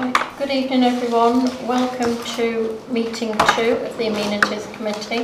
Right, 0.00 0.38
Good 0.38 0.50
evening, 0.50 0.82
everyone. 0.82 1.44
Welcome 1.66 2.16
to 2.36 2.80
meeting 2.88 3.32
two 3.54 3.72
of 3.72 3.98
the 3.98 4.06
Amenities 4.06 4.66
Committee. 4.68 5.18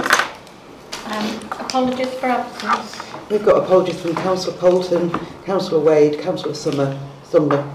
Um, 1.06 1.36
apologies 1.52 2.12
for 2.12 2.26
absence. 2.26 3.02
We've 3.30 3.42
got 3.42 3.64
apologies 3.64 3.98
from 3.98 4.14
Councillor 4.16 4.54
Polton, 4.58 5.18
Councillor 5.46 5.80
Wade, 5.80 6.20
Councillor 6.20 6.52
Summer, 6.52 7.00
Sumner 7.24 7.66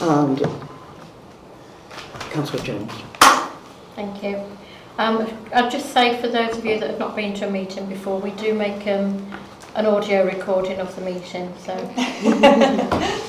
and 0.00 0.44
Councillor 2.32 2.64
Jones. 2.64 2.90
Thank 3.94 4.20
you. 4.24 4.44
Um, 4.98 5.28
I'd 5.54 5.70
just 5.70 5.92
say 5.92 6.20
for 6.20 6.26
those 6.26 6.58
of 6.58 6.66
you 6.66 6.80
that 6.80 6.90
have 6.90 6.98
not 6.98 7.14
been 7.14 7.34
to 7.34 7.46
a 7.46 7.50
meeting 7.52 7.86
before, 7.86 8.18
we 8.18 8.32
do 8.32 8.52
make 8.52 8.84
um, 8.88 9.30
an 9.76 9.86
audio 9.86 10.26
recording 10.26 10.80
of 10.80 10.92
the 10.96 11.02
meeting, 11.02 11.54
so 11.60 11.76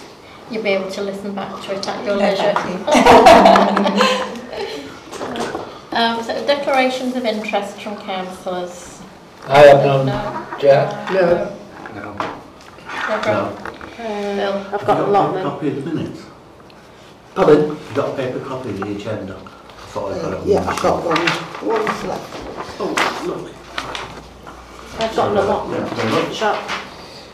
you'll 0.52 0.64
be 0.64 0.70
able 0.70 0.90
to 0.92 1.02
listen 1.02 1.34
back 1.34 1.62
to 1.64 1.76
it 1.76 1.88
at 1.88 2.06
your 2.06 2.16
leisure. 2.16 2.54
Um, 5.92 6.24
so 6.24 6.34
declarations 6.46 7.16
of 7.16 7.26
interest 7.26 7.82
from 7.82 7.98
councillors. 7.98 9.02
I 9.48 9.60
have 9.68 9.84
none, 9.84 10.06
No. 10.06 10.58
Jack. 10.60 11.12
No. 11.12 11.58
No. 11.96 12.14
Deborah? 13.08 13.52
Bill? 13.98 14.54
I've 14.72 14.86
got 14.86 15.00
a 15.00 15.08
lot 15.08 15.26
Have 15.26 15.34
then. 15.34 15.44
copy 15.44 15.68
of 15.70 15.76
the 15.84 15.92
minutes? 15.92 16.22
Pardon? 17.34 17.70
You 17.70 17.78
got 17.96 18.14
a 18.14 18.16
paper 18.16 18.40
copy 18.46 18.70
of 18.70 18.80
the 18.82 18.92
agenda? 18.96 19.36
I 19.36 19.42
thought 19.92 20.14
I 20.14 20.22
got 20.22 20.34
it. 20.34 20.46
Yeah, 20.48 20.70
I've 20.70 20.80
got 20.82 21.04
one. 21.04 21.68
One's 21.68 22.04
left. 22.04 22.80
Oh, 22.80 22.94
look. 23.26 23.52
I've 25.02 25.16
got 25.16 25.36
a 25.36 25.42
lot. 25.42 25.70
Yeah, 25.72 25.86
very 25.86 26.12
much. 26.12 26.36
Shut. 26.36 26.56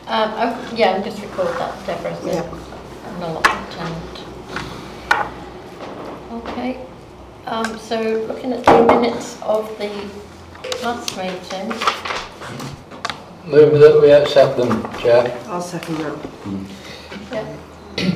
Um, 0.08 0.32
oh, 0.38 0.74
yeah, 0.76 0.96
and 0.96 1.04
just 1.04 1.22
record 1.22 1.48
that, 1.60 1.86
Deborah, 1.86 2.16
so 2.22 2.28
Yeah. 2.28 2.44
An 3.16 3.24
allotment 3.24 3.72
tenant. 3.72 4.20
Okay, 6.32 6.86
um, 7.46 7.78
so 7.80 8.02
looking 8.28 8.52
at 8.54 8.64
the 8.66 8.86
minutes 8.86 9.42
of 9.42 9.68
the 9.78 9.90
last 10.84 11.16
meeting, 11.18 11.74
Move 13.46 13.80
that 13.80 14.02
we 14.02 14.12
accept 14.12 14.58
them, 14.58 14.82
Chair. 14.98 15.40
I'll 15.48 15.62
second 15.62 15.98
that. 16.00 16.18
yeah, 17.32 17.46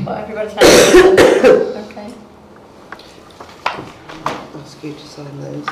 what 0.03 0.17
everybody's 0.23 0.53
had, 0.53 0.63
okay. 1.45 2.13
Ask 4.55 4.83
you 4.83 4.93
to 4.93 5.07
sign 5.07 5.39
those. 5.39 5.67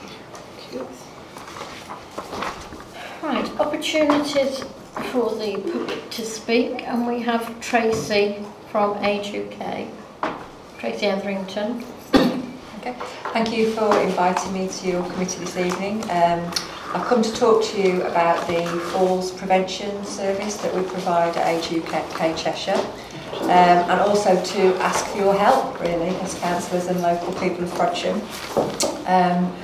Thank 0.00 0.72
you. 0.72 0.86
Right, 3.22 3.60
opportunities 3.60 4.60
for 5.12 5.34
the 5.36 5.58
public 5.72 6.10
to 6.10 6.24
speak, 6.50 6.82
and 6.88 7.06
we 7.06 7.20
have 7.20 7.60
Tracy 7.60 8.44
from 8.72 8.96
Age 9.04 9.32
UK. 9.32 9.86
Tracy 10.80 11.06
Etherington. 11.06 11.84
Okay. 12.80 12.96
Thank 13.32 13.56
you 13.56 13.70
for 13.70 13.96
inviting 14.00 14.52
me 14.52 14.66
to 14.66 14.88
your 14.88 15.08
committee 15.10 15.38
this 15.44 15.56
evening. 15.56 16.02
Um, 16.10 16.40
I've 16.92 17.06
come 17.06 17.22
to 17.22 17.32
talk 17.34 17.62
to 17.66 17.80
you 17.80 18.02
about 18.02 18.48
the 18.48 18.66
falls 18.90 19.30
prevention 19.30 20.04
service 20.04 20.56
that 20.56 20.74
we 20.74 20.82
provide 20.82 21.36
at 21.36 21.46
Age 21.46 21.72
UK 21.72 22.36
Cheshire 22.36 22.84
um, 23.42 23.48
and 23.48 24.00
also 24.00 24.34
to 24.42 24.74
ask 24.82 25.06
for 25.06 25.18
your 25.18 25.34
help 25.34 25.80
really 25.80 26.16
as 26.16 26.36
councillors 26.40 26.88
and 26.88 27.00
local 27.00 27.32
people 27.34 27.62
of 27.62 27.70
Frodsham. 27.70 28.16
Um, 29.06 29.54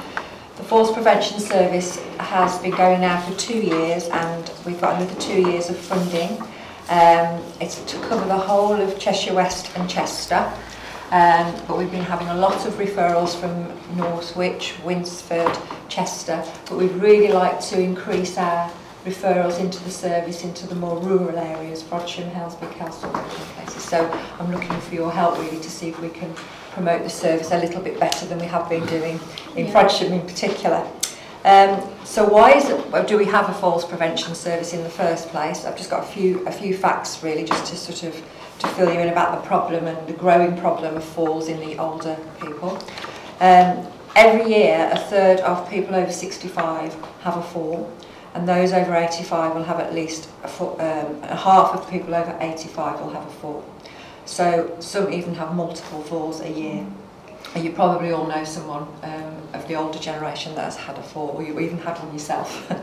the 0.55 0.63
Falls 0.63 0.93
Prevention 0.93 1.41
Service 1.41 1.99
has 2.21 2.61
been 2.61 2.71
going 2.71 3.01
now 3.01 3.21
for 3.23 3.37
two 3.37 3.61
years 3.61 4.09
and 4.09 4.53
we've 4.65 4.81
got 4.81 5.03
another 5.03 5.21
two 5.21 5.51
years 5.51 5.69
of 5.69 5.77
funding. 5.77 6.41
Um, 6.89 7.43
it's 7.61 7.83
to 7.83 7.99
cover 8.03 8.27
the 8.27 8.39
whole 8.39 8.75
of 8.75 8.99
Cheshire 8.99 9.35
West 9.35 9.71
and 9.77 9.89
Chester. 9.91 10.51
Um, 11.11 11.55
but 11.69 11.79
we've 11.79 11.91
been 11.91 12.03
having 12.03 12.29
a 12.29 12.35
lot 12.37 12.67
of 12.67 12.75
referrals 12.75 13.39
from 13.39 13.73
Northwich, 13.97 14.75
Winsford, 14.85 15.57
Chester, 15.89 16.45
but 16.69 16.79
we'd 16.79 16.93
really 16.93 17.33
like 17.33 17.61
to 17.61 17.81
increase 17.81 18.37
our 18.39 18.71
referrals 19.05 19.61
into 19.61 19.83
the 19.85 19.91
service 19.91 20.43
into 20.43 20.67
the 20.67 20.75
more 20.75 20.99
rural 20.99 21.39
areas, 21.39 21.81
Frodsham, 21.81 22.29
Helsby, 22.33 22.67
Castle, 22.77 23.15
and 23.15 23.31
places. 23.55 23.85
So 23.85 24.11
I'm 24.41 24.51
looking 24.51 24.81
for 24.81 24.95
your 24.97 25.13
help 25.13 25.39
really 25.39 25.61
to 25.61 25.71
see 25.71 25.89
if 25.91 26.01
we 26.01 26.09
can 26.09 26.35
promote 26.73 27.05
the 27.05 27.11
service 27.11 27.53
a 27.53 27.59
little 27.59 27.81
bit 27.81 28.01
better 28.01 28.27
than 28.27 28.39
we 28.41 28.47
have 28.47 28.69
been 28.69 28.85
doing 28.87 29.21
in 29.55 29.67
Yeah. 29.67 29.73
Frodsham 29.73 30.11
in 30.11 30.23
particular. 30.23 30.85
Um, 31.47 31.81
so 32.05 32.29
why 32.29 32.55
is 32.55 32.69
it, 32.69 33.07
do 33.07 33.17
we 33.17 33.25
have 33.27 33.49
a 33.49 33.55
falls 33.55 33.85
prevention 33.85 34.35
service 34.35 34.73
in 34.73 34.83
the 34.83 34.91
first 34.91 35.29
place? 35.29 35.65
I've 35.65 35.77
just 35.77 35.91
got 35.91 36.03
a 36.03 36.07
few, 36.07 36.45
a 36.45 36.51
few 36.51 36.77
facts 36.77 37.23
really 37.23 37.45
just 37.45 37.67
to 37.67 37.77
sort 37.77 38.03
of 38.03 38.25
to 38.59 38.69
fill 38.69 38.93
you 38.93 38.99
in 38.99 39.11
about 39.11 39.41
the 39.41 39.47
problem 39.47 39.87
and 39.87 40.09
the 40.09 40.13
growing 40.13 40.57
problem 40.57 40.97
of 40.97 41.05
falls 41.05 41.47
in 41.47 41.61
the 41.61 41.79
older 41.79 42.17
people. 42.41 42.77
Um, 43.39 43.87
every 44.17 44.53
year, 44.53 44.91
a 44.93 44.99
third 44.99 45.39
of 45.41 45.71
people 45.71 45.95
over 45.95 46.11
65 46.11 46.95
have 47.21 47.37
a 47.37 47.43
fall, 47.43 47.93
and 48.35 48.49
those 48.49 48.73
over 48.73 48.97
85 48.97 49.55
will 49.55 49.63
have 49.63 49.79
at 49.79 49.95
least 49.95 50.29
a, 50.43 50.49
um, 50.49 51.23
a 51.23 51.37
half 51.37 51.75
of 51.75 51.89
people 51.89 52.13
over 52.17 52.37
85 52.41 53.01
will 53.01 53.11
have 53.11 53.25
a 53.25 53.31
fall. 53.31 53.65
So 54.25 54.75
some 54.81 55.13
even 55.13 55.37
have 55.37 55.55
multiple 55.55 56.03
falls 56.03 56.41
a 56.41 56.51
year. 56.51 56.85
You 57.55 57.73
probably 57.73 58.13
all 58.13 58.27
know 58.27 58.45
someone 58.45 58.87
um, 59.03 59.49
of 59.55 59.67
the 59.69 59.75
older 59.75 59.99
generation 59.99 60.55
that 60.57 60.65
has 60.65 60.77
had 60.77 60.99
a 60.99 61.03
fall, 61.03 61.29
or 61.29 61.43
you 61.43 61.59
even 61.61 61.79
had 61.79 61.99
one 61.99 62.13
yourself. 62.13 62.71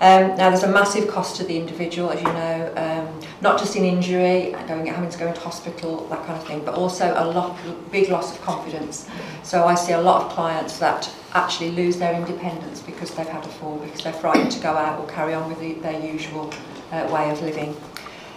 Um, 0.00 0.36
now, 0.36 0.50
there's 0.50 0.64
a 0.64 0.70
massive 0.70 1.08
cost 1.08 1.36
to 1.36 1.44
the 1.44 1.56
individual, 1.56 2.10
as 2.10 2.20
you 2.20 2.26
know, 2.26 2.72
um, 2.76 3.20
not 3.40 3.58
just 3.58 3.76
in 3.76 3.84
injury, 3.84 4.54
going, 4.66 4.86
having 4.86 5.08
to 5.08 5.18
go 5.18 5.28
into 5.28 5.40
hospital, 5.40 6.06
that 6.08 6.26
kind 6.26 6.38
of 6.38 6.46
thing, 6.46 6.64
but 6.64 6.74
also 6.74 7.14
a 7.16 7.24
lot, 7.24 7.56
big 7.92 8.08
loss 8.08 8.34
of 8.34 8.42
confidence. 8.42 9.08
So 9.44 9.66
I 9.66 9.74
see 9.74 9.92
a 9.92 10.00
lot 10.00 10.22
of 10.22 10.32
clients 10.32 10.78
that 10.78 11.08
actually 11.32 11.70
lose 11.70 11.96
their 11.96 12.12
independence 12.12 12.82
because 12.82 13.12
they've 13.12 13.26
had 13.26 13.44
a 13.44 13.48
fall, 13.48 13.78
because 13.78 14.02
they're 14.02 14.12
frightened 14.12 14.50
to 14.52 14.60
go 14.60 14.70
out 14.70 14.98
or 14.98 15.06
carry 15.06 15.32
on 15.32 15.48
with 15.48 15.60
the, 15.60 15.74
their 15.74 16.00
usual 16.00 16.52
uh, 16.90 17.08
way 17.12 17.30
of 17.30 17.40
living. 17.40 17.76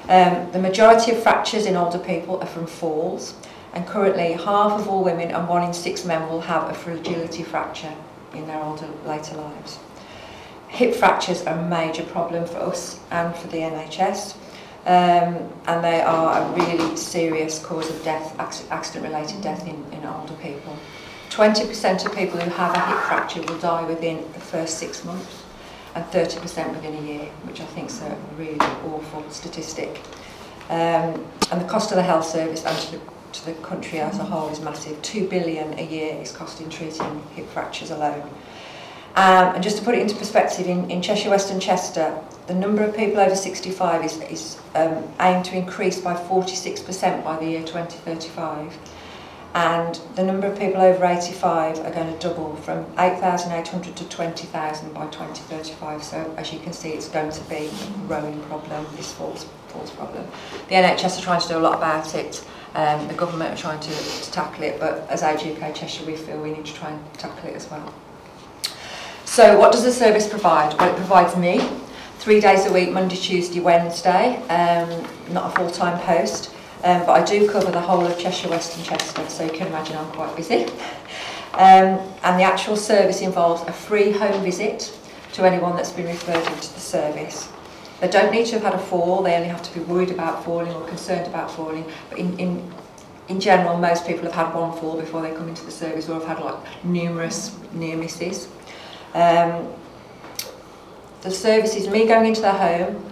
Um, 0.10 0.50
the 0.52 0.60
majority 0.60 1.12
of 1.12 1.22
fractures 1.22 1.66
in 1.66 1.76
older 1.76 2.00
people 2.00 2.40
are 2.40 2.48
from 2.48 2.66
falls, 2.68 3.34
and 3.74 3.86
currently 3.88 4.34
half 4.34 4.80
of 4.80 4.88
all 4.88 5.04
women 5.04 5.32
and 5.32 5.48
one 5.48 5.64
in 5.64 5.74
six 5.74 6.06
men 6.06 6.28
will 6.30 6.42
have 6.42 6.70
a 6.70 6.74
fragility 6.74 7.44
fracture 7.44 7.94
in 8.34 8.48
their 8.48 8.62
older, 8.62 8.88
later 9.06 9.36
lives. 9.36 9.80
Hip 10.70 10.96
fractures 10.96 11.44
are 11.44 11.58
a 11.58 11.70
major 11.70 12.04
problem 12.04 12.46
for 12.46 12.58
us 12.58 13.00
and 13.12 13.36
for 13.36 13.48
the 13.48 13.58
NHS, 13.58 14.36
um, 14.86 15.50
and 15.66 15.84
they 15.84 16.02
are 16.02 16.42
a 16.42 16.52
really 16.54 16.96
serious 16.96 17.64
cause 17.64 17.90
of 17.90 18.04
death, 18.04 18.38
accident-related 18.40 19.42
death 19.42 19.66
in, 19.68 19.84
in 19.92 20.06
older 20.06 20.34
people. 20.36 20.78
20% 21.30 22.06
of 22.06 22.16
people 22.16 22.40
who 22.40 22.50
have 22.52 22.76
a 22.76 22.80
hip 22.80 22.98
fracture 23.06 23.42
will 23.42 23.60
die 23.60 23.84
within 23.86 24.18
the 24.34 24.40
first 24.40 24.78
six 24.78 25.04
months, 25.04 25.44
and 25.96 26.06
30% 26.06 26.72
within 26.72 26.96
a 26.96 27.02
year, 27.02 27.26
which 27.44 27.60
I 27.60 27.66
think 27.66 27.90
is 27.90 28.02
a 28.02 28.18
really 28.38 28.60
awful 28.60 29.30
statistic. 29.30 30.02
Um, 30.70 31.26
and 31.52 31.62
the 31.62 31.68
cost 31.68 31.92
of 31.92 31.98
the 31.98 32.04
health 32.04 32.26
service 32.26 32.66
and 32.66 32.78
to 32.78 32.92
the, 32.92 33.02
to 33.34 33.46
the 33.46 33.54
country 33.56 34.00
as 34.00 34.20
a 34.20 34.24
whole 34.24 34.50
is 34.50 34.60
massive. 34.60 35.02
Two 35.02 35.28
billion 35.28 35.78
a 35.80 35.84
year 35.84 36.16
is 36.22 36.32
costing 36.32 36.70
treating 36.70 37.24
hip 37.36 37.48
fractures 37.50 37.92
alone. 37.92 38.30
Um, 39.16 39.56
and 39.56 39.64
just 39.64 39.78
to 39.78 39.84
put 39.84 39.96
it 39.96 40.02
into 40.02 40.16
perspective, 40.16 40.68
in, 40.68 40.92
in 40.92 41.02
Cheshire 41.02 41.32
West 41.32 41.52
and 41.52 41.60
Chester, 41.60 42.16
the 42.46 42.54
number 42.54 42.84
of 42.84 42.96
people 42.96 43.20
over 43.20 43.36
65 43.36 44.06
is, 44.06 44.22
is 44.22 44.60
um, 44.76 45.04
aimed 45.20 45.44
to 45.46 45.58
increase 45.58 46.00
by 46.00 46.14
46% 46.14 47.24
by 47.24 47.38
the 47.38 47.46
year 47.46 47.64
2035. 47.64 48.78
And 49.56 50.00
the 50.14 50.24
number 50.24 50.46
of 50.46 50.60
people 50.60 50.82
over 50.82 51.04
85 51.04 51.80
are 51.80 51.92
going 51.92 52.14
to 52.14 52.20
double 52.20 52.56
from 52.58 52.86
8,800 53.00 53.96
to 53.96 54.08
20,000 54.08 54.94
by 54.94 55.08
2035. 55.08 56.04
So 56.04 56.36
as 56.38 56.54
you 56.54 56.60
can 56.60 56.74
see, 56.74 56.90
it's 56.90 57.10
going 57.10 57.32
to 57.32 57.42
be 57.46 57.56
a 57.56 58.08
growing 58.08 58.40
problem, 58.44 58.86
this 58.96 59.12
falls, 59.14 59.48
falls 59.70 59.90
problem. 59.90 60.28
The 60.70 60.76
NHS 60.76 61.18
are 61.18 61.22
trying 61.24 61.42
to 61.42 61.48
do 61.48 61.58
a 61.58 61.60
lot 61.60 61.76
about 61.76 62.14
it. 62.14 62.46
Um, 62.78 63.08
the 63.08 63.16
government 63.16 63.52
are 63.52 63.58
trying 63.58 63.80
to, 63.80 63.90
to 63.90 64.32
tackle 64.32 64.64
it, 64.64 64.80
but 64.80 65.10
as 65.10 65.24
Age 65.24 65.42
Cheshire, 65.74 66.06
we 66.06 66.16
feel 66.16 66.40
we 66.40 66.52
need 66.52 66.64
to 66.68 66.74
try 66.76 66.92
and 66.92 67.14
tackle 67.16 67.50
it 67.50 67.56
as 67.56 67.68
well. 67.72 67.92
So 69.26 69.58
what 69.58 69.72
does 69.72 69.84
the 69.84 69.92
service 69.92 70.30
provide? 70.30 70.78
Well, 70.78 70.94
it 70.94 70.96
provides 70.96 71.36
me 71.36 71.68
three 72.20 72.40
days 72.40 72.68
a 72.68 72.72
week, 72.72 72.92
Monday, 72.92 73.16
Tuesday, 73.16 73.62
Wednesday, 73.62 74.36
um, 74.50 75.04
not 75.34 75.52
a 75.52 75.56
full-time 75.56 76.00
post, 76.02 76.54
um, 76.84 77.04
but 77.08 77.14
I 77.14 77.26
do 77.26 77.50
cover 77.50 77.72
the 77.72 77.82
whole 77.82 78.06
of 78.06 78.16
Cheshire 78.20 78.50
West 78.50 78.78
and 78.78 78.86
Chester, 78.86 79.28
so 79.28 79.44
you 79.44 79.52
can 79.52 79.66
imagine 79.66 79.98
I'm 79.98 80.12
quite 80.12 80.36
busy. 80.36 80.68
Um, 81.54 81.98
and 82.22 82.40
the 82.40 82.44
actual 82.44 82.76
service 82.76 83.22
involves 83.22 83.64
a 83.64 83.74
free 83.74 84.12
home 84.12 84.44
visit 84.44 84.96
to 85.34 85.44
anyone 85.44 85.76
that's 85.76 85.92
been 85.92 86.06
referred 86.06 86.46
into 86.46 86.72
the 86.74 86.80
service. 86.80 87.50
They 88.00 88.08
don't 88.08 88.32
need 88.32 88.46
to 88.48 88.54
have 88.54 88.64
had 88.64 88.74
a 88.76 88.80
fall, 88.80 89.24
they 89.24 89.36
only 89.36 89.48
have 89.48 89.64
to 89.64 89.74
be 89.74 89.80
worried 89.86 90.12
about 90.12 90.46
falling 90.46 90.72
or 90.72 90.88
concerned 90.88 91.28
about 91.28 91.50
falling. 91.50 91.86
But 92.10 92.20
in, 92.20 92.40
in, 92.40 92.74
in 93.28 93.40
general, 93.40 93.78
most 93.78 94.06
people 94.06 94.24
have 94.26 94.34
had 94.34 94.54
one 94.54 94.78
fall 94.80 95.00
before 95.00 95.22
they 95.22 95.32
come 95.32 95.50
into 95.50 95.66
the 95.66 95.72
service 95.72 96.08
or 96.08 96.16
have 96.16 96.38
had 96.38 96.40
like 96.40 96.86
numerous 96.86 97.58
near 97.74 97.98
misses. 97.98 98.48
Um, 99.14 99.74
the 101.22 101.32
service 101.32 101.76
is 101.76 101.88
me 101.88 102.06
going 102.06 102.28
into 102.28 102.42
their 102.42 102.54
home, 102.54 103.04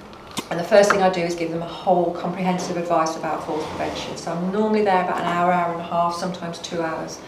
and 0.52 0.60
the 0.60 0.64
first 0.64 0.92
thing 0.92 1.02
I 1.02 1.10
do 1.10 1.22
is 1.22 1.34
give 1.34 1.50
them 1.50 1.64
a 1.64 1.68
whole 1.68 2.14
comprehensive 2.14 2.78
advice 2.78 3.18
about 3.18 3.44
falls 3.46 3.66
prevention. 3.66 4.16
So 4.18 4.32
I'm 4.32 4.52
normally 4.52 4.84
there 4.84 5.04
about 5.04 5.18
an 5.18 5.26
hour, 5.26 5.52
hour 5.52 5.74
and 5.74 5.82
a 5.82 5.86
half, 5.86 6.14
sometimes 6.16 6.60
two 6.60 6.84
hours. 6.84 7.20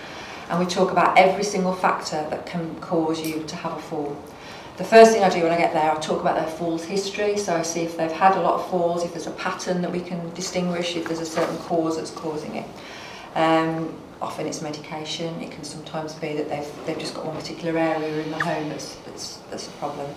And 0.49 0.59
we 0.59 0.65
talk 0.65 0.91
about 0.91 1.17
every 1.17 1.43
single 1.43 1.73
factor 1.73 2.27
that 2.29 2.45
can 2.45 2.75
cause 2.79 3.19
you 3.19 3.43
to 3.43 3.55
have 3.55 3.73
a 3.73 3.81
fall. 3.81 4.15
The 4.77 4.83
first 4.83 5.11
thing 5.11 5.23
I 5.23 5.29
do 5.29 5.41
when 5.41 5.51
I 5.51 5.57
get 5.57 5.73
there, 5.73 5.91
I 5.91 5.95
talk 5.95 6.21
about 6.21 6.35
their 6.35 6.45
falls 6.55 6.85
history. 6.85 7.35
So 7.35 7.55
I 7.55 7.63
see 7.63 7.81
if 7.81 7.97
they've 7.97 8.11
had 8.11 8.37
a 8.37 8.41
lot 8.41 8.59
of 8.59 8.69
falls, 8.69 9.03
if 9.03 9.11
there's 9.11 9.25
a 9.25 9.31
pattern 9.31 9.81
that 9.81 9.91
we 9.91 9.99
can 9.99 10.31
distinguish, 10.35 10.95
if 10.95 11.07
there's 11.07 11.19
a 11.19 11.25
certain 11.25 11.57
cause 11.57 11.97
that's 11.97 12.11
causing 12.11 12.55
it. 12.57 12.65
Um, 13.33 13.99
often 14.21 14.45
it's 14.45 14.61
medication. 14.61 15.41
It 15.41 15.49
can 15.49 15.63
sometimes 15.63 16.13
be 16.13 16.33
that 16.33 16.47
they've, 16.47 16.85
they've 16.85 16.99
just 16.99 17.15
got 17.15 17.25
one 17.25 17.35
particular 17.35 17.75
area 17.75 18.21
in 18.21 18.29
the 18.29 18.39
home 18.39 18.69
that's, 18.69 18.95
that's, 18.97 19.37
that's 19.49 19.67
a 19.67 19.71
problem. 19.71 20.13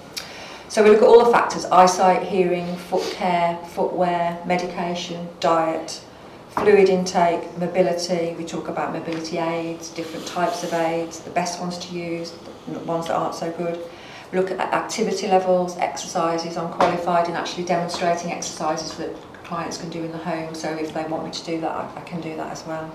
So 0.69 0.85
we 0.85 0.91
look 0.91 1.01
at 1.01 1.09
all 1.09 1.25
the 1.25 1.33
factors, 1.33 1.65
eyesight, 1.65 2.23
hearing, 2.23 2.77
foot 2.77 3.03
care, 3.15 3.57
footwear, 3.71 4.43
medication, 4.47 5.27
diet, 5.41 6.03
fluid 6.51 6.91
intake, 6.91 7.57
mobility. 7.59 8.35
We 8.37 8.45
talk 8.45 8.69
about 8.69 8.93
mobility 8.93 9.39
aids, 9.39 9.89
different 9.89 10.27
types 10.27 10.63
of 10.65 10.75
aids, 10.75 11.21
the 11.21 11.31
best 11.31 11.61
ones 11.61 11.79
to 11.79 11.95
use, 11.95 12.35
the 12.69 12.79
ones 12.81 13.07
that 13.07 13.15
aren't 13.15 13.35
so 13.35 13.51
good. 13.53 13.83
look 14.33 14.51
at 14.51 14.61
activity 14.61 15.27
levels, 15.27 15.77
exercises. 15.79 16.57
I'm 16.57 16.73
qualified 16.73 17.29
in 17.29 17.35
actually 17.35 17.65
demonstrating 17.65 18.33
exercises 18.33 18.97
that 18.99 19.15
clients 19.45 19.77
can 19.77 19.91
do 19.91 20.05
in 20.05 20.13
the 20.13 20.19
home, 20.19 20.55
so 20.55 20.71
if 20.71 20.95
they 20.95 21.05
want 21.05 21.25
me 21.25 21.31
to 21.33 21.45
do 21.45 21.61
that, 21.61 21.73
I, 21.73 21.93
I 21.97 22.01
can 22.03 22.21
do 22.21 22.37
that 22.37 22.53
as 22.53 22.65
well. 22.67 22.93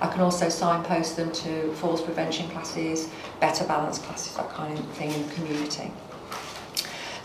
I 0.00 0.06
can 0.06 0.20
also 0.20 0.48
signpost 0.48 1.16
them 1.16 1.32
to 1.32 1.72
falls 1.74 2.00
prevention 2.00 2.48
classes, 2.50 3.10
better 3.40 3.64
balance 3.64 3.98
classes, 3.98 4.36
that 4.36 4.48
kind 4.50 4.78
of 4.78 4.84
thing 4.92 5.12
in 5.12 5.28
the 5.28 5.34
community. 5.34 5.90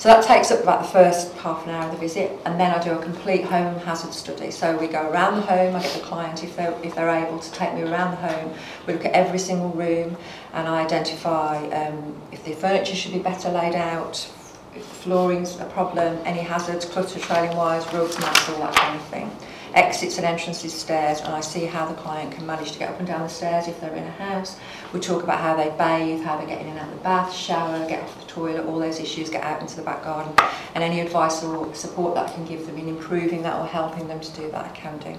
So 0.03 0.09
that 0.09 0.25
takes 0.25 0.51
up 0.51 0.61
about 0.61 0.81
the 0.81 0.89
first 0.89 1.31
half 1.35 1.63
an 1.63 1.69
hour 1.69 1.85
of 1.85 1.91
the 1.91 1.97
visit, 1.97 2.37
and 2.43 2.59
then 2.59 2.71
I 2.71 2.83
do 2.83 2.91
a 2.91 3.01
complete 3.01 3.45
home 3.45 3.79
hazard 3.79 4.13
study. 4.13 4.51
So 4.51 4.75
we 4.75 4.87
go 4.87 5.09
around 5.09 5.35
the 5.35 5.43
home, 5.43 5.77
I 5.77 5.81
get 5.81 5.93
the 5.93 6.01
client, 6.01 6.43
if 6.43 6.57
they're, 6.57 6.77
if 6.83 6.93
they're 6.93 7.09
able 7.09 7.39
to 7.39 7.51
take 7.53 7.73
me 7.73 7.83
around 7.83 8.11
the 8.11 8.17
home, 8.17 8.53
we 8.85 8.91
look 8.91 9.05
at 9.05 9.13
every 9.13 9.39
single 9.39 9.69
room, 9.69 10.17
and 10.51 10.67
I 10.67 10.83
identify 10.83 11.65
um, 11.69 12.21
if 12.33 12.43
the 12.43 12.51
furniture 12.51 12.95
should 12.95 13.13
be 13.13 13.19
better 13.19 13.49
laid 13.49 13.75
out, 13.75 14.29
if 14.75 14.89
the 14.89 14.95
flooring's 15.03 15.57
a 15.61 15.65
problem, 15.67 16.19
any 16.25 16.41
hazards, 16.41 16.83
clutter, 16.83 17.21
trailing 17.21 17.55
wires, 17.55 17.85
rugs, 17.93 18.19
mats, 18.19 18.49
all 18.49 18.59
that 18.59 18.75
kind 18.75 18.99
of 18.99 19.05
thing. 19.07 19.31
Exits 19.73 20.17
and 20.17 20.25
entrances, 20.25 20.71
stairs, 20.71 21.19
and 21.21 21.33
I 21.33 21.41
see 21.41 21.65
how 21.65 21.87
the 21.87 21.95
client 21.95 22.31
can 22.31 22.45
manage 22.45 22.73
to 22.73 22.79
get 22.79 22.89
up 22.89 22.99
and 22.99 23.07
down 23.07 23.21
the 23.21 23.27
stairs 23.27 23.67
if 23.67 23.81
they're 23.81 23.95
in 23.95 24.03
a 24.03 24.11
house. 24.11 24.57
We 24.93 24.99
talk 24.99 25.23
about 25.23 25.39
how 25.39 25.55
they 25.55 25.69
bathe, 25.69 26.23
how 26.23 26.37
they 26.37 26.45
get 26.45 26.61
in 26.61 26.67
and 26.67 26.77
out 26.77 26.89
of 26.89 26.93
the 26.93 27.03
bath, 27.03 27.33
shower, 27.33 27.87
get 27.87 28.03
off 28.03 28.19
the 28.19 28.27
toilet, 28.27 28.67
all 28.67 28.77
those 28.77 28.99
issues, 28.99 29.31
get 29.31 29.43
out 29.43 29.61
into 29.61 29.75
the 29.75 29.81
back 29.81 30.03
garden, 30.03 30.31
and 30.75 30.83
any 30.83 30.99
advice 30.99 31.43
or 31.43 31.73
support 31.73 32.13
that 32.15 32.29
I 32.29 32.33
can 32.33 32.45
give 32.45 32.67
them 32.67 32.77
in 32.77 32.87
improving 32.87 33.41
that 33.43 33.59
or 33.59 33.65
helping 33.65 34.07
them 34.07 34.19
to 34.19 34.31
do 34.33 34.51
that, 34.51 34.65
I 34.65 34.69
can 34.69 34.97
do. 34.99 35.17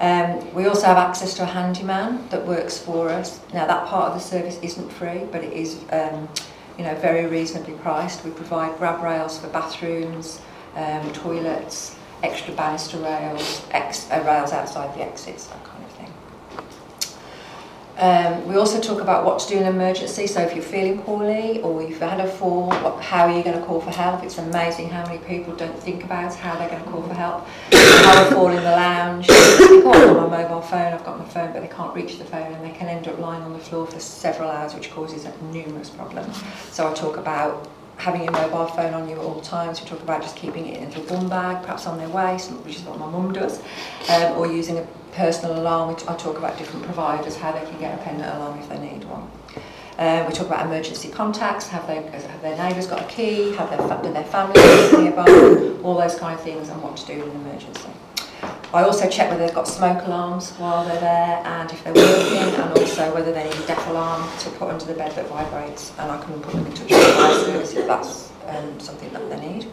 Um, 0.00 0.54
we 0.54 0.66
also 0.66 0.86
have 0.86 0.96
access 0.96 1.34
to 1.34 1.42
a 1.42 1.46
handyman 1.46 2.28
that 2.28 2.46
works 2.46 2.78
for 2.78 3.08
us. 3.08 3.40
Now 3.52 3.66
that 3.66 3.86
part 3.86 4.12
of 4.12 4.14
the 4.14 4.20
service 4.20 4.58
isn't 4.62 4.90
free, 4.92 5.24
but 5.30 5.42
it 5.42 5.52
is 5.52 5.80
um, 5.90 6.28
you 6.78 6.84
know, 6.84 6.94
very 6.96 7.26
reasonably 7.26 7.74
priced. 7.74 8.24
We 8.24 8.30
provide 8.30 8.76
grab 8.78 9.02
rails 9.02 9.38
for 9.38 9.48
bathrooms, 9.48 10.40
um, 10.74 11.12
toilets, 11.12 11.96
extra 12.22 12.54
banister 12.54 12.98
rails, 12.98 13.66
ex, 13.70 14.10
uh, 14.10 14.22
rails 14.26 14.52
outside 14.52 14.94
the 14.96 15.02
exits, 15.02 15.46
that 15.46 15.64
kind 15.64 15.84
of 15.84 15.90
thing. 15.92 16.12
Um, 17.96 18.48
we 18.48 18.56
also 18.56 18.80
talk 18.80 19.00
about 19.00 19.24
what 19.24 19.38
to 19.40 19.48
do 19.48 19.56
in 19.56 19.62
an 19.62 19.74
emergency. 19.74 20.26
So 20.26 20.40
if 20.40 20.54
you're 20.54 20.64
feeling 20.64 21.00
poorly 21.02 21.60
or 21.62 21.80
you've 21.80 22.00
had 22.00 22.18
a 22.18 22.26
fall, 22.26 22.68
what, 22.68 23.00
how 23.00 23.26
are 23.28 23.36
you 23.36 23.44
going 23.44 23.58
to 23.58 23.64
call 23.64 23.80
for 23.80 23.90
help? 23.90 24.24
It's 24.24 24.38
amazing 24.38 24.88
how 24.90 25.06
many 25.06 25.18
people 25.18 25.54
don't 25.54 25.78
think 25.78 26.02
about 26.02 26.34
how 26.34 26.58
they're 26.58 26.68
going 26.68 26.82
to 26.82 26.90
call 26.90 27.02
for 27.02 27.14
help. 27.14 27.46
a 27.72 28.30
fall 28.32 28.48
in 28.48 28.56
the 28.56 28.62
lounge. 28.62 29.28
Can't 29.28 29.86
on 29.86 30.30
my 30.30 30.42
mobile 30.42 30.60
phone. 30.60 30.92
I've 30.92 31.04
got 31.04 31.18
my 31.18 31.24
phone, 31.26 31.52
but 31.52 31.60
they 31.60 31.68
can't 31.68 31.94
reach 31.94 32.18
the 32.18 32.24
phone, 32.24 32.52
and 32.52 32.64
they 32.64 32.76
can 32.76 32.88
end 32.88 33.06
up 33.06 33.18
lying 33.18 33.42
on 33.42 33.52
the 33.52 33.58
floor 33.60 33.86
for 33.86 34.00
several 34.00 34.50
hours, 34.50 34.74
which 34.74 34.90
causes 34.90 35.26
numerous 35.52 35.90
problems. 35.90 36.42
So 36.72 36.90
I 36.90 36.94
talk 36.94 37.16
about 37.16 37.68
having 37.96 38.22
your 38.22 38.32
mobile 38.32 38.66
phone 38.66 38.94
on 38.94 39.08
you 39.08 39.16
at 39.16 39.22
all 39.22 39.40
times. 39.40 39.80
We 39.80 39.88
talk 39.88 40.00
about 40.02 40.22
just 40.22 40.36
keeping 40.36 40.66
it 40.66 40.78
in 40.78 40.84
a 40.84 40.88
little 40.88 41.04
bum 41.04 41.28
bag, 41.28 41.62
perhaps 41.62 41.86
on 41.86 41.98
their 41.98 42.08
waist, 42.08 42.50
which 42.50 42.76
is 42.76 42.82
what 42.82 42.98
my 42.98 43.08
mum 43.08 43.32
does, 43.32 43.60
um, 44.10 44.36
or 44.38 44.46
using 44.46 44.78
a 44.78 44.86
personal 45.12 45.58
alarm. 45.58 45.96
I 46.08 46.14
talk 46.14 46.38
about 46.38 46.58
different 46.58 46.84
providers, 46.84 47.36
how 47.36 47.52
they 47.52 47.64
can 47.64 47.78
get 47.78 47.98
a 47.98 48.02
pendant 48.02 48.34
alarm 48.34 48.58
if 48.58 48.68
they 48.68 48.78
need 48.78 49.04
one. 49.04 49.30
Uh, 49.98 50.24
we 50.28 50.34
talk 50.34 50.48
about 50.48 50.66
emergency 50.66 51.08
contacts, 51.08 51.68
have, 51.68 51.86
they, 51.86 52.02
have 52.02 52.42
their 52.42 52.56
neighbours 52.56 52.88
got 52.88 53.00
a 53.00 53.06
key, 53.06 53.54
have 53.54 53.70
their, 53.70 54.12
their 54.12 54.24
family 54.24 54.60
nearby, 55.04 55.24
all 55.84 55.96
those 55.96 56.16
kind 56.16 56.34
of 56.34 56.42
things, 56.42 56.68
and 56.68 56.82
what 56.82 56.96
to 56.96 57.06
do 57.06 57.12
in 57.12 57.20
an 57.20 57.30
emergency. 57.36 57.90
I 58.74 58.82
also 58.82 59.08
check 59.08 59.30
whether 59.30 59.46
they've 59.46 59.54
got 59.54 59.68
smoke 59.68 60.04
alarms 60.04 60.50
while 60.58 60.84
they're 60.84 61.00
there 61.00 61.40
and 61.44 61.70
if 61.70 61.84
they're 61.84 61.94
working 61.94 62.60
and 62.60 62.76
also 62.76 63.14
whether 63.14 63.32
they 63.32 63.44
need 63.44 63.54
a 63.54 63.66
deaf 63.68 63.86
alarm 63.86 64.28
to 64.40 64.50
put 64.50 64.68
under 64.68 64.84
the 64.84 64.94
bed 64.94 65.12
that 65.12 65.28
vibrates 65.28 65.92
and 65.96 66.10
I 66.10 66.20
can 66.20 66.40
put 66.40 66.54
them 66.54 66.66
in 66.66 66.72
touch 66.72 66.90
with 66.90 66.90
the 66.90 67.44
service 67.44 67.74
if 67.74 67.86
that's 67.86 68.32
um, 68.48 68.80
something 68.80 69.12
that 69.12 69.30
they 69.30 69.48
need. 69.48 69.70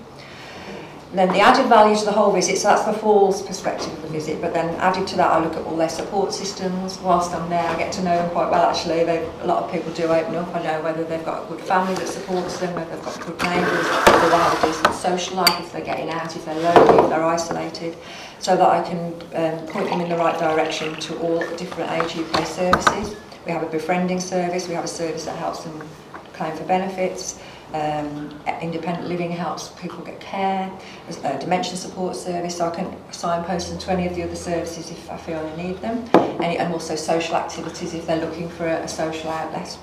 Then 1.13 1.29
the 1.29 1.39
added 1.39 1.67
value 1.67 1.97
to 1.97 2.05
the 2.05 2.11
whole 2.11 2.31
visit, 2.31 2.57
so 2.57 2.69
that's 2.69 2.85
the 2.85 2.93
falls 2.93 3.41
perspective 3.41 3.91
of 3.91 4.03
the 4.03 4.07
visit, 4.07 4.39
but 4.39 4.53
then 4.53 4.73
added 4.75 5.07
to 5.07 5.17
that 5.17 5.31
I 5.31 5.43
look 5.43 5.55
at 5.55 5.65
all 5.65 5.75
their 5.75 5.89
support 5.89 6.31
systems. 6.31 6.99
Whilst 6.99 7.33
I'm 7.33 7.49
there 7.49 7.67
I 7.67 7.77
get 7.77 7.91
to 7.93 8.03
know 8.03 8.15
them 8.15 8.29
quite 8.29 8.51
well 8.51 8.69
actually. 8.69 9.03
They, 9.03 9.27
a 9.41 9.47
lot 9.47 9.63
of 9.63 9.71
people 9.71 9.91
do 9.93 10.03
open 10.03 10.35
up. 10.35 10.55
I 10.55 10.61
know 10.61 10.81
whether 10.83 11.03
they've 11.03 11.25
got 11.25 11.43
a 11.43 11.47
good 11.47 11.59
family 11.61 11.95
that 11.95 12.07
supports 12.07 12.59
them, 12.59 12.75
whether 12.75 12.95
they've 12.95 13.03
got 13.03 13.19
good 13.19 13.43
neighbours, 13.43 13.87
whether 13.87 14.29
they 14.29 14.37
have 14.37 14.63
a 14.63 14.67
decent 14.67 14.93
social 14.93 15.37
life, 15.37 15.59
if 15.59 15.73
they're 15.73 15.83
getting 15.83 16.11
out, 16.11 16.33
if 16.35 16.45
they're 16.45 16.55
lonely, 16.55 17.03
if 17.03 17.09
they're 17.09 17.25
isolated, 17.25 17.97
so 18.41 18.57
that 18.57 18.67
I 18.67 18.81
can 18.81 19.13
um, 19.35 19.67
point 19.67 19.89
them 19.89 20.01
in 20.01 20.09
the 20.09 20.17
right 20.17 20.37
direction 20.37 20.95
to 20.95 21.19
all 21.19 21.39
different 21.57 21.91
Age 21.91 22.17
UK 22.17 22.45
services. 22.45 23.15
We 23.45 23.51
have 23.51 23.63
a 23.63 23.67
befriending 23.67 24.19
service, 24.19 24.67
we 24.67 24.73
have 24.73 24.83
a 24.83 24.89
service 24.89 25.25
that 25.25 25.37
helps 25.37 25.63
them 25.63 25.87
claim 26.33 26.55
for 26.55 26.63
benefits, 26.65 27.39
um, 27.73 28.39
independent 28.61 29.07
living 29.07 29.31
helps 29.31 29.69
people 29.69 30.03
get 30.03 30.19
care, 30.19 30.71
there's 31.05 31.23
a 31.23 31.35
uh, 31.35 31.39
dementia 31.39 31.75
support 31.75 32.15
service, 32.15 32.57
so 32.57 32.67
I 32.67 32.75
can 32.75 32.95
signpost 33.11 33.69
them 33.69 33.79
to 33.79 33.91
any 33.91 34.07
of 34.07 34.15
the 34.15 34.23
other 34.23 34.35
services 34.35 34.91
if 34.91 35.09
I 35.09 35.17
feel 35.17 35.39
I 35.39 35.55
need 35.55 35.77
them, 35.77 36.09
and, 36.13 36.57
and 36.57 36.73
also 36.73 36.95
social 36.95 37.35
activities 37.35 37.93
if 37.93 38.07
they're 38.07 38.19
looking 38.19 38.49
for 38.49 38.67
a, 38.67 38.83
a 38.83 38.87
social 38.87 39.29
outlet. 39.29 39.77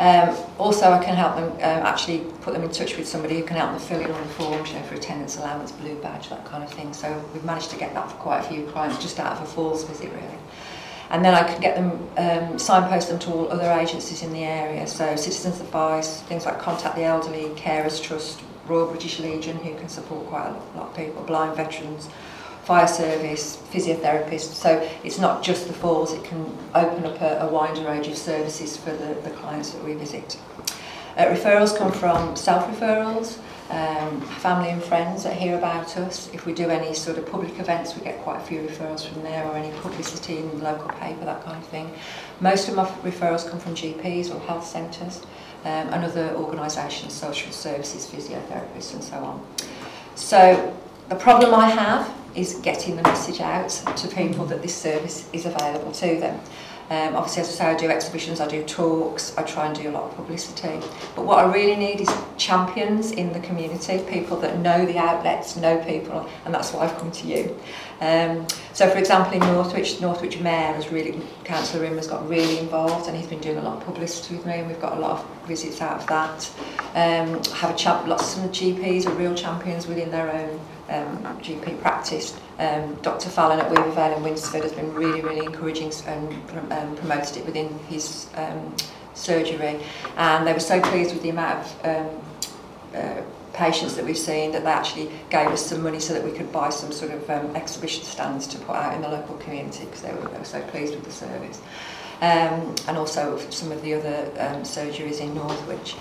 Um, 0.00 0.36
also, 0.58 0.90
I 0.90 1.02
can 1.04 1.14
help 1.14 1.36
them 1.36 1.52
um, 1.52 1.86
actually 1.86 2.20
put 2.40 2.54
them 2.54 2.62
in 2.62 2.70
touch 2.70 2.96
with 2.96 3.06
somebody 3.06 3.38
who 3.38 3.44
can 3.44 3.56
help 3.56 3.70
them 3.72 3.80
fill 3.80 4.00
in 4.00 4.10
all 4.10 4.22
the 4.22 4.28
forms, 4.30 4.70
you 4.70 4.78
know, 4.78 4.84
for 4.84 4.94
attendance 4.94 5.36
allowance, 5.36 5.72
blue 5.72 5.96
badge, 6.00 6.28
that 6.30 6.44
kind 6.44 6.62
of 6.64 6.70
thing. 6.72 6.92
So 6.92 7.22
we've 7.32 7.44
managed 7.44 7.70
to 7.70 7.76
get 7.76 7.94
that 7.94 8.10
for 8.10 8.16
quite 8.16 8.40
a 8.40 8.48
few 8.48 8.66
clients 8.66 9.02
just 9.02 9.18
out 9.18 9.36
of 9.36 9.42
a 9.42 9.46
falls 9.46 9.84
visit, 9.84 10.10
really. 10.12 10.38
And 11.10 11.24
then 11.24 11.34
I 11.34 11.44
can 11.44 11.60
get 11.60 11.76
them, 11.76 12.08
um, 12.16 12.58
signpost 12.58 13.08
them 13.08 13.18
to 13.20 13.32
all 13.32 13.52
other 13.52 13.70
agencies 13.70 14.22
in 14.22 14.32
the 14.32 14.44
area. 14.44 14.86
So 14.86 15.14
Citizens 15.14 15.60
Advice, 15.60 16.22
things 16.22 16.46
like 16.46 16.58
Contact 16.58 16.96
the 16.96 17.04
Elderly, 17.04 17.50
Carers 17.50 18.02
Trust, 18.02 18.40
Royal 18.66 18.88
British 18.88 19.20
Legion, 19.20 19.56
who 19.58 19.74
can 19.76 19.88
support 19.88 20.26
quite 20.26 20.48
a 20.48 20.76
lot 20.76 20.88
of 20.88 20.96
people, 20.96 21.22
blind 21.22 21.56
veterans, 21.56 22.08
fire 22.66 22.88
service, 22.88 23.62
physiotherapists. 23.72 24.52
So 24.52 24.86
it's 25.04 25.20
not 25.20 25.40
just 25.40 25.68
the 25.68 25.72
falls, 25.72 26.12
it 26.12 26.24
can 26.24 26.44
open 26.74 27.06
up 27.06 27.20
a, 27.20 27.38
a 27.42 27.48
wider 27.48 27.82
range 27.82 28.08
of 28.08 28.18
services 28.18 28.76
for 28.76 28.90
the, 28.90 29.14
the 29.22 29.30
clients 29.30 29.70
that 29.70 29.84
we 29.84 29.94
visit. 29.94 30.36
Uh, 31.16 31.26
referrals 31.26 31.78
come 31.78 31.92
from 31.92 32.34
self-referrals, 32.34 33.38
um, 33.70 34.20
family 34.20 34.70
and 34.70 34.82
friends 34.82 35.22
that 35.22 35.34
hear 35.34 35.56
about 35.56 35.96
us. 35.96 36.28
If 36.34 36.44
we 36.44 36.52
do 36.52 36.68
any 36.68 36.92
sort 36.92 37.18
of 37.18 37.30
public 37.30 37.56
events, 37.60 37.94
we 37.94 38.02
get 38.02 38.20
quite 38.22 38.38
a 38.40 38.44
few 38.44 38.62
referrals 38.62 39.06
from 39.06 39.22
there, 39.22 39.46
or 39.46 39.56
any 39.56 39.70
publicity 39.78 40.38
in 40.38 40.58
the 40.58 40.64
local 40.64 40.88
paper, 40.88 41.24
that 41.24 41.44
kind 41.44 41.56
of 41.56 41.68
thing. 41.68 41.92
Most 42.40 42.68
of 42.68 42.74
my 42.74 42.84
referrals 43.08 43.48
come 43.48 43.60
from 43.60 43.76
GPs 43.76 44.34
or 44.34 44.40
health 44.40 44.66
centres 44.66 45.22
um, 45.64 45.88
and 45.94 46.04
other 46.04 46.34
organisations, 46.34 47.12
social 47.12 47.52
services, 47.52 48.06
physiotherapists 48.10 48.92
and 48.92 49.04
so 49.04 49.16
on. 49.18 49.46
So 50.16 50.76
the 51.08 51.16
problem 51.16 51.54
I 51.54 51.68
have 51.68 52.12
is 52.34 52.54
getting 52.56 52.96
the 52.96 53.02
message 53.02 53.40
out 53.40 53.68
to 53.68 54.08
people 54.08 54.44
that 54.46 54.60
this 54.60 54.74
service 54.74 55.28
is 55.32 55.46
available 55.46 55.92
to 55.92 56.20
them. 56.20 56.40
Um, 56.88 57.16
obviously, 57.16 57.42
as 57.42 57.48
I 57.48 57.52
say, 57.52 57.64
I 57.64 57.76
do 57.76 57.90
exhibitions, 57.90 58.40
I 58.40 58.46
do 58.46 58.62
talks, 58.62 59.36
I 59.36 59.42
try 59.42 59.66
and 59.66 59.74
do 59.74 59.88
a 59.88 59.92
lot 59.92 60.04
of 60.04 60.14
publicity. 60.14 60.78
But 61.16 61.24
what 61.24 61.44
I 61.44 61.52
really 61.52 61.74
need 61.74 62.00
is 62.00 62.08
champions 62.36 63.10
in 63.10 63.32
the 63.32 63.40
community, 63.40 64.04
people 64.08 64.36
that 64.38 64.60
know 64.60 64.86
the 64.86 64.96
outlets, 64.96 65.56
know 65.56 65.82
people, 65.84 66.28
and 66.44 66.54
that's 66.54 66.72
why 66.72 66.84
I've 66.84 66.96
come 66.98 67.10
to 67.10 67.26
you. 67.26 67.58
Um, 68.00 68.46
so, 68.72 68.88
for 68.88 68.98
example, 68.98 69.32
in 69.32 69.40
Northwich, 69.40 70.00
Northwich 70.00 70.38
Mayor 70.38 70.74
has 70.74 70.92
really, 70.92 71.20
Councillor 71.42 71.82
Rim 71.82 71.96
has 71.96 72.06
got 72.06 72.28
really 72.28 72.58
involved, 72.58 73.08
and 73.08 73.16
he's 73.16 73.26
been 73.26 73.40
doing 73.40 73.56
a 73.56 73.62
lot 73.62 73.78
of 73.78 73.84
publicity 73.84 74.36
with 74.36 74.46
me, 74.46 74.54
and 74.54 74.68
we've 74.68 74.80
got 74.80 74.96
a 74.96 75.00
lot 75.00 75.18
of 75.18 75.48
visits 75.48 75.80
out 75.80 76.00
of 76.00 76.06
that. 76.06 76.48
Um, 76.94 77.42
have 77.54 77.74
a 77.74 77.76
champ, 77.76 78.06
lots 78.06 78.36
of 78.36 78.44
GPs 78.50 79.06
are 79.06 79.14
real 79.14 79.34
champions 79.34 79.88
within 79.88 80.12
their 80.12 80.30
own 80.30 80.60
um, 80.88 81.18
GP 81.40 81.80
practice. 81.80 82.38
Um, 82.58 82.94
Dr 83.02 83.28
Fallon 83.28 83.60
at 83.60 83.70
Weavervale 83.70 84.16
in 84.16 84.22
Winsford 84.22 84.62
has 84.62 84.72
been 84.72 84.92
really, 84.94 85.20
really 85.20 85.44
encouraging 85.44 85.92
and 86.06 86.48
prom- 86.48 86.72
um, 86.72 86.96
promoted 86.96 87.36
it 87.36 87.46
within 87.46 87.78
his 87.88 88.28
um, 88.34 88.74
surgery. 89.14 89.80
And 90.16 90.46
they 90.46 90.52
were 90.52 90.60
so 90.60 90.80
pleased 90.80 91.12
with 91.12 91.22
the 91.22 91.30
amount 91.30 91.66
of 91.66 91.86
um, 91.86 92.24
uh, 92.94 93.22
patients 93.52 93.96
that 93.96 94.04
we've 94.04 94.18
seen 94.18 94.52
that 94.52 94.64
they 94.64 94.70
actually 94.70 95.10
gave 95.30 95.48
us 95.48 95.64
some 95.64 95.82
money 95.82 95.98
so 95.98 96.12
that 96.12 96.22
we 96.22 96.30
could 96.30 96.52
buy 96.52 96.68
some 96.68 96.92
sort 96.92 97.10
of 97.10 97.28
um, 97.30 97.56
exhibition 97.56 98.04
stands 98.04 98.46
to 98.46 98.58
put 98.58 98.76
out 98.76 98.94
in 98.94 99.00
the 99.00 99.08
local 99.08 99.36
community 99.38 99.84
because 99.86 100.02
they 100.02 100.12
were, 100.12 100.28
they 100.28 100.38
were 100.38 100.44
so 100.44 100.60
pleased 100.62 100.94
with 100.94 101.04
the 101.04 101.10
service. 101.10 101.60
Um, 102.20 102.74
and 102.88 102.96
also 102.96 103.38
some 103.50 103.72
of 103.72 103.82
the 103.82 103.94
other 103.94 104.30
um, 104.38 104.62
surgeries 104.62 105.20
in 105.20 105.34
Northwich. 105.34 105.96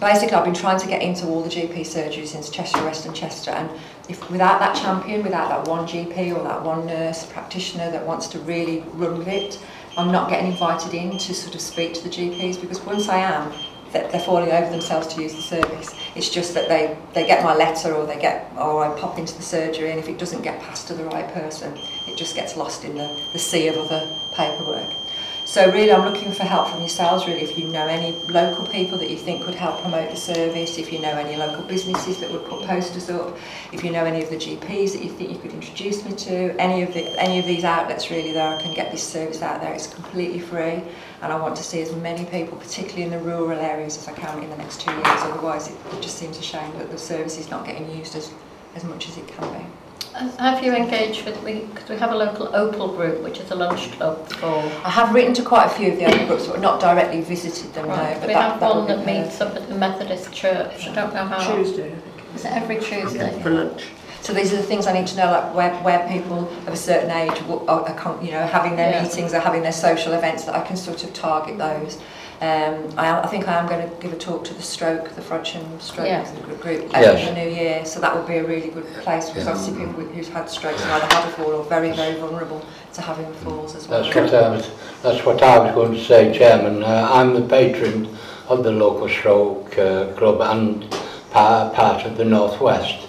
Basically, 0.00 0.34
I've 0.34 0.44
been 0.44 0.54
trying 0.54 0.80
to 0.80 0.86
get 0.86 1.02
into 1.02 1.26
all 1.26 1.42
the 1.42 1.50
GP 1.50 1.80
surgeries 1.80 2.34
in 2.34 2.42
Chester, 2.50 2.82
West 2.84 3.06
and 3.06 3.14
Chester, 3.14 3.50
and 3.50 3.70
if 4.08 4.30
without 4.30 4.58
that 4.60 4.76
champion, 4.76 5.22
without 5.22 5.48
that 5.48 5.68
one 5.68 5.86
GP 5.86 6.36
or 6.36 6.44
that 6.44 6.62
one 6.62 6.86
nurse 6.86 7.24
practitioner 7.26 7.90
that 7.90 8.06
wants 8.06 8.26
to 8.28 8.38
really 8.40 8.80
run 8.94 9.18
with 9.18 9.28
it, 9.28 9.58
I'm 9.96 10.12
not 10.12 10.28
getting 10.28 10.50
invited 10.50 10.92
in 10.92 11.16
to 11.16 11.34
sort 11.34 11.54
of 11.54 11.60
speak 11.60 11.94
to 11.94 12.02
the 12.02 12.10
GPs 12.10 12.60
because 12.60 12.80
once 12.82 13.08
I 13.08 13.18
am, 13.18 13.52
they're, 13.92 14.10
they're 14.10 14.20
falling 14.20 14.50
over 14.50 14.70
themselves 14.70 15.06
to 15.14 15.22
use 15.22 15.34
the 15.34 15.42
service. 15.42 15.94
It's 16.14 16.28
just 16.28 16.52
that 16.54 16.68
they, 16.68 16.98
they 17.14 17.26
get 17.26 17.44
my 17.44 17.54
letter 17.54 17.94
or 17.94 18.04
they 18.04 18.20
get, 18.20 18.50
or 18.58 18.84
I 18.84 18.98
pop 19.00 19.18
into 19.18 19.34
the 19.36 19.42
surgery 19.42 19.90
and 19.90 19.98
if 19.98 20.08
it 20.08 20.18
doesn't 20.18 20.42
get 20.42 20.60
passed 20.60 20.88
to 20.88 20.94
the 20.94 21.04
right 21.04 21.32
person, 21.32 21.78
it 22.08 22.16
just 22.16 22.34
gets 22.34 22.56
lost 22.56 22.84
in 22.84 22.96
the, 22.96 23.20
the 23.32 23.38
sea 23.38 23.68
of 23.68 23.76
other 23.76 24.06
paperwork. 24.34 25.03
So 25.54 25.70
really 25.70 25.92
I'm 25.92 26.04
looking 26.04 26.32
for 26.32 26.42
help 26.42 26.66
from 26.66 26.80
yourselves 26.80 27.28
really 27.28 27.42
if 27.42 27.56
you 27.56 27.68
know 27.68 27.86
any 27.86 28.10
local 28.26 28.66
people 28.66 28.98
that 28.98 29.08
you 29.08 29.16
think 29.16 29.44
could 29.44 29.54
help 29.54 29.82
promote 29.82 30.10
the 30.10 30.16
service, 30.16 30.78
if 30.78 30.92
you 30.92 30.98
know 30.98 31.12
any 31.12 31.36
local 31.36 31.62
businesses 31.62 32.18
that 32.18 32.32
would 32.32 32.44
put 32.46 32.66
posters 32.66 33.08
up, 33.08 33.36
if 33.70 33.84
you 33.84 33.92
know 33.92 34.04
any 34.04 34.20
of 34.20 34.30
the 34.30 34.36
GPs 34.36 34.94
that 34.94 35.04
you 35.04 35.10
think 35.10 35.30
you 35.30 35.38
could 35.38 35.52
introduce 35.52 36.04
me 36.04 36.10
to, 36.10 36.60
any 36.60 36.82
of 36.82 36.92
the 36.92 37.04
any 37.22 37.38
of 37.38 37.46
these 37.46 37.62
outlets 37.62 38.10
really 38.10 38.32
that 38.32 38.58
I 38.58 38.60
can 38.60 38.74
get 38.74 38.90
this 38.90 39.04
service 39.04 39.42
out 39.42 39.60
there. 39.60 39.72
It's 39.72 39.86
completely 39.86 40.40
free 40.40 40.82
and 41.22 41.32
I 41.32 41.36
want 41.40 41.54
to 41.54 41.62
see 41.62 41.80
as 41.82 41.94
many 41.94 42.24
people, 42.24 42.58
particularly 42.58 43.04
in 43.04 43.10
the 43.10 43.20
rural 43.20 43.60
areas 43.60 43.96
as 43.96 44.08
I 44.08 44.12
can 44.12 44.42
in 44.42 44.50
the 44.50 44.56
next 44.56 44.80
two 44.80 44.90
years. 44.90 45.06
Otherwise 45.06 45.68
it, 45.68 45.76
it 45.92 46.02
just 46.02 46.18
seems 46.18 46.36
a 46.36 46.42
shame 46.42 46.76
that 46.78 46.90
the 46.90 46.98
service 46.98 47.38
is 47.38 47.48
not 47.48 47.64
getting 47.64 47.96
used 47.96 48.16
as, 48.16 48.32
as 48.74 48.82
much 48.82 49.08
as 49.08 49.18
it 49.18 49.28
can 49.28 49.52
be. 49.52 49.83
And 50.16 50.30
Have 50.38 50.62
you 50.62 50.72
engaged 50.74 51.24
with, 51.24 51.42
we, 51.42 51.60
because 51.60 51.88
we 51.88 51.96
have 51.96 52.12
a 52.12 52.16
local 52.16 52.54
Opal 52.54 52.94
group, 52.94 53.22
which 53.22 53.40
is 53.40 53.50
a 53.50 53.54
lunch 53.56 53.90
club 53.92 54.28
for... 54.28 54.46
I 54.84 54.90
have 54.90 55.12
written 55.12 55.34
to 55.34 55.42
quite 55.42 55.66
a 55.66 55.70
few 55.70 55.90
of 55.90 55.98
the 55.98 56.04
other 56.04 56.24
groups, 56.26 56.46
but 56.46 56.60
not 56.60 56.80
directly 56.80 57.20
visited 57.20 57.74
them, 57.74 57.88
no. 57.88 57.94
Right. 57.94 58.14
But 58.20 58.28
We 58.28 58.34
that, 58.34 58.52
have 58.52 58.60
that 58.60 58.74
one 58.76 58.86
that 58.86 59.04
meets 59.04 59.40
up 59.40 59.56
at 59.56 59.68
the 59.68 59.74
Methodist 59.74 60.32
Church. 60.32 60.86
I 60.86 60.94
don't 60.94 61.12
know 61.12 61.24
how... 61.24 61.56
Tuesday, 61.56 61.96
Is 62.34 62.44
it 62.44 62.52
every 62.52 62.78
Tuesday? 62.78 63.40
For 63.42 63.50
lunch. 63.50 63.86
So 64.24 64.32
these 64.32 64.54
are 64.54 64.56
the 64.56 64.62
things 64.62 64.86
I 64.86 64.94
need 64.94 65.06
to 65.08 65.16
know, 65.18 65.30
like 65.30 65.54
where, 65.54 65.74
where 65.82 66.08
people 66.08 66.48
of 66.66 66.68
a 66.68 66.76
certain 66.76 67.10
age 67.10 67.38
are, 67.42 67.68
are, 67.68 68.24
you 68.24 68.30
know, 68.30 68.46
having 68.46 68.74
their 68.74 68.90
Yeah. 68.90 69.02
meetings 69.02 69.34
or 69.34 69.38
having 69.38 69.60
their 69.60 69.70
social 69.70 70.14
events 70.14 70.44
that 70.46 70.54
I 70.54 70.62
can 70.62 70.78
sort 70.78 71.04
of 71.04 71.12
target 71.12 71.58
those. 71.58 71.98
Um, 72.40 72.88
I, 72.96 73.20
I 73.20 73.26
think 73.26 73.46
I 73.48 73.58
am 73.60 73.68
going 73.68 73.86
to 73.86 73.94
give 74.00 74.14
a 74.14 74.16
talk 74.16 74.42
to 74.44 74.54
the 74.54 74.62
stroke, 74.62 75.10
the 75.14 75.20
Frodsham 75.20 75.78
stroke 75.78 76.06
Yeah. 76.06 76.24
group 76.62 76.96
uh, 76.96 77.00
Yes. 77.00 77.28
in 77.28 77.34
the 77.34 77.44
new 77.44 77.50
year. 77.50 77.84
So 77.84 78.00
that 78.00 78.16
would 78.16 78.26
be 78.26 78.38
a 78.38 78.44
really 78.44 78.68
good 78.68 78.86
place 79.02 79.28
because 79.28 79.44
Yeah. 79.44 79.50
obviously 79.52 79.78
people 79.78 79.92
with- 80.02 80.12
who've 80.14 80.28
had 80.32 80.48
strokes 80.48 80.82
have 80.84 81.02
either 81.02 81.14
had 81.14 81.28
a 81.28 81.32
fall 81.32 81.52
or 81.52 81.64
very, 81.64 81.90
very 81.92 82.14
vulnerable 82.14 82.62
to 82.94 83.02
having 83.02 83.30
falls 83.44 83.76
as 83.76 83.86
well. 83.88 84.02
That's 84.04 84.14
what 84.16 84.32
I 84.34 84.48
was, 84.48 84.70
that's 85.02 85.26
what 85.26 85.42
I 85.42 85.58
was 85.58 85.74
going 85.74 85.92
to 85.92 86.00
say, 86.02 86.32
Chairman. 86.32 86.82
Uh, 86.82 87.10
I'm 87.12 87.34
the 87.34 87.42
patron 87.42 88.08
of 88.48 88.64
the 88.64 88.72
local 88.72 89.06
stroke 89.06 89.78
uh, 89.78 90.06
club 90.16 90.40
and 90.40 90.90
part, 91.30 91.74
part 91.74 92.06
of 92.06 92.16
the 92.16 92.24
Northwest. 92.24 93.03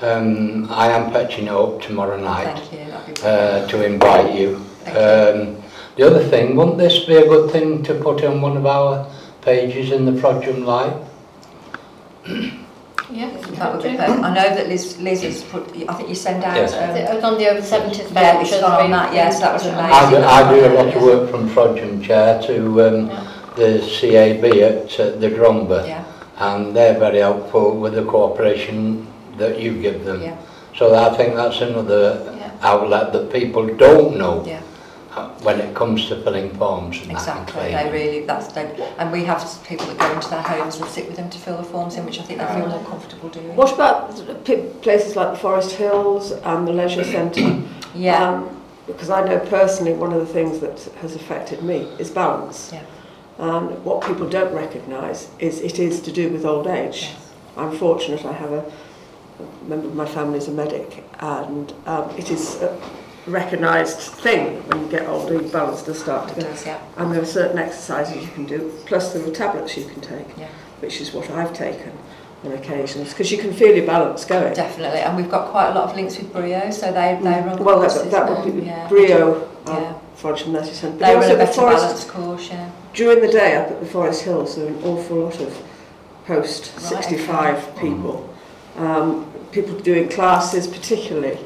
Um, 0.00 0.68
I 0.70 0.90
am 0.90 1.10
pitching 1.12 1.46
it 1.46 1.50
up 1.52 1.80
tomorrow 1.82 2.16
night 2.18 2.56
Thank 2.56 2.72
you, 3.18 3.24
uh, 3.26 3.66
to 3.66 3.84
invite 3.84 4.34
you. 4.34 4.58
Thank 4.84 4.96
you. 4.96 5.52
Um, 5.54 5.62
the 5.96 6.06
other 6.06 6.22
thing, 6.22 6.54
wouldn't 6.54 6.78
this 6.78 7.04
be 7.04 7.16
a 7.16 7.26
good 7.26 7.50
thing 7.50 7.82
to 7.82 7.94
put 7.94 8.22
on 8.22 8.40
one 8.40 8.56
of 8.56 8.64
our 8.64 9.10
pages 9.42 9.90
in 9.90 10.04
the 10.04 10.12
Frodsham 10.12 10.64
Live? 10.64 11.08
Yeah. 13.10 13.30
That 13.30 13.72
would 13.72 13.82
be 13.82 13.96
perfect. 13.96 14.22
I 14.22 14.34
know 14.34 14.54
that 14.54 14.68
Liz, 14.68 14.98
Liz 15.00 15.22
has 15.22 15.42
put, 15.42 15.66
I 15.88 15.94
think 15.94 16.10
you 16.10 16.14
send 16.14 16.44
out... 16.44 16.54
Yes. 16.56 16.74
Um, 16.74 16.90
It 16.94 17.14
was 17.14 17.24
on 17.24 17.38
the 17.38 17.48
over 17.48 17.60
70s 17.62 17.72
Yeah, 17.72 17.88
it's 17.88 18.50
vouchers 18.50 18.60
gone 18.60 18.72
on 18.72 18.84
we- 18.84 18.92
that, 18.92 19.14
yes, 19.14 19.40
that 19.40 19.50
was 19.54 19.64
amazing. 19.64 19.92
I 19.92 20.10
do, 20.10 20.16
I 20.18 20.54
do 20.54 20.66
a 20.66 20.72
lot 20.74 20.94
of 20.94 21.02
work 21.02 21.30
from 21.30 21.48
Frodsham 21.48 22.04
Chair 22.04 22.38
to 22.42 22.86
um, 22.86 23.06
Yeah. 23.08 23.24
the 23.56 23.78
CAB 23.80 24.44
at 24.60 25.00
uh, 25.00 25.16
the 25.18 25.30
Dromba. 25.30 25.88
yeah, 25.88 26.04
and 26.36 26.76
they're 26.76 26.98
very 26.98 27.20
helpful 27.20 27.78
with 27.80 27.94
the 27.94 28.04
cooperation 28.04 29.06
that 29.38 29.60
you 29.60 29.80
give 29.80 30.04
them. 30.04 30.22
yeah, 30.22 30.36
So 30.76 30.94
I 30.94 31.16
think 31.16 31.34
that's 31.34 31.60
another 31.60 32.34
Yeah. 32.38 32.50
outlet 32.62 33.12
that 33.12 33.32
people 33.32 33.66
don't 33.66 34.16
know 34.16 34.42
yeah. 34.46 34.60
uh, 35.16 35.28
when 35.42 35.58
it 35.60 35.74
comes 35.74 36.08
to 36.08 36.16
filling 36.22 36.50
forms 36.50 36.96
and 37.02 37.10
that. 37.16 37.28
and 37.28 37.48
Exactly, 37.48 37.72
they 37.72 37.90
really, 37.90 38.26
that's, 38.26 38.48
they, 38.52 38.64
and 38.98 39.10
we 39.10 39.24
have 39.24 39.42
people 39.66 39.86
that 39.86 39.98
go 39.98 40.12
into 40.12 40.28
their 40.30 40.42
homes 40.42 40.76
and 40.80 40.88
sit 40.90 41.06
with 41.08 41.16
them 41.16 41.30
to 41.30 41.38
fill 41.38 41.56
the 41.56 41.62
forms 41.64 41.96
in, 41.96 42.04
which 42.04 42.20
I 42.20 42.22
think 42.22 42.38
they 42.40 42.46
feel 42.46 42.68
more 42.68 42.84
comfortable 42.84 43.28
doing. 43.28 43.56
What 43.56 43.72
about 43.72 44.14
places 44.82 45.16
like 45.16 45.30
the 45.32 45.38
Forest 45.38 45.72
Hills 45.72 46.32
and 46.32 46.66
the 46.68 46.72
Leisure 46.72 47.04
Centre? 47.04 47.62
Yeah, 47.94 48.22
Um, 48.28 48.50
because 48.86 49.08
I 49.10 49.24
know 49.24 49.38
personally 49.38 49.94
one 49.94 50.12
of 50.12 50.20
the 50.20 50.32
things 50.32 50.60
that 50.60 50.78
has 51.00 51.14
affected 51.16 51.62
me 51.62 51.78
is 51.98 52.10
balance. 52.10 52.70
Yeah. 52.72 52.82
And 53.38 53.82
what 53.84 54.04
people 54.06 54.28
don't 54.28 54.52
recognise 54.54 55.28
is 55.38 55.60
it 55.60 55.78
is 55.78 56.00
to 56.02 56.12
do 56.12 56.28
with 56.28 56.44
old 56.44 56.66
age. 56.66 57.00
yes, 57.02 57.32
I'm 57.56 57.72
fortunate 57.76 58.24
I 58.26 58.32
have 58.32 58.52
a, 58.52 58.58
a 58.60 58.87
member 59.66 59.88
of 59.88 59.94
my 59.94 60.06
family 60.06 60.38
is 60.38 60.48
a 60.48 60.52
medic, 60.52 61.04
and 61.20 61.72
um, 61.86 62.10
it 62.16 62.30
is 62.30 62.60
a 62.62 62.80
recognised 63.26 63.98
thing 63.98 64.66
when 64.68 64.80
you 64.80 64.88
get 64.88 65.06
older, 65.08 65.34
your 65.34 65.50
balance 65.50 65.82
does 65.82 66.00
start 66.00 66.28
to 66.30 66.34
go. 66.34 66.40
Does, 66.42 66.66
yeah. 66.66 66.80
And 66.96 67.12
there 67.12 67.22
are 67.22 67.26
certain 67.26 67.58
exercises 67.58 68.22
you 68.22 68.30
can 68.32 68.46
do, 68.46 68.72
plus 68.86 69.12
there 69.12 69.26
are 69.26 69.30
tablets 69.30 69.76
you 69.76 69.84
can 69.84 70.00
take, 70.00 70.26
yeah. 70.36 70.48
which 70.80 71.00
is 71.00 71.12
what 71.12 71.30
I've 71.30 71.52
taken 71.52 71.92
on 72.44 72.52
occasions 72.52 73.10
because 73.10 73.32
you 73.32 73.38
can 73.38 73.52
feel 73.52 73.74
your 73.74 73.86
balance 73.86 74.24
going. 74.24 74.54
Definitely, 74.54 75.00
and 75.00 75.16
we've 75.16 75.30
got 75.30 75.50
quite 75.50 75.70
a 75.70 75.74
lot 75.74 75.90
of 75.90 75.96
links 75.96 76.18
with 76.18 76.32
Brio, 76.32 76.70
so 76.70 76.86
they 76.92 77.18
they 77.22 77.30
mm. 77.30 77.46
run. 77.46 77.64
Well, 77.64 77.80
courses, 77.80 78.10
that, 78.10 78.26
that 78.26 78.44
would 78.44 78.54
be 78.54 78.66
yeah. 78.66 78.88
Brio. 78.88 79.44
Um, 79.66 79.82
yeah. 79.82 79.98
Forage 80.14 80.42
and 80.42 80.52
Lettuce 80.52 80.80
Centre. 80.80 80.98
They 80.98 81.14
run 81.14 81.30
a 81.30 81.36
better 81.36 81.52
forest, 81.52 81.84
balance 81.84 82.04
course, 82.04 82.48
yeah. 82.48 82.72
During 82.92 83.20
the 83.20 83.30
day 83.30 83.54
up 83.54 83.70
at 83.70 83.78
the 83.78 83.86
Forest 83.86 84.22
Hills, 84.22 84.56
there 84.56 84.66
are 84.66 84.68
an 84.68 84.82
awful 84.82 85.18
lot 85.18 85.40
of 85.40 85.62
post-65 86.26 87.28
right, 87.28 87.54
okay. 87.54 87.80
people. 87.80 88.28
Mm 88.28 88.37
um, 88.78 89.30
people 89.52 89.78
doing 89.78 90.08
classes 90.08 90.66
particularly 90.66 91.38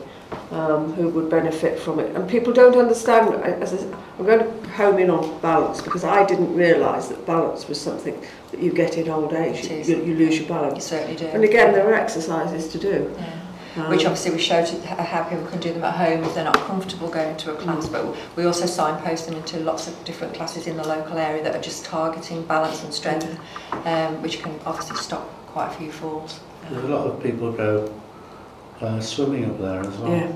um, 0.50 0.92
who 0.94 1.08
would 1.08 1.30
benefit 1.30 1.78
from 1.78 1.98
it. 1.98 2.14
And 2.14 2.28
people 2.28 2.52
don't 2.52 2.76
understand, 2.76 3.34
as 3.44 3.72
I, 3.72 3.96
I'm 4.18 4.24
going 4.26 4.40
to 4.40 4.68
home 4.70 4.98
in 4.98 5.10
on 5.10 5.40
balance 5.40 5.80
because 5.80 6.04
I 6.04 6.24
didn't 6.24 6.54
realise 6.54 7.08
that 7.08 7.24
balance 7.26 7.68
was 7.68 7.80
something 7.80 8.18
that 8.50 8.60
you 8.60 8.72
get 8.72 8.96
in 8.96 9.08
old 9.08 9.32
age. 9.32 9.66
You, 9.66 9.76
you, 9.78 10.04
you 10.04 10.14
lose 10.14 10.38
your 10.38 10.48
balance. 10.48 10.74
You 10.76 10.80
certainly 10.98 11.16
do. 11.16 11.26
And 11.26 11.44
again, 11.44 11.72
there 11.72 11.88
are 11.88 11.94
exercises 11.94 12.68
to 12.72 12.78
do. 12.78 13.14
Yeah. 13.18 13.38
Um, 13.74 13.88
Which 13.88 14.04
obviously 14.04 14.32
we 14.32 14.38
show 14.38 14.62
to 14.62 14.86
how 14.86 15.24
people 15.24 15.46
can 15.46 15.58
do 15.58 15.72
them 15.72 15.82
at 15.82 15.94
home 15.94 16.22
if 16.24 16.34
they're 16.34 16.44
not 16.44 16.58
comfortable 16.58 17.08
going 17.08 17.34
to 17.38 17.52
a 17.52 17.56
class, 17.56 17.88
mm. 17.88 17.92
but 17.92 18.36
we 18.36 18.44
also 18.44 18.66
signpost 18.66 19.26
them 19.26 19.34
into 19.34 19.60
lots 19.60 19.88
of 19.88 20.04
different 20.04 20.34
classes 20.34 20.66
in 20.66 20.76
the 20.76 20.86
local 20.86 21.16
area 21.16 21.42
that 21.42 21.56
are 21.56 21.60
just 21.60 21.82
targeting 21.82 22.44
balance 22.44 22.84
and 22.84 22.92
strength, 22.92 23.40
mm. 23.70 23.86
um, 23.86 24.20
which 24.20 24.42
can 24.42 24.60
obviously 24.66 24.96
stop 24.98 25.26
quite 25.52 25.68
a 25.68 25.75
few 25.78 25.92
falls. 25.92 26.40
There's 26.71 26.85
a 26.85 26.88
lot 26.88 27.06
of 27.06 27.23
people 27.23 27.52
go 27.52 27.92
uh, 28.80 29.00
swimming 29.00 29.44
up 29.50 29.59
there 29.61 29.80
as 29.80 29.97
well. 29.99 30.11
yeah. 30.11 30.32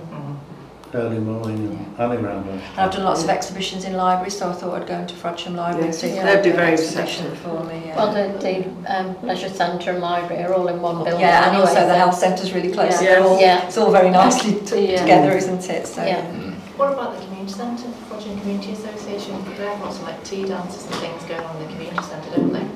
Early 0.95 1.19
morning 1.19 1.67
and 1.67 1.95
early 2.01 2.17
around 2.19 2.49
And 2.49 2.63
I've 2.77 2.93
done 2.93 3.03
lots 3.05 3.23
of 3.25 3.29
exhibitions 3.29 3.85
in 3.85 3.95
libraries, 3.95 4.39
so 4.39 4.49
I 4.49 4.53
thought 4.53 4.81
I'd 4.81 4.87
go 4.89 4.95
into 4.95 5.15
Frodsham 5.15 5.55
Library 5.57 5.87
and 5.87 5.95
see 5.95 6.15
Yeah. 6.15 6.25
they 6.25 6.37
They'd 6.37 6.43
be 6.43 6.45
do 6.45 6.51
an 6.51 6.57
very 6.57 6.73
exhibition 6.73 7.35
for 7.37 7.65
me. 7.65 7.83
Yeah. 7.87 7.97
Well, 7.97 8.13
the, 8.15 8.39
the 8.39 8.97
um, 8.97 9.17
leisure 9.23 9.49
centre 9.49 9.91
and 9.91 10.01
library 10.01 10.45
are 10.45 10.55
all 10.55 10.69
in 10.69 10.81
one 10.81 11.03
building 11.05 11.21
yeah, 11.21 11.39
and 11.49 11.57
anyway, 11.57 11.63
also 11.69 11.75
the 11.75 11.89
so- 11.89 11.95
health 11.99 12.15
centre's 12.15 12.53
really 12.55 12.73
close. 12.73 13.03
Yeah. 13.03 13.17
so 13.17 13.29
all- 13.29 13.41
Yeah. 13.41 13.67
It's 13.67 13.77
all 13.77 13.91
very 13.91 14.11
nicely 14.11 14.61
t- 14.61 14.93
Yeah. 14.93 15.01
together, 15.01 15.37
isn't 15.37 15.69
it? 15.69 15.87
So, 15.89 16.05
Yeah. 16.05 16.23
What 16.77 16.93
about 16.93 17.17
the 17.19 17.25
community 17.27 17.53
centre, 17.53 17.89
Frodsham 18.09 18.41
Community 18.43 18.73
Association? 18.73 19.45
They 19.59 19.67
have 19.67 19.81
lots 19.81 19.99
of 19.99 20.05
like 20.05 20.23
tea 20.25 20.45
dances 20.47 20.85
and 20.87 20.95
things 20.97 21.23
going 21.25 21.43
on 21.43 21.57
in 21.57 21.63
the 21.67 21.73
community 21.73 22.03
centre, 22.05 22.31
don't 22.37 22.53
they? 22.53 22.67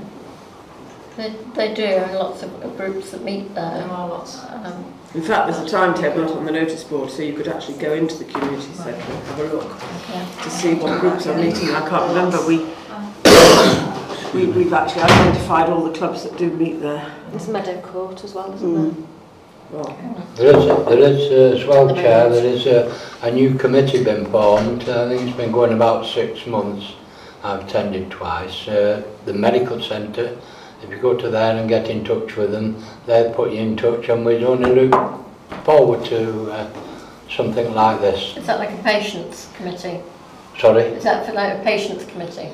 They, 1.20 1.36
they 1.54 1.74
do, 1.74 1.84
and 1.84 2.14
lots 2.14 2.42
of 2.42 2.76
groups 2.78 3.10
that 3.10 3.22
meet 3.22 3.54
there. 3.54 3.70
There 3.74 3.88
are 3.88 4.08
lots. 4.08 4.42
Um, 4.42 4.94
in 5.12 5.20
fact, 5.20 5.52
there's 5.52 5.58
a 5.58 5.68
timetable 5.68 6.32
on 6.32 6.46
the 6.46 6.50
notice 6.50 6.82
board, 6.82 7.10
so 7.10 7.20
you 7.20 7.34
could 7.34 7.46
actually 7.46 7.76
go 7.76 7.92
into 7.92 8.16
the 8.16 8.24
community 8.24 8.68
right. 8.68 8.76
centre 8.76 9.12
and 9.12 9.26
have 9.26 9.38
a 9.40 9.44
look 9.44 9.64
okay. 9.64 10.26
to 10.42 10.48
see 10.48 10.72
what 10.72 10.98
groups 10.98 11.26
are 11.26 11.36
meeting. 11.36 11.68
I 11.74 11.86
can't 11.86 12.08
remember. 12.08 12.38
We, 12.46 12.60
we, 14.32 14.50
we've 14.50 14.72
actually 14.72 15.02
identified 15.02 15.68
all 15.68 15.84
the 15.84 15.92
clubs 15.92 16.22
that 16.22 16.38
do 16.38 16.50
meet 16.52 16.80
there. 16.80 17.14
There's 17.32 17.48
Meadow 17.48 17.82
Court 17.82 18.24
as 18.24 18.32
well, 18.32 18.54
isn't 18.54 18.74
mm. 18.74 18.94
there? 18.94 19.04
Well, 19.72 20.30
there 20.36 20.56
is, 20.56 20.66
there 20.86 20.98
is 21.00 21.32
a, 21.32 21.60
as 21.60 21.66
well, 21.66 21.94
Chair, 21.94 22.30
there 22.30 22.46
is 22.46 22.66
a, 22.66 22.98
a 23.20 23.30
new 23.30 23.56
committee 23.56 24.02
been 24.02 24.24
formed. 24.30 24.88
I 24.88 25.06
think 25.10 25.28
it's 25.28 25.36
been 25.36 25.52
going 25.52 25.74
about 25.74 26.06
six 26.06 26.46
months. 26.46 26.94
I've 27.44 27.64
attended 27.64 28.10
twice. 28.10 28.66
Uh, 28.66 29.02
the 29.26 29.34
medical 29.34 29.82
centre 29.82 30.38
if 30.82 30.90
you 30.90 30.96
go 30.99 31.16
to 31.16 31.28
there 31.28 31.56
and 31.56 31.68
get 31.68 31.88
in 31.88 32.04
touch 32.04 32.37
with 32.37 32.52
them, 32.52 32.82
they'll 33.06 33.32
put 33.32 33.52
you 33.52 33.60
in 33.60 33.76
touch 33.76 34.08
and 34.08 34.25
we'd 34.25 34.42
only 34.42 34.88
look 34.88 35.25
forward 35.64 36.04
to 36.06 36.50
uh, 36.50 36.70
something 37.28 37.72
like 37.75 38.00
this. 38.00 38.37
Is 38.37 38.46
that 38.46 38.58
like 38.58 38.70
a 38.70 38.82
patients 38.82 39.49
committee? 39.56 40.00
Sorry? 40.58 40.82
Is 40.82 41.04
that 41.04 41.26
for 41.26 41.32
like 41.32 41.58
a 41.58 41.62
patients 41.62 42.04
committee? 42.04 42.50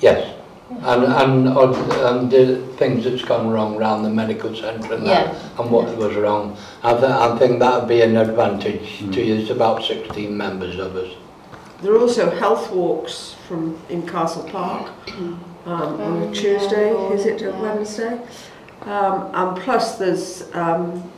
Yes. 0.00 0.36
And, 0.70 1.04
and, 1.04 1.48
and 1.48 1.56
um, 1.56 2.28
the 2.28 2.64
things 2.76 3.04
that's 3.04 3.22
gone 3.22 3.48
wrong 3.50 3.76
around 3.76 4.04
the 4.04 4.10
medical 4.10 4.54
centre 4.54 4.94
and 4.94 5.04
that, 5.04 5.34
Yeah. 5.34 5.48
and 5.58 5.70
what 5.70 5.96
was 5.96 6.14
wrong. 6.14 6.56
I, 6.84 6.92
th- 6.92 7.04
I 7.04 7.36
think 7.38 7.58
that 7.58 7.80
would 7.80 7.88
be 7.88 8.02
an 8.02 8.16
advantage 8.16 8.98
to 8.98 9.04
hmm. 9.04 9.12
you. 9.12 9.36
There's 9.36 9.50
about 9.50 9.82
16 9.82 10.36
members 10.36 10.78
of 10.78 10.94
us. 10.94 11.12
there 11.82 11.92
are 11.92 11.98
also 11.98 12.30
health 12.30 12.70
walks 12.70 13.34
from 13.48 13.76
in 13.88 14.06
Castle 14.06 14.44
Park 14.44 14.86
hmm. 15.08 15.34
um, 15.66 16.00
on 16.00 16.22
a 16.22 16.32
Tuesday, 16.32 16.90
is 17.12 17.26
it 17.26 17.42
a 17.42 17.52
Wednesday? 17.52 18.20
Um, 18.82 19.30
and 19.34 19.56
plus 19.62 19.98
there's, 19.98 20.52
um, 20.54 21.10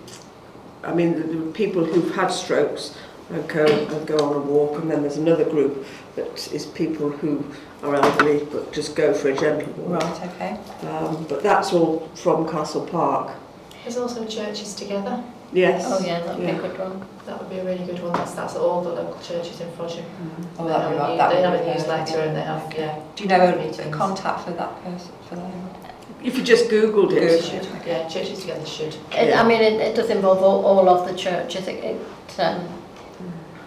I 0.82 0.92
mean, 0.92 1.14
the, 1.14 1.26
the 1.36 1.52
people 1.52 1.84
who've 1.84 2.14
had 2.14 2.28
strokes 2.28 2.96
and 3.30 3.48
go, 3.48 3.64
and 3.64 4.06
go 4.06 4.18
on 4.18 4.36
a 4.36 4.38
walk 4.40 4.80
and 4.80 4.90
then 4.90 5.02
there's 5.02 5.16
another 5.16 5.44
group 5.44 5.86
that 6.16 6.52
is 6.52 6.66
people 6.66 7.08
who 7.08 7.44
are 7.82 7.94
elderly 7.94 8.44
but 8.46 8.72
just 8.72 8.94
go 8.94 9.14
for 9.14 9.30
a 9.30 9.36
gentle 9.36 9.72
walk. 9.74 10.02
Right, 10.02 10.30
okay. 10.34 10.88
Um, 10.88 11.24
but 11.28 11.42
that's 11.42 11.72
all 11.72 12.08
from 12.14 12.48
Castle 12.48 12.86
Park. 12.86 13.32
There's 13.82 13.96
also 13.96 14.26
churches 14.26 14.74
together. 14.74 15.22
Yes. 15.52 15.84
Oh 15.86 16.04
yeah, 16.04 16.20
that'd 16.20 16.40
be 16.40 16.46
a 16.50 16.54
good 16.54 16.78
one. 16.78 17.06
That 17.26 17.38
would 17.38 17.50
be 17.50 17.58
a 17.58 17.64
really 17.64 17.84
good 17.84 18.02
one. 18.02 18.12
That's, 18.14 18.32
that's 18.32 18.56
all 18.56 18.82
the 18.82 18.90
local 18.90 19.20
churches 19.20 19.60
in 19.60 19.68
Frodsham. 19.72 20.04
Oh, 20.58 20.64
They 20.66 20.72
that'd 20.72 20.90
be 20.90 20.92
have 20.92 20.92
a 20.92 20.98
right. 20.98 21.10
new- 21.10 21.18
that 21.18 21.30
They 21.30 21.42
have 21.42 21.54
a 21.54 21.58
perfect, 21.58 21.78
newsletter 21.78 22.20
and 22.20 22.36
they 22.36 22.40
have, 22.42 22.62
Okay. 22.66 22.78
yeah. 22.78 22.98
Do 23.16 23.22
you 23.22 23.28
know 23.28 23.40
a, 23.40 23.52
a 23.54 23.56
Meetings. 23.66 23.94
contact 23.94 24.40
for 24.44 24.50
that 24.52 24.82
person, 24.84 25.12
for 25.28 25.36
them? 25.36 25.52
If 26.24 26.36
you 26.38 26.42
just 26.44 26.70
Googled 26.70 27.12
it. 27.12 27.42
Good. 27.42 27.86
Yeah, 27.86 28.08
Churches 28.08 28.40
Together 28.40 28.64
should. 28.64 28.94
It, 29.12 29.34
I 29.36 29.42
mean, 29.46 29.60
it, 29.60 29.74
it 29.80 29.94
does 29.96 30.08
involve 30.08 30.40
all, 30.42 30.64
all 30.64 30.88
of 30.88 31.06
the 31.08 31.14
churches. 31.16 31.68
It, 31.68 31.84
it, 31.84 32.40
um, 32.40 32.68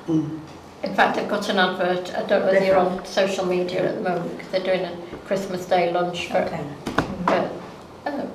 Mm. 0.08 0.40
in 0.84 0.94
fact, 0.94 1.18
I've 1.18 1.28
got 1.28 1.50
an 1.50 1.58
advert. 1.58 2.14
I 2.16 2.22
don't 2.28 2.46
know 2.46 2.52
if 2.52 2.64
you're 2.64 2.78
on 2.78 3.04
social 3.06 3.44
media 3.44 3.90
at 3.90 3.96
the 3.96 4.02
moment 4.08 4.38
because 4.38 4.52
they're 4.52 4.64
doing 4.78 4.82
a 4.86 5.18
Christmas 5.26 5.66
Day 5.66 5.92
lunch 5.92 6.28
for, 6.28 6.38
Okay. 6.38 6.64
for 7.26 7.50
uh, 8.06 8.26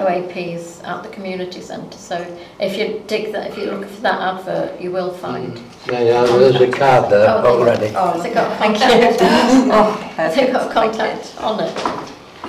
OAPs 0.00 0.82
at 0.84 1.02
the 1.02 1.08
community 1.10 1.60
centre. 1.60 1.98
So 1.98 2.16
if 2.60 2.76
you 2.76 3.02
dig 3.06 3.32
that, 3.32 3.50
if 3.50 3.58
you 3.58 3.66
look 3.66 3.88
for 3.88 4.00
that 4.02 4.20
advert, 4.20 4.80
you 4.80 4.90
will 4.90 5.12
find. 5.12 5.58
Yeah, 5.86 6.00
yeah, 6.00 6.26
there's 6.26 6.60
a 6.60 6.70
card 6.70 7.10
there 7.10 7.28
Oh, 7.28 7.42
there 7.42 7.52
you 7.52 7.58
already. 7.58 7.92
Oh, 7.96 8.12
Has 8.12 8.24
it 8.24 8.34
got 8.34 8.58
thank 8.58 8.78
you. 8.78 9.16
oh, 9.72 9.92
Has 10.16 10.36
it 10.36 10.52
got 10.52 10.72
contact 10.72 11.34
on 11.40 11.60
it? 11.60 12.08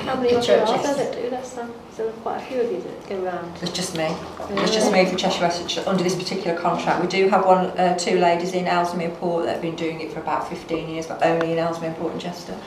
How 0.10 0.16
many 0.16 0.34
of 0.34 0.48
you 0.48 0.54
are 0.54 0.66
does 0.66 0.98
there 0.98 1.12
it 1.12 1.24
do 1.24 1.30
this 1.30 1.52
then? 1.52 1.72
So 1.96 2.04
there 2.06 2.14
quite 2.14 2.38
a 2.38 2.46
few 2.46 2.62
of 2.62 2.72
you 2.72 2.82
that 2.82 3.10
go 3.10 3.24
around. 3.24 3.56
There's 3.58 3.74
just 3.74 3.96
me. 3.98 4.16
There's 4.50 4.72
just 4.72 4.92
me 4.92 5.06
for 5.06 5.18
Cheshire 5.18 5.42
West 5.42 5.78
under 5.86 6.04
this 6.04 6.16
particular 6.16 6.58
contract. 6.58 7.02
We 7.02 7.08
do 7.08 7.28
have 7.30 7.46
one, 7.46 7.68
uh, 7.78 7.98
two 7.98 8.18
ladies 8.18 8.54
in 8.54 8.66
Ellesmere 8.66 9.10
Port 9.12 9.46
that 9.46 9.54
have 9.54 9.62
been 9.62 9.76
doing 9.76 10.00
it 10.00 10.12
for 10.14 10.20
about 10.20 10.48
15 10.50 10.90
years, 10.90 11.08
but 11.08 11.22
only 11.22 11.52
in 11.52 11.58
Ellesmere 11.60 11.94
Port 11.96 12.14
and 12.14 12.22
Chester. 12.22 12.58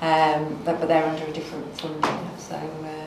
Um, 0.00 0.58
but, 0.64 0.80
but 0.80 0.88
they're 0.88 1.04
under 1.04 1.24
a 1.24 1.32
different 1.32 1.64
funding, 1.78 2.02
so 2.36 2.56
uh, 2.56 2.60
yeah. 2.82 3.01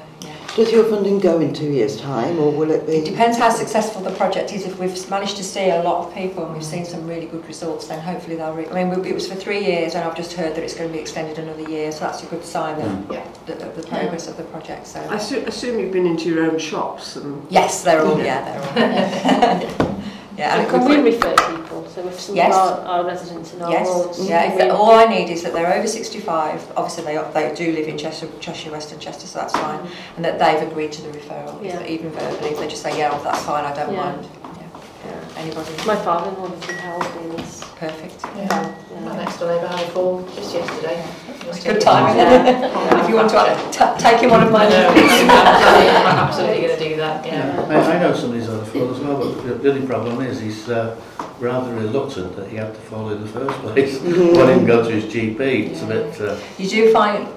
Does 0.55 0.71
your 0.71 0.85
funding 0.85 1.19
go 1.19 1.41
in 1.41 1.53
two 1.53 1.69
years' 1.69 1.99
time, 1.99 2.39
or 2.39 2.49
will 2.49 2.71
it 2.71 2.87
be? 2.87 2.93
It 2.93 3.03
be? 3.03 3.09
depends 3.11 3.37
how 3.37 3.49
successful 3.49 4.01
the 4.01 4.11
project 4.11 4.53
is. 4.53 4.65
If 4.65 4.79
we've 4.79 5.09
managed 5.09 5.35
to 5.35 5.43
see 5.43 5.69
a 5.69 5.83
lot 5.83 6.07
of 6.07 6.13
people 6.13 6.45
and 6.45 6.53
we've 6.53 6.63
seen 6.63 6.85
some 6.85 7.05
really 7.05 7.25
good 7.25 7.45
results, 7.45 7.87
then 7.87 7.99
hopefully 7.99 8.37
they'll. 8.37 8.53
Re- 8.53 8.69
I 8.69 8.85
mean, 8.85 9.03
it 9.05 9.13
was 9.13 9.27
for 9.27 9.35
three 9.35 9.65
years, 9.65 9.95
and 9.95 10.05
I've 10.05 10.15
just 10.15 10.31
heard 10.31 10.55
that 10.55 10.63
it's 10.63 10.73
going 10.73 10.87
to 10.89 10.93
be 10.93 10.99
extended 10.99 11.39
another 11.39 11.69
year, 11.69 11.91
so 11.91 11.99
that's 12.05 12.23
a 12.23 12.27
good 12.27 12.45
sign 12.45 12.79
that, 12.79 13.13
Yeah. 13.13 13.27
that, 13.47 13.61
of 13.63 13.75
the 13.75 13.83
progress 13.85 14.29
of 14.29 14.37
the 14.37 14.43
project. 14.45 14.87
So 14.87 15.01
I 15.01 15.15
assume, 15.15 15.43
assume 15.45 15.77
you've 15.77 15.91
been 15.91 16.05
into 16.05 16.29
your 16.29 16.49
own 16.49 16.57
shops 16.57 17.17
and 17.17 17.45
yes, 17.49 17.83
they're 17.83 18.05
all 18.05 18.17
yeah, 18.17 18.41
they're 18.45 18.61
all 18.61 19.97
yeah, 20.37 20.55
and 20.55 20.61
it 20.63 20.69
can 20.69 20.85
we 20.87 20.95
be- 20.95 21.01
refer 21.17 21.35
people? 21.35 21.64
So 21.95 22.05
if 22.09 22.19
some 22.19 22.35
Yes. 22.35 22.53
of 22.53 22.79
our, 22.79 22.85
our 22.85 23.05
residents 23.05 23.53
in 23.53 23.61
our 23.61 23.71
Yes, 23.71 23.87
wards, 23.87 24.27
yeah. 24.29 24.43
If 24.43 24.57
can 24.57 24.67
they, 24.67 24.69
all 24.69 24.91
I 24.91 25.05
need 25.05 25.29
is 25.29 25.43
that 25.43 25.53
they're 25.53 25.73
over 25.73 25.87
65. 25.87 26.73
Obviously, 26.75 27.05
they 27.05 27.17
they 27.33 27.55
do 27.55 27.71
live 27.71 27.87
in 27.87 27.97
Cheshire, 27.97 28.27
Cheshire 28.41 28.71
West 28.71 28.91
and 28.91 28.99
Chester, 29.01 29.25
so 29.27 29.39
that's 29.39 29.53
fine. 29.55 29.79
And 30.17 30.25
that 30.25 30.37
they've 30.37 30.69
agreed 30.69 30.91
to 30.91 31.01
the 31.03 31.09
referral, 31.17 31.63
if- 31.63 31.87
even 31.87 32.11
verbally. 32.11 32.49
If 32.49 32.59
they 32.59 32.67
just 32.67 32.81
say, 32.83 32.97
yeah, 32.97 33.17
that's 33.23 33.43
fine, 33.43 33.63
I 33.63 33.73
don't 33.73 33.93
Yeah. 33.93 34.03
mind. 34.03 34.27
Yeah. 34.43 34.61
Yeah. 35.05 35.41
Anybody? 35.41 35.71
My 35.87 35.95
father-in-law 35.95 36.47
lives 36.49 36.67
in 36.67 36.75
Howell, 36.75 37.37
he's 37.37 37.61
Perfect. 37.79 38.25
yeah. 38.35 38.71
My 39.05 39.15
next 39.15 39.37
door 39.39 39.53
neighbour 39.55 39.67
had 39.67 39.79
a 39.79 39.87
fall 39.91 40.27
just 40.35 40.53
yesterday. 40.53 41.01
Must 41.47 41.63
Good 41.63 41.73
take 41.75 41.81
it 41.81 41.81
timing. 41.85 42.17
Yeah. 42.17 43.03
if 43.03 43.09
you 43.09 43.15
want 43.15 43.29
to 43.29 43.55
t- 43.71 44.03
take 44.03 44.19
him 44.19 44.31
one 44.31 44.43
of 44.43 44.51
my 44.51 44.65
I 44.65 44.69
know, 44.69 44.93
notes. 44.95 45.13
I'm 45.21 46.17
absolutely 46.27 46.61
going 46.67 46.77
to 46.77 46.89
do 46.89 46.95
that, 46.97 47.25
Yeah. 47.25 47.69
yeah. 47.69 47.79
I, 47.79 47.95
I 47.95 47.99
know 47.99 48.13
somebody's 48.13 48.47
had 48.47 48.55
a 48.55 48.65
fall 48.65 48.91
as 48.93 48.99
well, 48.99 49.17
but 49.19 49.43
the, 49.47 49.53
the 49.55 49.69
only 49.73 49.85
problem 49.87 50.19
is 50.21 50.39
he's 50.41 50.67
uh, 50.69 50.99
rather 51.39 51.73
reluctant 51.73 52.35
that 52.35 52.49
he 52.49 52.57
had 52.57 52.73
to 52.73 52.81
follow 52.81 53.09
in 53.09 53.21
the 53.21 53.27
first 53.27 53.55
place 53.59 53.97
mm. 53.99 54.35
when 54.35 54.59
he 54.59 54.65
go 54.65 54.83
to 54.83 54.91
his 54.91 55.05
GP. 55.05 55.39
It's 55.39 55.81
a 55.81 55.87
bit. 55.87 56.21
Uh, 56.21 56.39
you 56.57 56.69
do 56.69 56.93
find 56.93 57.27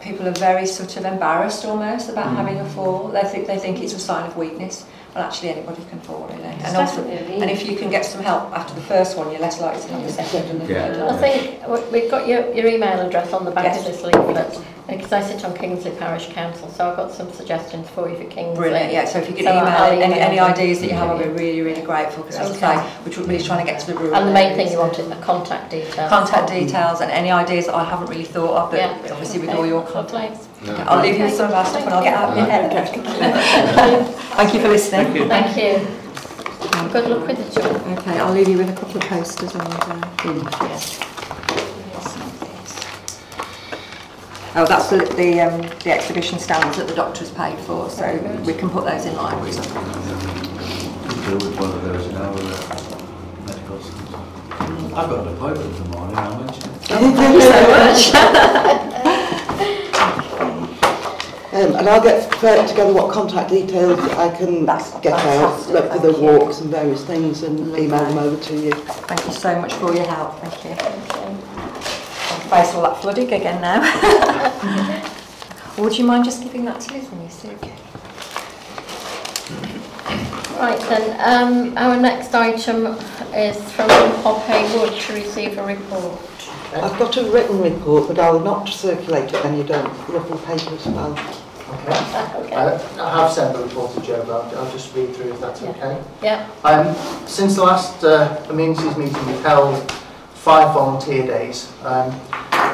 people 0.00 0.28
are 0.28 0.32
very 0.32 0.66
sort 0.66 0.96
of 0.96 1.04
embarrassed 1.04 1.64
almost 1.64 2.08
about 2.08 2.26
mm. 2.26 2.36
having 2.36 2.58
a 2.58 2.68
fall. 2.70 3.08
They 3.08 3.22
think 3.22 3.46
they 3.46 3.58
think 3.58 3.80
it's 3.80 3.94
a 3.94 3.98
sign 3.98 4.26
of 4.28 4.36
weakness. 4.36 4.86
Well, 5.14 5.22
actually, 5.24 5.50
anybody 5.50 5.80
can 5.90 6.00
fall 6.00 6.26
really. 6.28 6.42
It's 6.42 6.64
And 6.64 6.76
also, 6.76 7.04
and 7.06 7.48
if 7.48 7.68
you 7.68 7.76
can 7.76 7.88
get 7.88 8.04
some 8.04 8.20
help 8.22 8.50
after 8.52 8.74
the 8.74 8.80
first 8.80 9.16
one, 9.16 9.30
you're 9.30 9.40
less 9.40 9.60
likely 9.60 9.80
to 9.82 9.88
have 9.94 10.02
the 10.02 10.08
second 10.12 10.50
and 10.50 10.60
the 10.62 10.72
Yeah. 10.72 10.92
third. 10.92 11.08
I 11.08 11.16
think 11.18 11.92
we've 11.92 12.10
got 12.10 12.26
your, 12.26 12.52
your 12.52 12.66
email 12.66 12.98
address 12.98 13.32
on 13.32 13.44
the 13.44 13.52
back 13.52 13.64
Yes. 13.66 13.78
of 13.78 13.84
this 13.92 14.02
leaflet 14.02 14.58
because 14.88 15.12
I 15.12 15.22
sit 15.22 15.44
on 15.44 15.54
Kingsley 15.56 15.92
Parish 15.92 16.28
Council, 16.32 16.68
so 16.68 16.90
I've 16.90 16.96
got 16.96 17.12
some 17.12 17.32
suggestions 17.32 17.88
for 17.90 18.08
you 18.08 18.16
for 18.16 18.24
Kingsley. 18.24 18.56
Brilliant, 18.56 18.92
yeah. 18.92 19.04
So 19.04 19.18
if 19.20 19.28
you 19.28 19.34
could 19.36 19.44
So 19.44 19.52
email 19.52 19.66
I'll 19.68 19.92
any, 19.92 20.02
any 20.02 20.34
email 20.34 20.44
them. 20.46 20.52
ideas 20.54 20.80
that 20.80 20.88
you 20.88 20.94
have, 20.94 21.10
I'd 21.10 21.22
be 21.22 21.28
really, 21.30 21.60
really 21.62 21.80
grateful 21.82 22.24
because, 22.24 22.40
as 22.50 22.56
Okay. 22.56 22.66
I 22.66 22.84
say, 22.84 22.92
we're 23.20 23.26
really 23.26 23.42
trying 23.44 23.64
to 23.64 23.70
get 23.70 23.80
to 23.82 23.86
the 23.86 23.94
rural 23.94 24.16
And 24.16 24.28
the 24.28 24.32
main 24.32 24.50
areas. 24.52 24.56
thing 24.68 24.72
you 24.72 24.78
want 24.80 24.98
is 24.98 25.08
the 25.08 25.14
contact 25.16 25.70
details. 25.70 26.10
Contact 26.10 26.48
details 26.50 27.00
and 27.00 27.10
any 27.12 27.30
ideas 27.30 27.66
that 27.66 27.76
I 27.76 27.84
haven't 27.84 28.08
really 28.10 28.24
thought 28.24 28.56
of, 28.64 28.70
but 28.72 28.80
Yeah. 28.80 28.98
obviously 29.12 29.38
with 29.40 29.50
all 29.54 29.64
your 29.64 29.84
Lovely. 29.84 30.28
Contacts. 30.64 30.90
No. 30.90 30.96
I'll 30.96 31.02
leave 31.02 31.18
you 31.18 31.24
with 31.24 31.34
some 31.34 31.48
of 31.48 31.54
our 31.54 31.64
stuff 31.64 31.84
and 31.84 31.94
I'll 31.94 32.02
get 32.02 32.14
out 32.14 32.30
of 32.30 32.36
your 32.36 32.46
head. 32.46 32.70
Thank 34.36 34.54
you 34.54 34.60
for 34.60 34.68
listening. 34.68 35.28
Thank 35.28 35.56
you. 35.56 35.78
Thank 35.78 35.80
you. 35.80 36.92
Good 36.92 37.08
luck 37.10 37.26
with 37.26 37.54
the 37.54 37.60
job. 37.60 37.98
Okay, 37.98 38.18
I'll 38.18 38.32
leave 38.32 38.48
you 38.48 38.58
with 38.58 38.70
a 38.70 38.72
couple 38.72 38.96
of 38.96 39.02
posters 39.02 39.54
and 39.54 39.62
uh, 39.62 41.04
Oh, 44.56 44.64
that's 44.64 44.88
the, 44.88 44.98
the, 45.16 45.40
um, 45.40 45.60
the 45.82 45.90
exhibition 45.90 46.38
stands 46.38 46.76
that 46.76 46.86
the 46.86 46.94
doctor's 46.94 47.32
paid 47.32 47.58
for, 47.60 47.90
so 47.90 48.14
we 48.46 48.54
can 48.54 48.70
put 48.70 48.84
those 48.84 49.04
in 49.04 49.16
libraries. 49.16 49.56
deal 49.56 49.74
with 49.74 51.58
one 51.58 51.72
of 51.72 51.82
those 51.82 52.12
now 52.12 52.32
with 52.32 52.70
uh, 52.70 53.46
medical 53.46 53.80
centre. 53.82 54.94
I've 54.94 55.10
got 55.10 55.26
an 55.26 55.34
appointment 55.34 55.76
in 55.76 55.82
the 55.82 55.88
morning, 55.88 56.16
I'll 56.16 56.44
mention 56.44 56.70
it. 56.70 56.76
Thank 56.82 57.34
you 57.34 57.40
so 57.40 58.84
much. 58.84 58.90
Um, 61.64 61.76
and 61.76 61.88
I'll 61.88 62.02
get 62.02 62.30
together 62.30 62.92
what 62.92 63.10
contact 63.10 63.48
details 63.48 63.98
I 63.98 64.36
can 64.36 64.66
That's 64.66 64.92
get 65.00 65.14
out 65.14 65.66
look 65.70 65.90
for 65.90 65.98
the 65.98 66.12
thank 66.12 66.16
you. 66.18 66.22
walks 66.22 66.60
and 66.60 66.70
various 66.70 67.04
things 67.04 67.42
and 67.42 67.58
email 67.76 68.04
them 68.04 68.18
over 68.18 68.42
to 68.42 68.56
you. 68.56 68.72
Thank 68.72 69.24
you 69.24 69.32
so 69.32 69.58
much 69.58 69.72
for 69.74 69.94
your 69.94 70.04
help, 70.06 70.38
thank 70.40 70.64
you. 70.64 70.70
I'll 71.56 72.64
face 72.64 72.74
all 72.74 72.82
that 72.82 73.00
flooding 73.00 73.32
again 73.32 73.62
now. 73.62 73.80
Would 75.78 75.96
you 75.96 76.04
mind 76.04 76.26
just 76.26 76.42
giving 76.42 76.66
that 76.66 76.80
to 76.82 76.92
Liz 76.92 77.08
when 77.08 77.22
you 77.22 77.30
see 77.30 77.48
it? 77.48 77.62
Right 80.58 80.80
then, 80.80 81.16
um, 81.20 81.78
our 81.78 81.98
next 81.98 82.34
item 82.34 82.86
is 83.34 83.56
from 83.72 83.88
Hob 84.22 84.42
Hey 84.42 84.62
Wood 84.78 85.00
to 85.00 85.14
receive 85.14 85.56
a 85.56 85.66
report. 85.66 86.20
I've 86.74 86.98
got 86.98 87.16
a 87.16 87.30
written 87.30 87.62
report, 87.62 88.08
but 88.08 88.18
I'll 88.18 88.40
not 88.40 88.68
circulate 88.68 89.32
it 89.32 89.42
when 89.42 89.56
you 89.56 89.64
don't. 89.64 89.88
Ruffle 90.08 90.38
paper 90.38 90.74
as 90.74 90.86
well. 90.86 91.43
Okay. 91.72 92.54
I 92.54 92.78
I 93.00 93.20
have 93.20 93.32
sent 93.32 93.56
the 93.56 93.62
report 93.62 93.94
to 93.94 94.00
Joe, 94.00 94.22
but 94.26 94.34
I'll- 94.52 94.58
I'll 94.64 94.70
just 94.72 94.94
read 94.94 95.14
through 95.16 95.32
if 95.32 95.40
that's 95.40 95.60
Yeah. 95.62 95.70
okay. 95.70 95.96
Yeah, 96.22 96.46
Um, 96.64 96.94
Since 97.26 97.54
the 97.56 97.64
last 97.64 98.04
uh, 98.04 98.28
amenities 98.50 98.96
meeting, 98.96 99.26
we've 99.26 99.42
held 99.44 99.90
five 100.34 100.72
volunteer 100.74 101.26
days. 101.26 101.68
Um, 101.84 102.12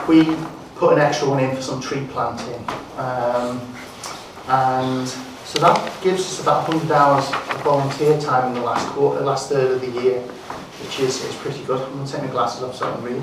We 0.08 0.36
put 0.76 0.92
an 0.94 0.98
extra 0.98 1.28
one 1.28 1.38
in 1.40 1.54
for 1.54 1.62
some 1.62 1.80
tree 1.80 2.04
planting. 2.12 2.64
Um, 2.98 3.60
and 4.48 5.06
so 5.44 5.58
that 5.60 5.78
gives 6.02 6.22
us 6.22 6.40
about 6.40 6.66
100 6.68 6.90
hours 6.90 7.26
of 7.30 7.60
volunteer 7.62 8.18
time 8.20 8.48
in 8.48 8.54
the 8.54 8.60
last 8.62 8.86
quarter, 8.88 9.20
last 9.24 9.48
third 9.50 9.70
of 9.72 9.80
the 9.82 9.90
year, 10.02 10.20
which 10.82 10.98
is, 11.00 11.22
is 11.24 11.34
pretty 11.36 11.62
good. 11.64 11.80
I'm 11.80 11.92
going 11.92 12.06
to 12.06 12.12
take 12.12 12.22
my 12.22 12.28
glasses 12.30 12.62
off 12.64 12.74
so 12.76 12.88
I 12.88 12.92
can 12.94 13.04
read. 13.04 13.22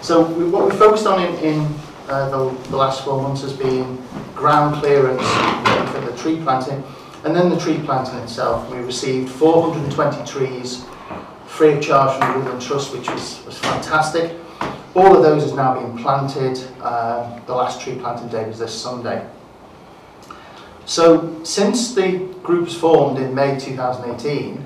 So 0.00 0.22
we, 0.22 0.44
what 0.44 0.70
we 0.70 0.76
focused 0.76 1.06
on 1.06 1.20
in, 1.22 1.34
in 1.38 1.68
uh, 2.08 2.28
the, 2.28 2.68
the 2.68 2.76
last 2.76 3.04
four 3.04 3.22
months 3.22 3.42
has 3.42 3.52
been 3.52 4.02
ground 4.34 4.76
clearance 4.76 5.22
for 5.92 6.00
the 6.00 6.16
tree 6.16 6.36
planting, 6.42 6.82
and 7.24 7.34
then 7.34 7.48
the 7.48 7.58
tree 7.58 7.78
planting 7.84 8.18
itself. 8.18 8.70
We 8.70 8.78
received 8.78 9.30
420 9.30 10.24
trees 10.26 10.84
free 11.46 11.74
of 11.74 11.82
charge 11.82 12.18
from 12.18 12.32
the 12.32 12.38
Woodland 12.38 12.62
Trust, 12.62 12.92
which 12.92 13.08
was, 13.08 13.44
was 13.46 13.58
fantastic. 13.58 14.36
All 14.94 15.16
of 15.16 15.22
those 15.22 15.44
is 15.44 15.52
now 15.52 15.74
been 15.80 15.96
planted. 15.98 16.62
Uh, 16.80 17.40
the 17.46 17.54
last 17.54 17.80
tree 17.80 17.94
planting 17.94 18.28
day 18.28 18.46
was 18.46 18.58
this 18.58 18.74
Sunday. 18.74 19.26
So 20.84 21.42
since 21.44 21.94
the 21.94 22.18
group 22.42 22.66
was 22.66 22.76
formed 22.76 23.18
in 23.18 23.34
May 23.34 23.58
2018, 23.58 24.64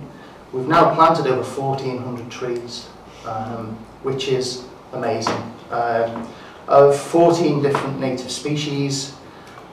we've 0.53 0.66
now 0.66 0.94
planted 0.94 1.27
over 1.27 1.42
1,400 1.42 2.31
trees, 2.31 2.88
um, 3.24 3.77
which 4.03 4.29
is 4.29 4.64
amazing. 4.92 5.37
Um, 5.70 6.27
of 6.69 6.99
14 6.99 7.63
different 7.63 7.99
native 7.99 8.31
species, 8.31 9.15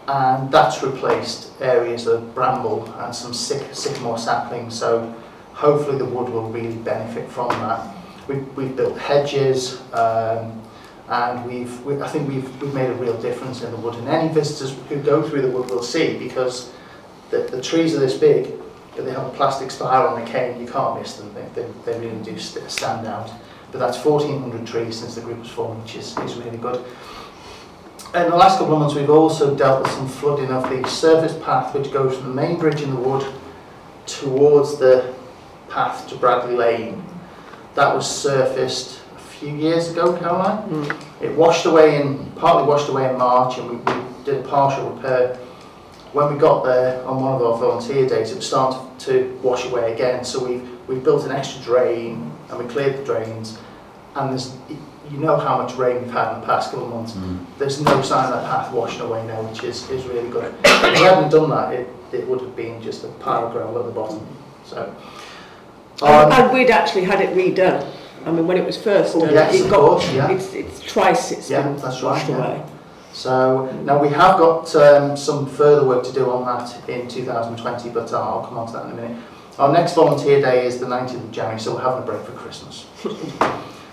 and 0.07 0.49
that's 0.51 0.81
replaced 0.81 1.51
areas 1.61 2.07
of 2.07 2.33
bramble 2.33 2.91
and 2.99 3.13
some 3.13 3.33
syc 3.33 3.75
sycamore 3.75 4.17
saplings, 4.17 4.77
so 4.79 5.13
hopefully 5.53 5.97
the 5.97 6.05
wood 6.05 6.29
will 6.29 6.49
really 6.49 6.75
benefit 6.77 7.29
from 7.29 7.49
that. 7.49 7.95
We've, 8.27 8.47
we've 8.55 8.75
built 8.75 8.97
hedges, 8.97 9.81
um, 9.93 10.61
and 11.09 11.45
we've, 11.45 11.83
we, 11.85 12.01
I 12.01 12.07
think 12.07 12.27
we've, 12.27 12.61
we've 12.61 12.73
made 12.73 12.89
a 12.89 12.95
real 12.95 13.19
difference 13.21 13.61
in 13.61 13.71
the 13.71 13.77
wood. 13.77 13.95
And 13.95 14.07
any 14.07 14.33
visitors 14.33 14.75
who 14.89 14.97
go 15.01 15.21
through 15.21 15.41
the 15.41 15.51
wood 15.51 15.69
will 15.69 15.83
see, 15.83 16.17
because 16.17 16.71
the, 17.29 17.39
the 17.39 17.61
trees 17.61 17.93
are 17.93 17.99
this 17.99 18.17
big, 18.17 18.51
but 18.95 19.05
they 19.05 19.11
have 19.11 19.25
a 19.25 19.31
plastic 19.31 19.69
spire 19.69 20.07
on 20.07 20.19
the 20.19 20.25
cane, 20.29 20.59
you 20.59 20.67
can't 20.67 20.99
miss 20.99 21.17
them, 21.17 21.33
they, 21.33 21.45
they, 21.53 21.67
they 21.85 21.99
really 21.99 22.23
do 22.23 22.39
stand 22.39 23.05
out. 23.05 23.29
But 23.75 23.87
that's 23.87 24.05
1,400 24.05 24.65
trees 24.65 24.97
since 25.01 25.15
the 25.15 25.21
group 25.21 25.39
was 25.39 25.49
formed, 25.49 25.83
which 25.83 25.97
is, 25.97 26.17
is 26.19 26.35
really 26.35 26.57
good. 26.57 26.81
In 28.13 28.29
the 28.29 28.35
last 28.37 28.57
couple 28.57 28.75
of 28.75 28.79
months, 28.79 28.95
we've 28.95 29.09
also 29.09 29.53
dealt 29.53 29.83
with 29.83 29.91
some 29.91 30.07
flooding 30.07 30.49
of 30.49 30.69
the 30.69 30.87
surface 30.87 31.37
path 31.43 31.75
which 31.75 31.91
goes 31.91 32.15
from 32.15 32.29
the 32.29 32.33
main 32.33 32.57
bridge 32.57 32.79
in 32.79 32.89
the 32.91 32.95
wood 32.95 33.27
towards 34.05 34.77
the 34.77 35.13
path 35.67 36.07
to 36.07 36.15
Bradley 36.15 36.55
Lane. 36.55 37.03
That 37.73 37.93
was 37.93 38.09
surfaced 38.09 39.01
a 39.13 39.19
few 39.19 39.53
years 39.53 39.91
ago, 39.91 40.15
Caroline. 40.15 40.69
Mm. 40.69 41.01
It 41.21 41.35
washed 41.35 41.65
away 41.65 42.01
in, 42.01 42.31
partly 42.37 42.65
washed 42.65 42.87
away 42.87 43.09
in 43.09 43.17
March 43.17 43.57
and 43.57 43.69
we, 43.69 43.75
we 43.75 44.01
did 44.23 44.45
a 44.45 44.47
partial 44.47 44.89
repair. 44.91 45.35
When 46.13 46.31
we 46.31 46.39
got 46.39 46.63
there 46.63 47.05
on 47.05 47.21
one 47.21 47.33
of 47.33 47.41
our 47.41 47.57
volunteer 47.57 48.07
days, 48.07 48.31
it 48.31 48.37
was 48.37 48.47
starting 48.47 48.97
to 48.99 49.37
wash 49.43 49.65
away 49.65 49.91
again. 49.91 50.23
So 50.23 50.47
we've, 50.47 50.74
we've 50.87 51.03
built 51.03 51.25
an 51.25 51.31
extra 51.31 51.61
drain 51.63 52.31
and 52.49 52.59
we 52.59 52.65
cleared 52.65 52.97
the 52.99 53.03
drains. 53.03 53.57
And 54.15 54.29
there's, 54.31 54.55
you 55.11 55.17
know 55.17 55.37
how 55.37 55.61
much 55.61 55.75
rain 55.75 56.01
we've 56.01 56.11
had 56.11 56.33
in 56.35 56.41
the 56.41 56.45
past 56.45 56.71
couple 56.71 56.85
of 56.87 56.93
months. 56.93 57.13
Mm. 57.13 57.45
There's 57.57 57.81
no 57.81 58.01
sign 58.01 58.25
of 58.25 58.31
that 58.41 58.45
path 58.49 58.71
washing 58.73 59.01
away 59.01 59.25
now, 59.27 59.41
which 59.43 59.63
is, 59.63 59.89
is 59.89 60.05
really 60.05 60.29
good. 60.29 60.53
If 60.63 60.83
we 60.99 61.03
hadn't 61.05 61.29
done 61.31 61.49
that, 61.49 61.73
it, 61.73 61.87
it 62.13 62.27
would 62.27 62.41
have 62.41 62.55
been 62.55 62.81
just 62.81 63.03
a 63.03 63.07
pile 63.09 63.47
of 63.47 63.51
gravel 63.53 63.79
at 63.79 63.85
the 63.85 63.91
bottom. 63.91 64.25
So, 64.65 64.95
And, 66.01 66.31
um, 66.33 66.41
and 66.45 66.53
we'd 66.53 66.69
actually 66.71 67.03
had 67.03 67.21
it 67.21 67.35
redone. 67.35 67.91
I 68.25 68.31
mean, 68.31 68.47
when 68.47 68.57
it 68.57 68.65
was 68.65 68.75
first 68.81 69.15
Oh, 69.15 69.19
done, 69.25 69.33
yes, 69.33 69.53
it 69.53 69.65
of 69.65 69.69
got, 69.69 69.79
course, 69.79 70.11
yeah. 70.13 70.31
it's, 70.31 70.53
it's 70.53 70.81
twice 70.91 71.31
it's 71.31 71.49
Yeah, 71.49 71.61
been 71.63 71.77
that's 71.77 72.01
right, 72.01 72.11
washed 72.13 72.29
yeah. 72.29 72.37
away. 72.37 72.65
So 73.13 73.71
now 73.83 74.01
we 74.01 74.09
have 74.09 74.37
got 74.39 74.75
um, 74.75 75.15
some 75.15 75.45
further 75.45 75.85
work 75.87 76.03
to 76.05 76.11
do 76.11 76.29
on 76.31 76.43
that 76.45 76.89
in 76.89 77.07
2020, 77.07 77.89
but 77.89 78.11
uh, 78.11 78.19
I'll 78.19 78.45
come 78.45 78.57
on 78.57 78.67
to 78.67 78.73
that 78.73 78.85
in 78.87 78.91
a 78.91 78.95
minute. 78.95 79.23
Our 79.57 79.71
next 79.71 79.93
volunteer 79.93 80.41
day 80.41 80.65
is 80.65 80.79
the 80.79 80.85
19th 80.85 81.15
of 81.15 81.31
January, 81.31 81.59
so 81.59 81.75
we're 81.75 81.81
having 81.81 82.03
a 82.03 82.05
break 82.05 82.21
for 82.25 82.33
Christmas. 82.33 82.85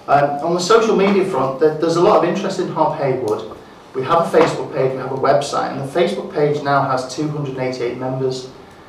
um, 0.09 0.31
on 0.43 0.55
the 0.55 0.61
social 0.61 0.97
media 0.97 1.25
front, 1.25 1.61
there, 1.61 1.79
there's 1.79 1.95
a 1.95 2.01
lot 2.01 2.23
of 2.23 2.29
interest 2.29 2.59
in 2.59 2.69
Hob 2.69 2.99
Hey 2.99 3.21
Wood. 3.21 3.57
We 3.95 4.03
have 4.03 4.35
a 4.35 4.39
Facebook 4.39 4.75
page, 4.75 4.93
we 4.93 4.99
have 4.99 5.13
a 5.13 5.17
website, 5.17 5.71
and 5.71 5.81
the 5.81 6.01
Facebook 6.01 6.35
page 6.35 6.65
now 6.65 6.83
has 6.91 7.15
288 7.15 7.97
members, 7.97 8.49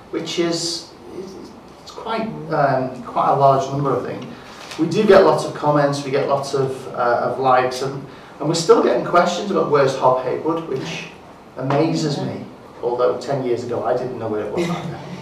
which 0.09 0.39
is 0.39 0.91
it's 1.81 1.91
quite 1.91 2.27
um, 2.51 3.03
quite 3.03 3.29
a 3.29 3.36
large 3.36 3.69
number, 3.71 3.95
I 3.99 4.03
think. 4.03 4.27
We 4.79 4.89
do 4.89 5.05
get 5.05 5.25
lots 5.25 5.45
of 5.45 5.53
comments, 5.53 6.03
we 6.03 6.09
get 6.09 6.27
lots 6.27 6.55
of, 6.55 6.88
uh, 6.88 7.29
of 7.33 7.39
likes, 7.39 7.83
and 7.83 8.03
and 8.39 8.47
we're 8.49 8.55
still 8.55 8.81
getting 8.81 9.05
questions 9.05 9.51
about 9.51 9.69
where's 9.69 9.95
Hob 9.95 10.23
Hey 10.23 10.39
Wood, 10.39 10.67
which 10.67 11.09
amazes 11.57 12.19
me. 12.19 12.45
Although 12.81 13.19
10 13.19 13.45
years 13.45 13.63
ago 13.63 13.83
I 13.83 13.95
didn't 13.95 14.17
know 14.17 14.27
where 14.27 14.45
it 14.45 14.51
was. 14.51 14.69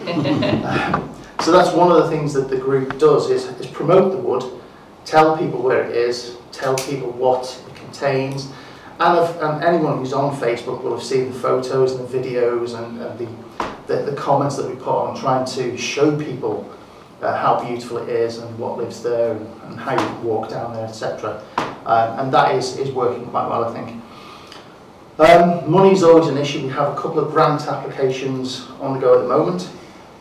Um, 0.08 1.08
so 1.42 1.52
that's 1.52 1.76
one 1.76 1.92
of 1.92 1.98
the 1.98 2.10
things 2.10 2.34
that 2.34 2.50
the 2.50 2.58
group 2.58 3.00
does 3.00 3.30
is, 3.30 3.46
is 3.60 3.68
promote 3.68 4.12
the 4.12 4.18
wood, 4.18 4.44
tell 5.06 5.38
people 5.38 5.62
where 5.62 5.84
it 5.84 5.96
is, 5.96 6.38
tell 6.52 6.76
people 6.76 7.12
what 7.12 7.60
it 7.68 7.76
contains. 7.76 8.52
And, 9.00 9.18
if, 9.18 9.42
and 9.42 9.64
anyone 9.64 9.98
who's 9.98 10.14
on 10.14 10.36
Facebook 10.36 10.84
will 10.84 10.96
have 10.96 11.04
seen 11.04 11.32
the 11.32 11.40
photos 11.40 11.94
and 11.94 12.08
the 12.08 12.18
videos 12.18 12.78
and, 12.78 13.02
and 13.02 13.18
the, 13.18 13.28
the, 13.88 14.12
the 14.12 14.16
comments 14.16 14.58
that 14.58 14.70
we 14.70 14.76
put 14.76 14.90
on 14.94 15.20
trying 15.20 15.46
to 15.46 15.76
show 15.78 16.16
people 16.16 16.72
uh, 17.24 17.36
how 17.36 17.64
beautiful 17.66 17.98
it 17.98 18.10
is 18.10 18.38
and 18.38 18.60
what 18.60 18.78
lives 18.78 19.02
there 19.02 19.32
and, 19.32 19.62
and 19.64 19.80
how 19.80 20.00
you 20.00 20.22
walk 20.22 20.50
down 20.50 20.74
there, 20.74 20.86
etc. 20.86 21.44
Um, 21.86 22.20
and 22.20 22.34
that 22.34 22.56
is, 22.56 22.78
is 22.78 22.92
working 22.92 23.26
quite 23.26 23.48
well, 23.48 23.66
I 23.66 23.74
think. 23.74 24.02
Um, 25.18 25.70
money 25.70 25.92
is 25.92 26.04
always 26.04 26.28
an 26.28 26.38
issue. 26.38 26.62
We 26.62 26.70
have 26.70 26.98
a 26.98 27.02
couple 27.02 27.20
of 27.20 27.32
grant 27.32 27.68
applications 27.68 28.68
on 28.80 28.94
the 28.94 29.00
go 29.00 29.16
at 29.16 29.22
the 29.22 29.28
moment. 29.28 29.70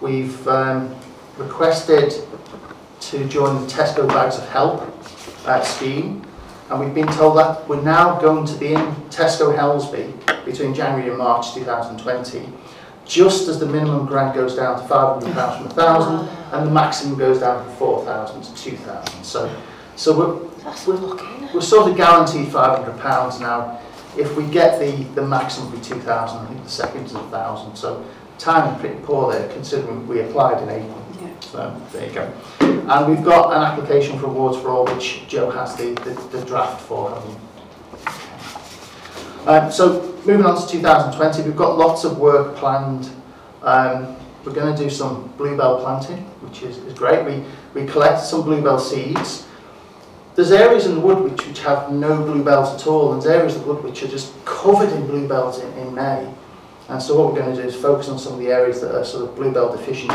We've 0.01 0.49
um, 0.49 0.95
requested 1.41 2.13
to 3.01 3.27
join 3.29 3.67
the 3.67 3.73
Tesco 3.73 4.07
Bags 4.09 4.39
of 4.39 4.49
Help 4.51 4.83
uh, 5.47 5.63
scheme, 5.63 6.23
and 6.69 6.79
we've 6.79 6.95
been 6.95 7.09
told 7.09 7.39
that 7.39 7.67
we're 7.67 7.83
now 7.83 8.21
going 8.21 8.47
to 8.47 8.55
be 8.59 8.75
in 8.75 8.95
Tesco 9.09 9.57
Helsby 9.57 10.13
between 10.45 10.75
January 10.75 11.09
and 11.09 11.19
March 11.19 11.55
2020, 11.55 12.47
just 13.07 13.49
as 13.49 13.59
the 13.59 13.67
minimum 13.67 14.07
grant 14.07 14.35
goes 14.35 14.55
down 14.55 14.79
to 14.79 14.87
£500 14.87 15.23
from 15.57 15.65
1000 15.67 16.29
and 16.53 16.67
the 16.67 16.71
maximum 16.71 17.19
goes 17.19 17.41
down 17.41 17.65
from 17.65 17.75
4000 17.77 18.43
to 18.43 18.55
2000 18.55 19.25
So, 19.25 19.57
so 19.97 20.17
we're, 20.17 20.97
we're, 20.97 21.55
we're 21.55 21.61
sort 21.61 21.91
of 21.91 21.97
guaranteed 21.97 22.49
£500 22.49 23.41
now. 23.41 23.81
If 24.17 24.37
we 24.37 24.45
get 24.47 24.79
the, 24.79 25.05
the 25.15 25.27
maximum 25.27 25.73
be 25.73 25.81
2,000, 25.81 26.39
I 26.39 26.47
think 26.47 26.63
the 26.63 26.71
second 26.71 27.07
is 27.07 27.15
1,000. 27.15 27.77
So 27.77 28.05
timing 28.39 28.79
pretty 28.79 29.01
poor 29.03 29.33
there, 29.33 29.49
considering 29.53 30.07
we 30.07 30.21
applied 30.21 30.63
in 30.63 30.69
April. 30.69 31.00
So 31.41 31.81
there 31.93 32.07
you 32.07 32.13
go. 32.13 32.33
And 32.61 33.15
we've 33.15 33.25
got 33.25 33.57
an 33.57 33.63
application 33.63 34.19
for 34.19 34.27
Awards 34.27 34.59
for 34.59 34.69
All, 34.69 34.85
which 34.87 35.27
Joe 35.29 35.51
has 35.51 35.75
the, 35.77 35.95
the, 36.05 36.39
the 36.39 36.45
draft 36.45 36.81
for. 36.83 37.11
haven't 37.11 37.31
you? 37.31 37.51
Um, 39.47 39.73
so 39.73 40.03
moving 40.27 40.45
on 40.45 40.61
to 40.61 40.69
2020, 40.69 41.43
we've 41.43 41.57
got 41.57 41.79
lots 41.79 42.05
of 42.05 42.19
work 42.19 42.57
planned. 42.57 43.11
Um, 43.63 44.17
we're 44.45 44.53
going 44.53 44.75
to 44.75 44.83
do 44.83 44.91
some 44.91 45.33
bluebell 45.37 45.81
planting, 45.81 46.19
which 46.41 46.63
is, 46.63 46.79
is 46.79 46.95
great. 46.95 47.25
We, 47.25 47.45
we 47.75 47.87
collect 47.87 48.21
some 48.21 48.43
bluebell 48.43 48.79
seeds. 48.79 49.47
There's 50.35 50.53
areas 50.53 50.87
in 50.87 50.95
the 50.95 51.01
wood 51.01 51.19
which, 51.21 51.47
which 51.47 51.61
have 51.61 51.91
no 51.93 52.23
bluebells 52.23 52.81
at 52.81 52.87
all, 52.87 53.13
and 53.13 53.23
there's 53.23 53.35
areas 53.35 53.57
of 53.57 53.65
the 53.65 53.73
wood 53.73 53.83
which 53.85 54.03
are 54.03 54.09
just 54.09 54.33
covered 54.45 54.91
in 54.93 55.07
bluebells 55.07 55.59
in, 55.59 55.73
in 55.79 55.95
May. 55.95 56.33
And 56.89 57.03
so 57.03 57.19
what 57.19 57.33
we're 57.33 57.41
going 57.41 57.55
to 57.55 57.63
do 57.63 57.69
is 57.69 57.75
focus 57.75 58.09
on 58.09 58.19
some 58.19 58.35
of 58.35 58.39
the 58.39 58.49
areas 58.49 58.81
that 58.81 58.95
are 58.95 59.05
sort 59.05 59.29
of 59.29 59.37
bluebell 59.37 59.75
deficient. 59.77 60.13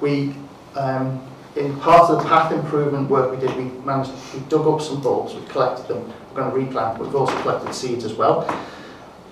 We, 0.00 0.34
um, 0.76 1.22
in 1.56 1.78
part 1.80 2.10
of 2.10 2.22
the 2.22 2.28
path 2.28 2.52
improvement 2.52 3.10
work 3.10 3.30
we 3.30 3.44
did, 3.44 3.54
we 3.56 3.64
managed, 3.84 4.12
we 4.34 4.40
dug 4.48 4.66
up 4.66 4.80
some 4.80 5.02
bulbs, 5.02 5.34
we 5.34 5.44
collected 5.46 5.88
them, 5.88 6.12
we're 6.30 6.42
going 6.42 6.50
to 6.50 6.56
replant, 6.56 6.98
but 6.98 7.06
we've 7.06 7.16
also 7.16 7.40
collected 7.42 7.74
seeds 7.74 8.04
as 8.04 8.14
well. 8.14 8.48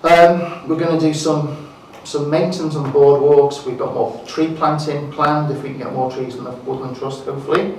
Um, 0.03 0.67
we're 0.67 0.79
going 0.79 0.97
to 0.97 1.05
do 1.05 1.13
some 1.13 1.67
some 2.05 2.29
maintenance 2.29 2.75
on 2.75 2.91
boardwalks. 2.91 3.65
We've 3.65 3.77
got 3.77 3.93
more 3.93 4.23
tree 4.25 4.53
planting 4.55 5.11
planned 5.11 5.51
if 5.55 5.61
we 5.61 5.69
can 5.69 5.77
get 5.77 5.93
more 5.93 6.11
trees 6.11 6.35
from 6.35 6.45
the 6.45 6.51
Woodland 6.51 6.97
Trust, 6.97 7.25
hopefully. 7.25 7.75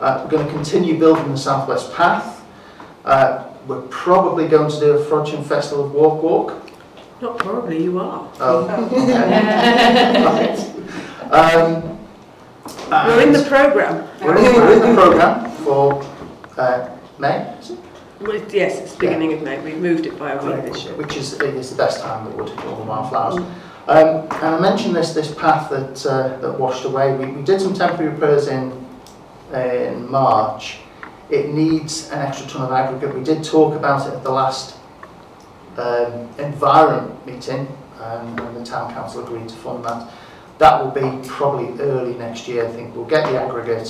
Uh, 0.00 0.22
we're 0.24 0.30
going 0.30 0.46
to 0.46 0.52
continue 0.52 0.98
building 0.98 1.30
the 1.30 1.36
Southwest 1.36 1.92
Path. 1.94 2.44
Uh, 3.04 3.52
we're 3.66 3.82
probably 3.82 4.48
going 4.48 4.70
to 4.70 4.80
do 4.80 4.92
a 4.92 5.04
Frodsham 5.04 5.44
Festival 5.44 5.84
of 5.84 5.92
Walk 5.92 6.22
Walk. 6.22 6.70
Not 7.20 7.38
probably, 7.38 7.84
you 7.84 7.98
are. 7.98 8.28
Oh, 8.40 8.66
okay. 10.32 10.56
um, 11.30 11.89
You're 12.90 13.22
in 13.22 13.32
the 13.32 13.44
programme. 13.48 14.08
we're 14.20 14.36
in, 14.36 14.54
we're 14.54 14.72
in 14.72 14.94
the 14.94 15.00
programme 15.00 15.50
for 15.64 16.02
uh, 16.56 16.88
May, 17.18 17.56
is 17.58 17.70
it? 17.70 17.78
Well, 18.20 18.36
yes, 18.50 18.78
it's 18.80 18.92
the 18.92 18.98
beginning 18.98 19.32
of 19.32 19.42
May. 19.42 19.58
We've 19.60 19.78
moved 19.78 20.04
it 20.06 20.18
by 20.18 20.32
a 20.32 20.44
week 20.44 20.72
this 20.72 20.84
year. 20.84 20.94
which 20.94 21.16
is, 21.16 21.40
is 21.40 21.70
the 21.70 21.76
best 21.76 22.00
time 22.02 22.26
that 22.26 22.36
would 22.36 22.50
all 22.66 22.76
the 22.76 22.82
wildflowers. 22.82 23.36
Um, 23.88 24.28
and 24.42 24.54
I 24.54 24.60
mentioned 24.60 24.94
this 24.94 25.14
this 25.14 25.34
path 25.34 25.70
that 25.70 26.06
uh, 26.06 26.36
that 26.40 26.58
washed 26.58 26.84
away. 26.84 27.16
We, 27.16 27.26
we 27.32 27.42
did 27.42 27.60
some 27.60 27.72
temporary 27.72 28.12
repairs 28.12 28.48
in 28.48 28.72
in 29.54 30.08
March. 30.10 30.78
It 31.30 31.48
needs 31.48 32.10
an 32.10 32.18
extra 32.18 32.46
ton 32.46 32.62
of 32.62 32.72
aggregate. 32.72 33.14
We 33.14 33.24
did 33.24 33.42
talk 33.42 33.74
about 33.74 34.06
it 34.06 34.12
at 34.14 34.22
the 34.22 34.30
last 34.30 34.76
um, 35.76 36.28
environment 36.38 37.26
meeting, 37.26 37.66
um, 38.00 38.38
and 38.38 38.56
the 38.56 38.64
town 38.64 38.92
council 38.92 39.24
agreed 39.24 39.48
to 39.48 39.56
fund 39.56 39.84
that. 39.84 40.12
That 40.60 40.84
will 40.84 40.90
be 40.90 41.26
probably 41.26 41.68
early 41.80 42.14
next 42.14 42.46
year, 42.46 42.66
I 42.66 42.70
think. 42.70 42.94
We'll 42.94 43.06
get 43.06 43.24
the 43.30 43.40
aggregate, 43.42 43.86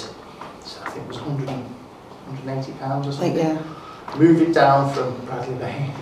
so 0.65 0.81
I 0.85 0.91
think 0.91 1.05
it 1.05 1.09
was 1.09 1.21
100, 1.21 1.49
180 1.49 2.73
pounds 2.79 3.07
or 3.07 3.11
I 3.11 3.13
think, 3.15 3.37
something. 3.39 3.57
yeah. 3.57 4.17
Move 4.17 4.41
it 4.41 4.55
down 4.55 4.93
from 4.95 5.17
Bradley 5.27 5.57
Lane. 5.57 5.93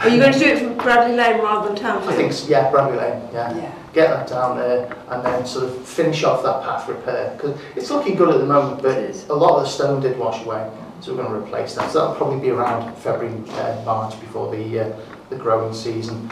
Are 0.00 0.08
you 0.10 0.20
going 0.20 0.32
to 0.34 0.38
do 0.38 0.44
it 0.44 0.58
from 0.58 0.76
Bradley 0.76 1.16
Lane 1.16 1.40
rather 1.40 1.68
than 1.72 1.76
Townfield? 1.82 2.08
I 2.08 2.14
think, 2.14 2.32
s- 2.32 2.46
yeah, 2.48 2.70
Bradley 2.70 2.98
Lane, 2.98 3.22
yeah. 3.32 3.56
Yeah. 3.56 3.74
Get 3.94 4.08
that 4.10 4.26
down 4.28 4.58
there 4.58 4.94
and 5.08 5.24
then 5.24 5.46
sort 5.46 5.64
of 5.64 5.86
finish 5.88 6.24
off 6.24 6.42
that 6.42 6.62
path 6.62 6.86
repair. 6.88 7.32
Because 7.34 7.58
it's 7.74 7.90
looking 7.90 8.16
good 8.16 8.28
at 8.34 8.38
the 8.40 8.46
moment, 8.46 8.82
but 8.82 8.98
It 8.98 9.10
is. 9.10 9.26
a 9.30 9.34
lot 9.34 9.56
of 9.56 9.62
the 9.64 9.68
stone 9.70 10.00
did 10.02 10.18
wash 10.18 10.44
away. 10.44 10.70
So 11.00 11.14
we're 11.14 11.22
going 11.22 11.32
to 11.34 11.46
replace 11.46 11.74
that. 11.76 11.90
So 11.90 12.00
that'll 12.00 12.16
probably 12.16 12.40
be 12.40 12.50
around 12.50 12.94
February, 12.98 13.34
uh, 13.52 13.82
March 13.86 14.20
before 14.20 14.54
the, 14.54 14.80
uh, 14.80 14.96
the 15.30 15.36
growing 15.36 15.72
season. 15.72 16.28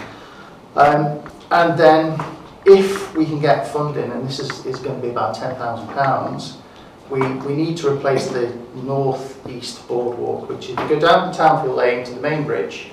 Um, 0.77 1.21
and 1.51 1.79
then 1.79 2.19
if 2.65 3.15
we 3.17 3.25
can 3.25 3.41
get 3.41 3.67
funding, 3.69 4.11
and 4.11 4.27
this 4.27 4.39
is, 4.39 4.65
is 4.67 4.79
going 4.79 4.97
to 4.97 5.03
be 5.03 5.11
about 5.11 5.37
£10,000, 5.37 6.57
we, 7.11 7.21
we 7.21 7.55
need 7.55 7.77
to 7.79 7.91
replace 7.91 8.29
the 8.29 8.57
north-east 8.75 9.87
boardwalk, 9.89 10.49
which 10.49 10.71
if 10.71 10.79
you 10.79 10.89
go 10.89 11.01
down 11.01 11.33
Townfield 11.33 11.77
Lane 11.77 12.05
to 12.05 12.15
the 12.15 12.21
main 12.21 12.45
bridge, 12.45 12.91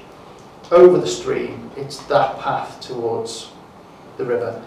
over 0.71 0.97
the 0.97 1.07
stream, 1.07 1.71
it's 1.75 1.99
that 2.07 2.39
path 2.39 2.81
towards 2.81 3.51
the 4.17 4.25
river. 4.25 4.61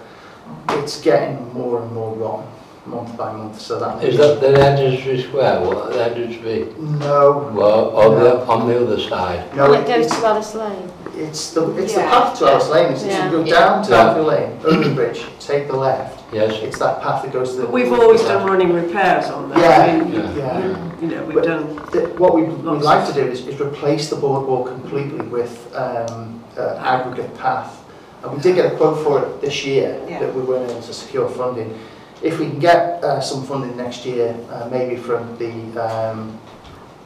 It's 0.70 1.00
getting 1.00 1.52
more 1.52 1.82
and 1.82 1.92
more 1.92 2.14
wrong 2.16 2.52
month 2.86 3.16
by 3.16 3.32
month, 3.32 3.60
so 3.60 3.78
that... 3.78 4.02
Is 4.02 4.16
that 4.16 4.40
the 4.40 4.48
Edinburgh 4.48 5.22
Square, 5.22 5.60
what 5.60 5.92
the 5.92 6.04
Edinburgh 6.04 6.74
No. 6.98 7.52
Well, 7.54 7.96
on, 7.96 8.18
no. 8.18 8.24
The, 8.24 8.46
on 8.46 8.68
the 8.68 8.82
other 8.82 9.00
side? 9.00 9.56
No, 9.56 9.70
well, 9.70 9.80
it 9.80 9.86
goes 9.86 10.08
to 10.08 10.26
Alice 10.26 10.54
Lane. 10.54 10.90
It's 11.16 11.52
the 11.52 11.70
it's 11.76 11.94
the 11.94 12.00
Yeah. 12.00 12.10
path 12.10 12.38
to 12.38 12.46
Alice 12.50 12.68
Lane. 12.68 12.92
It's, 12.92 13.04
Yeah. 13.04 13.24
You 13.26 13.30
go 13.30 13.44
down 13.44 13.84
Yeah. 13.84 13.90
Townfield 13.90 14.26
Lane, 14.26 14.58
over 14.64 14.88
the 14.88 14.94
bridge, 14.94 15.24
take 15.40 15.68
the 15.68 15.76
left. 15.76 16.22
Yes? 16.32 16.54
It's 16.62 16.78
that 16.78 17.02
path 17.02 17.22
that 17.22 17.32
goes 17.32 17.50
to 17.50 17.56
the. 17.56 17.62
But 17.64 17.72
we've 17.72 17.92
always 17.92 18.22
done 18.22 18.46
running 18.46 18.72
repairs 18.72 19.26
on 19.26 19.50
that. 19.50 19.58
Yeah, 19.58 19.92
I 19.94 20.00
mean, 20.04 20.12
yeah. 20.14 20.36
yeah. 20.36 21.00
You 21.00 21.08
know, 21.08 21.24
we've 21.24 21.34
But- 21.34 21.44
done. 21.44 21.76
The- 21.92 22.12
What 22.16 22.34
we, 22.34 22.42
we'd 22.44 22.64
Lots 22.64 22.84
like 22.84 23.06
to 23.08 23.12
do 23.12 23.26
is, 23.30 23.46
is 23.46 23.60
replace 23.60 24.08
the 24.08 24.16
boardwalk 24.16 24.68
completely 24.68 25.26
with 25.26 25.52
um, 25.74 26.42
uh, 26.58 26.76
aggregate 26.80 27.36
path. 27.36 27.78
And 28.22 28.32
we 28.34 28.40
did 28.40 28.54
get 28.54 28.72
a 28.72 28.76
quote 28.76 28.98
for 29.04 29.20
it 29.22 29.40
this 29.40 29.64
year, 29.66 30.00
Yeah. 30.08 30.20
but 30.20 30.32
we 30.34 30.42
weren't 30.42 30.70
able 30.70 30.80
to 30.80 30.92
secure 30.94 31.28
funding. 31.28 31.76
If 32.22 32.38
we 32.38 32.46
can 32.46 32.60
get 32.60 33.02
uh, 33.02 33.20
some 33.20 33.42
funding 33.44 33.76
next 33.76 34.06
year, 34.06 34.36
uh, 34.50 34.68
maybe 34.70 34.94
from 34.96 35.36
the 35.38 35.52
um, 35.82 36.38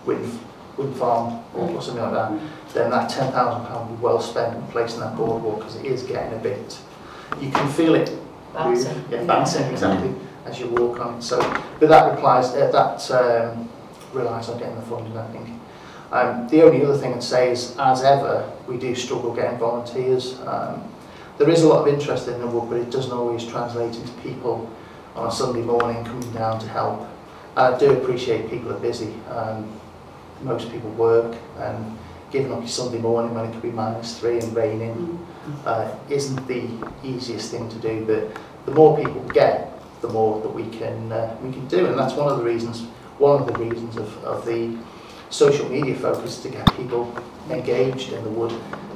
wind, 0.05 0.39
wind 0.77 0.95
farm 0.97 1.41
or, 1.55 1.71
or 1.71 1.81
something 1.83 2.03
like 2.05 2.13
that, 2.13 2.33
then 2.77 2.91
that 2.91 3.11
£10,000 3.11 3.89
will 3.89 3.97
be 3.97 4.03
well 4.03 4.21
spent 4.21 4.55
replacing 4.67 5.01
that 5.01 5.17
boardwalk 5.17 5.59
because 5.61 5.77
it 5.77 5.87
is 5.87 6.03
getting 6.03 6.39
a 6.39 6.43
bit, 6.43 6.79
you 7.41 7.51
can 7.51 7.69
feel 7.73 7.95
it 7.95 8.13
Bouncing. 8.53 8.95
move, 8.95 9.11
yeah, 9.11 9.25
bouncing 9.25 9.65
exactly 9.73 10.15
as 10.45 10.61
you 10.61 10.69
walk 10.69 11.01
on 11.01 11.15
it. 11.15 11.23
So, 11.23 11.39
but 11.81 11.89
that 11.89 12.11
replies 12.13 12.51
uh, 12.55 12.71
that 12.71 13.11
um, 13.11 13.69
relies 14.13 14.49
on 14.49 14.59
getting 14.59 14.77
the 14.77 14.83
funding, 14.83 15.17
I 15.17 15.27
think. 15.29 15.49
Um, 16.13 16.49
the 16.49 16.63
only 16.63 16.85
other 16.85 16.97
thing 16.97 17.15
I'd 17.15 17.23
say 17.23 17.51
is, 17.51 17.75
as 17.79 18.03
ever, 18.03 18.51
we 18.69 18.77
do 18.77 18.95
struggle 18.95 19.35
getting 19.35 19.59
volunteers. 19.59 20.39
Um, 20.41 20.85
there 21.39 21.51
is 21.51 21.63
a 21.63 21.69
lot 21.69 21.87
of 21.87 21.93
interest 21.93 22.29
in 22.29 22.39
the 22.41 22.47
work, 22.47 22.69
but 22.71 22.79
it 22.79 22.91
doesn't 22.91 23.13
always 23.13 23.45
translate 23.45 23.97
into 23.97 24.13
people 24.23 24.71
on 25.15 25.29
a 25.29 25.33
Sunday 25.33 25.63
morning 25.63 26.05
coming 26.05 26.31
down 26.33 26.61
to 26.61 26.69
help. 26.69 27.09
I 27.57 27.77
do 27.77 27.91
appreciate 27.93 28.49
people 28.51 28.71
are 28.73 28.79
busy. 28.79 29.15
Um, 29.31 29.69
most 30.43 30.71
people 30.71 30.91
work 30.91 31.35
and 31.59 31.99
giving 32.37 32.53
up 32.53 32.59
your 32.61 32.69
Sunday 32.69 32.99
morning 32.99 33.35
when 33.35 33.47
it 33.47 33.53
could 33.53 33.63
be 33.63 33.71
minus 33.71 34.19
three 34.19 34.39
and 34.39 34.55
raining 34.55 35.27
uh, 35.65 35.91
isn't 36.11 36.47
the 36.47 36.69
easiest 37.03 37.51
thing 37.51 37.67
to 37.71 37.77
do, 37.77 38.05
but 38.05 38.41
the 38.67 38.73
more 38.73 38.95
people 38.99 39.23
get, 39.33 39.73
the 40.03 40.09
more 40.09 40.43
that 40.43 40.51
we 40.51 40.69
can 40.69 41.11
uh, 41.11 41.35
we 41.43 41.51
can 41.51 41.67
do, 41.67 41.87
and 41.87 41.99
that's 41.99 42.13
one 42.13 42.31
of 42.31 42.39
the 42.39 42.45
reasons. 42.45 42.83
One 43.19 43.41
of 43.41 43.47
the 43.47 43.59
reasons 43.59 43.97
of, 43.97 44.25
of 44.25 44.45
the 44.45 44.77
social 45.31 45.67
media 45.71 45.95
focus 45.95 46.43
to 46.43 46.51
get 46.51 46.67
people 46.77 47.11
engaged 47.49 48.13
in 48.13 48.23
the 48.23 48.29
wood, 48.31 48.53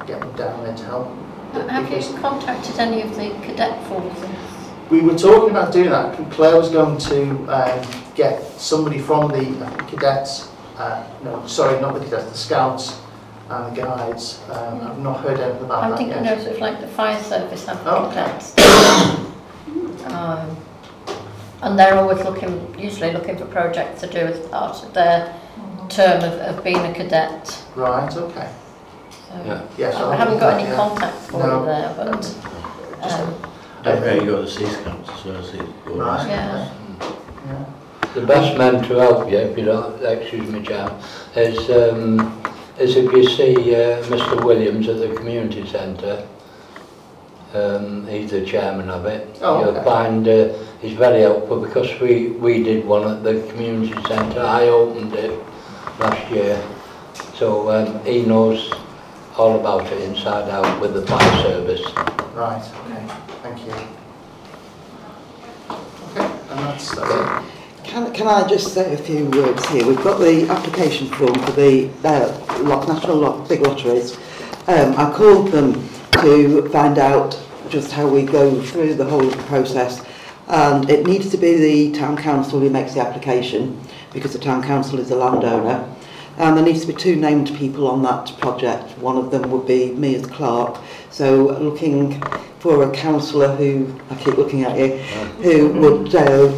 get 0.07 0.21
them 0.21 0.37
down 0.37 0.63
there 0.63 0.77
to 0.77 0.85
help. 0.85 1.09
Have 1.55 1.89
Because 1.89 2.11
you 2.13 2.19
contacted 2.19 2.79
any 2.79 3.01
of 3.01 3.17
the 3.17 3.31
cadet 3.47 3.83
forces? 3.89 4.29
we 4.91 5.01
were 5.01 5.17
talking 5.17 5.51
about 5.51 5.73
doing 5.73 5.89
that. 5.89 6.31
Claire 6.33 6.59
was 6.59 6.69
going 6.69 6.99
to 6.99 7.31
um, 7.47 8.05
get 8.15 8.45
somebody 8.61 8.99
from 8.99 9.31
the 9.31 9.65
uh, 9.65 9.71
cadets, 9.87 10.51
uh, 10.77 11.03
no, 11.25 11.47
sorry, 11.47 11.81
not 11.81 11.95
the 11.95 12.01
cadets, 12.01 12.31
the 12.31 12.37
scouts 12.37 13.01
and 13.51 13.77
the 13.77 13.83
guides. 13.83 14.41
Um, 14.49 14.81
I've 14.81 14.99
not 14.99 15.21
heard 15.21 15.41
anything 15.41 15.65
about 15.65 15.83
I'm 15.85 15.91
that 15.91 15.99
thinking 15.99 16.25
yet. 16.25 16.39
of 16.39 16.43
sort 16.45 16.55
of 16.55 16.61
like 16.61 16.81
the 16.81 16.87
fire 16.87 17.21
service 17.23 17.67
have 17.67 17.81
Oh. 17.87 18.11
cadets. 18.15 18.55
Um, 20.13 20.57
and 21.63 21.79
they're 21.79 21.95
always 21.99 22.25
looking, 22.25 22.75
usually 22.79 23.13
looking 23.13 23.37
for 23.37 23.45
projects 23.47 24.01
to 24.03 24.07
do 24.07 24.19
as 24.19 24.39
part 24.49 24.83
of 24.83 24.95
their 24.95 25.35
term 25.89 26.23
of, 26.23 26.33
of 26.41 26.65
being 26.65 26.79
a 26.79 26.95
cadet. 26.95 27.63
Right, 27.75 28.17
okay. 28.17 28.49
So 29.29 29.43
Yeah. 29.45 29.63
Yes, 29.77 29.95
I 29.97 30.15
haven't 30.17 30.39
got 30.39 30.55
any 30.55 30.69
yeah. 30.69 30.77
contacts 30.77 31.27
for 31.27 31.39
No. 31.45 31.61
you 31.61 31.67
there, 31.67 31.93
but 31.97 32.37
um, 33.03 33.35
Don't 33.83 33.99
forget 33.99 34.23
you 34.23 34.31
got 34.31 34.41
the 34.43 34.49
Sea 34.51 34.67
Scouts 34.67 35.11
as 35.11 35.25
well 35.25 35.37
as 35.37 35.53
the 35.53 35.65
Right. 35.91 36.29
Yeah. 36.29 36.69
Yeah. 37.47 37.65
The 38.15 38.27
best 38.27 38.57
man 38.59 38.83
to 38.85 38.95
help 38.99 39.31
you, 39.31 39.39
if 39.39 39.59
you 39.59 39.65
don't, 39.65 40.03
excuse 40.05 40.49
me, 40.51 40.63
Chair, 40.63 40.91
is, 41.37 41.71
um, 41.71 42.43
as 42.81 42.97
if 42.97 43.13
you 43.13 43.29
see 43.29 43.75
uh, 43.75 44.03
Mr 44.05 44.43
Williams 44.43 44.89
at 44.89 44.99
the 44.99 45.15
community 45.15 45.67
centre, 45.67 46.27
um, 47.53 48.07
he's 48.07 48.31
the 48.31 48.45
chairman 48.45 48.89
of 48.89 49.05
it, 49.05 49.39
oh, 49.43 49.61
you'll 49.61 49.77
okay. 49.77 49.85
find 49.85 50.27
uh, 50.27 50.57
he's 50.81 50.97
very 50.97 51.21
helpful 51.21 51.61
because 51.61 52.01
we, 52.01 52.29
we 52.29 52.63
did 52.63 52.87
one 52.87 53.07
at 53.07 53.23
the 53.23 53.47
community 53.51 53.93
centre, 54.09 54.41
I 54.41 54.69
opened 54.69 55.13
it 55.15 55.39
last 55.99 56.31
year, 56.31 56.67
so 57.35 57.71
um, 57.71 58.03
he 58.05 58.23
knows 58.25 58.73
all 59.37 59.61
about 59.61 59.87
it 59.93 60.01
inside 60.01 60.49
out 60.49 60.81
with 60.81 60.95
the 60.95 61.07
fire 61.07 61.43
service. 61.43 61.85
Right, 62.35 62.65
okay, 62.87 63.15
thank 63.43 63.59
you. 63.67 63.73
Okay, 66.17 66.25
and 66.51 66.59
that's, 66.61 66.95
that's 66.97 67.45
it. 67.47 67.50
Can, 67.91 68.13
can 68.15 68.29
I 68.29 68.47
just 68.47 68.73
say 68.73 68.95
a 68.95 68.97
few 68.97 69.27
words 69.31 69.67
here? 69.69 69.85
We've 69.85 70.01
got 70.05 70.21
the 70.21 70.49
application 70.49 71.09
form 71.09 71.35
for 71.35 71.51
the 71.51 71.91
uh, 72.05 72.87
national 72.87 73.17
lot, 73.17 73.49
big 73.49 73.63
lotteries. 73.63 74.17
Um, 74.69 74.95
I 74.97 75.13
called 75.13 75.49
them 75.49 75.73
to 76.23 76.69
find 76.69 76.99
out 76.99 77.37
just 77.69 77.91
how 77.91 78.07
we 78.07 78.23
go 78.23 78.63
through 78.63 78.95
the 78.95 79.05
whole 79.05 79.29
process. 79.49 80.07
And 80.47 80.89
it 80.89 81.05
needs 81.05 81.31
to 81.31 81.37
be 81.37 81.57
the 81.57 81.99
town 81.99 82.17
council 82.17 82.61
who 82.61 82.71
makes 82.71 82.95
the 82.95 83.01
application 83.01 83.81
because 84.13 84.35
the 84.35 84.39
town 84.39 84.63
council 84.63 85.01
is 85.01 85.09
the 85.09 85.17
landowner. 85.17 85.93
And 86.39 86.57
there 86.57 86.65
needs 86.65 86.83
to 86.83 86.87
be 86.87 86.95
two 86.95 87.17
named 87.17 87.49
people 87.57 87.89
on 87.89 88.05
that 88.05 88.33
project. 88.39 88.97
One 88.99 89.17
of 89.17 89.33
them 89.33 89.51
would 89.51 89.67
be 89.67 89.91
me 89.95 90.15
as 90.15 90.25
clerk. 90.27 90.79
So 91.11 91.59
looking 91.59 92.23
for 92.61 92.89
a 92.89 92.95
councillor 92.95 93.57
who, 93.57 93.93
I 94.11 94.15
keep 94.15 94.37
looking 94.37 94.63
at 94.63 94.79
you, 94.79 94.99
who 95.43 95.73
would 95.81 96.15
uh, 96.15 96.53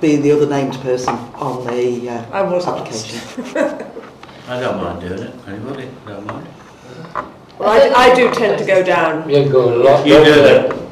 be 0.00 0.16
the 0.16 0.32
other 0.32 0.46
named 0.48 0.74
person 0.74 1.14
on 1.34 1.66
the 1.66 2.10
uh, 2.10 2.24
I 2.32 2.42
was 2.42 2.66
application. 2.66 3.44
I 4.48 4.60
don't 4.60 4.76
mind 4.82 5.00
doing 5.00 5.20
it, 5.22 5.34
anybody, 5.48 5.90
don't 6.06 6.26
mind. 6.26 6.46
Well, 7.58 7.70
I, 7.70 8.10
I 8.10 8.14
do 8.14 8.30
tend 8.32 8.58
to 8.58 8.64
go 8.64 8.82
down. 8.82 9.28
You 9.28 9.48
go 9.48 9.74
a 9.74 9.76
lot. 9.76 10.06
You 10.06 10.22
do 10.22 10.34
don't 10.34 10.42
that. 10.42 10.86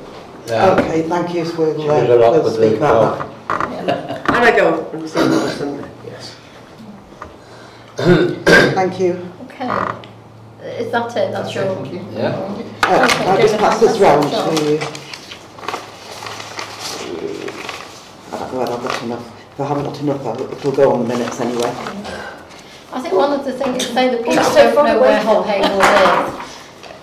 Yeah. 0.47 0.71
Okay, 0.73 1.03
thank 1.09 1.35
you. 1.35 1.45
So 1.45 1.59
we'll, 1.59 1.91
uh, 1.91 2.05
a 2.05 2.17
lot 2.17 2.33
we'll 2.33 2.51
speak 2.51 2.77
about 2.79 3.19
that. 3.49 3.71
yeah. 3.87 4.23
And 4.35 4.45
I 4.45 4.57
go 4.57 4.91
and 4.91 5.09
see 5.09 5.21
them 5.21 5.33
on 5.33 5.49
Sunday. 5.51 5.91
Yes. 6.07 6.35
Thank 8.75 9.01
you. 9.01 9.31
Okay. 9.45 9.69
Is 10.63 10.91
that 10.93 11.17
it? 11.17 11.33
That's 11.33 11.55
your... 11.55 11.75
Thank 11.77 11.93
you. 11.93 12.07
Yeah. 12.13 12.29
Uh, 12.31 12.61
Okay, 12.85 13.27
I'll 13.27 13.39
just 13.41 13.57
pass 13.59 13.81
this 13.81 13.99
that's 13.99 14.01
round 14.01 14.57
to 14.59 14.65
you. 14.71 15.04
I 18.55 18.57
don't 18.57 18.71
know 18.71 18.77
whether 18.77 18.89
I've 18.89 18.93
got 18.95 19.03
enough. 19.03 19.51
If 19.53 19.61
I 19.61 19.65
haven't 19.67 19.85
got 19.85 20.01
enough, 20.01 20.27
I'll- 20.27 20.53
it'll 20.53 20.73
go 20.73 20.93
on 20.93 20.99
the 21.01 21.09
minutes 21.15 21.41
anyway. 21.41 21.73
I 22.93 23.01
think 23.01 23.15
one 23.15 23.33
of 23.33 23.45
the 23.45 23.53
things, 23.53 23.87
say 23.91 24.09
the 24.11 24.19
people 24.19 24.35
Just 24.35 24.53
so 24.55 24.63
don't 24.63 24.75
far 24.75 24.85
know 24.85 24.99
away 24.99 25.09
where 25.09 25.21
from- 25.23 25.45
Hull 25.45 25.81
is, 25.81 26.33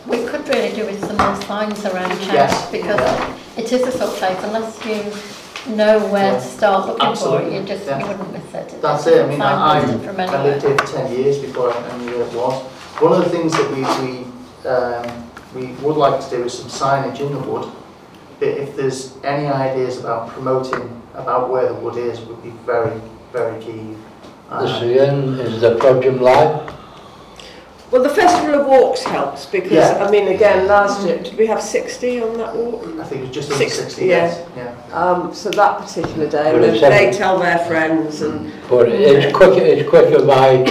we 0.07 0.17
could 0.25 0.47
really 0.47 0.73
do 0.73 0.85
with 0.85 1.05
some 1.05 1.17
more 1.17 1.35
signs 1.43 1.85
around 1.85 2.09
town 2.09 2.33
Yes. 2.33 2.71
because 2.71 3.01
it 3.57 3.71
is 3.71 3.81
a 3.81 3.91
sort 3.91 4.03
of 4.11 4.15
place, 4.15 4.37
unless 4.43 4.85
you 4.85 5.75
know 5.75 5.99
where 5.99 6.33
to 6.35 6.41
start 6.41 6.87
looking 6.87 7.15
for 7.15 7.41
it, 7.41 7.51
you 7.51 7.61
just, 7.63 7.85
yeah. 7.85 7.99
you 7.99 8.05
wouldn't 8.07 8.31
miss 8.31 8.53
it. 8.53 8.81
That's 8.81 9.05
it, 9.07 9.21
I 9.25 9.27
mean, 9.27 9.41
I, 9.41 9.79
I 9.79 9.81
from 9.81 10.19
I 10.19 10.43
lived 10.43 10.63
here 10.63 10.77
for 10.77 10.87
10 10.87 11.11
years 11.13 11.37
before 11.39 11.73
I 11.73 11.97
knew 11.97 12.11
where 12.11 12.21
it 12.27 12.33
was. 12.33 12.61
One 13.01 13.11
of 13.13 13.23
the 13.25 13.29
things 13.29 13.51
that 13.53 13.69
we, 13.71 13.81
we, 14.01 14.69
um, 14.69 15.29
we 15.53 15.73
would 15.83 15.97
like 15.97 16.21
to 16.21 16.29
do 16.29 16.43
is 16.45 16.53
some 16.57 16.69
signage 16.69 17.19
in 17.19 17.33
the 17.33 17.39
wood. 17.39 17.67
But 18.39 18.47
if 18.49 18.75
there's 18.77 19.13
any 19.23 19.47
ideas 19.47 19.99
about 19.99 20.29
promoting 20.29 21.00
about 21.15 21.49
where 21.49 21.67
the 21.67 21.73
wood 21.75 21.97
is, 21.97 22.19
would 22.21 22.41
be 22.43 22.51
very, 22.65 22.99
very 23.31 23.61
keen. 23.61 23.97
The 24.49 24.55
Uh, 24.55 24.79
CN 24.81 25.39
is 25.39 25.61
the 25.61 25.75
Frodsham 25.75 26.19
Live. 26.19 26.73
Well, 27.91 28.03
the 28.03 28.09
Festival 28.09 28.61
of 28.61 28.67
Walks 28.67 29.03
helps 29.03 29.45
because, 29.45 29.71
Yeah. 29.73 30.05
I 30.05 30.09
mean, 30.09 30.29
again, 30.29 30.65
last 30.65 31.05
year, 31.05 31.17
did 31.17 31.37
we 31.37 31.45
have 31.47 31.61
60 31.61 32.21
on 32.21 32.37
that 32.37 32.55
walk? 32.55 32.85
I 32.99 33.03
think 33.03 33.21
it 33.23 33.27
was 33.27 33.31
just 33.35 33.51
under 33.51 33.63
Six, 33.65 33.75
60, 33.75 34.05
yeah. 34.05 34.15
yes. 34.15 34.45
Yeah. 34.55 34.97
Um, 34.97 35.33
so 35.33 35.49
that 35.49 35.77
particular 35.79 36.27
day, 36.29 36.53
Well, 36.53 36.63
and 36.63 36.79
then 36.79 36.91
they 36.91 37.17
tell 37.17 37.37
their 37.37 37.59
friends 37.59 38.21
and 38.21 38.49
But 38.69 38.87
it's 38.87 39.35
quicker, 39.35 39.59
it's 39.61 39.89
quicker 39.89 40.25
by, 40.25 40.63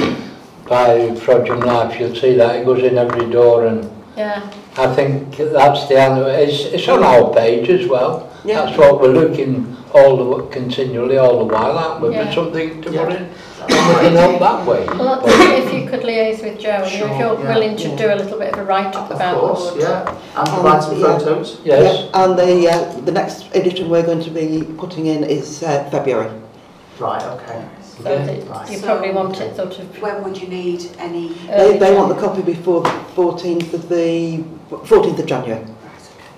by 0.67 1.11
Frodsham 1.25 1.63
Life, 1.63 2.01
you'll 2.01 2.15
see 2.17 2.37
that, 2.37 2.57
it 2.57 2.65
goes 2.65 2.83
in 2.83 2.97
every 2.97 3.29
door 3.31 3.67
and 3.67 3.91
Yeah, 4.17 4.41
I 4.79 4.87
think 4.95 5.37
that's 5.37 5.89
the 5.89 5.99
answer. 5.99 6.27
It's, 6.31 6.65
it's 6.73 6.89
on 6.89 7.05
our 7.05 7.35
page 7.35 7.69
as 7.69 7.87
well. 7.87 8.30
Yeah. 8.45 8.65
That's 8.65 8.79
what 8.79 9.01
we're 9.01 9.13
looking 9.13 9.77
all 9.93 10.17
the, 10.17 10.47
continually, 10.47 11.19
all 11.19 11.39
the 11.41 11.53
while, 11.53 11.77
aren't 11.79 12.03
we? 12.03 12.13
Yeah. 12.15 12.27
For 12.29 12.33
something 12.33 12.81
to 12.83 12.93
Yeah. 12.93 13.05
put 13.05 13.15
in, 13.17 13.29
we 13.69 14.17
help 14.17 14.39
that 14.39 14.67
way. 14.67 14.87
well, 14.87 15.21
that's, 15.21 15.67
if 15.67 15.75
you 15.75 15.89
could 15.89 16.01
liaise 16.01 16.43
with 16.43 16.59
Joe, 16.59 16.71
and 16.71 16.87
if 16.87 17.19
you're 17.19 17.41
yeah. 17.41 17.49
willing 17.55 17.77
to 17.77 17.89
Yeah. 17.89 17.97
do 17.97 18.07
a 18.15 18.17
little 18.17 18.39
bit 18.39 18.53
of 18.53 18.61
a 18.61 18.65
write-up 18.65 19.11
Of 19.11 19.17
about 19.17 19.41
course, 19.41 19.71
the 19.71 19.79
ward. 19.79 19.81
yeah. 19.81 20.15
And 20.37 20.49
provide 20.49 20.83
some 20.83 20.99
yeah. 20.99 21.19
photos. 21.19 21.59
Yes, 21.65 22.09
Yeah, 22.13 22.25
and 22.25 22.39
the, 22.39 22.69
uh, 22.71 23.01
the 23.01 23.13
next 23.13 23.55
edition 23.55 23.91
we're 23.91 24.07
going 24.07 24.23
to 24.23 24.31
be 24.31 24.65
putting 24.79 25.07
in 25.07 25.25
is 25.25 25.63
uh, 25.63 25.89
February. 25.91 26.31
Right, 26.99 27.23
okay. 27.23 27.65
So 27.83 28.05
that 28.05 28.71
you 28.71 28.81
probably 28.81 29.11
want 29.11 29.39
it 29.41 29.55
sort 29.57 29.79
of 29.79 30.01
When 30.01 30.23
would 30.25 30.41
you 30.41 30.49
need 30.49 30.91
any? 30.99 31.29
They, 31.47 31.77
they 31.77 31.95
want 31.95 32.15
the 32.15 32.19
copy 32.21 32.41
before 32.41 32.81
the 32.83 32.89
14th 33.15 33.75
of 33.75 33.89
the 33.91 34.43
14th 34.71 35.19
of 35.19 35.27
January. 35.27 35.67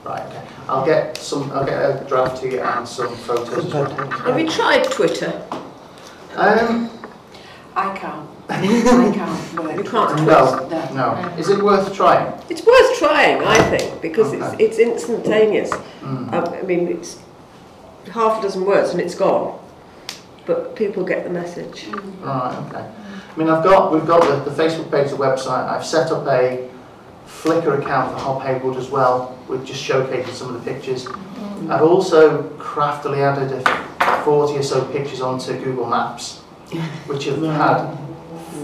Right, 0.05 0.23
okay. 0.27 0.43
I'll 0.69 0.85
get 0.87 1.17
some, 1.17 1.51
I'll 1.53 1.65
get 1.65 1.79
a 2.03 2.05
draft 2.09 2.41
to 2.43 2.49
you 2.51 2.61
and 2.61 2.87
some 2.87 3.15
photos. 3.17 3.71
Some 3.71 3.71
photos. 3.71 4.21
have 4.21 4.39
you 4.39 4.49
tried 4.49 4.85
Twitter? 4.85 5.43
Um, 6.37 6.91
I 7.75 7.97
can't. 7.97 8.29
I 8.49 9.13
can't 9.15 9.61
work. 9.61 9.77
You 9.77 9.85
can't 9.85 10.17
no, 10.27 10.69
No. 10.69 10.95
no. 10.95 11.29
Is 11.39 11.49
it 11.49 11.63
worth 11.63 11.95
trying? 11.95 12.33
It's 12.51 12.65
worth 12.67 12.99
trying, 12.99 13.43
I 13.43 13.59
think, 13.77 14.01
because 14.03 14.33
it's, 14.33 14.43
Okay. 14.43 14.65
it's 14.65 14.79
instantaneous. 14.79 15.71
Mm. 16.03 16.33
Um, 16.33 16.55
I 16.55 16.63
mean, 16.63 16.89
it's 16.89 17.19
half 18.13 18.39
a 18.41 18.43
dozen 18.43 18.65
words 18.65 18.91
and 18.91 19.01
it's 19.01 19.15
gone. 19.15 19.59
But 20.45 20.75
people 20.75 21.05
get 21.05 21.25
the 21.25 21.31
message. 21.31 21.87
Right, 22.21 22.57
okay. 22.69 22.85
I 22.85 23.39
mean, 23.39 23.49
I've 23.49 23.63
got, 23.65 23.93
we've 23.93 24.07
got 24.07 24.23
the, 24.23 24.51
the 24.51 24.63
Facebook 24.63 24.91
page, 24.91 25.11
the 25.11 25.17
website. 25.17 25.69
I've 25.69 25.87
set 25.87 26.11
up 26.11 26.27
a 26.27 26.69
Flickr 27.43 27.77
account 27.81 28.13
for 28.13 28.19
Hob 28.19 28.43
Hey 28.43 28.59
Wood 28.59 28.77
as 28.77 28.89
well, 28.89 29.37
with 29.49 29.67
just 29.67 29.83
showcasing 29.83 30.33
some 30.33 30.55
of 30.55 30.65
the 30.65 30.73
pictures. 30.73 31.09
I've 31.69 31.83
also 31.83 32.45
craftily 32.59 33.21
added 33.21 33.51
a 33.53 34.23
40 34.25 34.59
or 34.59 34.63
so 34.63 34.85
pictures 34.93 35.21
onto 35.21 35.53
Google 35.59 35.87
Maps, 35.87 36.39
which 37.07 37.25
have 37.25 37.43
had 37.43 37.97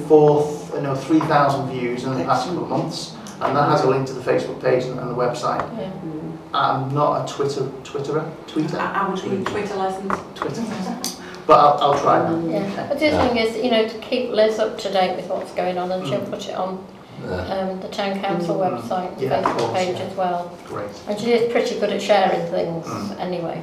four, 0.07 0.43
uh, 0.75 0.81
no, 0.81 0.95
3,000 0.95 1.71
views 1.71 2.05
in 2.05 2.15
the 2.17 2.25
past 2.25 2.47
couple 2.47 2.63
of 2.63 2.71
months. 2.71 3.17
And 3.41 3.57
that 3.57 3.69
has 3.69 3.83
a 3.83 3.89
link 3.91 4.07
to 4.09 4.13
the 4.13 4.21
Facebook 4.21 4.61
page 4.61 4.85
and, 4.85 4.99
and 4.99 5.11
the 5.11 5.15
website. 5.15 5.61
Yeah. 5.77 5.93
I'm 6.55 6.95
not 6.95 7.29
a 7.29 7.33
Twitter, 7.33 7.63
Twitterer, 7.83 8.31
Twitter, 8.47 8.79
I, 8.79 9.07
I 9.07 9.09
would 9.09 9.23
need 9.25 9.47
Twitter 9.47 9.75
lessons. 9.75 10.13
Twitter. 10.35 10.63
But 11.47 11.59
I'll, 11.59 11.93
I'll 11.93 12.01
try 12.01 12.21
that. 12.21 12.51
Yeah, 12.51 12.89
but 12.89 12.99
the 12.99 13.09
other 13.11 13.29
thing 13.29 13.39
is, 13.39 13.57
you 13.63 13.71
know, 13.71 13.89
to 13.89 13.99
keep 13.99 14.31
Liz 14.31 14.59
up 14.59 14.79
to 14.79 14.93
date 14.93 15.17
with 15.17 15.29
what's 15.29 15.53
going 15.53 15.79
on, 15.79 15.91
and 15.93 16.07
she'll 16.07 16.25
put 16.27 16.49
it 16.49 16.55
on 16.55 16.77
Yeah. 16.77 16.98
Um, 17.27 17.81
the 17.81 17.89
town 17.89 18.19
council 18.21 18.57
website, 18.57 19.15
Mm. 19.17 19.21
Yeah, 19.23 19.39
of 19.39 19.45
Facebook 19.45 19.59
course, 19.59 19.73
page 19.79 19.97
yeah. 19.97 20.03
as 20.05 20.17
well. 20.17 20.59
Great. 20.67 20.91
And 21.09 21.19
she 21.21 21.33
is 21.33 21.53
pretty 21.53 21.79
good 21.81 21.91
at 21.91 22.03
sharing 22.03 22.47
things 22.51 22.87
Mm. 22.87 23.21
anyway. 23.21 23.63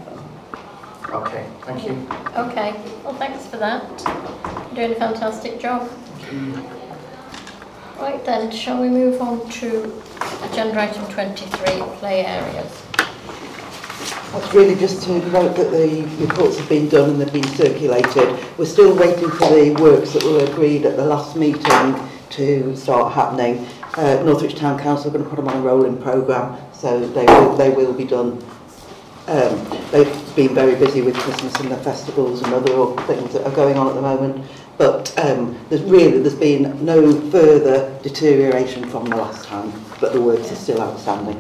Okay, 1.10 1.46
thank 1.62 1.86
you. 1.86 1.96
Okay, 2.36 2.74
well, 3.04 3.14
thanks 3.14 3.46
for 3.46 3.58
that. 3.58 3.84
You're 4.76 4.88
doing 4.88 4.92
a 4.92 4.96
fantastic 5.00 5.60
job. 5.60 5.90
Right 8.00 8.24
then, 8.26 8.52
shall 8.52 8.82
we 8.82 8.90
move 8.90 9.22
on 9.22 9.48
to 9.52 9.94
agenda 10.52 10.82
item 10.82 11.06
23, 11.08 11.82
play 12.00 12.26
areas? 12.26 12.82
That's 14.34 14.54
really 14.54 14.76
just 14.76 15.04
to 15.04 15.12
note 15.30 15.56
that 15.56 15.72
the 15.72 16.02
reports 16.20 16.58
have 16.58 16.68
been 16.68 16.90
done 16.90 17.12
and 17.12 17.22
they've 17.22 17.32
been 17.32 17.48
circulated. 17.56 18.38
We're 18.58 18.66
still 18.66 18.94
waiting 18.98 19.30
for 19.30 19.48
the 19.50 19.72
works 19.80 20.12
that 20.12 20.24
were 20.26 20.44
agreed 20.44 20.86
at 20.86 20.98
the 20.98 21.06
last 21.06 21.38
meeting 21.38 21.64
to 22.32 22.76
start 22.76 23.14
happening. 23.14 23.68
Uh, 23.96 24.22
Northwich 24.24 24.56
Town 24.56 24.80
Council 24.80 25.10
are 25.10 25.14
going 25.14 25.24
to 25.24 25.30
put 25.30 25.38
them 25.38 25.48
on 25.48 25.58
a 25.58 25.62
rolling 25.62 26.02
programme, 26.02 26.58
so 26.74 27.00
they 27.08 27.26
will, 27.26 27.56
they 27.56 27.70
will 27.70 27.94
be 27.94 28.06
done. 28.06 28.44
Um, 29.28 29.68
they've 29.92 30.36
been 30.36 30.54
very 30.54 30.76
busy 30.76 31.02
with 31.02 31.16
Christmas 31.16 31.56
and 31.56 31.72
the 31.72 31.78
festivals 31.78 32.44
and 32.44 32.54
other 32.54 33.02
things 33.04 33.34
that 33.34 33.44
are 33.46 33.56
going 33.56 33.78
on 33.78 33.88
at 33.88 33.96
the 33.96 34.02
moment, 34.02 34.46
but 34.78 35.18
um, 35.18 35.58
there's 35.70 35.82
really 35.84 36.20
there's 36.20 36.36
been 36.36 36.84
no 36.86 37.20
further 37.32 37.98
deterioration 38.04 38.88
from 38.90 39.06
the 39.06 39.16
last 39.16 39.46
time, 39.46 39.74
but 40.00 40.14
the 40.14 40.22
works 40.22 40.52
are 40.52 40.56
still 40.56 40.82
outstanding. 40.82 41.38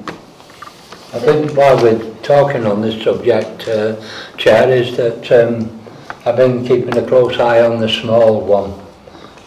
I 1.13 1.19
think 1.19 1.55
while 1.55 1.81
we're 1.81 2.13
talking 2.23 2.65
on 2.65 2.81
this 2.81 3.01
subject, 3.03 3.67
uh, 3.67 4.01
Chair, 4.37 4.69
is 4.69 4.97
that 4.97 5.31
um, 5.31 5.79
I've 6.25 6.35
been 6.35 6.65
keeping 6.65 6.97
a 6.97 7.07
close 7.07 7.39
eye 7.39 7.61
on 7.61 7.79
the 7.79 7.87
small 7.87 8.41
one. 8.41 8.73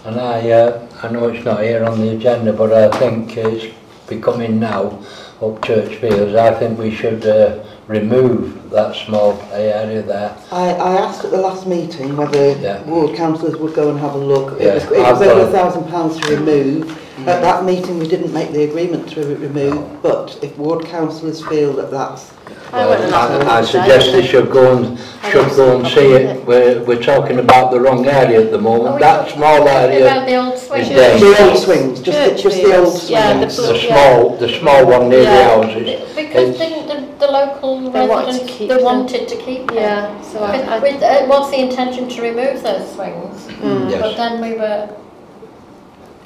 And 0.05 0.19
I 0.19 0.51
uh, 0.51 0.88
I 1.01 1.09
know 1.09 1.29
it's 1.29 1.45
not 1.45 1.63
here 1.63 1.85
on 1.85 2.01
the 2.01 2.17
agenda, 2.17 2.53
but 2.53 2.73
I 2.73 2.97
think 2.99 3.37
it's 3.37 3.73
becoming 4.09 4.59
now 4.59 4.99
up 5.41 5.65
Church 5.65 5.95
Fields. 5.97 6.35
I 6.35 6.53
think 6.59 6.77
we 6.77 6.93
should 6.93 7.25
uh, 7.25 7.65
remove 7.87 8.71
that 8.71 8.97
small 8.97 9.41
area 9.53 10.03
there. 10.03 10.37
I, 10.51 10.71
I 10.71 10.97
asked 10.97 11.25
at 11.25 11.31
the 11.31 11.39
last 11.39 11.67
meeting 11.67 12.17
whether 12.17 12.59
yeah. 12.59 12.83
ward 12.83 13.17
councillors 13.17 13.57
would 13.57 13.75
go 13.75 13.91
and 13.91 14.01
have 14.01 14.15
a 14.15 14.19
look. 14.19 14.59
Yeah. 14.59 14.71
It 14.71 14.75
was, 14.75 14.85
it 14.85 14.99
was 14.99 15.23
over 15.23 15.49
a 15.49 15.53
thousand 15.53 15.89
pounds 15.89 16.19
to 16.19 16.37
remove. 16.37 17.08
At 17.27 17.43
that 17.43 17.65
meeting, 17.65 17.99
we 17.99 18.09
didn't 18.09 18.33
make 18.33 18.53
the 18.53 18.65
agreement 18.65 19.09
to 19.11 19.21
re- 19.27 19.35
remove, 19.35 20.03
but 20.03 20.39
if 20.43 20.57
ward 20.57 20.85
councillors 20.87 21.45
feel 21.47 21.73
that 21.75 21.91
that's... 21.91 22.33
I 22.73 22.87
went 22.87 23.01
and 23.03 23.13
had 23.15 23.31
a 23.31 23.45
I, 23.47 23.59
I 23.59 23.61
today. 23.63 23.73
suggest 23.73 24.13
they 24.13 24.27
should 24.27 24.51
go 24.51 24.77
and 24.77 24.99
should 25.33 25.49
go 25.57 25.79
and 25.79 25.87
see 25.89 26.13
it. 26.13 26.47
We're, 26.47 26.83
we're 26.85 27.03
talking 27.03 27.39
about 27.39 27.71
the 27.71 27.81
wrong 27.81 28.07
area 28.07 28.43
at 28.45 28.51
the 28.51 28.59
moment. 28.61 28.97
we 28.97 29.01
That 29.01 29.21
talking 29.29 29.37
small 29.39 29.67
area, 29.69 30.25
the 30.27 30.35
old 30.37 30.59
swing. 30.59 30.83
is 30.83 30.89
dangerous. 30.89 31.39
The 31.39 31.45
old 31.49 31.59
swings, 31.59 32.01
just 32.01 32.31
the, 32.37 32.43
just 32.43 32.57
the 32.63 32.77
old 32.77 32.93
swings. 32.93 33.11
Yeah, 33.11 33.41
the 33.41 33.47
the 33.47 33.79
Yeah. 33.83 33.89
small, 33.89 34.37
the 34.37 34.49
small 34.61 34.87
one 34.87 35.09
near 35.09 35.21
the 35.21 35.25
Yeah. 35.25 35.49
houses. 35.49 36.15
Because 36.15 36.49
It's- 36.51 36.59
didn't 36.59 37.19
the, 37.19 37.27
the 37.27 37.33
local 37.33 37.91
They 37.91 38.07
wanted 38.07 38.25
to 38.27 38.27
residents, 38.33 38.53
keep 38.59 38.69
they 38.69 38.75
them. 38.77 38.85
wanted 38.85 39.29
to 39.29 39.37
keep 39.37 39.67
them. 39.69 39.77
Yeah, 39.77 40.21
so 40.23 40.39
I, 40.45 40.57
With, 40.59 40.69
I, 40.69 40.79
with, 40.79 41.03
uh, 41.03 41.27
what's 41.27 41.51
the 41.51 41.61
intention 41.61 42.09
to 42.11 42.23
remove 42.23 42.63
those 42.63 42.93
swings? 42.93 43.47
But 43.63 43.91
Yes, 43.91 44.17
then 44.17 44.41
we 44.43 44.59
were, 44.59 44.89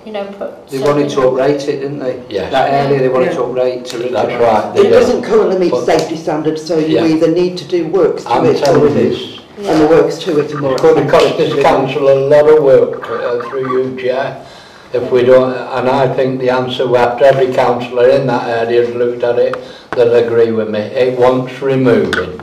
you 0.04 0.12
know, 0.12 0.26
put... 0.32 0.68
They 0.68 0.80
wanted 0.80 1.10
to 1.10 1.28
uprate 1.28 1.68
it, 1.68 1.80
didn't 1.80 1.98
they? 1.98 2.24
Yes. 2.28 2.50
That 2.50 2.72
area 2.72 2.98
they 2.98 3.08
wanted 3.08 3.32
yeah. 3.32 3.38
to 3.38 3.42
uprate. 3.44 3.86
To 3.86 3.98
That's 3.98 4.40
right. 4.40 4.74
They 4.74 4.88
it 4.88 4.90
doesn't 4.90 5.22
currently 5.22 5.58
meet 5.58 5.70
but, 5.70 5.84
safety 5.84 6.16
standards, 6.16 6.64
so 6.64 6.78
you 6.78 6.96
yeah. 6.96 7.06
either 7.06 7.30
need 7.30 7.56
to 7.58 7.68
do 7.68 7.86
works 7.88 8.24
to 8.24 8.30
I'm 8.30 8.44
it 8.46 8.66
or 8.66 8.88
this. 8.88 9.40
Yeah. 9.58 9.72
And 9.72 9.82
the 9.82 9.86
works 9.88 10.18
to 10.24 10.38
it 10.40 10.58
more. 10.60 10.74
It 10.74 10.80
could 10.80 11.10
cost 11.10 11.36
this 11.36 11.62
council 11.62 12.08
a 12.08 12.18
lot 12.26 12.48
of 12.48 12.62
work 12.62 13.02
uh, 13.04 13.48
through 13.48 13.96
UGI 13.96 14.46
if 14.92 15.10
we 15.10 15.22
don't, 15.22 15.54
and 15.54 15.88
I 15.88 16.12
think 16.14 16.40
the 16.40 16.50
answer 16.50 16.84
after 16.96 17.24
every 17.24 17.52
councillor 17.54 18.10
in 18.10 18.26
that 18.26 18.46
area 18.48 18.84
has 18.84 18.94
looked 18.94 19.22
at 19.22 19.38
it, 19.38 19.56
they'll 19.92 20.14
agree 20.14 20.52
with 20.52 20.68
me. 20.68 20.80
It 20.80 21.18
wants 21.18 21.60
removing. 21.62 22.40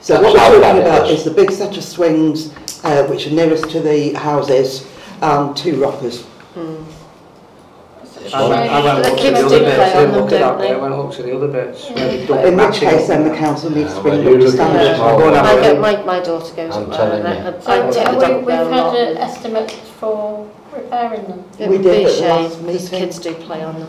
So 0.00 0.14
That's 0.14 0.24
what 0.24 0.52
we're 0.52 0.60
talking 0.60 0.82
about 0.82 1.10
is. 1.10 1.18
is 1.20 1.24
the 1.24 1.32
big 1.32 1.50
set 1.50 1.76
of 1.76 1.84
swings 1.84 2.54
uh, 2.84 3.06
which 3.08 3.26
are 3.26 3.30
nearest 3.30 3.68
to 3.70 3.80
the 3.80 4.12
houses 4.14 4.86
and 5.20 5.50
um, 5.50 5.54
two 5.54 5.80
rockers. 5.82 6.26
I 6.56 8.48
went, 8.48 8.70
I 8.72 8.82
went 8.82 9.04
The 9.04 9.10
up 9.12 9.16
to 9.16 9.22
kids 9.22 9.40
the 9.42 9.48
do 9.48 9.54
other 9.56 9.58
bits, 9.60 9.76
play 9.76 9.92
on 9.92 9.92
didn't 9.92 10.12
them, 10.12 10.22
look 10.22 10.32
at 10.32 10.38
don't 10.40 10.40
that 10.40 10.58
bit, 10.58 10.68
they? 10.68 10.74
I 10.74 10.76
went 10.78 10.94
up 10.94 11.12
to 11.12 11.22
the 11.22 11.36
other 11.36 11.48
bits. 11.48 11.90
where 11.90 11.94
they 12.08 12.20
Yeah. 12.20 12.26
don't 12.26 12.38
In 12.38 12.44
which 12.44 12.56
match 12.56 12.76
it. 12.82 12.88
case 12.90 13.08
then 13.08 13.24
the 13.28 13.36
council 13.36 13.70
needs 13.70 13.90
to 13.90 13.96
Yeah, 13.96 14.02
bring 14.02 14.24
well, 14.24 14.24
them 14.24 14.40
you 14.40 14.46
up 14.46 14.52
to 14.52 14.56
look 14.56 14.60
at 14.60 14.66
standard. 14.66 14.88
the 14.88 14.94
small 14.96 15.08
I'll 15.08 15.18
go 15.18 15.24
and 15.26 15.34
one. 15.36 15.44
have 15.44 15.46
I 15.46 15.58
a 15.58 15.62
get, 15.72 15.80
my, 15.80 15.96
my 16.04 16.20
daughter 16.20 16.54
goes 16.56 16.76
I'm 16.76 16.82
up 16.84 16.88
there 16.88 16.98
telling 16.98 17.18
and 17.18 17.28
I, 17.28 17.50
you. 17.50 17.56
I, 17.56 17.60
So 17.60 17.70
I 17.72 17.90
take 17.90 17.92
the 17.92 18.00
uh, 18.00 18.20
dog 18.20 18.20
we, 18.20 18.28
there 18.28 18.40
we've 18.64 18.72
a 18.72 18.74
had 18.74 18.84
lot. 18.84 18.96
an 18.96 19.16
estimate 19.18 19.70
for 20.00 20.50
repairing 20.74 21.22
them. 21.28 21.44
It 21.58 21.68
We 21.68 21.76
would 21.76 21.82
did 21.82 21.90
be 21.98 22.04
a 22.04 22.06
at 22.06 22.06
the 22.06 22.12
shame, 22.16 22.28
last 22.44 22.58
because 22.66 22.82
meeting. 22.92 22.98
kids 23.06 23.18
do 23.18 23.34
play 23.34 23.62
on 23.62 23.78
them. 23.78 23.88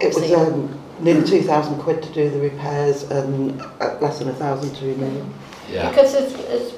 It 0.00 0.06
was 0.14 0.16
See. 0.16 0.34
um, 0.34 0.78
nearly 1.00 1.24
2,000 1.26 1.78
quid 1.78 2.02
to 2.02 2.08
do 2.12 2.28
the 2.30 2.40
repairs 2.40 3.04
and 3.04 3.60
uh, 3.80 3.96
less 4.00 4.18
than 4.18 4.28
a 4.30 4.34
thousand 4.34 4.74
to 4.74 4.86
remove. 4.86 5.24
Yeah. 5.70 5.88
Because 5.90 6.14
it's, 6.14 6.34
it's 6.34 6.74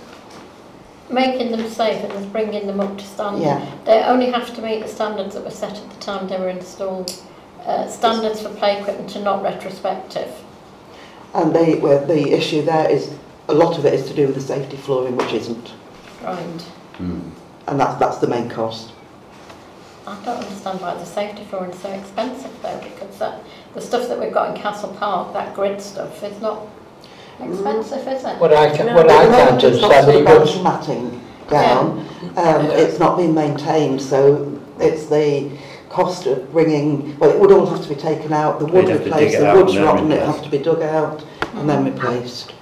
making 1.10 1.52
them 1.52 1.68
safe 1.68 2.02
and 2.02 2.32
bringing 2.32 2.66
them 2.66 2.80
up 2.80 2.98
to 2.98 3.04
standard. 3.04 3.42
Yeah. 3.42 3.74
They 3.84 4.02
only 4.02 4.30
have 4.30 4.54
to 4.54 4.62
meet 4.62 4.82
the 4.82 4.88
standards 4.88 5.34
that 5.34 5.44
were 5.44 5.50
set 5.50 5.76
at 5.76 5.90
the 5.90 6.00
time 6.00 6.28
they 6.28 6.38
were 6.38 6.48
installed. 6.48 7.14
Uh, 7.64 7.88
standards 7.88 8.40
for 8.40 8.48
play 8.50 8.80
equipment 8.80 9.14
are 9.16 9.22
not 9.22 9.42
retrospective. 9.42 10.32
And 11.34 11.54
they, 11.54 11.78
well, 11.78 12.04
the 12.06 12.32
issue 12.32 12.62
there 12.62 12.88
is 12.88 13.14
a 13.48 13.54
lot 13.54 13.78
of 13.78 13.84
it 13.84 13.94
is 13.94 14.06
to 14.08 14.14
do 14.14 14.26
with 14.26 14.34
the 14.34 14.40
safety 14.40 14.76
flooring, 14.76 15.16
which 15.16 15.32
isn't. 15.32 15.72
Right. 16.22 16.64
Mm. 16.98 17.30
And 17.66 17.80
that's, 17.80 17.98
that's 17.98 18.18
the 18.18 18.28
main 18.28 18.48
cost. 18.48 18.92
I 20.06 20.14
don't 20.24 20.38
understand 20.38 20.80
why 20.80 20.94
the 20.94 21.04
safety 21.04 21.44
flooring 21.44 21.72
is 21.72 21.80
so 21.80 21.90
expensive 21.90 22.62
though, 22.62 22.80
because 22.80 23.18
that, 23.18 23.42
the 23.74 23.80
stuff 23.80 24.08
that 24.08 24.18
we've 24.20 24.32
got 24.32 24.54
in 24.54 24.62
Castle 24.62 24.94
Park, 24.94 25.32
that 25.32 25.54
grid 25.54 25.80
stuff, 25.80 26.22
is 26.22 26.40
not 26.40 26.68
expensive, 27.40 28.06
is 28.08 28.24
it? 28.24 28.38
What 28.38 28.52
I, 28.52 28.76
can, 28.76 28.86
no. 28.86 28.96
what 28.96 29.10
I 29.10 29.26
can't 29.26 29.50
understand... 29.52 30.08
It's 30.08 30.56
not 30.56 30.64
matting 30.64 31.20
down. 31.48 32.08
Yeah. 32.34 32.56
Um, 32.56 32.66
it's 32.66 32.98
not 32.98 33.16
been 33.16 33.34
maintained, 33.34 34.00
so 34.00 34.60
it's 34.78 35.06
the 35.06 35.56
cost 35.88 36.26
of 36.26 36.50
bringing... 36.52 37.18
Well, 37.18 37.30
it 37.30 37.38
would 37.40 37.52
all 37.52 37.66
have 37.66 37.82
to 37.82 37.88
be 37.88 37.94
taken 37.94 38.32
out, 38.32 38.58
the 38.58 38.66
wood 38.66 38.88
replaced, 38.88 39.38
the 39.38 39.52
wood's 39.54 39.76
rotten, 39.78 40.10
it'd 40.12 40.24
have 40.24 40.42
to 40.42 40.50
be 40.50 40.58
dug 40.58 40.82
out 40.82 41.24
and 41.54 41.68
then 41.68 41.84
mm-hmm. 41.84 41.94
replaced. 41.94 42.52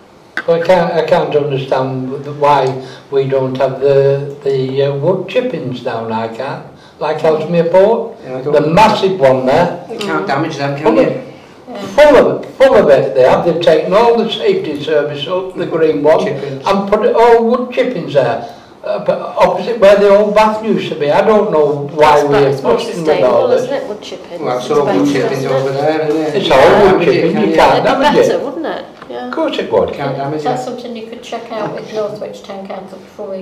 Well, 0.46 0.62
I 0.62 0.66
can't, 0.66 0.92
I 0.92 1.06
can't 1.06 1.34
understand 1.34 2.10
why 2.38 2.86
we 3.10 3.26
don't 3.26 3.56
have 3.56 3.80
the, 3.80 4.36
the 4.44 4.82
uh, 4.82 4.94
wood 4.96 5.26
chippings 5.28 5.82
down 5.82 6.10
like 6.10 6.36
that, 6.36 6.66
like 6.98 7.24
Ellesmere 7.24 7.70
Port. 7.70 8.18
Yeah, 8.22 8.42
the 8.42 8.60
massive 8.60 9.18
one 9.18 9.46
there. 9.46 9.86
You 9.90 9.98
can't 9.98 10.26
damage 10.26 10.56
them, 10.58 10.76
can 10.76 10.94
well, 10.94 11.10
you? 11.10 11.33
Full 11.66 12.16
of, 12.16 12.44
it 12.44 12.48
full 12.52 12.74
of 12.74 12.88
it 12.90 13.14
they 13.14 13.22
have. 13.22 13.44
They've 13.44 13.60
taken 13.62 13.92
all 13.92 14.16
the 14.18 14.30
safety 14.30 14.82
service 14.82 15.26
up, 15.26 15.54
the 15.56 15.66
green 15.66 16.02
one, 16.02 16.20
Chippings. 16.24 16.62
and 16.66 16.88
put 16.90 17.04
it 17.06 17.14
all 17.16 17.44
wood 17.48 17.72
chippings 17.72 18.14
there. 18.14 18.50
Uh, 18.82 19.02
but 19.02 19.18
opposite 19.18 19.78
where 19.80 19.96
the 19.96 20.06
old 20.10 20.34
bath 20.34 20.62
used 20.62 20.92
to 20.92 20.98
be. 20.98 21.10
I 21.10 21.22
don't 21.24 21.50
know 21.50 21.88
why 21.94 22.16
That's 22.20 22.22
we 22.24 22.32
better, 22.34 22.46
are 22.46 22.50
it's 22.50 22.62
more 22.62 22.76
pushing 22.76 22.88
with 23.02 23.08
all 23.24 23.48
sustainable, 23.48 23.50
isn't 23.52 23.70
this. 23.70 23.82
it, 23.82 23.88
wood 23.88 24.02
chipping? 24.02 24.44
Well, 24.44 24.58
that's 24.58 24.70
all 24.70 24.84
wood 24.84 25.08
chippings 25.12 25.44
over 25.46 25.72
there, 25.72 26.00
isn't 26.06 26.20
it? 26.20 26.34
It's 26.36 26.46
You 26.48 26.52
all 26.54 26.82
wood 26.82 26.90
damage 26.92 27.08
it, 27.08 27.12
chipping, 27.14 27.32
can 27.32 27.48
you 27.48 27.54
can't 27.54 27.86
It'd 27.86 27.96
be 27.96 28.02
better, 28.02 28.32
it. 28.34 28.44
wouldn't 28.44 28.66
it? 28.66 28.86
Yeah. 29.10 29.26
Of 29.28 29.34
course 29.34 29.58
it 29.58 29.72
would. 29.72 29.94
Can't 29.94 30.16
damage 30.18 30.42
That's 30.42 30.60
it. 30.62 30.64
something 30.66 30.94
you 30.94 31.06
could 31.06 31.22
check 31.22 31.50
out 31.50 31.74
with 31.74 31.90
Northwich 31.94 32.42
Town 32.42 32.66
Council 32.66 32.98
before 32.98 33.30
we... 33.30 33.36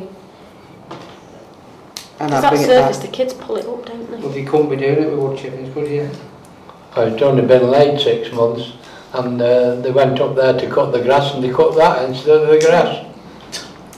And 2.21 2.31
Because 2.31 2.33
I 2.33 2.41
that 2.41 2.51
bring 2.51 2.63
it 2.63 2.67
surface, 2.67 2.99
the 2.99 3.09
kids 3.09 3.35
pull 3.35 3.57
it 3.57 3.67
up, 3.67 3.85
don't 3.85 4.11
they? 4.13 4.19
Well, 4.19 4.37
you 4.37 4.47
couldn't 4.47 4.71
be 4.71 4.77
doing 4.77 4.99
it 5.03 5.11
with 5.11 5.19
wood 5.19 5.39
chippings, 5.39 5.75
could 5.75 5.91
you? 5.91 6.09
Oh, 6.95 7.07
It's 7.07 7.23
only 7.23 7.43
been 7.47 7.71
late 7.71 8.01
six 8.01 8.33
months 8.33 8.73
and 9.15 9.41
uh, 9.41 9.77
they 9.77 9.91
went 9.91 10.21
up 10.21 10.35
there 10.37 10.53
to 10.59 10.69
cut 10.71 10.93
the 10.93 11.01
grass 11.03 11.35
and 11.35 11.43
they 11.43 11.51
cut 11.51 11.75
that 11.77 12.05
instead 12.09 12.43
of 12.43 12.49
the 12.49 12.59
grass. 12.61 13.07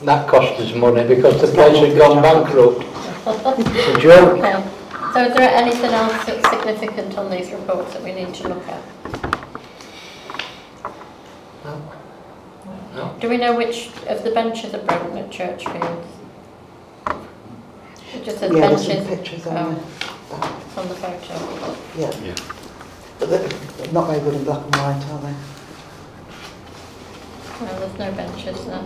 That 0.04 0.28
cost 0.28 0.60
us 0.60 0.74
money 0.74 1.04
because 1.06 1.40
the 1.40 1.48
place 1.48 1.76
had 1.78 1.96
gone 1.96 2.22
bankrupt. 2.22 2.84
It's 3.26 3.96
a 3.96 4.00
joke. 4.00 4.38
Okay. 4.38 4.70
So 5.14 5.24
is 5.26 5.34
there 5.34 5.50
anything 5.54 5.92
else 5.92 6.24
that's 6.24 6.48
significant 6.50 7.16
on 7.16 7.30
these 7.30 7.50
reports 7.52 7.92
that 7.94 8.02
we 8.02 8.12
need 8.12 8.34
to 8.34 8.48
look 8.48 8.66
at? 8.68 8.82
No. 12.94 13.14
Do 13.20 13.28
we 13.28 13.38
know 13.38 13.56
which 13.56 13.90
of 14.08 14.22
the 14.22 14.30
benches 14.30 14.74
are 14.74 14.82
broken 14.84 15.18
at 15.18 15.30
Churchfields? 15.30 16.04
It 18.14 18.24
just 18.24 18.38
says 18.38 18.52
Yeah, 18.52 18.68
there's 18.68 18.86
some 18.86 19.06
pictures 19.06 19.46
on 19.46 19.56
Oh. 19.56 19.70
there. 20.30 20.82
on 20.82 20.88
the 20.88 20.94
photo. 20.94 21.76
Yeah. 21.96 22.12
Yeah. 22.22 22.34
But 23.18 23.30
they're 23.30 23.92
not 23.92 24.06
very 24.08 24.20
good 24.20 24.34
in 24.34 24.44
black 24.44 24.62
and 24.64 24.74
white, 24.76 25.04
are 25.10 25.20
they? 25.20 25.34
Well, 27.64 27.80
there's 27.80 27.98
no 27.98 28.12
benches 28.12 28.64
there 28.66 28.84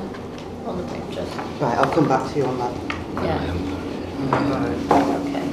on 0.67 0.77
the 0.79 0.85
pictures. 0.85 1.29
Right, 1.61 1.79
I'll 1.79 1.93
come 1.93 2.09
back 2.09 2.31
to 2.33 2.39
you 2.39 2.45
on 2.45 2.59
that. 2.59 2.73
Yeah, 3.25 3.55
Right. 4.31 5.27
okay. 5.27 5.45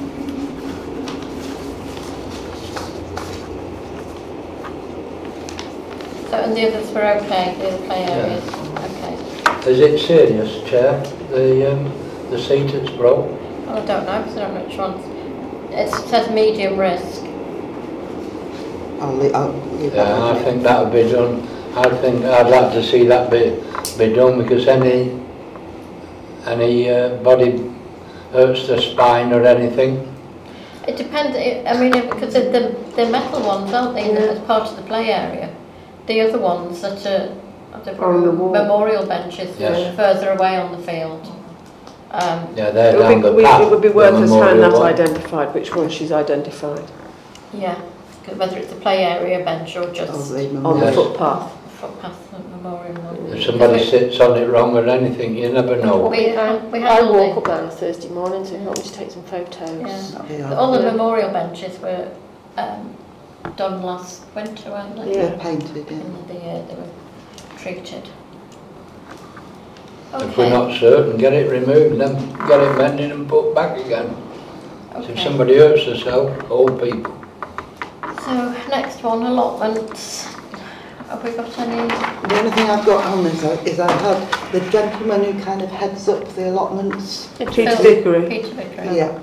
So, 6.30 6.42
and 6.42 6.56
the 6.58 6.68
others 6.68 6.92
were 6.92 7.06
okay, 7.22 7.56
the 7.58 7.68
other 7.70 7.86
play 7.86 8.04
areas? 8.04 8.44
Okay. 8.50 9.72
Is 9.72 9.80
it 9.80 10.00
serious, 10.06 10.68
Chair? 10.70 11.00
The, 11.30 11.72
um, 11.72 11.84
the 12.32 12.40
seat 12.40 12.72
that's 12.72 12.90
broke? 12.98 13.30
Well, 13.66 13.78
I 13.78 13.86
don't 13.86 14.06
know, 14.06 14.22
because 14.24 14.38
I 14.38 14.42
don't 14.42 14.56
know 14.56 14.64
which 14.66 14.78
ones. 14.78 15.06
It 15.72 16.10
says 16.10 16.30
medium 16.32 16.78
risk. 16.78 17.22
I'll 19.06 19.16
leave, 19.16 19.36
I'll 19.36 19.51
leave 19.78 19.91
that 19.93 20.08
Yeah, 20.08 20.24
I 20.24 20.32
with 20.34 20.39
you. 20.39 20.45
think 20.51 20.64
that 20.64 20.84
would 20.84 20.93
be 20.93 21.12
done. 21.12 21.47
I 21.76 21.89
think 22.01 22.24
I'd 22.26 22.49
like 22.49 22.72
to 22.74 22.84
see 22.84 23.06
that 23.08 23.30
be, 23.30 23.62
be 23.97 24.14
done 24.16 24.41
because 24.41 24.68
any, 24.68 25.20
any 26.45 26.89
uh, 26.89 27.18
body 27.18 27.72
hurts 28.32 28.68
the 28.68 28.82
spine 28.82 29.32
or 29.34 29.43
anything. 29.45 30.12
It 30.88 30.97
depends, 30.97 31.36
it- 31.38 31.66
I 31.68 31.78
mean, 31.80 31.91
because 32.10 32.34
they're, 32.34 32.51
the 32.51 32.76
they're 32.95 33.12
metal 33.12 33.41
ones, 33.41 33.74
aren't 33.74 33.95
they, 33.95 34.12
as 34.12 34.39
part 34.41 34.70
of 34.70 34.76
the 34.78 34.84
play 34.84 35.12
area? 35.12 35.53
The 36.08 36.22
other 36.22 36.38
ones 36.39 36.82
that 36.82 37.06
are, 37.06 37.36
the 37.84 37.97
On 38.01 38.24
the 38.24 38.32
wall. 38.32 38.51
memorial 38.51 39.06
benches 39.06 39.60
Yes. 39.60 39.93
are 39.93 39.95
further 39.95 40.32
away 40.32 40.56
on 40.58 40.72
the 40.72 40.78
field. 40.78 41.28
Um, 42.12 42.47
Yeah, 42.56 42.70
they're 42.72 42.95
It 42.95 42.99
down 42.99 43.22
would, 43.22 43.24
the 43.24 43.32
be, 43.32 43.36
we, 43.38 43.43
path. 43.43 43.62
it 43.62 43.70
would 43.72 43.82
be 43.82 43.88
the 43.89 43.93
worth 43.95 44.14
us 44.14 44.20
having 44.30 44.30
memorial 44.39 44.70
that 44.70 44.80
one. 44.80 44.93
identified, 44.93 45.53
which 45.53 45.76
one 45.76 45.89
she's 45.89 46.12
identified, 46.12 46.86
yeah, 47.53 47.76
'cause 47.76 47.84
whether 48.34 48.58
it's 48.58 48.72
a 48.72 48.76
play 48.76 49.04
area 49.04 49.44
bench 49.44 49.76
or 49.76 49.92
just 49.94 50.32
leave 50.32 50.52
them 50.54 50.66
on 50.66 50.80
the 50.80 50.86
Yes. 50.88 50.96
footpath. 50.96 51.52
footpath 51.80 52.34
and 52.34 52.50
memorial 52.52 52.96
one. 52.96 53.34
If 53.38 53.44
somebody 53.46 53.74
Because 53.74 53.90
sits 53.90 54.20
on 54.20 54.38
it 54.38 54.50
wrong 54.50 54.76
or 54.76 54.88
anything, 54.88 55.36
you 55.38 55.50
never 55.52 55.76
know. 55.76 56.08
We 56.08 56.30
had, 56.30 56.72
we 56.72 56.82
I 56.84 57.02
walk 57.02 57.12
the, 57.12 57.38
up 57.38 57.44
there 57.46 57.58
on 57.58 57.66
a 57.66 57.72
Thursday 57.72 58.10
morning, 58.10 58.46
so 58.46 58.56
if 58.56 58.62
you 58.62 58.66
want 58.68 58.78
me 58.80 58.84
to 58.86 58.94
take 58.94 59.12
some 59.12 59.24
photos. 59.24 59.70
Yeah. 59.82 59.86
That'll 60.12 60.28
be 60.28 60.36
the- 60.38 60.48
all. 60.58 60.72
all 60.72 60.72
the 60.72 60.92
memorial 60.92 61.32
benches 61.32 61.78
were 61.80 62.08
um, 62.58 62.96
done 63.58 63.84
last 63.84 64.24
winter, 64.34 64.72
weren't 64.72 64.96
they? 64.96 65.14
They're 65.14 65.38
painted, 65.38 65.86
yeah. 65.90 65.98
In 65.98 66.28
the 66.28 66.34
year 66.34 66.66
they 66.68 66.76
were 66.76 67.58
treated. 67.58 68.10
If 70.14 70.38
we're 70.38 70.50
not 70.50 70.80
certain, 70.80 71.18
get 71.18 71.34
it 71.34 71.52
removed, 71.52 72.00
then 72.00 72.16
get 72.48 72.62
it 72.62 72.78
mended 72.78 73.12
and 73.12 73.28
put 73.28 73.54
back 73.54 73.78
again. 73.78 74.16
So 74.94 75.02
If 75.10 75.20
somebody 75.20 75.58
hurts 75.58 75.86
themselves, 75.86 76.42
old 76.50 76.82
people. 76.82 77.14
So 78.26 78.52
next 78.70 79.04
one, 79.04 79.22
allotments. 79.22 80.24
Have 81.10 81.24
we 81.24 81.30
got 81.32 81.58
any? 81.60 81.88
The 82.28 82.40
only 82.40 82.52
thing 82.52 82.68
I've 82.72 82.84
got 82.84 83.06
on 83.06 83.24
this 83.24 83.44
is 83.68 83.80
I 83.80 83.92
had 83.92 84.52
the 84.52 84.68
gentleman 84.72 85.24
who 85.24 85.44
kind 85.44 85.62
of 85.62 85.70
heads 85.70 86.10
up 86.10 86.28
the 86.34 86.50
allotments, 86.50 87.28
Peter 87.38 87.52
Phil- 87.76 87.84
Vickery. 87.84 88.28
Peter 88.28 88.48
Vickery. 88.56 88.96
yeah, 88.98 89.20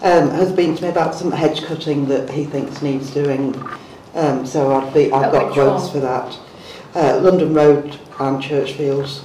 um, 0.00 0.30
has 0.30 0.50
been 0.50 0.74
to 0.76 0.82
me 0.82 0.88
about 0.88 1.14
some 1.14 1.30
hedge 1.30 1.62
cutting 1.64 2.06
that 2.08 2.30
he 2.30 2.44
thinks 2.46 2.80
needs 2.80 3.10
doing. 3.12 3.54
Um, 4.14 4.46
so 4.46 4.72
I'd 4.74 4.94
be, 4.94 5.12
I've 5.12 5.24
At 5.24 5.32
got 5.32 5.44
which 5.48 5.54
quotes 5.54 5.82
one? 5.84 5.92
for 5.92 6.00
that. 6.00 6.38
Uh, 6.94 7.20
London 7.20 7.52
Road 7.52 8.00
and 8.18 8.42
Churchfields. 8.42 9.22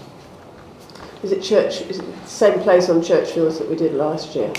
Is 1.24 1.32
it 1.32 1.42
church? 1.42 1.80
Is 1.80 2.00
it 2.00 2.22
the 2.22 2.28
same 2.28 2.60
place 2.60 2.90
on 2.90 3.00
Churchfields 3.00 3.58
that 3.60 3.70
we 3.70 3.78
did 3.78 3.94
last 3.94 4.36
year? 4.36 4.52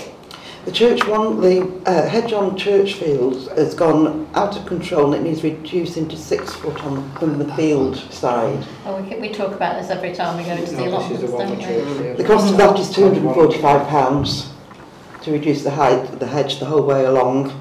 The 0.65 0.71
church, 0.71 1.05
one, 1.05 1.41
the 1.41 1.61
uh, 1.85 2.09
hedge 2.09 2.33
on 2.33 2.57
church 2.57 2.95
fields 2.95 3.47
has 3.49 3.75
gone 3.75 4.27
out 4.33 4.57
of 4.57 4.65
control 4.65 5.13
and 5.13 5.23
it 5.23 5.29
needs 5.29 5.43
reducing 5.43 6.07
to 6.09 6.17
six 6.17 6.55
foot 6.55 6.83
on 6.83 7.07
from 7.19 7.37
the 7.37 7.53
field 7.53 7.97
side. 8.11 8.65
Oh, 8.83 8.99
we, 8.99 9.15
we 9.19 9.29
talk 9.29 9.53
about 9.53 9.79
this 9.79 9.91
every 9.91 10.11
time 10.11 10.37
we 10.37 10.43
go 10.43 10.55
to 10.55 10.71
no, 10.71 10.77
the 10.77 10.87
allotments, 10.87 11.31
don't 11.31 11.99
we? 11.99 12.13
The 12.13 12.23
cost 12.23 12.49
of 12.49 12.57
that 12.57 12.79
is 12.79 12.89
£245 12.95 14.47
to 15.21 15.31
reduce 15.31 15.61
the 15.63 15.69
height 15.69 16.09
of 16.09 16.19
the 16.19 16.25
hedge 16.25 16.59
the 16.59 16.65
whole 16.65 16.83
way 16.83 17.05
along. 17.05 17.51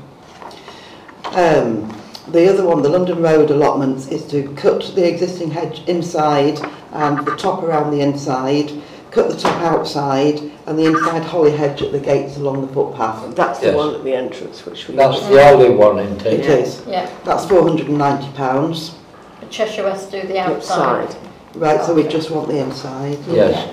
Um, 1.33 1.95
the 2.29 2.49
other 2.51 2.65
one, 2.65 2.81
the 2.81 2.89
London 2.89 3.21
Road 3.21 3.51
allotments, 3.51 4.09
is 4.09 4.27
to 4.29 4.51
cut 4.55 4.93
the 4.95 5.07
existing 5.07 5.51
hedge 5.51 5.87
inside 5.87 6.59
and 6.93 7.19
the 7.27 7.37
top 7.37 7.63
around 7.63 7.91
the 7.91 8.01
inside, 8.01 8.73
cut 9.11 9.29
the 9.29 9.37
top 9.37 9.61
outside, 9.61 10.41
and 10.67 10.79
the 10.79 10.85
inside 10.87 11.23
holly 11.23 11.51
hedge 11.51 11.83
at 11.83 11.93
the 11.93 12.01
gates 12.01 12.37
along 12.37 12.67
the 12.67 12.73
footpath. 12.73 13.35
That's 13.35 13.59
the 13.61 13.67
Yes. 13.67 13.77
one 13.77 13.95
at 13.95 14.05
the 14.05 14.15
entrance, 14.15 14.65
which 14.65 14.89
we. 14.89 14.97
That's 14.97 15.21
the 15.29 15.43
only 15.51 15.71
one, 15.71 15.99
isn't 15.99 16.25
It 16.27 16.41
it? 16.41 16.47
is. 16.47 16.83
Yeah, 16.89 17.09
That's 17.25 17.45
£490. 17.47 18.93
the 19.41 19.47
Cheshire 19.47 19.85
West 19.85 20.11
do 20.11 20.23
the 20.23 20.39
outside. 20.39 21.05
outside. 21.05 21.17
Right, 21.57 21.85
so 21.85 21.95
we 21.95 22.03
just 22.05 22.31
want 22.31 22.49
the 22.49 22.59
inside. 22.59 23.19
Yes. 23.31 23.71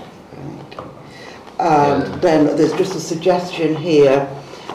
And 1.60 2.06
um, 2.06 2.20
then 2.22 2.46
there's 2.58 2.74
just 2.74 2.96
a 2.96 3.00
suggestion 3.00 3.76
here 3.76 4.28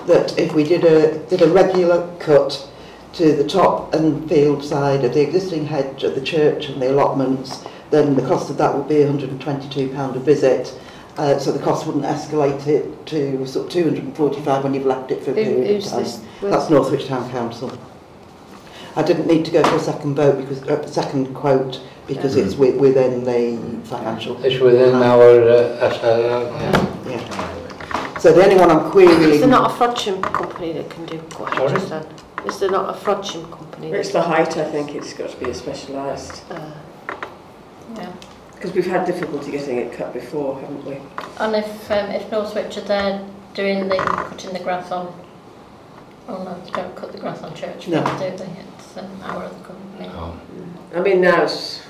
that 0.07 0.39
if 0.39 0.55
we 0.55 0.63
did 0.63 0.85
a 0.85 1.19
did 1.27 1.43
a 1.43 1.49
regular 1.49 2.09
cut 2.21 2.69
to 3.15 3.33
the 3.33 3.45
top 3.47 3.93
and 3.95 4.29
field 4.29 4.63
side 4.65 5.05
of 5.05 5.13
the 5.15 5.21
existing 5.21 5.67
hedge 5.67 6.05
at 6.05 6.15
the 6.15 6.21
church 6.21 6.69
and 6.69 6.81
the 6.81 6.91
allotments, 6.93 7.65
then 7.91 8.15
the 8.15 8.23
cost 8.23 8.51
of 8.51 8.57
that 8.59 8.75
would 8.77 8.87
be 8.89 8.97
£122 8.97 10.15
a 10.17 10.19
visit. 10.21 10.79
Uh, 11.19 11.39
so 11.39 11.51
the 11.51 11.59
cost 11.63 11.87
wouldn't 11.87 12.05
escalate 12.05 12.67
it 12.67 13.07
to 13.07 13.47
sort 13.47 13.67
of 13.67 13.73
245 13.73 14.65
when 14.65 14.75
you've 14.75 14.85
left 14.85 15.11
it 15.11 15.23
for 15.23 15.31
a 15.31 15.35
Who, 15.35 15.45
period 15.63 15.83
of 15.83 15.91
time. 15.91 16.03
this? 16.03 16.21
That's 16.43 16.69
Northwich 16.71 17.07
Town 17.07 17.31
Council. 17.31 17.73
I 18.97 19.03
didn't 19.03 19.27
need 19.27 19.45
to 19.47 19.51
go 19.51 19.63
for 19.65 19.77
a 19.77 19.81
second 19.81 20.15
vote 20.15 20.37
because 20.39 20.63
uh, 20.65 20.87
second 20.87 21.35
quote 21.35 21.81
because 22.07 22.37
it's 22.37 22.53
wi- 22.55 22.77
within 22.79 23.25
the 23.25 23.87
financial. 23.87 24.43
It's 24.45 24.61
within 24.61 24.95
our 24.95 25.43
uh, 25.43 25.91
SLL, 25.91 26.61
yeah. 26.61 27.11
Yeah. 27.11 28.19
So 28.19 28.33
the 28.33 28.43
only 28.45 28.57
one 28.57 28.71
I'm 28.71 28.91
querying. 28.91 29.23
Is 29.23 29.41
there 29.41 29.49
not 29.49 29.71
a 29.71 29.75
Frodsham 29.75 30.23
company 30.23 30.73
that 30.73 30.89
can 30.91 31.07
do 31.07 31.23
Sorry? 31.33 31.71
hedges 31.73 31.91
then? 31.91 32.07
Is 32.47 32.59
there 32.61 32.71
not 32.71 32.95
a 32.95 32.99
Frodsham 32.99 33.51
company? 33.51 33.91
It's 33.91 34.13
the 34.13 34.23
height, 34.23 34.57
I 34.57 34.65
think. 34.71 34.95
It's 34.95 35.13
got 35.15 35.31
to 35.31 35.37
be 35.37 35.51
a 35.51 35.55
specialised. 35.55 36.43
Uh, 36.51 36.73
Yeah. 37.97 38.13
Because 38.67 38.85
we've 38.85 38.93
had 38.93 39.07
difficulty 39.07 39.53
getting 39.53 39.77
it 39.77 39.93
cut 39.93 40.13
before, 40.13 40.61
haven't 40.61 40.85
we? 40.85 40.99
And 41.39 41.55
if 41.55 41.89
um, 41.89 42.11
if 42.11 42.29
Northwich 42.33 42.77
are 42.77 42.81
there 42.81 43.25
doing 43.55 43.87
the 43.89 43.95
cutting 43.95 44.53
the 44.55 44.59
grass 44.59 44.91
on, 44.91 45.15
oh 46.27 46.43
no, 46.43 46.61
they 46.65 46.73
don't 46.73 46.97
cut 46.97 47.13
the 47.13 47.19
grass 47.19 47.43
on 47.43 47.55
Church 47.55 47.87
No. 47.87 48.03
Do 48.03 48.37
they? 48.37 48.51
It's 48.77 48.97
um, 48.97 49.23
our 49.23 49.45
other 49.45 49.55
company. 49.63 50.09
Oh. 50.11 50.37
I 50.97 51.01
mean, 51.01 51.21
now's 51.21 51.81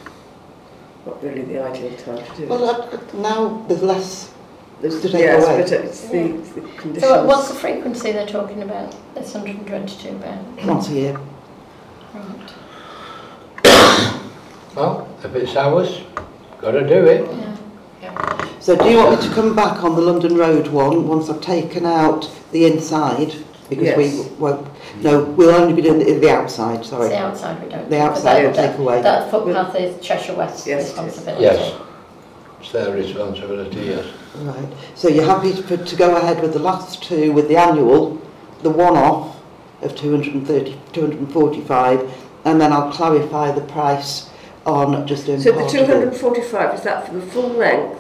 not 1.07 1.23
really 1.23 1.45
the 1.45 1.63
ideal 1.63 1.97
time 1.97 2.19
to 2.19 2.37
do 2.37 2.43
it. 2.43 2.51
Well, 2.51 2.69
uh, 2.69 2.99
now 3.23 3.65
there's 3.69 3.83
less 3.83 4.35
There's, 4.83 5.01
To 5.01 5.09
take 5.09 5.21
yes, 5.21 5.45
away. 5.45 5.63
but 5.63 5.73
it's 5.73 6.09
the, 6.09 6.19
it's 6.19 6.51
the 6.51 6.61
conditions. 6.61 7.01
So 7.01 7.25
what's 7.25 7.49
the 7.49 7.55
frequency 7.55 8.13
they're 8.13 8.27
talking 8.27 8.63
about? 8.63 8.95
This 9.15 9.33
122 9.33 10.19
pound. 10.19 10.67
once 10.67 10.91
a 10.91 10.93
year. 10.93 11.21
Right. 12.13 12.53
Well, 14.77 15.09
if 15.25 15.35
it's 15.35 15.57
ours, 15.57 16.03
got 16.61 16.73
to 16.73 16.87
do 16.87 17.05
it. 17.07 17.31
Yeah. 18.03 18.59
So 18.61 18.77
do 18.77 18.89
you 18.89 18.97
want 18.97 19.21
me 19.21 19.29
to 19.29 19.35
come 19.35 19.55
back 19.55 19.85
on 19.85 19.95
the 19.95 20.01
London 20.01 20.37
Road 20.37 20.69
one 20.69 21.07
once 21.07 21.29
I've 21.29 21.41
taken 21.41 21.87
out 21.87 22.31
the 22.53 22.67
inside? 22.67 23.35
Because 23.69 23.97
we 23.97 24.37
won't, 24.39 24.69
no, 25.03 25.25
we'll 25.25 25.51
only 25.55 25.75
be 25.75 25.83
doing 25.83 25.99
the, 25.99 26.19
the 26.21 26.31
outside, 26.31 26.81
It's 26.81 26.91
sorry. 26.91 27.09
the 27.09 27.19
outside 27.19 27.61
we 27.63 27.69
don't. 27.69 27.91
The 27.91 28.01
outside 28.01 28.45
we'll 28.45 28.55
take 28.55 28.79
away. 28.79 29.03
That 29.03 29.29
footpath 29.31 29.75
is 29.75 30.01
Cheshire 30.05 30.37
West's 30.37 30.67
Yes, 30.67 30.85
responsibility. 30.85 31.43
Yes. 31.43 31.81
It's 32.61 32.71
their 32.73 32.93
responsibility, 32.95 33.81
yes. 33.81 34.07
Right, 34.37 34.69
so 34.95 35.09
you're 35.09 35.25
happy 35.25 35.53
to, 35.53 35.77
to 35.85 35.97
go 35.97 36.17
ahead 36.17 36.41
with 36.43 36.53
the 36.53 36.59
last 36.61 37.03
two, 37.03 37.33
with 37.33 37.49
the 37.49 37.57
annual, 37.57 38.21
the 38.63 38.71
one-off 38.71 39.37
of 39.83 39.97
230, 39.97 40.79
245, 40.93 42.15
and 42.45 42.61
then 42.61 42.73
I'll 42.73 42.93
clarify 42.93 43.51
the 43.51 43.63
price 43.63 44.31
on 44.67 45.07
just 45.07 45.27
doing 45.27 45.41
So 45.41 45.53
the 45.53 45.59
part 45.61 45.75
of 45.75 45.81
it. 45.81 45.87
245, 45.87 46.75
is 46.75 46.83
that 46.83 47.07
for 47.07 47.15
the 47.15 47.23
full 47.23 47.51
length? 47.51 47.99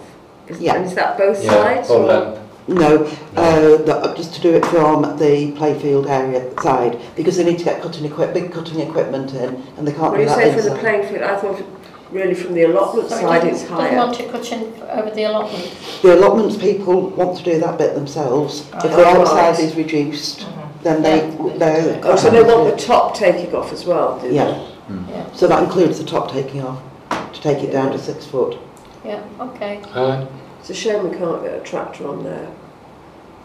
Is, 0.49 0.61
Yeah. 0.61 0.75
And 0.77 0.85
is 0.85 0.95
that 0.95 1.17
both 1.17 1.43
Yeah, 1.43 1.51
sides? 1.51 1.89
full 1.89 2.03
or- 2.03 2.07
length. 2.07 2.41
No, 2.69 3.07
uh, 3.37 3.61
the, 3.77 4.12
just 4.17 4.35
to 4.35 4.41
do 4.41 4.55
it 4.55 4.67
from 4.67 5.03
the 5.19 5.53
playfield 5.53 6.09
area 6.11 6.43
side, 6.61 6.99
because 7.14 7.37
they 7.37 7.45
need 7.45 7.59
to 7.59 7.64
get 7.64 7.81
cutting 7.81 8.05
equip, 8.05 8.35
big 8.35 8.53
cutting 8.53 8.81
equipment 8.81 9.33
in, 9.35 9.62
and 9.79 9.87
they 9.87 9.93
can't 9.93 10.11
When 10.11 10.14
do 10.14 10.23
you 10.23 10.27
that 10.29 10.37
say 10.37 10.53
from 10.53 10.62
the 10.62 10.67
inside. 10.71 10.81
playing 10.81 11.03
field, 11.09 11.23
I 11.23 11.37
thought 11.37 11.62
really 12.11 12.35
from 12.35 12.55
the 12.55 12.64
allotment 12.64 13.09
So 13.09 13.17
it 13.17 13.21
side 13.21 13.35
doesn't- 13.43 13.49
it's 13.51 13.62
Doesn't 13.62 13.77
higher. 13.77 13.97
want 13.97 14.19
it 14.19 14.33
cutting 14.33 14.73
over 14.93 15.11
the 15.11 15.25
allotment. 15.25 15.71
The 16.03 16.14
allotments 16.19 16.57
people 16.57 17.01
want 17.11 17.37
to 17.39 17.45
do 17.45 17.61
that 17.61 17.79
bit 17.79 17.95
themselves. 17.95 18.64
If 18.75 18.83
the 18.97 19.07
outside 19.07 19.61
is 19.61 19.77
reduced, 19.77 20.45
then 20.83 21.03
they, 21.03 21.19
Yeah. 21.19 21.53
they're... 21.59 22.01
Oh, 22.03 22.17
so 22.17 22.31
they 22.31 22.43
want 22.43 22.77
the 22.77 22.83
top 22.83 23.14
taking 23.14 23.55
off 23.55 23.73
as 23.73 23.87
well, 23.87 24.19
do 24.21 24.29
they? 24.29 24.35
Yeah, 24.35 24.55
Yeah, 24.89 25.32
so 25.32 25.49
that 25.49 25.62
includes 25.64 25.99
the 25.99 26.05
top 26.05 26.30
taking 26.30 26.62
off, 26.62 26.80
to 27.11 27.41
take 27.41 27.62
it 27.64 27.72
down 27.72 27.91
to 27.93 27.99
six 27.99 28.24
foot. 28.26 28.59
yeah, 29.05 29.22
okay. 29.41 29.82
Right. 29.95 30.26
It's 30.61 30.70
a 30.70 30.74
shame 30.74 31.09
we 31.09 31.16
can't 31.16 31.43
get 31.43 31.55
a 31.55 31.61
tractor 31.61 32.07
on 32.09 32.22
there, 32.24 32.49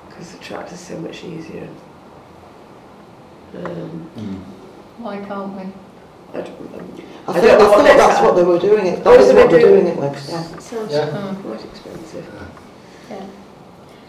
because 0.10 0.32
the 0.32 0.38
tractor's 0.40 0.80
so 0.80 0.98
much 1.00 1.24
easier. 1.24 1.68
Um, 3.56 4.10
Why 5.00 5.18
can't 5.18 5.54
we? 5.56 5.74
I 6.34 6.42
don't, 6.44 6.50
um, 6.50 7.02
I, 7.28 7.32
I 7.32 7.34
thought, 7.34 7.42
don't 7.42 7.60
know 7.60 7.74
I 7.74 7.76
thought 7.76 7.98
that's 7.98 8.16
time. 8.20 8.26
what 8.26 8.36
they 8.36 8.44
were 8.44 8.60
doing 8.60 8.86
it. 8.88 9.02
Oh, 9.06 9.12
That 9.12 9.20
is 9.22 9.28
is 9.28 9.34
what 9.34 9.50
they're 9.50 9.60
they're 9.60 9.70
doing 9.70 9.84
doing 9.86 9.98
it 9.98 10.00
with. 10.00 10.30
Yeah. 10.30 10.54
it 10.56 10.62
sounds 10.62 10.92
Yeah. 10.94 11.08
Mm. 11.10 11.42
quite 11.44 11.66
expensive. 11.66 12.26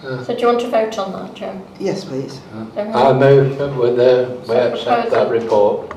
Uh, 0.04 0.24
So 0.24 0.34
do 0.34 0.40
you 0.40 0.46
want 0.48 0.60
to 0.60 0.68
vote 0.68 0.98
on 0.98 1.12
that, 1.12 1.34
Joe? 1.34 1.60
Yes, 1.80 2.04
please. 2.04 2.40
I 2.76 3.12
move 3.12 3.58
that 3.58 3.74
with 3.76 3.96
the, 3.96 4.38
we 4.48 4.54
accept 4.54 5.10
that 5.10 5.28
proposal. 5.28 5.30
report. 5.30 5.96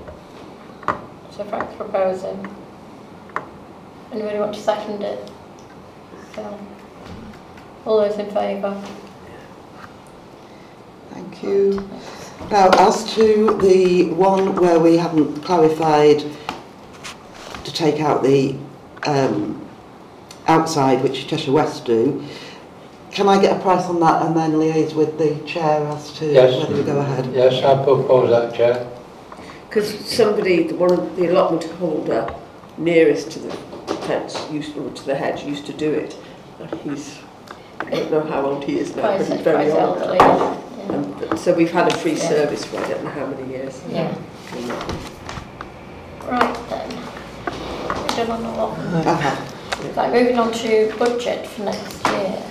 So 1.35 1.43
Frank's 1.43 1.75
proposing. 1.75 2.47
Anybody 4.13 4.39
want 4.39 4.53
to 4.55 4.61
second 4.61 5.03
it? 5.03 5.29
So, 6.33 6.59
all 7.85 7.97
those 7.97 8.17
in 8.17 8.31
favour? 8.31 8.81
Thank 11.11 11.43
you. 11.43 11.89
Now, 12.49 12.69
as 12.69 13.13
to 13.15 13.57
the 13.61 14.11
one 14.11 14.55
where 14.55 14.79
we 14.79 14.95
haven't 14.95 15.41
clarified 15.41 16.23
to 17.65 17.73
take 17.73 17.99
out 17.99 18.23
the 18.23 18.55
um, 19.05 19.67
outside, 20.47 21.03
which 21.03 21.27
Cheshire 21.27 21.51
West 21.51 21.83
do, 21.83 22.23
can 23.11 23.27
I 23.27 23.41
get 23.41 23.57
a 23.57 23.61
price 23.61 23.85
on 23.85 23.99
that 23.99 24.21
and 24.25 24.37
then 24.37 24.53
liaise 24.53 24.93
with 24.93 25.17
the 25.17 25.35
chair 25.45 25.85
as 25.87 26.13
to 26.19 26.31
Yes. 26.31 26.57
whether 26.61 26.75
we 26.75 26.83
go 26.83 26.99
ahead? 26.99 27.29
Yes, 27.33 27.61
I 27.63 27.83
propose 27.83 28.29
that, 28.29 28.53
Chair. 28.55 28.94
Because 29.75 29.99
somebody, 30.09 30.63
the- 30.63 30.75
one 30.75 30.93
of 30.93 31.17
the 31.17 31.27
allotment 31.27 31.65
holder 31.65 32.33
nearest 32.77 33.29
to 33.31 33.39
the 33.39 33.51
fence, 34.07 34.39
used 34.49 34.77
or 34.77 34.89
to 34.89 35.05
the 35.05 35.13
hedge, 35.15 35.43
used 35.43 35.65
to 35.65 35.73
do 35.73 35.91
it. 35.91 36.15
And 36.61 36.73
he's, 36.79 37.19
I 37.81 37.89
don't 37.89 38.09
know 38.09 38.21
how 38.21 38.45
old 38.45 38.63
he 38.63 38.79
is 38.79 38.95
now, 38.95 39.01
Quite, 39.01 39.17
but 39.17 39.27
he's 39.27 39.41
very 39.41 39.71
old. 39.71 39.97
elderly. 39.97 40.17
now. 40.17 40.63
Yeah. 40.77 41.29
And 41.29 41.37
so 41.39 41.53
we've 41.53 41.73
had 41.73 41.91
a 41.91 41.97
free 41.97 42.13
Yeah. 42.13 42.29
service 42.29 42.63
for 42.63 42.77
I 42.77 42.87
don't 42.87 43.03
know 43.03 43.09
how 43.09 43.25
many 43.25 43.49
years. 43.51 43.81
Yeah. 43.89 44.15
Right 46.25 46.69
then. 46.69 46.89
We're 47.97 48.07
done 48.15 48.31
on 48.31 48.43
the 48.43 48.49
lot. 48.51 48.79
Uh-huh. 48.79 49.91
Right, 49.93 50.13
moving 50.13 50.39
on 50.39 50.53
to 50.53 50.93
budget 50.97 51.47
for 51.47 51.63
next 51.63 52.07
year. 52.07 52.41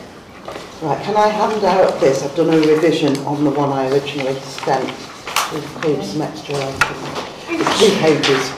Right, 0.82 1.02
can 1.02 1.16
I 1.16 1.28
hand 1.28 1.64
out 1.64 1.98
this? 2.00 2.22
I've 2.22 2.36
done 2.36 2.50
a 2.52 2.58
revision 2.58 3.16
on 3.24 3.44
the 3.44 3.50
one 3.50 3.70
I 3.72 3.88
originally 3.90 4.38
sent 4.40 4.90
to 5.54 5.62
include 5.62 6.04
some 6.04 6.22
extra 6.22 6.54
items. 6.56 6.82
It's 7.48 7.78
two 7.80 7.90
pages. 8.00 8.50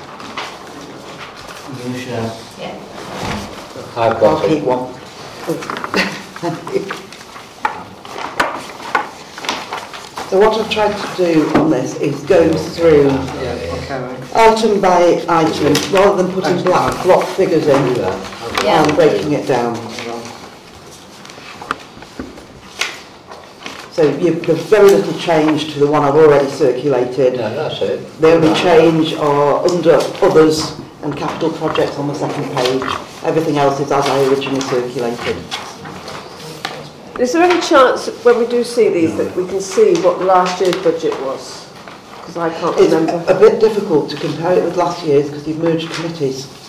You 1.85 1.99
share. 1.99 2.33
Yeah. 2.59 2.75
I've 3.97 4.21
got 4.21 4.43
I'll 4.43 4.49
keep 4.49 4.59
it. 4.59 4.65
one. 4.65 4.95
So 10.27 10.41
what 10.41 10.59
I've 10.61 10.69
tried 10.69 10.93
to 10.93 11.17
do 11.17 11.49
on 11.55 11.71
this 11.71 11.95
is 12.01 12.21
go 12.25 12.53
through 12.53 13.11
item 14.35 14.81
by 14.81 15.25
item, 15.29 15.73
rather 15.93 16.21
than 16.21 16.33
putting 16.33 16.61
black 16.65 17.01
block 17.05 17.25
figures 17.37 17.69
in 17.69 17.97
Yeah. 18.65 18.83
and 18.83 18.97
breaking 18.97 19.35
it 19.35 19.47
down. 19.47 19.77
So 23.97 24.03
you, 24.19 24.33
there's 24.35 24.61
very 24.65 24.91
little 24.91 25.19
change 25.19 25.73
to 25.73 25.79
the 25.81 25.87
one 25.87 26.03
I've 26.03 26.17
already 26.17 26.51
circulated. 26.51 27.37
Yeah, 27.37 27.49
that's 27.49 27.81
it. 27.81 28.07
The 28.21 28.35
only 28.35 28.53
change 28.53 29.15
are 29.15 29.67
under 29.67 29.95
others 30.21 30.79
and 31.03 31.17
capital 31.17 31.51
projects 31.53 31.97
on 31.97 32.07
the 32.07 32.15
second 32.15 32.45
page. 32.55 32.83
Everything 33.25 33.57
else 33.57 33.81
is 33.81 33.91
as 33.91 34.05
I 34.05 34.25
originally 34.27 34.61
circulated. 34.61 35.37
Is 37.19 37.33
there 37.33 37.45
any 37.45 37.59
chance 37.63 38.09
when 38.23 38.39
we 38.39 38.47
do 38.47 38.63
see 38.65 38.91
these 38.91 39.17
that 39.17 39.35
we 39.35 39.49
can 39.49 39.63
see 39.63 39.95
what 40.03 40.21
last 40.21 40.61
year's 40.61 40.77
budget 40.85 41.19
was? 41.23 41.67
Because 42.17 42.37
I 42.37 42.51
can't 42.51 42.79
It's 42.79 42.93
remember. 42.93 43.33
a 43.33 43.41
bit 43.41 43.61
difficult 43.63 44.11
to 44.11 44.17
compare 44.19 44.59
it 44.59 44.63
with 44.65 44.77
last 44.77 45.07
year's 45.07 45.31
because 45.31 45.49
you've 45.49 45.57
merged 45.57 45.91
committees. 45.93 46.66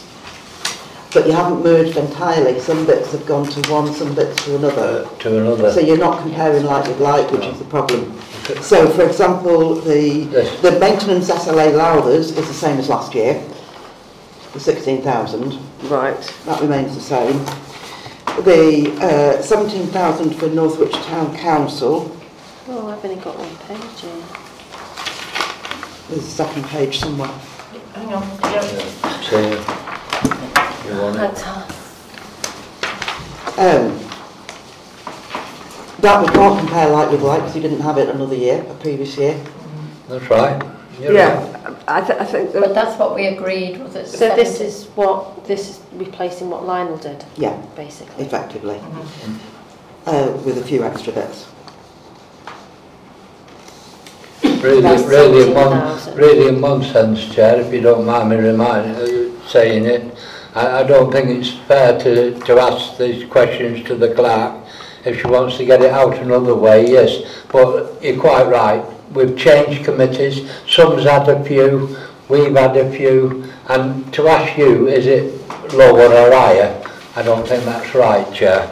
But 1.13 1.25
you 1.25 1.31
haven't 1.31 1.63
merged 1.63 1.97
entirely. 1.97 2.59
Some 2.59 2.85
bits 2.85 3.11
have 3.13 3.25
gone 3.25 3.47
to 3.47 3.71
one, 3.71 3.93
some 3.93 4.13
bits 4.13 4.43
to 4.45 4.55
another. 4.57 5.05
Uh, 5.05 5.17
to 5.19 5.37
another. 5.39 5.71
So 5.71 5.79
you're 5.79 5.97
not 5.97 6.21
comparing 6.21 6.63
like 6.65 6.85
with 6.87 6.99
like, 6.99 7.31
which 7.31 7.45
is 7.45 7.57
the 7.59 7.65
problem. 7.65 8.19
So, 8.61 8.87
for 8.89 9.05
example, 9.05 9.75
the 9.75 10.27
Yes. 10.31 10.61
the 10.61 10.77
maintenance 10.79 11.29
SLA 11.29 11.71
Lowthers 11.73 12.31
is 12.37 12.47
the 12.47 12.53
same 12.53 12.77
as 12.77 12.89
last 12.89 13.13
year, 13.15 13.41
the 14.53 14.59
16,000. 14.59 15.57
Right. 15.89 16.19
That 16.45 16.61
remains 16.61 16.93
the 16.95 17.01
same. 17.01 17.43
The 18.43 18.91
uh, 19.01 19.41
17,000 19.41 20.31
for 20.35 20.47
Northwich 20.47 20.93
Town 21.05 21.35
Council, 21.37 22.11
Oh, 22.69 22.87
I've 22.89 23.03
only 23.03 23.15
got 23.21 23.37
one 23.39 23.55
page 23.65 24.01
here. 24.01 24.23
there's 26.09 26.25
a 26.27 26.29
second 26.29 26.65
page 26.65 26.99
somewhere. 26.99 27.31
Hang 27.95 28.13
on, 28.13 28.23
yeah. 28.43 28.61
See, 29.21 29.86
you 30.87 31.01
want 31.01 31.15
it? 31.15 31.19
That's 31.19 31.41
hard. 31.41 31.73
Um, 33.59 33.99
that 35.99 36.21
we 36.21 36.27
can't 36.27 36.59
compare 36.59 36.89
like 36.89 37.09
with 37.11 37.21
like 37.23 37.39
because 37.41 37.55
you 37.55 37.61
didn't 37.61 37.81
have 37.81 37.97
it 37.97 38.07
another 38.09 38.35
year, 38.35 38.63
a 38.69 38.73
previous 38.75 39.17
year. 39.17 39.39
That's 40.07 40.29
right. 40.29 40.61
You're 40.99 41.13
right. 41.13 41.15
Yeah, 41.15 41.75
I, 41.87 42.01
th- 42.01 42.19
I 42.19 42.25
think 42.25 42.53
But 42.53 42.61
that 42.61 42.73
that's 42.75 42.99
what 42.99 43.15
we 43.15 43.27
agreed, 43.27 43.77
was 43.79 43.95
it? 43.95 44.07
So 44.07 44.35
this 44.35 44.57
70? 44.57 44.63
is 44.65 44.85
what, 44.95 45.45
this 45.45 45.69
is 45.69 45.79
replacing 45.93 46.49
what 46.49 46.65
Lionel 46.65 46.97
did, 46.97 47.23
Yeah, 47.35 47.55
basically. 47.75 48.23
effectively. 48.25 48.79
Uh, 50.05 50.31
with 50.45 50.57
a 50.57 50.63
few 50.63 50.83
extra 50.83 51.13
bits. 51.13 51.45
Really, 54.63 54.81
That's 54.81 55.03
really, 55.03 55.49
in 55.49 55.53
one, 55.53 55.69
17,000. 55.99 56.17
really 56.17 56.47
in 56.47 56.61
one 56.61 56.83
sense, 56.83 57.33
Chair, 57.33 57.59
if 57.61 57.71
you 57.73 57.81
don't 57.81 58.05
mind 58.05 58.29
me 58.29 58.37
remind, 58.37 58.95
uh, 58.95 59.47
saying 59.47 59.85
it, 59.85 60.17
I, 60.57 60.79
I 60.79 60.83
don't 60.83 61.11
think 61.11 61.29
it's 61.29 61.51
fair 61.67 61.99
to, 61.99 62.39
to 62.39 62.59
ask 62.59 62.97
these 62.97 63.29
questions 63.29 63.85
to 63.87 63.95
the 63.95 64.13
clerk. 64.15 64.63
If 65.05 65.21
she 65.21 65.27
wants 65.27 65.57
to 65.57 65.65
get 65.65 65.81
it 65.83 65.91
out 65.91 66.17
another 66.17 66.55
way, 66.55 66.89
yes, 66.89 67.43
but 67.51 68.03
you're 68.03 68.19
quite 68.19 68.47
right. 68.47 68.83
We've 69.13 69.37
changed 69.37 69.85
committees, 69.85 70.49
some's 70.67 71.03
had 71.03 71.29
a 71.29 71.43
few, 71.43 71.95
we've 72.27 72.55
had 72.55 72.75
a 72.75 72.91
few, 72.91 73.45
and 73.69 74.11
to 74.13 74.27
ask 74.27 74.57
you, 74.57 74.87
is 74.87 75.05
it 75.05 75.47
lower 75.73 76.11
or 76.11 76.31
higher? 76.31 76.83
I 77.15 77.21
don't 77.21 77.47
think 77.47 77.63
that's 77.63 77.93
right, 77.95 78.31
Chair. 78.33 78.67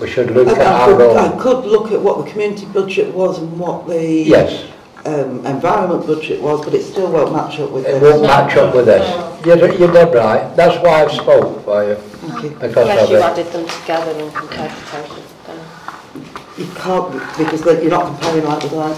We 0.00 0.08
should 0.08 0.30
look 0.30 0.48
I, 0.48 0.52
at 0.52 0.66
I, 0.66 0.90
our 0.90 0.96
could, 0.96 1.16
I 1.16 1.38
could 1.38 1.64
look 1.66 1.92
at 1.92 2.00
what 2.00 2.24
the 2.24 2.30
community 2.30 2.64
budget 2.66 3.14
was 3.14 3.38
and 3.38 3.58
what 3.60 3.86
the 3.86 4.02
Yes. 4.02 4.66
Um, 5.06 5.44
environment 5.46 6.06
budget 6.06 6.40
was, 6.40 6.64
but 6.64 6.74
it 6.74 6.82
still 6.84 7.10
won't 7.10 7.32
match 7.32 7.58
up 7.58 7.70
with 7.70 7.86
It 7.86 8.00
this. 8.00 8.02
won't 8.02 8.22
match 8.22 8.56
up 8.56 8.74
with 8.74 8.86
this. 8.86 9.46
You're, 9.46 9.72
you're 9.74 9.92
dead 9.92 10.14
right. 10.14 10.54
That's 10.56 10.76
why 10.84 11.04
I've 11.04 11.12
spoke 11.12 11.64
for 11.64 11.84
you. 11.88 11.94
Thank 11.96 12.42
you. 12.44 12.50
because 12.50 12.76
Unless 12.76 13.04
of 13.04 13.10
you 13.10 13.16
it. 13.16 13.22
added 13.22 13.46
them 13.46 13.66
together 13.66 14.12
and 14.20 14.34
compared 14.34 14.70
the 14.70 14.80
total. 14.86 15.16
then- 15.46 15.64
You 16.58 16.66
can't, 16.74 17.38
because 17.38 17.62
the- 17.62 17.80
you're 17.80 17.90
not 17.90 18.06
comparing 18.06 18.44
like 18.44 18.62
with 18.62 18.72
like. 18.72 18.96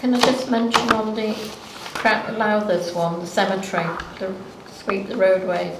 Can 0.00 0.14
I 0.14 0.20
just 0.20 0.50
mention 0.50 0.90
on 0.92 1.14
the 1.14 1.34
Crack 1.94 2.26
Lowthers 2.28 2.94
one, 2.94 3.20
the 3.20 3.26
cemetery, 3.26 3.84
the 4.18 4.34
sweep 4.72 5.08
the 5.08 5.16
roadways, 5.16 5.76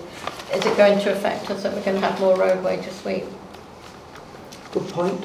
is 0.54 0.64
it 0.66 0.76
going 0.76 0.98
to 1.00 1.12
affect 1.12 1.50
us 1.50 1.62
that 1.62 1.72
we're 1.72 1.82
going 1.82 1.98
to 1.98 2.06
have 2.06 2.20
more 2.20 2.36
roadway 2.36 2.76
to 2.76 2.92
sweep? 2.92 3.24
Good 4.72 4.86
point. 4.88 5.24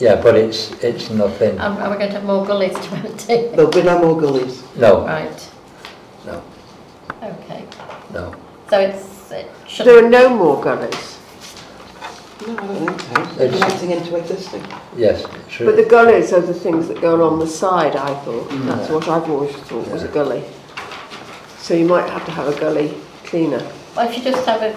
Yeah, 0.00 0.20
but 0.20 0.34
it's, 0.34 0.72
it's 0.82 1.08
nothing, 1.10 1.50
And 1.58 1.78
are 1.78 1.90
we 1.90 1.96
going 1.96 2.08
to 2.10 2.14
have 2.16 2.24
more 2.24 2.44
gullies 2.44 2.74
to 2.74 2.94
empty? 2.96 3.48
There'll 3.54 3.70
be 3.70 3.82
no 3.82 3.98
more 4.00 4.20
gullies. 4.20 4.62
no, 4.76 5.04
Right. 5.06 5.50
No. 6.26 6.42
Okay, 7.22 7.64
no. 8.12 8.34
so 8.68 8.80
it's, 8.80 9.30
it 9.30 9.50
should. 9.68 9.86
There 9.86 10.04
are 10.04 10.08
no 10.08 10.28
more 10.30 10.62
gullies. 10.62 11.18
No, 12.46 12.52
I 12.58 12.66
don't 12.66 13.00
think 13.00 13.00
so. 13.00 13.34
They're 13.36 13.46
It's- 13.46 13.62
Connecting 13.62 13.90
into 13.92 14.16
existing. 14.16 14.62
Yes, 14.96 15.24
it's 15.24 15.58
But 15.58 15.76
the 15.76 15.84
gullies 15.84 16.32
are 16.32 16.40
the 16.40 16.52
things 16.54 16.88
that 16.88 17.00
go 17.00 17.14
along 17.14 17.38
the 17.38 17.46
side, 17.46 17.94
I 17.96 18.12
thought. 18.24 18.48
Mm. 18.50 18.66
That's 18.66 18.90
what 18.90 19.08
I've 19.08 19.30
always 19.30 19.54
thought 19.56 19.86
was 19.88 20.02
a 20.02 20.08
gully. 20.08 20.42
So 21.58 21.72
you 21.74 21.86
might 21.86 22.08
have 22.10 22.24
to 22.26 22.30
have 22.32 22.48
a 22.48 22.58
gully 22.60 22.94
cleaner. 23.24 23.62
Well, 23.96 24.08
if 24.08 24.18
you 24.18 24.24
just 24.24 24.44
have 24.46 24.60
a, 24.60 24.72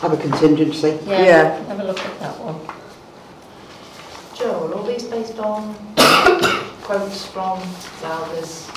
Have 0.00 0.12
a 0.12 0.16
contingency. 0.16 0.98
yeah, 1.04 1.22
Yeah. 1.24 1.64
have 1.64 1.80
a 1.80 1.84
look 1.84 1.98
at 1.98 2.20
that 2.20 2.38
one. 2.40 2.75
Joel, 4.38 4.74
all 4.74 4.82
these 4.82 5.04
based 5.04 5.38
on 5.38 5.74
quotes 6.82 7.24
from 7.26 7.58
Lowther's, 8.02 8.68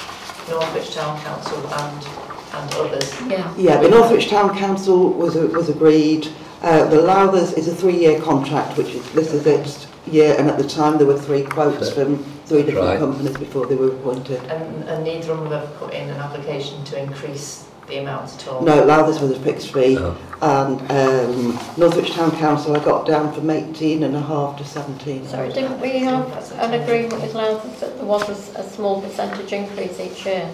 Northwich 0.49 0.93
Town 0.95 1.19
Council 1.21 1.57
and, 1.67 2.05
and 2.53 2.73
others? 2.75 3.21
Yeah. 3.27 3.53
Yeah, 3.57 3.81
the 3.81 3.89
Northwich 3.89 4.29
Town 4.29 4.57
Council 4.57 5.11
was, 5.11 5.35
was 5.35 5.69
agreed. 5.69 6.29
Uh, 6.61 6.85
the 6.85 7.01
Lowther's 7.01 7.53
is 7.53 7.67
a 7.67 7.75
three-year 7.75 8.21
contract, 8.21 8.77
which 8.77 8.89
is, 8.89 9.11
this 9.11 9.33
is 9.33 9.45
its 9.45 9.87
year, 10.07 10.35
and 10.39 10.49
at 10.49 10.57
the 10.57 10.67
time 10.67 10.97
there 10.97 11.07
were 11.07 11.19
three 11.19 11.43
quotes 11.43 11.91
from 11.91 12.23
three 12.45 12.63
different 12.63 12.87
right. 12.87 12.99
companies 12.99 13.37
before 13.37 13.65
they 13.65 13.75
were 13.75 13.91
appointed. 13.91 14.41
And, 14.45 14.87
and 14.89 15.03
neither 15.03 15.33
of 15.33 15.39
them 15.41 15.51
have 15.51 15.73
put 15.75 15.93
in 15.93 16.09
an 16.09 16.17
application 16.17 16.83
to 16.85 17.01
increase 17.01 17.68
the 17.89 17.97
amount 17.97 18.33
at 18.33 18.47
all? 18.47 18.61
No, 18.61 18.83
Lowthers 18.85 19.19
was 19.21 19.31
a 19.31 19.39
fixed 19.39 19.73
fee, 19.73 19.95
No. 19.95 20.15
and 20.41 20.79
um, 20.91 21.59
Northwich 21.77 22.11
Town 22.11 22.31
Council 22.31 22.75
I 22.75 22.83
got 22.83 23.05
down 23.05 23.33
from 23.33 23.49
18 23.49 24.03
and 24.03 24.15
a 24.15 24.21
half 24.21 24.57
to 24.59 24.63
17. 24.63 25.27
Sorry, 25.27 25.51
didn't 25.51 25.79
we 25.81 25.99
have 25.99 26.25
an 26.53 26.73
agreement 26.81 27.21
with 27.21 27.33
Loudons 27.33 27.79
that 27.81 27.97
there 27.97 28.05
was 28.05 28.55
a 28.55 28.69
small 28.69 29.01
percentage 29.01 29.51
increase 29.51 29.99
each 29.99 30.25
year? 30.25 30.49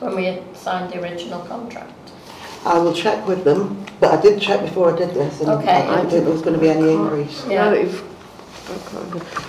When 0.00 0.14
we 0.14 0.24
had 0.26 0.56
signed 0.56 0.92
the 0.92 1.00
original 1.02 1.40
contract? 1.40 1.92
I 2.66 2.78
will 2.78 2.94
check 2.94 3.26
with 3.26 3.44
them, 3.44 3.84
but 4.00 4.18
I 4.18 4.22
did 4.22 4.40
check 4.40 4.60
before 4.60 4.94
I 4.94 4.96
did 4.98 5.14
this, 5.14 5.40
and 5.40 5.48
Okay. 5.50 5.68
I 5.70 5.96
didn't 5.96 6.10
think 6.10 6.24
there 6.24 6.32
was 6.32 6.42
going 6.42 6.54
to 6.54 6.60
be 6.60 6.70
any 6.70 6.92
increase. 6.92 7.44
Now 7.46 7.70
that 7.70 7.82
you've- 7.82 8.02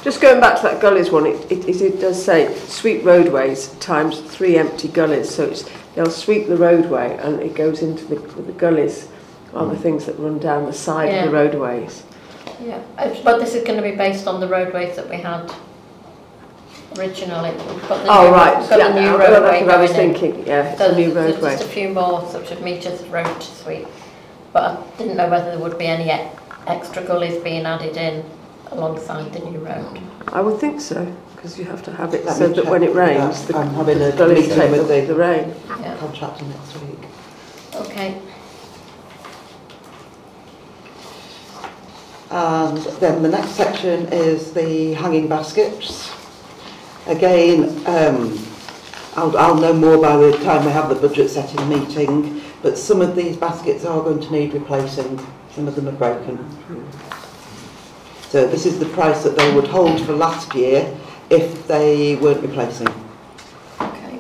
Just 0.04 0.20
going 0.22 0.40
back 0.42 0.58
to 0.58 0.64
that 0.64 0.82
gullies 0.82 1.10
one, 1.10 1.26
it, 1.26 1.52
it, 1.52 1.82
it 1.82 2.00
does 2.02 2.24
say 2.24 2.54
sweep 2.56 3.04
roadways 3.06 3.70
times 3.80 4.20
three 4.20 4.58
empty 4.58 4.88
gullies. 4.90 5.30
So 5.34 5.46
it's, 5.46 5.70
they'll 5.96 6.10
sweep 6.10 6.48
the 6.48 6.58
roadway 6.58 7.18
and 7.22 7.42
it 7.42 7.56
goes 7.56 7.82
into 7.82 8.04
the, 8.06 8.16
the 8.42 8.52
gullies 8.54 9.08
are 9.54 9.68
the 9.68 9.78
things 9.78 10.06
that 10.06 10.20
run 10.20 10.38
down 10.40 10.66
the 10.66 10.74
side 10.74 11.14
of 11.14 11.26
the 11.26 11.32
roadways. 11.32 12.04
Yeah, 12.62 12.82
Uh, 12.98 13.16
but 13.24 13.40
this 13.40 13.54
is 13.56 13.64
going 13.64 13.82
to 13.82 13.90
be 13.90 13.96
based 13.96 14.28
on 14.28 14.40
the 14.42 14.48
roadways 14.48 14.96
that 14.98 15.10
we 15.10 15.16
had 15.18 15.50
originally. 16.98 17.52
We've 17.52 17.88
got 17.88 18.04
the 18.04 18.10
Oh, 18.12 18.26
new- 18.28 18.34
right. 18.36 18.60
we've 18.60 18.70
got 18.70 18.80
Yeah, 18.80 18.88
the 18.92 19.02
new 19.02 19.16
I- 19.16 19.18
that's 19.18 19.42
what 19.66 19.70
I 19.76 19.82
was 19.82 19.92
going 19.92 20.10
in. 20.10 20.16
thinking. 20.16 20.48
Yeah, 20.48 20.70
it's 20.72 20.78
So 20.78 20.92
a 20.92 20.96
new 20.96 21.14
there's 21.14 21.36
roadway. 21.36 21.52
just 21.52 21.64
a 21.64 21.68
few 21.68 21.90
more 21.90 22.28
sort 22.30 22.52
of 22.52 22.62
metres 22.62 23.02
of 23.02 23.12
road 23.14 23.26
to 23.42 23.48
sweep. 23.48 23.88
But 24.54 24.64
I 24.64 24.98
didn't 24.98 25.18
know 25.18 25.30
whether 25.30 25.52
there 25.52 25.60
would 25.60 25.78
be 25.78 25.88
any 25.88 26.10
extra 26.68 27.02
gullies 27.04 27.42
being 27.44 27.66
added 27.66 27.98
in 27.98 28.24
alongside 28.72 29.32
the 29.34 29.40
new 29.40 29.60
road. 29.60 30.00
I 30.30 30.42
would 30.42 30.60
think 30.60 30.82
so, 30.82 31.06
because 31.36 31.58
you 31.58 31.66
have 31.66 31.84
to 31.84 31.92
have 31.94 32.14
it 32.14 32.26
Let 32.26 32.36
so 32.38 32.48
me 32.50 32.56
that 32.56 32.64
check 32.64 32.72
when 32.72 32.84
it 32.84 32.94
rains, 32.94 33.46
that. 33.46 33.54
the 33.54 33.60
I'm 33.60 33.74
having 33.74 34.02
a 34.02 34.12
gullies 34.16 34.40
meeting 34.50 34.56
take 34.58 34.72
with 34.72 34.88
the, 34.88 35.02
the- 35.02 35.08
the 35.08 35.16
rain. 35.16 35.54
Yeah, 35.82 35.96
Contractor 35.98 36.46
next 36.46 36.82
week. 36.82 37.00
okay. 37.76 38.22
And 42.32 42.78
then 43.00 43.22
the 43.22 43.30
next 43.30 43.52
section 43.52 44.08
is 44.12 44.52
the 44.52 44.94
hanging 44.94 45.28
baskets. 45.30 46.12
Again, 47.08 47.70
um, 47.86 48.38
I'll, 49.16 49.38
I'll 49.38 49.56
know 49.56 49.72
more 49.74 50.02
by 50.02 50.18
the 50.18 50.32
time 50.44 50.66
we 50.66 50.72
have 50.72 50.90
the 50.90 50.96
budget 50.96 51.30
setting 51.30 51.70
meeting, 51.70 52.42
but 52.62 52.78
some 52.78 53.00
of 53.00 53.16
these 53.16 53.38
baskets 53.38 53.86
are 53.86 54.02
going 54.02 54.20
to 54.22 54.32
need 54.32 54.54
replacing. 54.54 55.20
Some 55.52 55.68
of 55.68 55.76
them 55.76 55.88
are 55.88 55.92
broken. 55.94 56.38
So 58.30 58.48
this 58.48 58.66
is 58.66 58.80
the 58.80 58.86
price 58.88 59.24
that 59.24 59.38
they 59.38 59.54
would 59.54 59.68
hold 59.68 60.02
for 60.06 60.14
last 60.14 60.54
year 60.56 60.96
if 61.30 61.68
they 61.68 62.16
weren't 62.16 62.42
replacing. 62.42 62.88
Okay. 63.80 64.20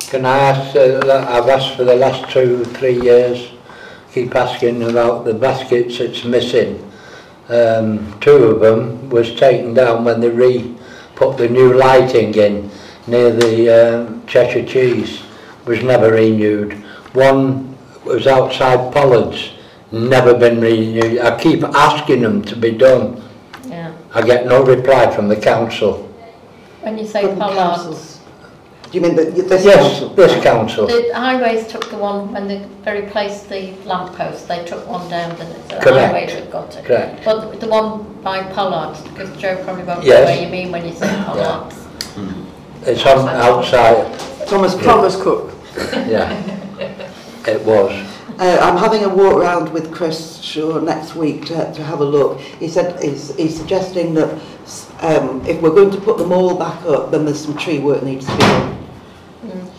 Can 0.00 0.24
I 0.24 0.38
ask, 0.38 0.76
uh, 0.76 1.26
I've 1.28 1.48
asked 1.48 1.76
for 1.76 1.84
the 1.84 1.96
last 1.96 2.30
two, 2.30 2.64
three 2.64 3.00
years, 3.00 3.52
keep 4.12 4.34
asking 4.34 4.82
about 4.82 5.24
the 5.24 5.34
baskets 5.34 5.98
that's 5.98 6.24
missing. 6.24 6.86
Um, 7.48 8.18
two 8.20 8.44
of 8.44 8.60
them 8.60 9.10
was 9.10 9.34
taken 9.34 9.74
down 9.74 10.04
when 10.04 10.20
they 10.20 10.30
re-put 10.30 11.36
the 11.36 11.48
new 11.48 11.74
lighting 11.74 12.34
in 12.34 12.70
near 13.06 13.32
the 13.32 13.70
um, 13.70 14.26
Cheshire 14.26 14.64
Cheese. 14.64 15.22
was 15.66 15.82
never 15.82 16.12
renewed. 16.12 16.74
One 17.12 17.76
was 18.04 18.26
outside 18.26 18.92
Pollard's 18.92 19.50
never 19.92 20.34
been 20.34 20.60
renewed. 20.60 21.18
I 21.20 21.38
keep 21.38 21.62
asking 21.64 22.22
them 22.22 22.42
to 22.42 22.56
be 22.56 22.70
done. 22.72 23.22
Yeah. 23.68 23.92
I 24.14 24.22
get 24.22 24.46
no 24.46 24.62
reply 24.64 25.14
from 25.14 25.28
the 25.28 25.36
council. 25.36 26.06
When 26.82 26.98
you 26.98 27.06
say 27.06 27.22
pollards. 27.36 28.18
Do 28.90 28.98
you 28.98 29.02
mean 29.02 29.14
that 29.16 29.36
this 29.36 29.64
Yes, 29.64 29.76
council? 30.00 30.08
this 30.14 30.42
council. 30.42 30.86
the 30.88 31.10
highways 31.14 31.64
took 31.68 31.88
the 31.90 31.96
one 31.96 32.32
when 32.32 32.48
they 32.48 32.66
they 32.84 33.02
replaced 33.02 33.48
the 33.48 33.72
lamp 33.84 34.16
post. 34.16 34.48
They 34.48 34.64
took 34.64 34.84
one 34.88 35.08
down, 35.08 35.30
didn't 35.36 35.52
they? 35.68 35.74
So 35.74 35.76
the 35.76 35.90
Correct. 35.90 36.12
highways 36.12 36.32
have 36.32 36.50
got 36.50 36.76
it. 36.76 36.84
Correct. 36.84 37.24
But 37.24 37.60
the 37.60 37.68
one 37.68 38.02
by 38.24 38.42
pollards, 38.52 39.00
because 39.02 39.30
Joe 39.36 39.62
probably 39.62 39.84
won't 39.84 40.00
know 40.00 40.06
Yes. 40.06 40.26
where 40.26 40.42
you 40.44 40.48
mean 40.50 40.72
when 40.72 40.84
you 40.86 40.92
say 40.94 41.06
pollards. 41.24 41.76
It's 42.84 43.06
on 43.06 43.28
outside, 43.28 44.18
Thomas 44.48 44.74
Cook. 44.74 44.82
Thomas 44.82 45.16
Cook. 45.22 45.52
yeah. 46.08 46.32
It 47.46 47.62
was. 47.64 47.92
Uh, 48.40 48.56
I'm 48.62 48.78
having 48.78 49.04
a 49.04 49.08
walk 49.08 49.42
round 49.42 49.70
with 49.70 49.92
Chris 49.92 50.40
Shaw 50.40 50.80
next 50.80 51.14
week 51.14 51.44
to, 51.46 51.72
to 51.74 51.84
have 51.84 52.00
a 52.00 52.04
look. 52.04 52.40
He 52.40 52.68
said 52.68 53.02
he's, 53.02 53.36
he's 53.36 53.54
suggesting 53.54 54.14
that 54.14 54.32
um, 55.00 55.44
if 55.44 55.60
we're 55.60 55.74
going 55.74 55.90
to 55.90 56.00
put 56.00 56.16
them 56.16 56.32
all 56.32 56.56
back 56.56 56.82
up, 56.86 57.10
then 57.10 57.26
there's 57.26 57.44
some 57.44 57.54
tree 57.58 57.80
work 57.80 58.02
needs 58.02 58.24
to 58.24 58.32
be 58.32 58.38
done. 58.38 58.80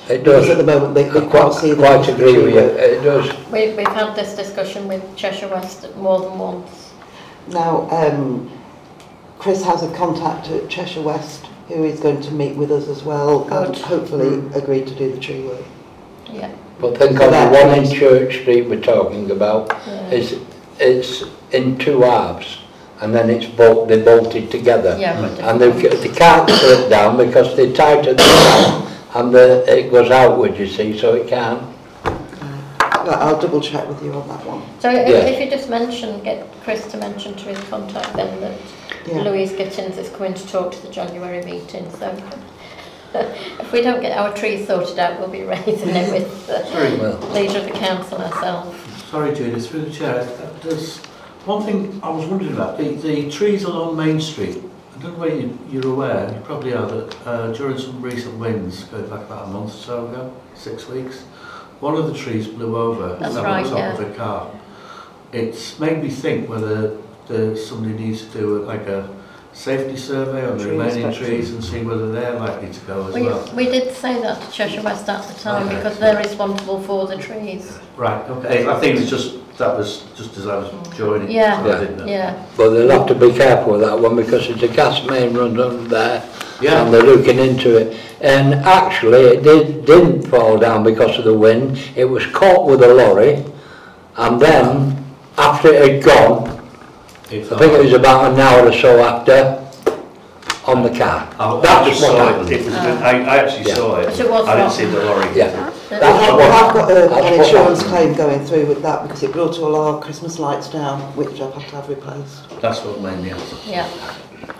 It 0.09 0.23
does. 0.23 0.45
Because 0.45 0.49
at 0.49 0.57
the 0.57 0.63
moment 0.63 0.93
they, 0.93 1.09
they 1.09 1.25
quite, 1.27 1.53
see 1.53 1.73
quite 1.73 2.07
agree 2.07 2.37
with 2.37 2.53
you. 2.53 2.59
It 2.59 3.03
does. 3.03 3.29
We've, 3.51 3.75
we've 3.75 3.87
had 3.87 4.15
this 4.15 4.35
discussion 4.35 4.87
with 4.87 5.15
Cheshire 5.15 5.47
West 5.47 5.95
more 5.95 6.19
than 6.19 6.37
once. 6.37 6.93
Now, 7.47 7.89
um, 7.89 8.51
Chris 9.39 9.63
has 9.63 9.81
a 9.81 9.91
contact 9.95 10.49
at 10.49 10.69
Cheshire 10.69 11.01
West 11.01 11.47
who 11.67 11.83
is 11.83 11.99
going 11.99 12.21
to 12.21 12.31
meet 12.31 12.55
with 12.55 12.71
us 12.71 12.87
as 12.89 13.01
well 13.01 13.45
Good. 13.45 13.69
and 13.69 13.75
hopefully 13.77 14.37
mm. 14.37 14.55
agree 14.55 14.85
to 14.85 14.93
do 14.93 15.11
the 15.11 15.19
tree 15.19 15.41
work. 15.41 15.65
Yeah. 16.29 16.53
But 16.81 16.97
think 16.97 17.17
So 17.17 17.25
of 17.25 17.31
the 17.31 17.59
one 17.63 17.77
in 17.77 17.91
Church 17.93 18.41
Street 18.41 18.67
we're 18.67 18.81
talking 18.81 19.29
about. 19.31 19.69
Yeah. 19.69 20.09
It's, 20.09 20.33
it's 20.79 21.23
in 21.51 21.77
two 21.77 22.01
halves 22.01 22.57
and 23.01 23.13
then 23.13 23.29
it's 23.29 23.45
bolt, 23.45 23.87
they're 23.87 24.03
bolted 24.03 24.49
together. 24.51 24.97
Yeah, 24.99 25.19
but 25.21 25.39
And 25.39 25.61
they, 25.61 25.71
they 25.71 26.09
can't 26.09 26.47
put 26.49 26.79
it 26.79 26.89
down 26.89 27.17
because 27.17 27.55
they 27.55 27.71
tighten 27.71 28.15
it 28.15 28.17
down 28.17 28.91
and 29.15 29.33
the, 29.33 29.63
it 29.67 29.91
goes 29.91 30.09
outward, 30.11 30.57
you 30.57 30.67
see, 30.67 30.97
so 30.97 31.15
it 31.15 31.27
can't. 31.27 31.61
But 32.03 33.17
I'll 33.17 33.39
double 33.41 33.61
check 33.61 33.87
with 33.87 34.03
you 34.03 34.13
on 34.13 34.27
that 34.27 34.45
one. 34.45 34.61
So 34.79 34.89
if, 34.91 35.07
Yeah. 35.07 35.17
if 35.25 35.39
you 35.39 35.49
just 35.49 35.69
mention, 35.69 36.21
get 36.23 36.47
Chris 36.63 36.85
to 36.91 36.97
mention 36.97 37.33
to 37.35 37.45
his 37.45 37.59
contact 37.69 38.13
then 38.13 38.39
that 38.41 38.57
Yeah. 39.07 39.23
Louise 39.23 39.51
Gittins 39.53 39.97
is 39.97 40.09
coming 40.09 40.35
to 40.35 40.47
talk 40.47 40.71
to 40.73 40.81
the 40.83 40.89
January 40.89 41.43
meeting, 41.43 41.89
so 41.91 42.15
if 43.13 43.71
we 43.71 43.81
don't 43.81 44.01
get 44.01 44.17
our 44.17 44.33
trees 44.33 44.67
sorted 44.67 44.97
out, 44.99 45.19
we'll 45.19 45.29
be 45.29 45.43
raising 45.43 45.89
it 45.89 46.11
with 46.11 46.47
the 46.47 46.65
Sorry. 46.65 46.95
Well, 46.97 47.17
leader 47.31 47.59
of 47.59 47.65
the 47.65 47.71
council 47.71 48.19
ourselves. 48.21 48.77
Sorry, 49.05 49.33
Judith, 49.35 49.69
through 49.69 49.81
the 49.85 49.91
chair, 49.91 50.19
uh, 50.21 50.49
there's 50.63 50.99
one 51.45 51.63
thing 51.63 51.99
I 52.03 52.09
was 52.09 52.25
wondering 52.27 52.53
about, 52.53 52.77
the, 52.77 52.89
the 52.95 53.29
trees 53.29 53.63
along 53.63 53.97
Main 53.97 54.21
Street. 54.21 54.57
I 54.97 55.01
don't 55.03 55.13
know 55.13 55.19
whether 55.25 55.35
you- 55.35 55.57
you're 55.69 55.87
aware, 55.93 56.31
you 56.33 56.39
probably 56.41 56.73
are, 56.73 56.85
that 56.87 57.27
uh, 57.27 57.51
during 57.53 57.77
some 57.77 58.01
recent 58.01 58.37
winds, 58.37 58.83
going 58.85 59.09
back 59.09 59.21
about 59.21 59.47
a 59.47 59.51
month 59.51 59.71
or 59.73 59.77
so 59.77 60.07
ago, 60.07 60.33
six 60.53 60.87
weeks, 60.87 61.21
one 61.79 61.95
of 61.95 62.05
the 62.07 62.13
trees 62.13 62.47
blew 62.47 62.77
over 62.77 63.15
That's 63.15 63.33
fell 63.33 63.43
right, 63.43 63.65
on 63.65 63.69
top 63.71 63.77
yeah. 63.79 63.93
of 63.93 63.99
a 64.11 64.13
car. 64.15 64.51
It's 65.33 65.79
made 65.79 66.03
me 66.03 66.09
think 66.09 66.47
whether 66.47 66.97
the, 67.27 67.57
somebody 67.57 67.95
needs 67.95 68.25
to 68.27 68.37
do 68.37 68.61
a- 68.61 68.65
like 68.65 68.85
a, 68.87 69.09
safety 69.53 69.97
survey 69.97 70.45
on 70.49 70.57
the 70.57 70.63
Tree 70.63 70.71
remaining 70.71 71.03
inspection. 71.03 71.25
trees 71.25 71.51
and 71.51 71.63
see 71.63 71.83
whether 71.83 72.11
they're 72.11 72.39
likely 72.39 72.71
to 72.71 72.79
go 72.81 73.07
as 73.07 73.13
We, 73.13 73.23
well? 73.23 73.53
we 73.55 73.65
did 73.65 73.93
say 73.95 74.19
that 74.21 74.41
to 74.41 74.51
Cheshire 74.51 74.81
West 74.81 75.07
at 75.09 75.23
the 75.27 75.33
time 75.39 75.67
Okay. 75.67 75.75
because 75.75 75.99
they're 75.99 76.17
responsible 76.17 76.81
for 76.81 77.05
the 77.07 77.17
trees. 77.17 77.77
Right, 77.97 78.27
okay, 78.29 78.65
I 78.67 78.79
think 78.79 78.99
it's 78.99 79.09
just, 79.09 79.35
that 79.57 79.77
was 79.77 80.05
just 80.15 80.37
as 80.37 80.47
I 80.47 80.57
was 80.57 80.71
joining. 80.97 81.29
Yeah. 81.29 81.61
so 81.63 81.71
I 81.71 81.79
didn't 81.81 81.97
know. 81.97 82.05
Yeah, 82.05 82.45
But 82.55 82.69
they'll 82.71 82.97
have 82.97 83.07
to 83.07 83.15
be 83.15 83.31
careful 83.33 83.73
with 83.73 83.81
that 83.81 83.99
one 83.99 84.15
because 84.15 84.47
it's 84.49 84.63
a 84.63 84.67
gas 84.69 85.05
main 85.05 85.33
runs 85.33 85.59
under 85.59 85.87
there 85.87 86.29
Yeah. 86.61 86.83
and 86.85 86.93
they're 86.93 87.03
looking 87.03 87.37
into 87.37 87.75
it. 87.77 87.97
And 88.21 88.53
actually, 88.53 89.21
it 89.21 89.43
did, 89.43 89.85
didn't 89.85 90.27
fall 90.27 90.57
down 90.57 90.83
because 90.83 91.17
of 91.17 91.25
the 91.25 91.33
wind. 91.37 91.77
It 91.95 92.05
was 92.05 92.25
caught 92.27 92.67
with 92.67 92.81
a 92.83 92.87
lorry 92.93 93.43
and 94.17 94.39
then, 94.41 95.05
after 95.37 95.73
it 95.73 95.95
had 95.95 96.03
gone, 96.03 96.60
It's 97.31 97.51
I 97.51 97.57
think 97.57 97.73
it 97.73 97.81
was 97.83 97.93
about 97.93 98.31
an 98.33 98.39
hour 98.39 98.67
or 98.67 98.73
so 98.73 98.99
after, 98.99 99.57
on 100.67 100.83
the 100.83 100.89
car. 100.89 101.27
Oh, 101.39 101.57
I, 101.57 101.59
I 101.59 101.61
That's 101.61 101.89
just 101.89 102.01
what 102.01 102.11
saw 102.11 102.25
happened. 102.27 102.51
it, 102.51 102.61
it 102.61 102.65
was, 102.65 102.75
I, 102.75 103.19
I 103.21 103.37
actually 103.37 103.67
Yeah. 103.69 103.75
saw 103.75 103.95
it. 103.99 104.05
But 104.05 104.19
it 104.19 104.29
was 104.29 104.47
I 104.47 104.51
didn't 104.51 104.67
wrong. 104.67 104.69
see 104.77 104.85
the 104.85 105.03
lorry. 105.05 105.25
Yeah, 105.35 105.65
We 105.65 105.97
that's 105.97 106.19
have, 106.19 106.33
what, 106.33 106.37
we 106.37 106.43
have 106.43 106.73
got 106.73 106.91
a, 106.91 107.05
uh, 107.05 107.07
that's 107.07 107.13
an 107.13 107.21
what 107.23 107.33
insurance 107.47 107.81
happened. 107.81 107.89
claim 107.89 108.13
going 108.15 108.45
through 108.45 108.65
with 108.67 108.81
that 108.83 109.03
because 109.03 109.23
it 109.23 109.31
brought 109.31 109.57
all 109.59 109.75
our 109.75 110.01
Christmas 110.01 110.39
lights 110.39 110.69
down, 110.69 110.99
which 111.15 111.39
I've 111.41 111.53
had 111.53 111.69
to 111.69 111.75
have 111.77 111.89
replaced. 111.89 112.49
That's 112.61 112.83
what 112.83 112.99
made 113.01 113.19
me 113.23 113.31
ask. 113.31 113.55
yeah. 113.67 113.87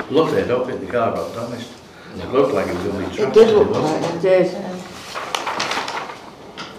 Luckily, 0.10 0.42
I 0.44 0.48
don't 0.48 0.66
think 0.66 0.80
the 0.82 0.88
car 0.92 1.12
got 1.14 1.34
damaged. 1.36 1.68
It 2.18 2.30
looked 2.32 2.54
like 2.54 2.68
it 2.68 2.74
was 2.76 2.84
going 2.84 3.04
to 3.04 3.10
be 3.10 3.14
It 3.14 3.18
trapped. 3.18 3.34
did 3.34 3.56
look 3.56 3.70
wasn't 3.70 4.02
like 4.02 4.12
It 4.16 4.26
it. 4.26 4.52
did. 4.52 4.52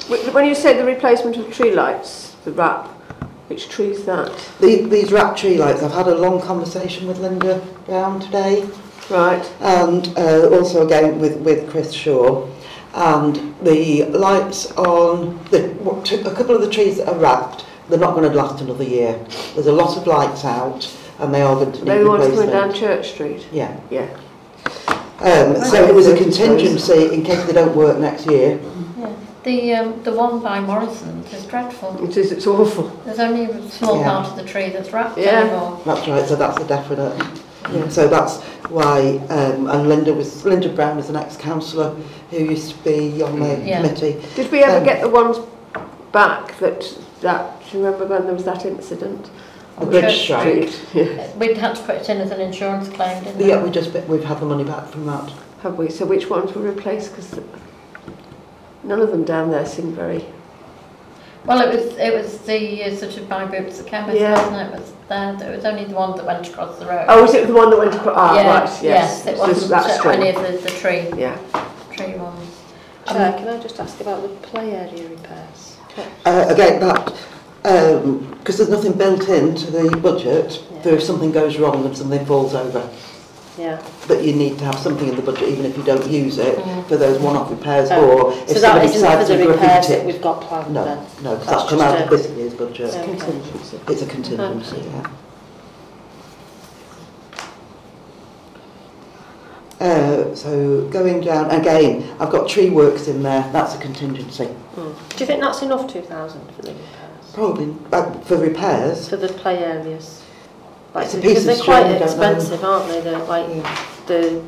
Wh- 0.09 0.34
When 0.34 0.47
you 0.47 0.55
say 0.55 0.76
the 0.76 0.84
replacement 0.84 1.36
of 1.36 1.53
tree 1.53 1.74
lights, 1.74 2.34
the 2.45 2.53
wrap, 2.53 2.88
which 3.53 3.68
tree's 3.68 4.05
that? 4.07 4.32
The, 4.61 4.86
these 4.86 5.12
wrap 5.12 5.36
tree 5.36 5.59
lights, 5.59 5.82
I've 5.82 5.92
had 5.92 6.07
a 6.07 6.14
long 6.14 6.40
conversation 6.40 7.07
with 7.07 7.18
Linda 7.18 7.62
Brown 7.84 8.18
today. 8.18 8.66
Right. 9.11 9.44
And 9.61 10.09
uh, 10.16 10.48
also 10.48 10.86
again 10.86 11.18
with, 11.20 11.36
with 11.40 11.68
Chris 11.70 11.92
Shaw. 11.92 12.48
And 12.94 13.55
the 13.61 14.05
lights 14.07 14.70
on 14.72 15.38
the, 15.50 15.70
a 15.70 16.34
couple 16.34 16.55
of 16.55 16.62
the 16.62 16.70
trees 16.70 16.96
that 16.96 17.09
are 17.09 17.18
wrapped, 17.18 17.66
they're 17.90 17.98
not 17.98 18.14
going 18.14 18.30
to 18.30 18.34
last 18.34 18.62
another 18.62 18.84
year. 18.84 19.22
There's 19.53 19.66
a 19.66 19.72
lot 19.72 19.98
of 19.98 20.07
lights 20.07 20.46
out 20.46 20.90
and 21.18 21.34
they 21.34 21.42
are 21.42 21.55
going 21.55 21.72
to 21.72 21.78
need 21.80 21.88
They 21.88 22.05
want 22.05 22.22
to 22.22 22.46
down 22.46 22.72
Church 22.72 23.12
Street? 23.12 23.46
Yeah. 23.53 23.78
Yeah. 23.90 24.09
Um, 25.20 25.57
so 25.62 25.86
it 25.86 25.94
was 25.94 26.07
a 26.07 26.16
contingency 26.16 27.14
in 27.14 27.22
case 27.22 27.44
they 27.44 27.53
don't 27.53 27.76
work 27.76 27.98
next 27.98 28.26
year. 28.26 28.59
Yeah. 29.45 29.51
The, 29.51 29.74
um, 29.74 30.03
the 30.03 30.12
one 30.12 30.40
by 30.43 30.61
Morrison 30.61 31.24
is 31.32 31.45
dreadful. 31.47 32.03
It 32.05 32.16
is, 32.16 32.32
it's 32.32 32.47
awful. 32.47 32.88
There's 33.05 33.18
only 33.18 33.45
a 33.45 33.70
small 33.70 33.99
Yeah. 33.99 34.05
part 34.05 34.28
of 34.28 34.36
the 34.36 34.45
tree 34.45 34.70
that's 34.70 34.93
wrapped 34.93 35.18
Yeah. 35.18 35.40
anymore. 35.40 35.80
That's 35.84 36.07
right, 36.09 36.26
so 36.26 36.36
that's 36.36 36.59
a 36.61 36.64
definite. 36.64 37.20
Yeah. 37.72 37.88
So 37.88 38.09
that's 38.09 38.40
why, 38.68 39.20
um, 39.30 39.68
and 39.68 39.88
Linda 39.88 40.12
was, 40.12 40.45
Linda 40.45 40.68
Brown 40.68 40.99
is 40.99 41.09
an 41.09 41.16
ex-councillor 41.16 41.95
who 42.30 42.36
used 42.38 42.70
to 42.70 42.84
be 42.84 43.22
on 43.22 43.38
the 43.40 43.59
Yeah. 43.64 43.82
committee. 43.82 44.22
Did 44.34 44.51
we 44.53 44.62
ever 44.62 44.78
Um, 44.78 44.84
get 44.84 45.01
the 45.01 45.09
ones 45.09 45.38
back 46.12 46.59
that, 46.59 46.84
that, 47.22 47.61
do 47.70 47.78
you 47.78 47.84
remember 47.84 48.07
when 48.07 48.24
there 48.24 48.34
was 48.34 48.45
that 48.45 48.64
incident? 48.66 49.30
The 49.80 49.86
bridge 49.86 50.05
Church 50.05 50.20
strike. 50.22 50.70
Yeah. 50.95 51.26
We'd 51.38 51.57
had 51.57 51.74
to 51.76 51.82
put 51.82 51.97
it 51.97 52.09
in 52.11 52.18
as 52.20 52.30
an 52.30 52.40
insurance 52.40 52.88
claim, 52.90 53.24
didn't 53.24 53.38
we? 53.38 53.47
Yeah, 53.49 53.62
we 53.62 53.70
just, 53.70 53.90
we've 54.07 54.24
had 54.24 54.38
the 54.40 54.47
money 54.47 54.64
back 54.64 54.88
from 54.88 55.07
that. 55.07 55.30
Have 55.62 55.78
we? 55.78 55.88
So 55.88 56.05
which 56.05 56.28
ones 56.28 56.55
were 56.55 56.62
replaced? 56.62 57.14
Because 57.16 57.38
none 58.84 59.00
of 59.00 59.10
them 59.10 59.24
down 59.24 59.50
there 59.50 59.66
seem 59.66 59.92
very. 59.92 60.24
Well, 61.44 61.60
it 61.60 61.74
was 61.74 61.96
it 61.98 62.14
was 62.14 62.38
the 62.38 62.84
uh, 62.84 62.94
sort 62.94 63.16
of 63.16 63.28
my 63.28 63.44
boots 63.44 63.78
the 63.78 63.84
chemist 63.84 64.20
yeah. 64.20 64.32
wasn't 64.32 64.74
it? 64.74 64.74
it? 64.74 64.80
Was 64.80 64.92
there? 65.08 65.52
It 65.52 65.56
was 65.56 65.64
only 65.64 65.84
the 65.84 65.94
one 65.94 66.16
that 66.16 66.24
went 66.24 66.48
across 66.48 66.78
the 66.78 66.86
road. 66.86 67.06
Oh, 67.08 67.22
was 67.22 67.34
it 67.34 67.48
the 67.48 67.52
one 67.52 67.70
that 67.70 67.78
went 67.78 67.94
across? 67.94 68.14
Ah, 68.16 68.34
yeah. 68.36 68.60
right. 68.60 68.68
Yes, 68.82 68.82
yes 68.82 69.26
it 69.26 69.38
wasn't 69.38 69.70
that 69.70 70.06
any 70.06 70.30
of 70.30 70.36
the, 70.36 70.58
the 70.58 70.70
tree. 70.78 71.08
Yeah, 71.16 71.36
tree 71.92 72.14
ones. 72.14 72.62
Chair, 73.08 73.32
um, 73.32 73.38
can 73.38 73.48
I 73.48 73.60
just 73.60 73.80
ask 73.80 74.00
about 74.00 74.22
the 74.22 74.28
play 74.46 74.70
area 74.70 75.08
repairs? 75.08 75.76
Uh, 76.24 76.46
again, 76.48 76.80
that 76.80 77.06
because 77.62 78.04
um, 78.04 78.36
there's 78.44 78.68
nothing 78.68 78.92
built 78.92 79.28
into 79.28 79.70
the 79.70 79.96
budget. 79.96 80.62
Yeah. 80.72 80.82
So 80.82 80.88
if 80.90 81.02
something 81.02 81.32
goes 81.32 81.58
wrong 81.58 81.84
and 81.84 81.96
something 81.96 82.24
falls 82.24 82.54
over, 82.54 82.88
Yeah. 83.59 83.82
that 84.09 84.24
you 84.24 84.32
need 84.32 84.59
to 84.61 84.64
have 84.64 84.78
something 84.78 85.07
in 85.09 85.14
the 85.14 85.20
budget, 85.22 85.48
even 85.50 85.66
if 85.66 85.76
you 85.76 85.82
don't 85.82 86.07
use 86.09 86.38
it, 86.38 86.57
Mm. 86.59 86.86
for 86.86 86.96
those 86.96 87.18
one-off 87.18 87.50
repairs, 87.50 87.90
Oh, 87.92 88.03
or 88.28 88.32
if 88.32 88.48
So 88.48 88.55
somebody 88.61 88.86
decides 88.90 89.28
to 89.28 89.36
repeat 89.46 89.90
it. 89.90 90.07
we've 90.07 90.22
got 90.22 90.40
planned 90.40 90.72
No, 90.72 90.84
then? 90.84 90.98
no, 91.22 91.30
because 91.34 91.46
That's 91.46 91.59
that's 91.62 91.70
come 91.70 91.80
out 91.82 91.98
a- 92.00 92.05
of 92.05 92.11
this 92.11 92.28
year's 92.30 92.55
budget. 92.55 92.80
It's 92.86 92.96
Okay. 92.96 93.05
contingency. 93.16 93.78
It's 93.88 94.03
a 94.03 94.07
contingency, 94.07 94.76
yeah. 94.94 95.07
Uh, 99.80 100.34
so 100.34 100.82
going 100.90 101.20
down 101.20 101.50
again, 101.50 102.05
I've 102.20 102.30
got 102.30 102.48
tree 102.48 102.70
works 102.70 103.09
in 103.09 103.22
there. 103.22 103.48
That's 103.53 103.74
a 103.74 103.78
contingency. 103.78 104.48
Mm. 104.76 104.94
Do 105.11 105.16
you 105.18 105.26
think 105.26 105.40
that's 105.42 105.61
enough, 105.62 105.92
2,000 105.92 106.40
for 106.57 106.62
the 106.62 106.70
repairs? 106.72 107.32
Probably 107.34 107.76
uh, 107.92 108.12
for 108.20 108.36
repairs. 108.36 109.09
For 109.09 109.16
the 109.16 109.28
play 109.28 109.59
areas? 109.59 110.21
Like, 110.95 111.07
it's 111.07 111.14
a 111.14 111.16
because 111.18 111.34
piece 111.34 111.45
they're 111.47 111.64
quite 111.64 111.90
expensive, 112.03 112.62
aren't 112.64 112.88
they? 112.88 113.01
They're 113.01 113.24
like 113.24 113.47
mm. 113.47 114.07
the 114.07 114.43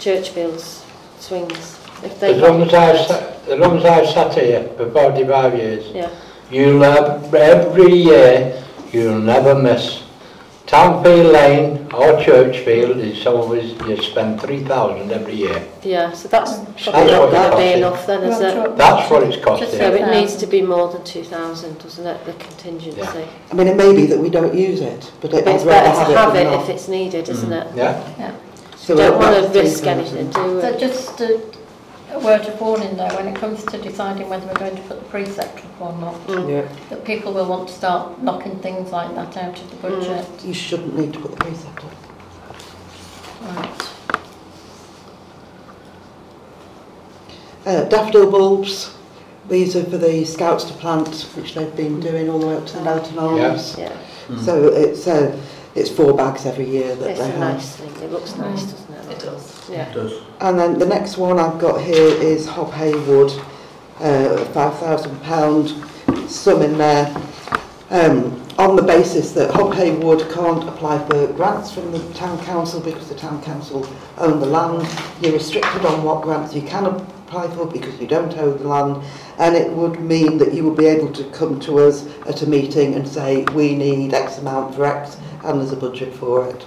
church 0.00 0.34
bills, 0.34 0.84
swings. 1.18 1.80
If 2.02 2.20
they 2.20 2.34
as, 2.34 2.42
long 2.42 2.62
as, 2.62 2.74
I've 2.74 3.06
sat, 3.06 3.48
as 3.48 3.58
long 3.58 3.78
as 3.78 3.84
I've 3.84 4.08
sat 4.08 4.34
here 4.34 4.68
for 4.76 4.90
45 4.90 5.54
years, 5.54 5.86
yeah. 5.92 6.10
you'll 6.50 6.82
have 6.82 7.32
every 7.34 7.92
year, 7.92 8.64
you'll 8.92 9.20
never 9.20 9.54
miss 9.54 10.05
Townfield 10.66 11.32
Lane, 11.32 11.76
or 11.92 12.20
Churchfield 12.20 12.96
is 12.96 13.24
always, 13.24 13.72
you 13.82 14.02
spend 14.02 14.40
3,000 14.40 15.12
every 15.12 15.34
year. 15.34 15.64
Yeah, 15.84 16.12
so 16.12 16.26
that's 16.26 16.54
probably 16.54 16.72
that's 16.72 17.12
not 17.12 17.30
going 17.30 17.50
to 17.52 17.56
be 17.56 17.72
enough 17.78 18.06
then, 18.06 18.24
is 18.24 18.40
it? 18.40 18.76
That's 18.76 19.08
what 19.08 19.22
it's 19.22 19.42
costing. 19.44 19.70
So 19.70 19.94
it 19.94 20.10
needs 20.10 20.34
to 20.36 20.46
be 20.46 20.62
more 20.62 20.92
than 20.92 21.04
2,000, 21.04 21.78
doesn't 21.78 22.06
it, 22.06 22.24
the 22.24 22.32
contingency? 22.32 23.00
Yeah. 23.00 23.28
I 23.52 23.54
mean, 23.54 23.68
it 23.68 23.76
may 23.76 23.94
be 23.94 24.06
that 24.06 24.18
we 24.18 24.28
don't 24.28 24.54
use 24.54 24.80
it, 24.80 25.12
but, 25.20 25.32
it, 25.32 25.44
but 25.44 25.54
it's 25.54 25.64
better 25.64 25.88
to 25.88 26.18
have, 26.18 26.32
have 26.32 26.34
it, 26.34 26.48
it 26.48 26.60
if 26.60 26.68
it's 26.68 26.88
needed, 26.88 27.28
isn't 27.28 27.48
mm. 27.48 27.64
it? 27.64 27.76
Yeah. 27.76 28.14
yeah. 28.18 28.36
So 28.76 28.94
you 28.94 28.98
don't 28.98 29.20
want 29.20 29.52
to 29.52 29.60
risk 29.60 29.86
anything, 29.86 30.30
do 30.30 30.56
we? 30.56 30.60
So 30.62 30.78
just 30.78 31.16
to 31.18 31.55
word 32.14 32.42
of 32.46 32.60
warning 32.60 32.96
though, 32.96 33.14
when 33.16 33.26
it 33.28 33.36
comes 33.36 33.64
to 33.66 33.78
deciding 33.78 34.28
whether 34.28 34.46
we're 34.46 34.54
going 34.54 34.76
to 34.76 34.82
put 34.82 34.98
the 35.00 35.06
precept 35.06 35.58
up 35.58 35.80
or 35.80 35.92
not, 35.98 36.14
Mm. 36.26 36.48
Yeah. 36.50 36.68
that 36.90 37.04
people 37.04 37.32
will 37.32 37.46
want 37.46 37.68
to 37.68 37.74
start 37.74 38.22
knocking 38.22 38.58
things 38.60 38.90
like 38.92 39.14
that 39.14 39.36
out 39.36 39.58
of 39.60 39.70
the 39.70 39.76
budget. 39.76 40.26
You 40.44 40.54
shouldn't 40.54 40.96
need 40.98 41.12
to 41.14 41.18
put 41.20 41.32
the 41.32 41.36
precept 41.38 41.84
up. 41.84 41.92
Right. 43.56 43.82
Uh, 47.66 47.84
daffodil 47.88 48.30
bulbs. 48.30 48.94
These 49.48 49.76
are 49.76 49.84
for 49.84 49.98
the 49.98 50.24
scouts 50.24 50.64
to 50.64 50.72
plant, 50.74 51.08
which 51.36 51.54
they've 51.54 51.74
been 51.76 52.00
doing 52.00 52.28
all 52.28 52.38
the 52.38 52.46
way 52.46 52.56
up 52.56 52.66
to 52.66 52.76
the 52.78 52.82
Melton 52.82 53.18
Arms. 53.18 53.76
Yeah, 53.78 53.92
So 54.44 54.68
it's 54.68 55.06
uh, 55.06 55.36
it's 55.76 55.90
four 55.90 56.14
bags 56.16 56.46
every 56.46 56.68
year 56.68 56.94
that 56.96 57.10
it's 57.10 57.20
they 57.20 57.26
a 57.26 57.30
have. 57.30 57.54
nice 57.54 57.76
thing. 57.76 57.90
It 58.02 58.10
looks 58.12 58.36
nice, 58.36 58.62
Mm. 58.64 58.70
doesn't 58.70 59.10
It 59.10 59.16
it? 59.16 59.24
does. 59.24 59.70
Yeah. 59.70 59.88
It 59.90 59.94
does. 59.94 60.12
And 60.40 60.58
then 60.58 60.78
the 60.78 60.86
next 60.86 61.16
one 61.16 61.38
I've 61.38 61.58
got 61.58 61.80
here 61.80 61.96
is 61.96 62.46
Hob 62.46 62.70
Hey 62.74 62.92
Wood, 62.92 63.30
uh, 64.00 64.44
£5,000 64.52 66.28
sum 66.28 66.60
in 66.60 66.76
there, 66.76 67.06
um, 67.88 68.42
on 68.58 68.76
the 68.76 68.82
basis 68.82 69.32
that 69.32 69.50
Hob 69.50 69.72
Hey 69.72 69.96
Wood 69.96 70.30
can't 70.30 70.68
apply 70.68 70.98
for 71.08 71.26
grants 71.32 71.72
from 71.72 71.90
the 71.90 72.00
town 72.12 72.38
council 72.44 72.80
because 72.80 73.08
the 73.08 73.14
town 73.14 73.42
council 73.42 73.88
own 74.18 74.38
the 74.38 74.46
land. 74.46 74.86
You're 75.22 75.32
restricted 75.32 75.86
on 75.86 76.02
what 76.02 76.20
grants 76.20 76.54
you 76.54 76.60
can 76.62 76.84
apply 76.84 77.48
for 77.54 77.66
because 77.66 77.98
you 77.98 78.06
don't 78.06 78.36
own 78.36 78.58
the 78.58 78.68
land, 78.68 79.02
and 79.38 79.56
it 79.56 79.72
would 79.72 80.00
mean 80.00 80.36
that 80.36 80.52
you 80.52 80.64
would 80.64 80.76
be 80.76 80.86
able 80.86 81.12
to 81.14 81.24
come 81.30 81.58
to 81.60 81.78
us 81.78 82.06
at 82.26 82.42
a 82.42 82.46
meeting 82.46 82.94
and 82.94 83.08
say, 83.08 83.44
we 83.54 83.74
need 83.74 84.12
X 84.12 84.36
amount 84.36 84.74
for 84.74 84.84
X, 84.84 85.16
and 85.44 85.60
there's 85.60 85.72
a 85.72 85.76
budget 85.76 86.14
for 86.14 86.46
it. 86.46 86.66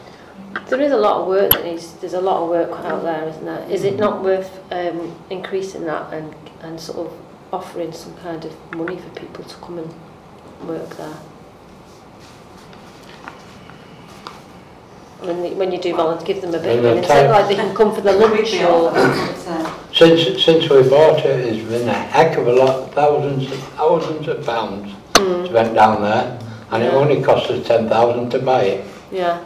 There 0.67 0.81
is 0.81 0.91
a 0.91 0.97
lot 0.97 1.21
of 1.21 1.27
work 1.27 1.51
that 1.51 1.63
needs, 1.63 1.93
there's 1.93 2.13
a 2.13 2.21
lot 2.21 2.43
of 2.43 2.49
work 2.49 2.71
out 2.85 3.03
there, 3.03 3.27
isn't 3.27 3.45
there? 3.45 3.67
Is 3.69 3.83
it 3.83 3.97
not 3.97 4.23
worth 4.23 4.59
um, 4.71 5.15
increasing 5.29 5.85
that 5.85 6.11
and, 6.13 6.33
and 6.61 6.79
sort 6.79 7.07
of 7.07 7.13
offering 7.51 7.91
some 7.91 8.15
kind 8.17 8.43
of 8.45 8.75
money 8.75 8.97
for 8.97 9.09
people 9.19 9.43
to 9.43 9.55
come 9.57 9.79
and 9.79 9.93
work 10.67 10.95
there? 10.97 11.17
When, 15.21 15.41
they, 15.41 15.53
when 15.53 15.71
you 15.71 15.79
do 15.81 15.93
volunteer, 15.95 16.25
give 16.27 16.41
them 16.41 16.55
a 16.55 16.59
bit 16.59 16.79
of 16.79 16.85
And 16.85 16.85
the 16.85 16.95
money, 16.95 17.07
so 17.07 17.13
time- 17.13 17.31
like 17.31 17.47
they 17.47 17.55
can 17.55 17.75
come 17.75 17.93
for 17.93 18.01
the 18.01 18.13
lunch 18.13 18.53
or... 18.61 18.91
Since, 19.93 20.43
since 20.45 20.69
we 20.69 20.87
bought 20.87 21.19
it, 21.25 21.25
it's 21.25 21.67
been 21.67 21.89
a 21.89 21.93
heck 21.93 22.37
of 22.37 22.47
a 22.47 22.53
lot, 22.53 22.93
thousands, 22.93 23.47
thousands 23.75 24.27
of 24.27 24.45
pounds 24.45 24.93
Mm, 25.15 25.47
spent 25.49 25.73
down 25.75 26.01
there, 26.01 26.39
and 26.71 26.81
it 26.81 26.93
only 26.93 27.21
cost 27.21 27.49
us 27.51 27.67
10,000 27.67 28.29
to 28.29 28.39
buy 28.39 28.61
it. 28.63 28.87
yeah, 29.11 29.45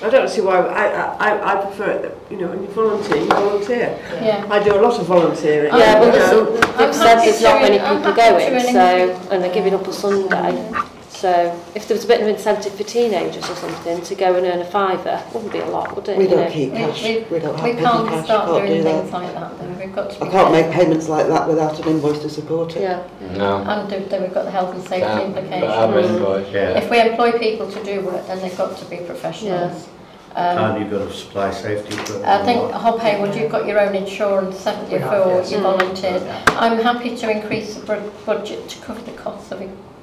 I 0.00 0.10
don't 0.10 0.28
see 0.28 0.40
why. 0.40 0.58
I 0.58 0.84
I 1.18 1.52
I 1.52 1.64
prefer 1.66 1.90
it. 1.90 2.02
That, 2.02 2.14
you 2.30 2.38
know, 2.38 2.48
when 2.48 2.62
you 2.62 2.68
volunteer, 2.68 3.16
you 3.16 3.26
volunteer. 3.26 3.98
Yeah. 4.22 4.46
I 4.48 4.62
do 4.62 4.74
a 4.74 4.80
lot 4.80 4.98
of 4.98 5.06
volunteering. 5.06 5.74
Yeah. 5.74 5.98
Well, 5.98 6.12
you 6.14 6.18
know. 6.20 6.56
they've 6.78 6.94
said 6.94 7.16
there's 7.20 7.42
not 7.42 7.60
many 7.60 7.78
people 7.78 8.12
going, 8.12 8.60
so 8.60 9.28
and 9.32 9.42
they're 9.42 9.54
giving 9.54 9.74
up 9.74 9.86
a 9.86 9.92
Sunday. 9.92 10.70
So 11.18 11.60
if 11.74 11.88
there 11.88 11.96
was 11.96 12.04
a 12.04 12.06
bit 12.06 12.20
of 12.20 12.28
incentive 12.28 12.74
for 12.76 12.84
teenagers 12.84 13.42
or 13.50 13.56
something 13.56 14.00
to 14.02 14.14
go 14.14 14.36
and 14.36 14.46
earn 14.46 14.60
a 14.60 14.64
fiver, 14.64 15.20
wouldn't 15.34 15.52
be 15.52 15.58
a 15.58 15.66
lot, 15.66 15.96
would 15.96 16.08
it? 16.08 16.16
We 16.16 16.24
you 16.24 16.30
don't 16.30 16.44
know? 16.46 16.50
keep 16.52 16.70
We, 16.70 16.78
cash, 16.78 17.02
we, 17.02 17.18
we 17.28 17.38
don't 17.40 17.56
have 17.56 17.64
we 17.64 17.72
can't 17.74 18.08
cash, 18.08 18.24
start 18.24 18.44
can't 18.48 18.66
doing 18.68 18.76
do 18.78 18.82
things 18.84 19.10
that. 19.10 19.16
like 19.22 19.34
that 19.34 19.58
though. 19.58 19.84
We've 19.84 19.94
got 19.96 20.10
to 20.12 20.24
I 20.24 20.28
can't 20.30 20.52
make 20.52 20.70
payments 20.70 21.08
like 21.08 21.26
that 21.26 21.48
without 21.48 21.76
an 21.80 21.88
invoice 21.88 22.20
to 22.20 22.30
support 22.30 22.76
it. 22.76 22.82
Yeah. 22.82 23.02
No. 23.36 23.56
And 23.64 23.90
do- 23.90 24.04
then 24.08 24.22
we've 24.22 24.32
got 24.32 24.44
the 24.44 24.52
health 24.52 24.72
and 24.76 24.82
safety 24.84 25.00
Can't, 25.00 25.24
implications. 25.36 25.60
but 25.62 25.90
have 25.92 26.04
invoice, 26.04 26.52
yeah. 26.52 26.78
If 26.78 26.88
we 26.88 27.00
employ 27.00 27.32
people 27.32 27.68
to 27.72 27.82
do 27.84 28.00
work, 28.02 28.24
then 28.28 28.40
they've 28.40 28.56
got 28.56 28.78
to 28.78 28.84
be 28.84 28.98
professionals. 28.98 29.88
Um, 30.36 30.58
And 30.76 30.80
you've 30.82 30.90
got 30.92 31.04
to 31.08 31.12
supply 31.12 31.50
safety 31.50 31.94
equipment. 31.94 32.26
I 32.26 32.44
think 32.44 32.70
Hob 32.70 33.00
Hey 33.00 33.20
Wood, 33.20 33.34
you've 33.34 33.50
got 33.50 33.66
your 33.66 33.80
own 33.80 33.96
insurance, 33.96 34.62
haven't 34.62 34.88
you, 34.88 35.00
for 35.00 35.16
yes. 35.34 35.50
your 35.50 35.60
Mm. 35.62 35.78
volunteers. 35.78 36.22
I'm 36.50 36.78
happy 36.78 37.16
to 37.16 37.28
increase 37.28 37.74
the 37.74 38.00
budget 38.24 38.68
to 38.68 38.78
cover 38.82 39.00
the 39.02 39.16
costs 39.18 39.50
of, 39.50 39.60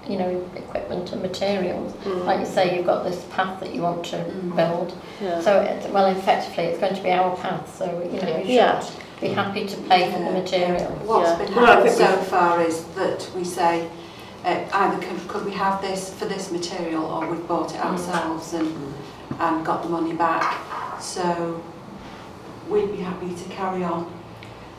you 0.08 0.18
know, 0.18 0.50
equipment 0.56 1.12
and 1.12 1.22
materials. 1.22 1.94
Like 2.06 2.40
you 2.40 2.46
say, 2.46 2.76
you've 2.78 2.86
got 2.86 3.04
this 3.04 3.26
path 3.32 3.60
that 3.60 3.74
you 3.74 3.82
want 3.82 4.06
to 4.06 4.18
Mm. 4.18 4.56
build. 4.56 4.94
Yeah. 5.22 5.42
So, 5.42 5.62
it, 5.62 5.92
well, 5.92 6.06
effectively, 6.08 6.66
it's 6.66 6.80
going 6.80 6.96
to 6.96 7.02
be 7.02 7.12
our 7.12 7.36
path, 7.38 7.76
so, 7.78 7.86
you 7.86 8.22
know, 8.22 8.38
you 8.38 8.44
should 8.44 8.50
Yeah. 8.54 8.84
be 9.22 9.30
happy 9.30 9.66
to 9.66 9.78
pay 9.90 10.12
for 10.12 10.20
the 10.20 10.32
material. 10.32 10.92
What's 11.06 11.30
Yeah. 11.30 11.38
been 11.38 11.54
happening 11.54 11.94
think 11.94 12.10
so 12.10 12.18
far 12.18 12.62
is 12.62 12.84
that 12.96 13.28
we 13.36 13.44
say 13.44 13.88
uh, 14.46 14.58
either 14.74 14.98
could, 15.00 15.28
could 15.28 15.44
we 15.46 15.54
have 15.54 15.82
this 15.82 16.14
for 16.14 16.26
this 16.26 16.52
material 16.52 17.04
or 17.06 17.26
we've 17.28 17.48
bought 17.48 17.74
it 17.74 17.84
ourselves 17.84 18.54
and, 18.54 18.76
and 19.40 19.66
got 19.66 19.82
the 19.82 19.90
money 19.90 20.14
back. 20.14 20.56
So 21.02 21.60
we'd 22.70 22.92
be 22.92 22.98
happy 23.02 23.34
to 23.34 23.44
carry 23.50 23.84
on 23.84 24.06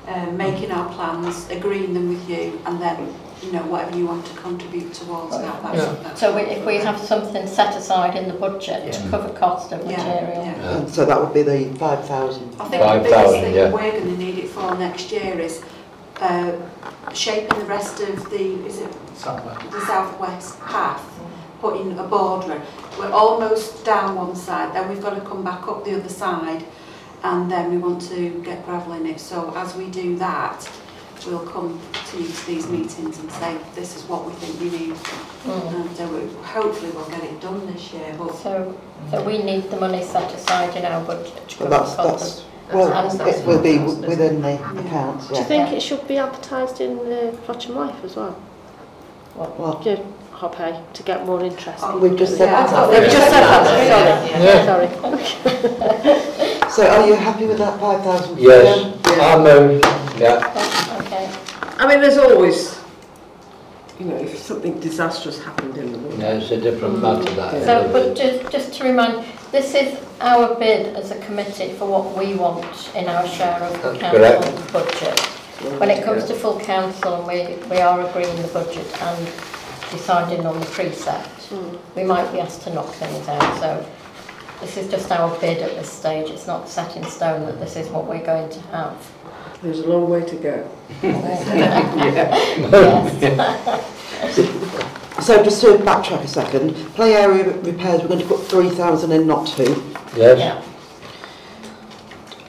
uh, 0.06 0.26
making 0.32 0.70
our 0.70 0.88
plans, 0.94 1.48
agreeing 1.50 1.94
them 1.94 2.08
with 2.10 2.28
you 2.30 2.60
and 2.64 2.80
then, 2.80 3.12
you 3.42 3.52
know, 3.52 3.62
whatever 3.66 3.96
you 3.96 4.06
want 4.06 4.24
to 4.26 4.34
contribute 4.36 4.92
towards 4.94 5.36
that. 5.38 5.62
That's, 5.62 5.76
Yeah. 5.78 5.94
that's 6.02 6.20
So 6.20 6.34
we, 6.34 6.42
if 6.42 6.64
we 6.64 6.76
have 6.76 6.98
something 6.98 7.46
set 7.46 7.76
aside 7.76 8.16
in 8.16 8.28
the 8.28 8.34
budget 8.34 8.92
to 8.94 9.08
cover 9.10 9.28
cost 9.34 9.72
of 9.72 9.80
Yeah, 9.90 9.96
material. 9.98 10.44
yeah. 10.44 10.56
Yeah. 10.56 10.76
And 10.78 10.88
so 10.90 11.04
that 11.04 11.20
would 11.20 11.34
be 11.34 11.42
the 11.42 11.66
5,000. 11.78 12.56
I 12.58 12.68
think 12.68 12.70
the 12.70 12.78
5,000, 12.78 13.02
biggest 13.02 13.32
thing 13.44 13.54
yeah. 13.54 13.70
we're 13.72 13.92
going 13.92 14.16
to 14.16 14.18
need 14.18 14.38
it 14.38 14.48
for 14.48 14.74
next 14.76 15.12
year 15.12 15.38
is 15.38 15.62
uh, 16.20 16.52
shaping 17.12 17.58
the 17.58 17.66
rest 17.66 18.00
of 18.00 18.30
the, 18.30 18.66
is 18.66 18.78
it 18.78 18.92
Southwest. 19.14 19.70
the 19.70 19.80
southwest 19.86 20.58
path, 20.60 21.04
putting 21.60 21.98
a 21.98 22.04
border. 22.04 22.60
We're 22.98 23.10
almost 23.12 23.84
down 23.84 24.14
one 24.16 24.34
side, 24.34 24.74
then 24.74 24.88
we've 24.88 25.02
got 25.02 25.14
to 25.14 25.20
come 25.20 25.44
back 25.44 25.68
up 25.68 25.84
the 25.84 25.94
other 25.98 26.08
side, 26.08 26.64
and 27.22 27.50
then 27.50 27.70
we 27.70 27.76
want 27.76 28.00
to 28.08 28.30
get 28.42 28.64
gravel 28.64 28.94
in 28.94 29.04
it. 29.04 29.20
So 29.20 29.52
as 29.56 29.74
we 29.76 29.90
do 29.90 30.16
that, 30.16 30.66
we'll 31.26 31.46
come 31.46 31.80
to 32.10 32.18
you 32.22 32.28
to 32.28 32.46
these 32.46 32.66
meetings 32.68 33.18
and 33.18 33.30
say, 33.32 33.56
this 33.74 33.96
is 33.96 34.02
what 34.04 34.24
we 34.24 34.32
think 34.34 34.60
we 34.60 34.70
need. 34.78 34.94
Mm. 34.94 35.74
And 35.74 36.00
uh, 36.00 36.08
we, 36.08 36.32
hopefully 36.44 36.90
we'll 36.92 37.08
get 37.08 37.24
it 37.24 37.40
done 37.40 37.66
this 37.72 37.92
year, 37.92 38.14
but 38.18 38.34
So, 38.36 38.78
so 39.10 39.22
we 39.24 39.42
need 39.42 39.70
the 39.70 39.78
money 39.78 40.02
set 40.04 40.32
aside 40.32 40.76
in 40.76 40.84
our 40.84 41.04
budget 41.04 41.48
to 41.48 41.58
But 41.58 41.70
cover 41.70 41.70
the 41.70 41.76
that's, 41.78 41.96
that's, 41.96 42.44
well, 42.72 42.88
that's- 42.88 43.38
it 43.40 43.46
will 43.46 43.62
be 43.62 43.78
within 43.78 44.42
the 44.42 44.54
accounts, 44.80 45.28
Do 45.28 45.34
you 45.34 45.40
yeah. 45.40 45.46
think 45.46 45.72
it 45.72 45.82
should 45.82 46.06
be 46.08 46.18
advertised 46.18 46.80
in 46.80 46.98
uh, 47.12 47.32
Fletch 47.44 47.66
and 47.66 47.74
Life 47.74 48.04
as 48.04 48.16
well? 48.16 48.40
Well, 49.34 49.82
Yeah, 49.84 50.00
Hob 50.32 50.54
Hey 50.54 50.80
to 50.94 51.02
get 51.02 51.26
more 51.26 51.42
interest. 51.42 51.82
Oh, 51.86 51.98
we've 51.98 52.16
just 52.16 52.36
said 52.36 52.46
Yeah, 52.46 52.66
that. 52.66 52.90
We've 52.90 53.10
just 53.10 53.30
said 53.30 53.42
that, 53.42 54.42
Yeah. 54.42 54.64
sorry. 54.64 54.88
Sorry. 56.02 56.32
So 56.76 56.86
are 56.86 57.06
you 57.06 57.14
happy 57.14 57.46
with 57.46 57.56
that 57.56 57.80
5,000? 57.80 58.38
Yes, 58.38 58.98
Yeah. 59.06 59.34
I 59.34 59.42
move, 59.42 59.80
yeah. 60.18 60.75
I 61.78 61.86
mean, 61.86 62.00
there's 62.00 62.18
always, 62.18 62.78
you 63.98 64.06
know, 64.06 64.16
if 64.16 64.38
something 64.38 64.80
disastrous 64.80 65.42
happened 65.42 65.76
in 65.76 65.92
the 65.92 65.98
world. 65.98 66.18
Yeah, 66.18 66.34
it's 66.34 66.50
a 66.50 66.60
different 66.60 66.96
mm. 66.96 67.02
matter 67.02 67.34
that. 67.34 67.54
Yeah. 67.54 67.64
So, 67.64 67.92
but 67.92 68.16
just, 68.16 68.50
just 68.50 68.74
to 68.74 68.84
remind, 68.84 69.26
this 69.52 69.74
is 69.74 69.98
our 70.20 70.54
bid 70.54 70.96
as 70.96 71.10
a 71.10 71.18
committee 71.20 71.72
for 71.74 71.86
what 71.86 72.16
we 72.16 72.34
want 72.34 72.90
in 72.94 73.06
our 73.06 73.26
share 73.26 73.60
of 73.62 73.72
the 73.82 73.90
That's 73.90 74.00
council 74.00 74.20
correct. 74.20 74.72
budget. 74.72 75.20
When 75.80 75.90
it 75.90 76.04
comes 76.04 76.22
yeah. 76.22 76.28
to 76.28 76.34
full 76.34 76.60
council, 76.60 77.24
we, 77.26 77.56
we 77.70 77.78
are 77.78 78.00
agreeing 78.08 78.40
the 78.42 78.48
budget 78.48 79.02
and 79.02 79.26
deciding 79.90 80.46
on 80.46 80.58
the 80.60 80.66
precept. 80.66 81.50
Mm. 81.50 81.78
We 81.94 82.04
might 82.04 82.30
be 82.32 82.40
asked 82.40 82.62
to 82.62 82.74
knock 82.74 82.88
things 82.94 83.28
out, 83.28 83.60
so 83.60 83.86
this 84.60 84.76
is 84.76 84.90
just 84.90 85.10
our 85.12 85.38
bid 85.40 85.58
at 85.58 85.74
this 85.76 85.90
stage. 85.90 86.30
It's 86.30 86.46
not 86.46 86.68
set 86.68 86.96
in 86.96 87.04
stone 87.04 87.46
that 87.46 87.60
this 87.60 87.76
is 87.76 87.88
what 87.88 88.06
we're 88.06 88.24
going 88.24 88.50
to 88.50 88.60
have. 88.72 88.96
There's 89.66 89.80
a 89.80 89.88
long 89.88 90.08
way 90.08 90.24
to 90.24 90.36
go. 90.36 90.70
Yes. 91.02 91.42
So 95.22 95.42
just 95.42 95.60
to 95.62 95.68
backtrack 95.78 96.20
a 96.22 96.28
second, 96.28 96.74
play 96.94 97.14
area 97.14 97.50
repairs, 97.62 98.02
we're 98.02 98.08
going 98.08 98.20
to 98.20 98.26
put 98.26 98.42
3,000 98.42 99.10
in, 99.10 99.26
not 99.26 99.46
2. 99.48 99.64
Yes, 100.14 100.38
Yeah, 100.38 100.62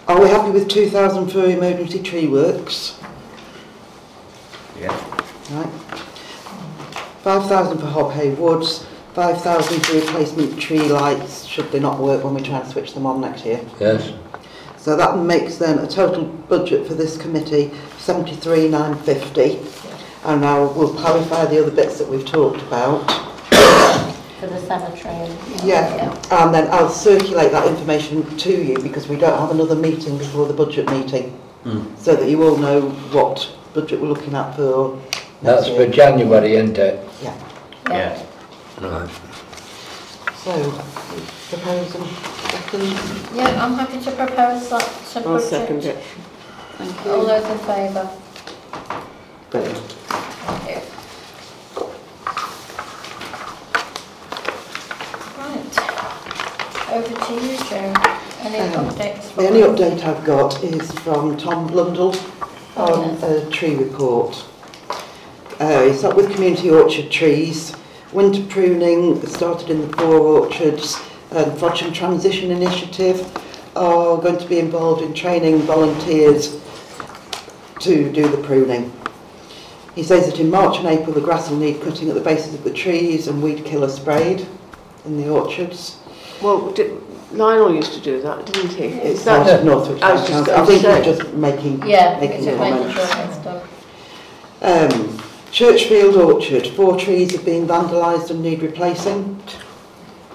Are 0.07 0.21
we 0.21 0.27
happy 0.29 0.51
with 0.51 0.67
2,000 0.69 1.29
for 1.29 1.45
emergency 1.45 2.03
tree 2.03 2.27
works? 2.27 2.99
Yeah. 4.79 4.89
Right. 5.49 5.69
5,000 7.23 7.79
for 7.79 7.87
Hob 7.87 8.11
Hey 8.11 8.31
Woods, 8.35 8.85
5,000 9.15 9.79
for 9.79 9.95
replacement 9.95 10.59
tree 10.59 10.87
lights, 10.89 11.45
should 11.45 11.71
they 11.71 11.79
not 11.79 11.99
work 11.99 12.23
when 12.23 12.35
we 12.35 12.41
try 12.41 12.59
and 12.59 12.69
switch 12.69 12.93
them 12.93 13.05
on 13.07 13.21
next 13.21 13.43
year. 13.45 13.61
yes, 13.79 14.11
So 14.87 14.95
that 14.95 15.19
makes 15.19 15.57
then 15.57 15.79
a 15.79 15.85
total 15.85 16.23
budget 16.23 16.87
for 16.87 16.93
this 16.93 17.17
committee 17.17 17.71
73,950. 17.97 19.59
And 20.23 20.39
now 20.39 20.71
we'll 20.71 20.93
clarify 20.93 21.43
the 21.43 21.61
other 21.61 21.71
bits 21.75 21.99
that 21.99 22.07
we've 22.07 22.25
talked 22.25 22.61
about. 22.61 23.05
for 24.39 24.47
the 24.47 24.61
cemetery 24.61 25.13
and... 25.13 25.61
Yeah. 25.61 26.17
And 26.31 26.53
then 26.53 26.69
I'll 26.71 26.87
circulate 26.87 27.51
that 27.51 27.67
information 27.67 28.37
to 28.37 28.49
you 28.49 28.79
because 28.79 29.09
we 29.09 29.17
don't 29.17 29.37
have 29.37 29.51
another 29.51 29.75
meeting 29.75 30.17
before 30.17 30.47
the 30.47 30.53
budget 30.53 30.89
meeting. 30.89 31.37
Mm. 31.65 31.97
So 31.97 32.15
that 32.15 32.29
you 32.29 32.41
all 32.43 32.55
know 32.55 32.89
what 33.11 33.53
budget 33.73 33.99
we're 33.99 34.07
looking 34.07 34.35
at 34.35 34.55
for 34.55 34.95
next 35.41 35.65
that's 35.65 35.67
for. 35.67 35.85
January, 35.87 36.55
isn't 36.55 36.77
it? 36.77 37.05
Yeah. 37.21 37.37
Yeah. 37.89 38.25
Right. 38.79 39.09
So, 40.37 40.81
proposal, 41.49 42.05
second. 42.05 43.35
Yeah, 43.35 43.63
I'm 43.63 43.73
happy 43.75 43.99
to 44.03 44.11
propose 44.11 44.69
that 44.69 44.81
to 45.13 45.19
I'll 45.19 45.23
budget. 45.35 45.49
second 45.49 45.83
it. 45.85 46.03
Thank 46.77 47.05
All 47.07 47.21
you. 47.21 47.27
those 47.27 47.49
in 47.49 47.57
favour? 47.59 48.09
Brilliant. 49.49 49.77
Thank 49.77 50.69
you. 50.69 50.81
Right. 55.37 55.77
Over 56.93 57.25
to 57.25 57.33
you, 57.33 57.57
Joe. 57.69 57.93
Any 58.41 58.59
Um, 58.75 58.85
updates? 58.89 59.35
The 59.35 59.47
only 59.47 59.61
update 59.61 60.03
I've 60.03 60.23
got 60.25 60.63
is 60.63 60.91
from 60.91 61.37
Tom 61.37 61.67
Blundell 61.67 62.15
Oh, 62.75 62.93
on 63.01 63.17
yes. 63.19 63.23
a 63.23 63.49
tree 63.49 63.75
report. 63.75 64.43
Uh, 65.59 65.65
it's 65.89 66.03
up 66.03 66.15
with 66.15 66.31
community 66.31 66.69
orchard 66.69 67.09
trees. 67.09 67.73
Winter 68.13 68.43
pruning 68.47 69.25
started 69.25 69.69
in 69.71 69.89
the 69.89 69.97
four 69.97 70.19
orchards. 70.19 70.97
Um, 71.31 71.51
Frodsham 71.57 71.93
Transition 71.93 72.51
Initiative 72.51 73.19
are 73.75 74.17
going 74.17 74.37
to 74.37 74.47
be 74.47 74.59
involved 74.59 75.01
in 75.01 75.13
training 75.13 75.59
volunteers 75.59 76.59
to 77.79 78.11
do 78.11 78.27
the 78.29 78.37
pruning. 78.43 78.91
He 79.93 80.03
says 80.03 80.27
that 80.29 80.39
in 80.39 80.49
March 80.49 80.77
and 80.77 80.87
April 80.87 81.13
the 81.13 81.21
grass 81.21 81.49
will 81.49 81.57
need 81.57 81.81
cutting 81.81 82.07
at 82.09 82.15
the 82.15 82.21
bases 82.21 82.53
of 82.53 82.63
the 82.63 82.73
trees 82.73 83.27
and 83.27 83.41
weed 83.41 83.65
killer 83.65 83.89
sprayed 83.89 84.47
in 85.05 85.17
the 85.17 85.29
orchards. 85.29 85.97
Well, 86.41 86.71
did, 86.71 87.01
Lionel 87.33 87.73
used 87.73 87.93
to 87.93 87.99
do 87.99 88.21
that, 88.21 88.45
didn't 88.45 88.71
he? 88.71 88.85
It's 88.85 89.23
that- 89.25 89.45
part 89.45 89.59
of 89.59 89.65
Northwich 89.65 90.01
I 90.01 90.13
was 90.13 90.21
just 90.21 90.45
Council. 90.45 90.55
I 90.55 90.65
think 90.65 90.81
to 90.83 90.95
he's 91.03 91.17
just 91.17 91.33
making, 91.33 91.85
Yeah, 91.85 92.19
making 92.21 92.45
comments. 92.57 93.43
sure. 93.43 93.61
Um, 94.61 95.17
Churchfield 95.51 96.15
Orchard, 96.15 96.67
four 96.67 96.97
trees 96.97 97.31
have 97.33 97.43
been 97.45 97.67
vandalised 97.67 98.29
and 98.29 98.41
need 98.41 98.61
replacing. 98.61 99.41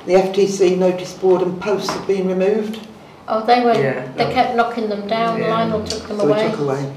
The 0.06 0.14
FTC 0.14 0.76
notice 0.78 1.14
board 1.14 1.42
and 1.42 1.60
posts 1.60 1.90
have 1.90 2.06
been 2.06 2.26
removed, 2.28 2.86
Oh, 3.28 3.44
they 3.46 3.60
were, 3.64 3.72
Yeah. 3.74 4.08
they 4.16 4.24
kept 4.32 4.56
knocking 4.56 4.88
them 4.88 5.06
down, 5.06 5.40
Yeah. 5.40 5.54
Lionel 5.54 5.84
took 5.84 6.08
them 6.08 6.18
so 6.18 6.26
we 6.26 6.32
away. 6.32 6.50
took 6.50 6.58
away. 6.60 6.92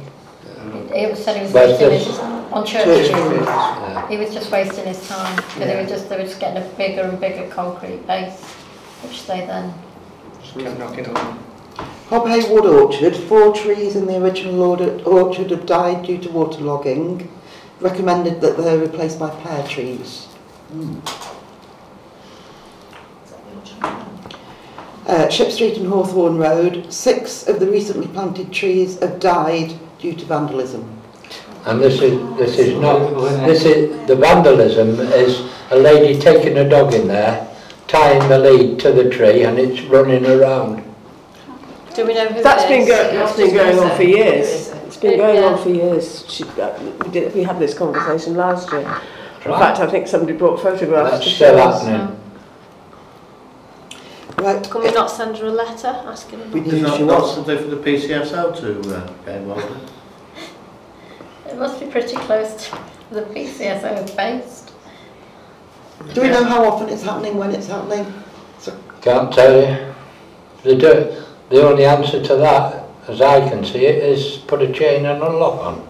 He 0.93 1.05
was 1.05 1.23
said 1.23 1.35
he 1.37 1.43
was 1.43 1.53
But 1.53 1.69
wasting 1.69 1.89
this- 1.89 2.07
his, 2.07 2.19
on 2.19 2.65
church 2.65 2.83
Church 2.83 3.05
Street. 3.05 3.41
Yeah. 3.43 4.07
He 4.09 4.17
was 4.17 4.33
just 4.33 4.51
wasting 4.51 4.85
his 4.85 5.07
time, 5.07 5.35
because 5.35 5.55
they 5.67 5.75
were 5.75 5.87
just, 5.87 6.09
they 6.09 6.17
were 6.17 6.23
just 6.23 6.39
getting 6.39 6.63
a 6.63 6.65
bigger 6.75 7.01
and 7.03 7.19
bigger 7.19 7.47
concrete 7.49 8.05
base, 8.07 8.41
which 9.03 9.27
they 9.27 9.45
then, 9.45 9.73
Just 10.41 10.57
kept 10.57 10.79
knocking 10.79 11.15
on. 11.15 11.37
Hob 12.09 12.27
Hey 12.27 12.43
Wood 12.51 12.65
Orchard, 12.65 13.15
four 13.15 13.53
trees 13.53 13.95
in 13.95 14.07
the 14.07 14.17
original 14.17 14.61
order- 14.63 14.99
orchard 15.05 15.51
have 15.51 15.65
died 15.67 16.03
due 16.03 16.17
to 16.17 16.29
waterlogging. 16.29 17.27
Recommended 17.81 18.41
that 18.41 18.57
they're 18.57 18.77
replaced 18.79 19.19
by 19.19 19.29
pear 19.29 19.63
trees. 19.67 20.25
Hmm. 20.71 20.95
Uh, 25.05 25.29
Ship 25.29 25.51
Street 25.51 25.77
and 25.77 25.87
Hawthorne 25.87 26.37
Road, 26.37 26.91
six 26.91 27.47
of 27.47 27.59
the 27.59 27.69
recently 27.69 28.07
planted 28.07 28.51
trees 28.51 28.99
have 28.99 29.19
died 29.19 29.77
due 29.99 30.15
to 30.15 30.25
vandalism. 30.25 30.83
And 31.65 31.79
this 31.79 32.01
is, 32.01 32.37
this 32.37 32.57
is 32.57 32.79
not, 32.79 32.99
this 33.45 33.65
is, 33.65 34.07
the 34.07 34.15
vandalism 34.15 34.99
is 34.99 35.47
a 35.71 35.75
lady 35.75 36.19
taking 36.19 36.57
a 36.57 36.67
dog 36.67 36.93
in 36.93 37.07
there, 37.07 37.47
tying 37.87 38.27
the 38.29 38.37
lead 38.39 38.79
to 38.79 38.91
the 38.91 39.09
tree 39.09 39.43
and 39.43 39.59
it's 39.59 39.81
running 39.81 40.25
around. 40.25 40.83
Do 41.93 42.05
we 42.05 42.13
know 42.13 42.27
who 42.27 42.43
that's 42.43 42.65
been, 42.65 42.87
go 42.87 42.95
that's 42.95 43.37
been 43.37 43.53
going 43.53 43.79
on 43.79 43.95
for 43.95 44.03
years. 44.03 44.69
It's 44.85 44.97
been 44.97 45.17
going 45.17 45.35
yeah. 45.35 45.45
on 45.45 45.61
for 45.61 45.69
years. 45.69 46.25
She, 46.29 46.43
uh, 46.43 46.79
we, 47.03 47.11
did, 47.11 47.33
we 47.33 47.43
had 47.43 47.57
this 47.59 47.73
conversation 47.73 48.35
last 48.35 48.71
year. 48.71 48.81
Right. 48.81 49.03
In 49.45 49.51
fact, 49.51 49.79
I 49.79 49.87
think 49.87 50.07
somebody 50.07 50.37
brought 50.37 50.59
photographs. 50.59 51.11
That's 51.11 51.23
to 51.25 51.29
still 51.29 51.57
happening. 51.57 52.01
Us. 52.01 52.24
Happening. 54.37 54.61
Right, 54.61 54.69
Can 54.71 54.81
we 54.83 54.91
not 54.91 55.11
send 55.11 55.37
her 55.37 55.47
a 55.47 55.51
letter 55.51 55.87
asking 55.87 56.39
her? 56.39 56.45
we 56.49 56.59
There's 56.61 56.73
need 56.73 56.81
not, 56.83 56.97
she 56.97 57.03
not 57.03 57.21
was. 57.21 57.35
something 57.35 57.57
for 57.57 57.63
the 57.75 57.77
PCSO 57.77 58.55
to 58.59 58.95
uh, 58.97 59.07
get 59.25 59.35
involved 59.37 59.65
in. 59.71 61.51
It 61.51 61.57
must 61.57 61.79
be 61.79 61.85
pretty 61.87 62.15
close 62.15 62.69
to 62.69 62.77
the 63.11 63.21
PCSO 63.21 64.03
is 64.03 64.11
based. 64.11 64.71
Do 66.13 66.21
we 66.21 66.27
know 66.29 66.43
how 66.43 66.65
often 66.65 66.89
it's 66.89 67.03
happening, 67.03 67.37
when 67.37 67.51
it's 67.51 67.67
happening? 67.67 68.11
Can't 69.01 69.31
tell 69.31 69.61
you. 69.61 69.93
The, 70.63 70.75
do- 70.75 71.23
the 71.49 71.67
only 71.67 71.85
answer 71.85 72.21
to 72.23 72.35
that, 72.37 72.83
as 73.07 73.21
I 73.21 73.47
can 73.47 73.63
see 73.63 73.85
it, 73.85 74.03
is 74.03 74.37
put 74.47 74.61
a 74.63 74.71
chain 74.73 75.05
and 75.05 75.21
a 75.21 75.29
lock 75.29 75.61
on. 75.63 75.87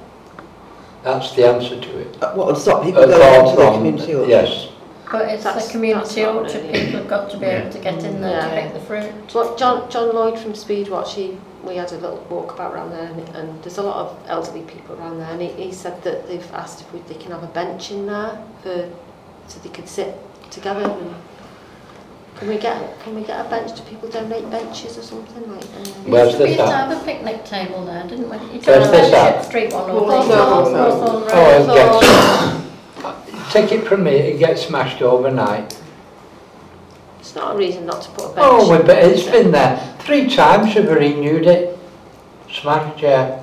That's 1.04 1.32
the 1.34 1.48
answer 1.48 1.80
to 1.80 2.00
it. 2.00 2.22
Uh, 2.22 2.34
What 2.34 2.48
would 2.48 2.58
stop 2.58 2.84
people 2.84 3.06
going 3.08 3.14
into 3.46 3.52
the 3.52 3.56
from- 3.56 3.74
community 3.76 4.12
hall? 4.14 4.28
Yes. 4.28 4.68
But 5.12 5.30
it's 5.30 5.43
That's- 5.43 5.68
the 5.68 5.72
community 5.72 6.22
that's 6.24 6.36
orchard, 6.36 6.64
really- 6.64 6.86
people 6.86 6.99
have 7.01 7.08
got 7.10 7.30
to 7.32 7.38
be 7.38 7.45
able 7.45 7.70
to 7.72 7.80
get 7.80 8.03
in 8.03 8.22
there 8.22 8.41
to 8.41 8.49
pick 8.49 8.74
the 8.74 8.80
fruit. 8.82 9.12
What 9.34 9.58
John 9.58 9.89
John 9.89 10.14
Lloyd 10.14 10.39
from 10.39 10.53
Speedwatch, 10.53 11.10
he 11.14 11.38
we 11.64 11.78
had 11.78 11.91
a 11.91 11.97
little 11.97 12.24
walk 12.30 12.53
about 12.53 12.74
around 12.76 12.91
there, 12.91 13.06
and, 13.06 13.36
and 13.36 13.64
there's 13.64 13.78
a 13.80 13.84
lot 13.84 13.97
of 13.97 14.18
elderly 14.28 14.62
people 14.62 14.95
around 14.99 15.18
there, 15.20 15.30
and 15.32 15.41
he, 15.41 15.47
he 15.49 15.72
said 15.72 16.01
that 16.03 16.28
they've 16.28 16.51
asked 16.53 16.82
if 16.82 16.93
we, 16.93 16.99
they 17.08 17.16
can 17.16 17.32
have 17.32 17.41
a 17.43 17.47
bench 17.47 17.89
in 17.91 18.06
there 18.06 18.38
for 18.62 18.88
so 19.47 19.60
they 19.62 19.70
could 19.70 19.88
sit 19.89 20.16
together. 20.51 20.82
And 20.84 21.16
can 22.38 22.47
we 22.49 22.58
get 22.58 22.99
can 22.99 23.16
we 23.16 23.24
get 23.24 23.45
a 23.45 23.49
bench? 23.49 23.76
Do 23.76 23.82
people 23.84 24.10
donate 24.10 24.49
benches 24.51 24.97
or 24.97 25.01
something 25.03 25.51
like? 25.51 25.64
Um, 25.64 26.12
Where's 26.12 26.36
we 26.38 26.45
used 26.47 26.60
to 26.60 26.68
have 26.68 26.91
a 26.91 27.03
picnic 27.06 27.45
table 27.45 27.86
there, 27.86 28.03
didn't 28.03 28.30
we? 28.30 28.38
You 28.38 28.60
Where's 28.62 28.84
took 28.84 28.91
this 28.91 29.12
a 29.14 29.18
at? 29.18 29.36
Ship 29.41 29.45
Street 29.45 29.74
one 29.74 29.89
or 29.89 30.12
Hawthorne. 30.12 30.74
Oh, 30.78 31.66
Road. 31.68 31.76
gets, 31.76 32.64
take 33.56 33.72
it 33.72 33.88
from 33.88 34.03
me, 34.03 34.12
it 34.12 34.39
gets 34.39 34.66
smashed 34.66 35.01
overnight. 35.01 35.80
It's 37.20 37.36
not 37.36 37.56
a 37.56 37.58
reason 37.58 37.86
not 37.86 38.01
to 38.03 38.10
put 38.12 38.26
a 38.26 38.36
bench. 38.36 38.39
Oh, 38.39 38.70
we 38.70 38.80
in, 38.80 38.86
bet 38.86 39.03
it's 39.06 39.24
is 39.26 39.32
been 39.32 39.51
there 39.51 39.95
three 39.99 40.28
times 40.30 40.76
we've 40.76 40.89
renewed 40.89 41.45
it. 41.47 41.78
Smashed, 42.51 43.01
yeah. 43.01 43.41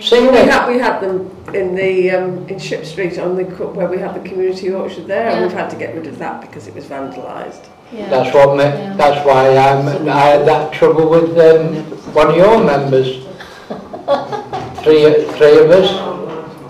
Seen 0.00 0.32
We 0.32 0.38
it? 0.38 0.48
had, 0.50 0.68
we 0.68 0.78
had 0.78 1.00
them 1.00 1.30
in 1.54 1.74
the 1.74 2.10
um, 2.10 2.48
in 2.48 2.58
Ship 2.58 2.84
Street 2.84 3.18
on 3.18 3.36
the 3.36 3.44
where 3.44 3.88
we 3.88 3.98
had 3.98 4.14
the 4.14 4.28
community 4.28 4.70
orchard 4.70 5.06
there, 5.06 5.30
and 5.30 5.42
we've 5.42 5.52
had 5.52 5.70
to 5.70 5.76
get 5.76 5.94
rid 5.94 6.06
of 6.06 6.18
that 6.18 6.40
because 6.40 6.66
it 6.66 6.74
was 6.74 6.84
vandalised. 6.84 7.66
Yeah. 7.92 8.08
That's 8.10 8.34
what 8.34 8.56
me, 8.56 8.64
Yeah. 8.64 8.94
that's 8.96 9.26
why 9.26 9.56
I'm, 9.56 10.08
I 10.08 10.20
had 10.20 10.46
that 10.46 10.72
trouble 10.72 11.08
with 11.08 11.36
um, 11.38 11.74
one 12.14 12.28
of 12.30 12.36
your 12.36 12.62
members. 12.62 13.26
Three, 14.82 15.12
three 15.36 15.58
of 15.58 15.70
us. 15.70 16.19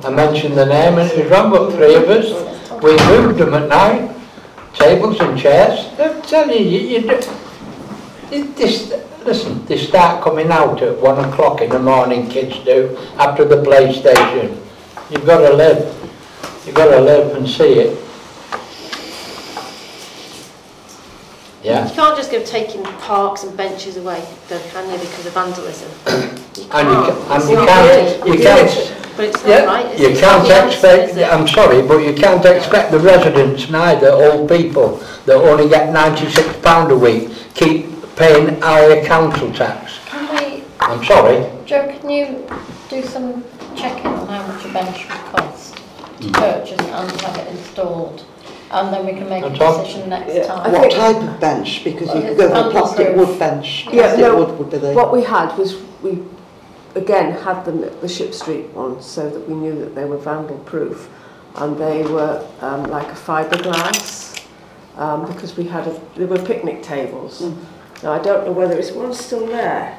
I 0.03 0.09
mentioned 0.09 0.57
the 0.57 0.65
name 0.65 0.99
and 0.99 1.11
it 1.11 1.19
was 1.19 1.31
wrong, 1.31 1.71
three 1.73 1.95
of 1.95 2.09
us. 2.09 2.83
We 2.83 2.97
moved 3.09 3.39
them 3.39 3.53
at 3.53 3.69
night, 3.69 4.17
tables 4.73 5.21
and 5.21 5.39
chairs. 5.39 5.89
I'm 5.99 6.23
telling 6.23 6.67
you, 6.67 6.81
you 6.81 7.01
do, 7.03 8.55
this, 8.55 8.95
listen, 9.27 9.65
they 9.67 9.77
start 9.77 10.25
coming 10.25 10.51
out 10.51 10.81
at 10.81 10.97
one 10.99 11.23
o'clock 11.23 11.61
in 11.61 11.69
the 11.69 11.79
morning, 11.79 12.31
kids 12.31 12.59
do, 12.65 12.97
after 13.19 13.45
the 13.45 13.57
PlayStation. 13.57 14.57
You've 15.11 15.27
got 15.27 15.47
to 15.47 15.55
live, 15.55 15.79
you've 16.65 16.75
got 16.75 16.87
to 16.95 17.01
live 17.01 17.37
and 17.37 17.47
see 17.47 17.81
it. 17.81 18.10
Yeah. 21.63 21.87
You 21.87 21.95
can't 21.95 22.17
just 22.17 22.31
go 22.31 22.43
taking 22.43 22.83
parks 22.83 23.45
and 23.45 23.55
benches 23.57 23.97
away, 23.99 24.27
though, 24.49 24.61
can 24.71 24.91
you, 24.91 24.99
because 24.99 25.27
of 25.27 25.35
vandalism? 25.35 25.91
You 26.57 26.69
can't. 26.71 26.75
And 26.75 26.89
you, 26.89 26.95
ca 26.95 27.27
oh, 27.29 27.35
and 27.35 27.51
you 27.51 27.57
can't. 27.67 28.27
You 28.29 28.39
can't. 28.39 29.01
But 29.17 29.25
it's 29.27 29.45
yeah. 29.45 29.59
not 29.59 29.67
right. 29.67 29.99
You 29.99 30.17
can't 30.17 30.67
expect, 30.67 31.11
answer, 31.11 31.25
I'm 31.25 31.47
sorry, 31.47 31.87
but 31.87 31.99
you 31.99 32.15
can't 32.15 32.45
expect 32.47 32.93
the 32.93 32.99
residents, 32.99 33.69
neither 33.69 34.11
old 34.11 34.49
people, 34.49 34.97
that 35.27 35.37
only 35.37 35.69
get 35.69 35.95
£96 35.95 36.91
a 36.91 36.97
week, 36.97 37.31
keep 37.55 37.87
paying 38.17 38.61
higher 38.63 39.05
council 39.05 39.53
tax. 39.53 39.99
Can 40.07 40.35
we, 40.35 40.65
I'm 40.81 41.05
sorry. 41.05 41.47
Joe, 41.67 41.95
can 42.01 42.09
you 42.09 42.49
do 42.89 43.03
some 43.03 43.45
checking 43.77 44.07
on 44.07 44.27
how 44.29 44.47
much 44.47 44.65
a 44.65 44.73
bench 44.73 45.09
would 45.09 45.19
cost 45.35 45.77
to 45.77 46.29
mm. 46.29 46.33
purchase 46.33 46.81
and 46.81 47.21
have 47.21 47.37
it 47.37 47.49
installed? 47.49 48.25
And 48.73 48.93
then 48.95 49.05
we 49.05 49.13
can 49.13 49.29
make 49.29 49.43
a 49.43 49.47
On 49.47 49.55
top? 49.55 49.85
decision 49.85 50.11
next 50.11 50.33
Yeah, 50.35 50.47
time. 50.47 50.73
What 50.73 50.91
type 50.93 51.17
of 51.17 51.41
bench? 51.41 51.83
Because 51.83 52.15
you 52.15 52.21
could 52.23 52.37
go 52.39 52.49
for 52.51 52.69
a 52.69 52.71
plastic 52.71 53.15
proof. 53.15 53.29
wood 53.29 53.39
bench. 53.39 53.85
Yeah, 53.87 53.93
Plastic 54.03 54.21
no, 54.21 54.37
wood 54.37 54.59
would 54.59 54.71
be 54.71 54.79
the... 54.79 54.93
What 54.93 55.13
we 55.13 55.23
had 55.25 55.57
was 55.59 55.77
we 56.03 56.23
again 56.95 57.33
had 57.33 57.65
them 57.65 57.83
at 57.85 58.01
the 58.01 58.09
Ship 58.09 58.33
Street 58.33 58.67
one 58.71 59.03
so 59.03 59.29
that 59.29 59.49
we 59.49 59.55
knew 59.55 59.79
that 59.81 59.95
they 59.95 60.05
were 60.05 60.19
vandal 60.19 60.59
proof 60.59 61.09
and 61.57 61.77
they 61.79 62.03
were 62.05 62.47
um, 62.61 62.85
like 62.85 63.09
a 63.09 63.15
fiberglass 63.15 64.45
um, 64.97 65.27
because 65.27 65.57
we 65.57 65.65
had 65.65 65.87
a, 65.89 66.01
they 66.17 66.25
were 66.27 66.39
picnic 66.39 66.83
tables. 66.83 67.43
Mm. 67.43 67.57
Now 68.05 68.13
I 68.13 68.19
don't 68.23 68.45
know 68.47 68.53
whether 68.53 68.79
it's 68.79 68.93
one 68.93 69.13
still 69.15 69.47
there. 69.47 69.99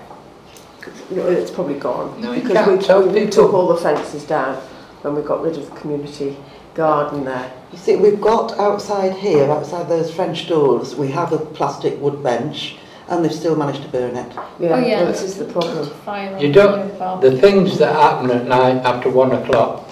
No, 1.12 1.28
it's 1.28 1.52
probably 1.52 1.78
gone 1.78 2.20
No, 2.22 2.32
you 2.32 2.42
because 2.42 2.58
can't 2.58 2.78
we, 2.80 2.84
tell 2.84 3.02
we, 3.04 3.08
we 3.10 3.20
people. 3.26 3.32
took 3.32 3.54
all 3.54 3.68
the 3.68 3.78
fences 3.78 4.24
down 4.24 4.56
when 5.04 5.14
we 5.16 5.22
got 5.22 5.42
rid 5.44 5.56
of 5.58 5.70
the 5.70 5.76
community 5.80 6.38
garden 6.74 7.24
there. 7.26 7.52
You 7.72 7.78
see, 7.78 7.96
we've 7.96 8.20
got 8.20 8.58
outside 8.60 9.14
here, 9.14 9.50
outside 9.50 9.88
those 9.88 10.14
French 10.14 10.48
doors, 10.48 10.96
we 10.96 11.10
have 11.12 11.32
a 11.32 11.38
plastic 11.38 12.00
wood 12.02 12.22
bench 12.22 12.76
and 13.08 13.24
they've 13.26 13.34
still 13.34 13.56
managed 13.56 13.84
to 13.84 13.90
burn 13.90 14.16
it. 14.16 14.34
Yeah, 14.60 14.76
Oh, 14.76 14.80
yeah. 14.80 15.04
this 15.06 15.22
is 15.22 15.38
the 15.38 15.46
problem. 15.46 15.90
Fire 16.06 16.38
You 16.38 16.52
don't- 16.52 16.98
the 17.22 17.30
the 17.32 17.38
things 17.42 17.78
that 17.78 17.94
happen 17.94 18.30
at 18.32 18.46
night 18.48 18.78
after 18.86 19.10
one 19.10 19.32
o'clock, 19.32 19.90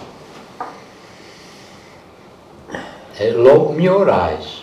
it'll 3.20 3.48
open 3.48 3.82
your 3.82 4.10
eyes. 4.10 4.62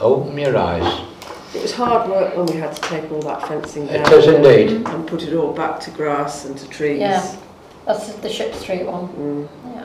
Open 0.00 0.38
your 0.38 0.56
eyes. 0.56 1.00
It 1.54 1.62
was 1.62 1.72
hard 1.72 2.08
work 2.10 2.36
when 2.36 2.46
we 2.46 2.54
had 2.56 2.74
to 2.76 2.80
take 2.82 3.10
all 3.10 3.22
that 3.22 3.46
fencing 3.48 3.86
down. 3.86 3.96
It 3.96 4.12
is 4.12 4.26
indeed. 4.26 4.86
And 4.86 5.06
put 5.06 5.22
it 5.22 5.34
all 5.34 5.52
back 5.52 5.80
to 5.80 5.90
grass 5.90 6.44
and 6.44 6.56
to 6.58 6.68
trees. 6.68 7.00
Yeah. 7.00 7.22
That's 7.86 8.12
the 8.12 8.28
Ship 8.28 8.54
Street 8.54 8.84
one. 8.86 9.08
Mm. 9.08 9.48
Yeah. 9.74 9.77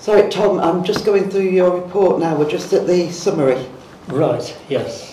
Sorry, 0.00 0.30
Tom, 0.30 0.58
I'm 0.60 0.82
just 0.82 1.04
going 1.04 1.28
through 1.28 1.50
your 1.50 1.78
report 1.78 2.20
now. 2.20 2.34
We're 2.34 2.48
just 2.48 2.72
at 2.72 2.86
the 2.86 3.10
summary. 3.10 3.66
Right, 4.08 4.58
yes. 4.70 5.10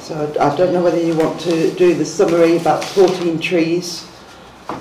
So 0.00 0.34
I 0.40 0.56
don't 0.56 0.72
know 0.72 0.82
whether 0.82 1.00
you 1.00 1.14
want 1.14 1.38
to 1.42 1.72
do 1.76 1.94
the 1.94 2.04
summary 2.04 2.56
about 2.56 2.82
14 2.82 3.38
trees. 3.38 4.10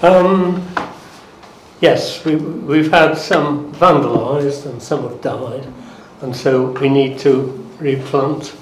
Um, 0.02 0.68
yes, 1.82 2.26
we, 2.26 2.36
we've 2.36 2.90
had 2.90 3.14
some 3.16 3.72
vandalised 3.74 4.66
and 4.66 4.82
some 4.82 5.04
have 5.04 5.22
died, 5.22 5.72
and 6.24 6.36
so 6.36 6.72
we 6.82 6.90
need 6.90 7.20
to 7.20 7.64
replant. 7.78 8.58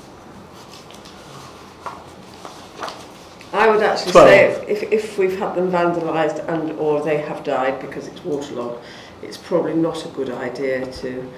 I 3.65 3.69
would 3.71 3.83
actually 3.83 4.11
Twelve. 4.11 4.27
say 4.29 4.45
if, 4.67 4.83
if, 4.83 4.91
if 4.91 5.17
we've 5.17 5.37
had 5.39 5.55
them 5.55 5.71
vandalised 5.71 6.47
and 6.47 6.71
or 6.73 7.01
they 7.03 7.17
have 7.17 7.43
died 7.43 7.79
because 7.81 8.07
it's 8.07 8.23
waterlogged, 8.23 8.83
it's 9.23 9.37
probably 9.37 9.73
not 9.73 10.05
a 10.05 10.09
good 10.09 10.29
idea 10.29 10.85
to 10.85 11.31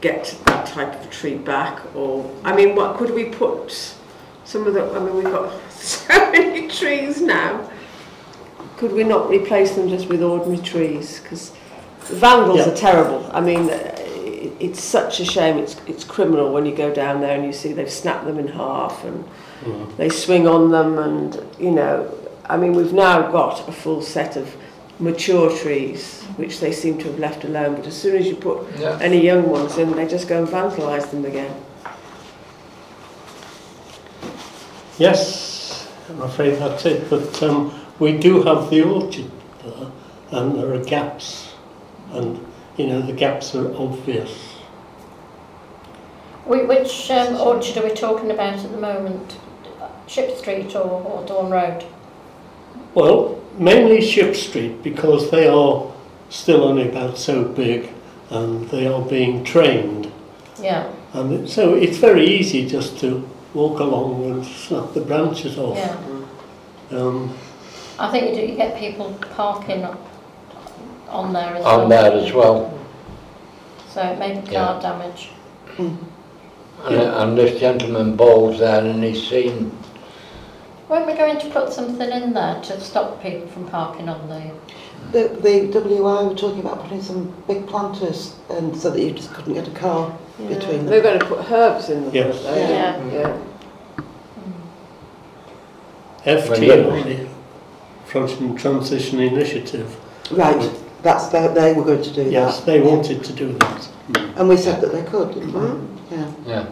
get 0.00 0.36
that 0.46 0.66
type 0.66 0.92
of 1.00 1.10
tree 1.10 1.36
back 1.36 1.80
or 1.96 2.30
I 2.44 2.54
mean 2.54 2.76
what 2.76 2.96
could 2.98 3.10
we 3.14 3.24
put 3.24 3.94
some 4.44 4.66
of 4.66 4.74
the 4.74 4.84
I 4.92 4.98
mean 5.00 5.14
we've 5.16 5.24
got 5.24 5.50
so 5.72 6.30
many 6.30 6.68
trees 6.68 7.20
now 7.20 7.68
could 8.76 8.92
we 8.92 9.02
not 9.02 9.28
replace 9.28 9.74
them 9.74 9.88
just 9.88 10.08
with 10.08 10.22
ordinary 10.22 10.62
trees 10.62 11.18
because 11.20 11.52
vandals 12.02 12.58
Yeah. 12.58 12.70
are 12.72 12.76
terrible 12.76 13.28
I 13.32 13.40
mean 13.40 13.70
uh, 13.70 13.94
it's 14.60 14.82
such 14.82 15.18
a 15.18 15.24
shame 15.24 15.58
it's 15.58 15.76
it's 15.88 16.04
criminal 16.04 16.52
when 16.52 16.64
you 16.64 16.74
go 16.76 16.94
down 16.94 17.20
there 17.20 17.34
and 17.36 17.44
you 17.44 17.52
see 17.52 17.72
they've 17.72 17.90
snapped 17.90 18.24
them 18.24 18.38
in 18.38 18.46
half 18.48 19.02
and 19.04 19.24
Mm. 19.64 19.96
they 19.96 20.08
swing 20.08 20.46
on 20.46 20.70
them 20.70 20.98
and 20.98 21.40
you 21.58 21.70
know 21.72 22.08
I 22.46 22.56
mean 22.56 22.72
we've 22.74 22.92
now 22.92 23.30
got 23.30 23.68
a 23.68 23.72
full 23.72 24.02
set 24.02 24.36
of 24.36 24.54
mature 25.00 25.50
trees 25.56 26.22
which 26.36 26.60
they 26.60 26.72
seem 26.72 26.98
to 26.98 27.04
have 27.04 27.18
left 27.18 27.44
alone 27.44 27.74
but 27.76 27.86
as 27.86 27.96
soon 28.00 28.16
as 28.16 28.26
you 28.26 28.36
put 28.36 28.66
Yeah. 28.78 28.98
any 29.00 29.20
young 29.24 29.48
ones 29.48 29.76
in 29.78 29.92
they 29.96 30.06
just 30.06 30.28
go 30.28 30.38
and 30.38 30.48
vandalise 30.48 31.10
them 31.10 31.24
again 31.24 31.54
Yes, 34.98 35.88
I'm 36.08 36.22
afraid 36.22 36.58
that's 36.58 36.84
it, 36.84 37.08
but 37.08 37.40
um, 37.42 37.72
we 38.00 38.16
do 38.18 38.42
have 38.42 38.68
the 38.68 38.82
orchard 38.82 39.30
there, 39.62 39.90
and 40.32 40.56
there 40.58 40.72
are 40.74 40.82
gaps, 40.84 41.54
and 42.10 42.44
you 42.76 42.88
know 42.88 43.00
the 43.00 43.12
gaps 43.12 43.54
are 43.54 43.72
obvious. 43.76 44.30
Whi- 46.46 46.64
Which 46.64 47.10
um, 47.12 47.36
orchard 47.36 47.76
are 47.76 47.84
we 47.84 47.94
talking 47.94 48.30
about 48.32 48.54
at 48.58 48.72
the 48.72 48.78
moment? 48.78 49.36
Ship 50.08 50.36
Street 50.36 50.74
or 50.74 51.02
Hawthorne 51.02 51.50
Road? 51.50 51.84
Well, 52.94 53.38
mainly 53.58 54.00
Ship 54.00 54.34
Street 54.34 54.82
because 54.82 55.30
they 55.30 55.46
are 55.46 55.86
still 56.30 56.64
only 56.64 56.88
about 56.88 57.18
so 57.18 57.44
big 57.44 57.90
and 58.30 58.68
they 58.70 58.86
are 58.86 59.02
being 59.02 59.44
trained. 59.44 60.10
Yeah, 60.60 60.88
And 61.14 61.32
it- 61.32 61.48
so 61.48 61.74
it's 61.74 61.98
very 61.98 62.26
easy 62.26 62.66
just 62.66 62.98
to 63.00 63.26
walk 63.54 63.78
along 63.80 64.24
and 64.24 64.44
snap 64.44 64.92
the 64.92 65.00
branches 65.00 65.56
off. 65.58 65.76
yeah. 65.76 65.96
Um, 66.90 67.34
I 67.98 68.10
think 68.10 68.28
you 68.34 68.40
do, 68.40 68.46
you 68.52 68.56
get 68.56 68.76
people 68.78 69.14
parking 69.36 69.84
on- 69.84 69.98
on 71.10 71.32
there 71.32 71.54
as 71.56 71.64
well. 71.64 71.80
On 71.80 71.88
there 71.88 72.12
as 72.12 72.32
well. 72.32 72.70
So 73.90 74.02
it 74.02 74.18
may 74.18 74.38
be 74.40 74.46
car 74.54 74.80
damage. 74.80 75.30
And, 75.78 75.98
and 76.94 77.36
this 77.38 77.58
gentleman 77.58 78.14
bowls 78.16 78.58
there 78.60 78.84
and 78.84 79.02
he's 79.02 79.26
seen, 79.26 79.72
Weren't 80.88 81.06
we 81.06 81.14
going 81.14 81.38
to 81.38 81.50
put 81.50 81.72
something 81.72 82.10
in 82.10 82.32
there 82.32 82.60
to 82.62 82.80
stop 82.80 83.22
people 83.22 83.46
from 83.48 83.68
parking 83.68 84.08
on 84.08 84.28
the... 84.28 84.52
The, 85.12 85.28
the 85.40 85.80
WI 85.80 86.24
were 86.24 86.34
talking 86.34 86.60
about 86.60 86.82
putting 86.82 87.02
some 87.02 87.34
big 87.46 87.66
planters 87.66 88.36
and 88.50 88.76
so 88.76 88.90
that 88.90 89.00
you 89.00 89.12
just 89.12 89.32
couldn't 89.32 89.54
get 89.54 89.68
a 89.68 89.70
car 89.70 90.16
between 90.36 90.78
them. 90.78 90.86
They're 90.86 91.02
going 91.02 91.18
to 91.18 91.26
put 91.26 91.50
herbs 91.50 91.88
in 91.88 92.04
them. 92.04 92.14
Yes. 92.14 92.44
aren't? 92.44 93.12
Yeah. 93.12 93.36
Yeah. 96.24 96.36
FTI, 96.36 97.04
the 97.04 97.28
Frodsham 98.06 98.58
Transition 98.58 99.20
Initiative, 99.20 99.96
Right, 100.30 100.70
that's, 101.02 101.28
they, 101.28 101.48
they 101.48 101.72
were 101.72 101.84
going 101.84 102.02
to 102.02 102.12
do 102.12 102.30
yes, 102.30 102.58
that. 102.58 102.66
they 102.66 102.80
wanted 102.80 103.24
to 103.24 103.32
do 103.32 103.52
that. 103.54 103.88
And 104.36 104.48
we 104.48 104.56
said 104.56 104.82
that 104.82 104.92
they 104.92 105.02
could, 105.04 105.32
didn't 105.32 105.52
we? 105.52 105.60
Mm-hmm. 105.60 106.48
Yeah. 106.48 106.66
yeah. 106.66 106.70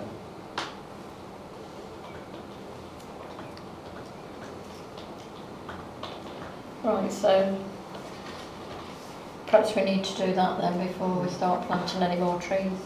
Right, 6.83 7.11
so 7.27 7.59
perhaps 9.49 9.75
we 9.75 9.83
need 9.83 10.05
to 10.05 10.17
do 10.17 10.33
that 10.35 10.61
then 10.61 10.87
before 10.87 11.21
we 11.21 11.29
start 11.29 11.67
planting 11.67 12.01
any 12.01 12.21
more 12.21 12.41
trees. 12.41 12.79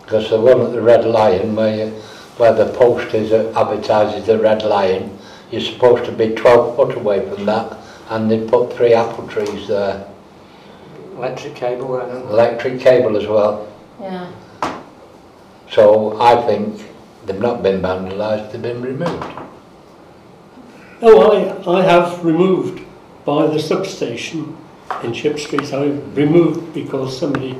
Because 0.00 0.28
the 0.28 0.40
one 0.40 0.60
at 0.60 0.72
the 0.72 0.82
Red 0.82 1.04
Lion, 1.04 1.54
where, 1.54 1.76
you, 1.76 1.90
where 2.36 2.52
the 2.52 2.72
post 2.72 3.14
is 3.14 3.30
that 3.30 3.54
advertises 3.56 4.26
the 4.26 4.40
Red 4.40 4.64
Lion, 4.64 5.16
you're 5.52 5.60
supposed 5.60 6.04
to 6.06 6.10
be 6.10 6.34
12 6.34 6.74
foot 6.74 6.96
away 6.96 7.28
from 7.30 7.46
that, 7.46 7.78
and 8.10 8.28
they 8.28 8.44
put 8.44 8.72
three 8.72 8.92
apple 8.92 9.28
trees 9.28 9.68
there. 9.68 10.04
Electric 11.14 11.54
cable, 11.54 11.94
I 12.00 12.06
don't. 12.06 12.26
Electric 12.26 12.80
cable 12.80 13.16
as 13.16 13.28
well. 13.28 13.72
Yeah, 14.00 14.32
So 15.70 16.20
I 16.20 16.44
think 16.44 16.84
they've 17.24 17.40
not 17.40 17.62
been 17.62 17.80
vandalised, 17.80 18.50
they've 18.50 18.60
been 18.60 18.82
removed. 18.82 19.43
Oh, 21.02 21.30
I, 21.66 21.78
I 21.80 21.82
have 21.82 22.24
removed 22.24 22.82
by 23.24 23.46
the 23.46 23.58
substation 23.58 24.56
in 25.02 25.12
Ship 25.12 25.38
Street, 25.38 25.72
I 25.72 25.86
removed 26.14 26.74
because 26.74 27.18
somebody 27.18 27.58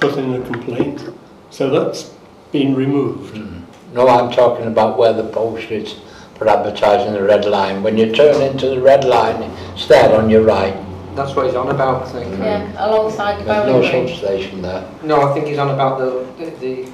put 0.00 0.16
in 0.16 0.34
a 0.34 0.44
complaint. 0.46 1.04
So 1.50 1.70
that's 1.70 2.14
been 2.52 2.74
removed. 2.74 3.36
Hmm. 3.36 3.60
No, 3.94 4.08
I'm 4.08 4.30
talking 4.32 4.66
about 4.66 4.98
where 4.98 5.12
the 5.12 5.24
post 5.28 5.70
is 5.70 5.96
for 6.36 6.48
advertising 6.48 7.12
the 7.12 7.22
Red 7.22 7.44
Lion. 7.44 7.82
When 7.82 7.96
you 7.98 8.14
turn 8.14 8.40
into 8.42 8.68
the 8.68 8.80
Red 8.80 9.04
Lion, 9.04 9.50
it's 9.74 9.86
there 9.86 10.14
on 10.18 10.28
your 10.30 10.42
right. 10.42 10.74
That's 11.16 11.34
what 11.34 11.46
he's 11.46 11.54
on 11.54 11.68
about, 11.70 12.06
I 12.06 12.12
think. 12.12 12.38
yeah, 12.38 12.86
alongside 12.86 13.40
the 13.40 13.44
There's 13.44 13.66
no 13.66 13.72
bowling 13.80 13.90
green. 13.90 14.08
substation 14.08 14.62
there. 14.62 14.88
No, 15.02 15.22
I 15.22 15.34
think 15.34 15.46
he's 15.48 15.58
on 15.58 15.70
about 15.70 15.98
the 15.98 16.26
the 16.44 16.50
the, 16.60 16.92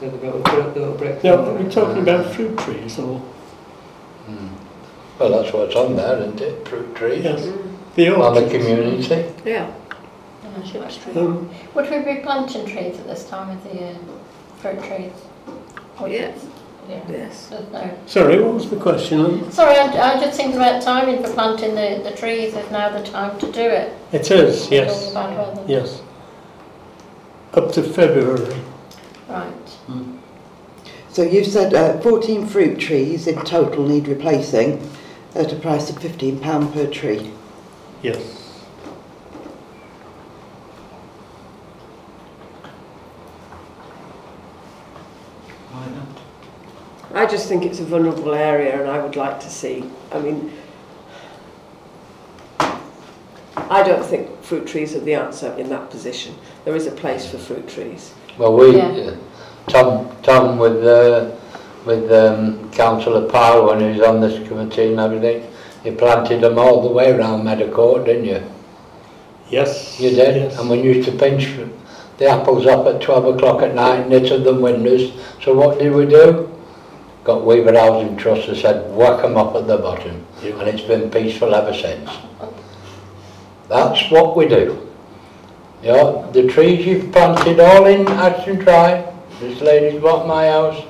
the, 0.00 0.10
the 0.10 0.16
little, 0.26 0.40
brick- 0.42 0.74
the 0.74 0.80
little 0.80 0.94
brick. 0.96 1.24
Now, 1.24 1.36
are 1.36 1.54
we 1.54 1.70
talking 1.70 2.02
about 2.02 2.32
fruit 2.34 2.58
trees 2.58 2.98
or? 2.98 3.20
Hmm. 4.26 4.48
Well, 5.18 5.42
that's 5.42 5.52
what's 5.52 5.74
on 5.76 5.96
there, 5.96 6.18
isn't 6.18 6.40
it? 6.40 6.66
Fruit 6.68 6.94
trees. 6.94 7.24
Yes. 7.24 7.48
The 7.94 8.08
On 8.08 8.34
the 8.34 8.48
community. 8.50 9.32
Yeah. 9.44 9.70
Yeah, 10.44 10.64
Ship 10.64 10.90
Street. 10.90 11.16
Um, 11.16 11.50
Would 11.74 11.90
we 11.90 11.98
be 12.14 12.20
planting 12.20 12.66
trees 12.66 12.98
at 12.98 13.06
this 13.06 13.28
time 13.28 13.50
of 13.56 13.62
the 13.64 13.74
year? 13.74 13.96
Fruit 14.58 14.82
trees? 14.82 15.12
Or- 16.00 16.08
Yes. 16.08 16.46
Yeah. 16.88 17.00
Yes. 17.08 17.50
No 17.50 17.90
sorry, 18.06 18.42
what 18.42 18.54
was 18.54 18.68
the 18.68 18.76
question? 18.76 19.50
Sorry, 19.52 19.76
I, 19.76 20.14
I 20.14 20.20
just 20.20 20.36
think 20.36 20.54
about 20.56 20.82
timing 20.82 21.22
for 21.22 21.32
planting 21.32 21.76
the, 21.76 22.02
the 22.02 22.16
trees, 22.16 22.54
is 22.54 22.70
now 22.72 22.88
the 22.90 23.04
time 23.06 23.38
to 23.38 23.52
do 23.52 23.60
it. 23.60 23.92
It 24.10 24.28
is, 24.30 24.68
yes, 24.68 25.08
the 25.08 25.14
bad 25.14 25.38
weather. 25.38 25.64
yes. 25.68 26.02
Up 27.54 27.70
to 27.72 27.82
February. 27.84 28.56
Right. 29.28 29.61
So 31.12 31.22
you've 31.22 31.46
said 31.46 31.74
uh, 31.74 32.00
14 32.00 32.46
fruit 32.46 32.78
trees 32.78 33.26
in 33.26 33.38
total 33.44 33.86
need 33.86 34.08
replacing 34.08 34.80
at 35.34 35.52
a 35.52 35.56
price 35.56 35.90
of 35.90 35.96
£15 35.96 36.72
per 36.72 36.86
tree. 36.86 37.30
Yes. 38.02 38.38
I 47.12 47.26
just 47.26 47.46
think 47.46 47.64
it's 47.64 47.78
a 47.78 47.84
vulnerable 47.84 48.32
area 48.32 48.80
and 48.80 48.90
I 48.90 48.98
would 48.98 49.14
like 49.14 49.38
to 49.40 49.50
see, 49.50 49.84
I 50.12 50.18
mean, 50.18 50.50
I 52.58 53.82
don't 53.82 54.04
think 54.04 54.42
fruit 54.42 54.66
trees 54.66 54.94
are 54.94 55.00
the 55.00 55.14
answer 55.14 55.52
in 55.58 55.68
that 55.68 55.90
position. 55.90 56.34
There 56.64 56.74
is 56.74 56.86
a 56.86 56.90
place 56.90 57.30
for 57.30 57.36
fruit 57.36 57.68
trees. 57.68 58.14
Well, 58.38 58.56
we, 58.56 58.76
Yeah. 58.76 59.14
Tom, 59.68 60.14
Tom 60.22 60.58
with, 60.58 60.84
uh, 60.84 61.30
with 61.84 62.10
um, 62.12 62.70
Councillor 62.72 63.28
Powell 63.28 63.66
when 63.68 63.80
he 63.80 63.98
was 63.98 64.06
on 64.06 64.20
this 64.20 64.46
committee 64.48 64.90
and 64.90 65.00
everything, 65.00 65.50
you 65.84 65.92
planted 65.92 66.40
them 66.40 66.58
all 66.58 66.82
the 66.82 66.92
way 66.92 67.10
around 67.12 67.42
Meadowcourt, 67.44 68.04
didn't 68.04 68.24
you? 68.24 68.42
Yes. 69.48 70.00
You 70.00 70.10
did, 70.10 70.36
Yes. 70.36 70.58
and 70.58 70.70
we 70.70 70.80
used 70.80 71.08
to 71.08 71.16
pinch 71.16 71.58
the 72.18 72.26
apples 72.26 72.66
up 72.66 72.86
at 72.86 73.00
12 73.00 73.36
o'clock 73.36 73.62
at 73.62 73.74
night, 73.74 74.00
and 74.00 74.10
knitted 74.10 74.44
them 74.44 74.60
windows. 74.60 75.12
So 75.42 75.54
what 75.54 75.78
did 75.78 75.92
we 75.92 76.06
do? 76.06 76.48
Got 77.24 77.44
Weaver 77.44 77.72
Housing 77.72 78.16
Trust 78.16 78.48
and 78.48 78.56
said, 78.56 78.94
whack 78.94 79.24
'em 79.24 79.36
up 79.36 79.54
at 79.54 79.66
the 79.66 79.78
bottom. 79.78 80.24
Yeah. 80.42 80.58
And 80.58 80.68
it's 80.68 80.82
been 80.82 81.10
peaceful 81.10 81.54
ever 81.54 81.72
since. 81.74 82.08
That's 83.68 84.10
what 84.10 84.36
we 84.36 84.46
do. 84.48 84.88
Yeah, 85.82 86.26
the 86.32 86.46
trees 86.46 86.86
you've 86.86 87.10
planted 87.12 87.58
all 87.58 87.86
in 87.86 88.06
Ashton 88.06 88.56
Drive, 88.56 89.11
this 89.42 89.60
lady's 89.60 90.00
bought 90.00 90.26
my 90.26 90.46
house, 90.48 90.84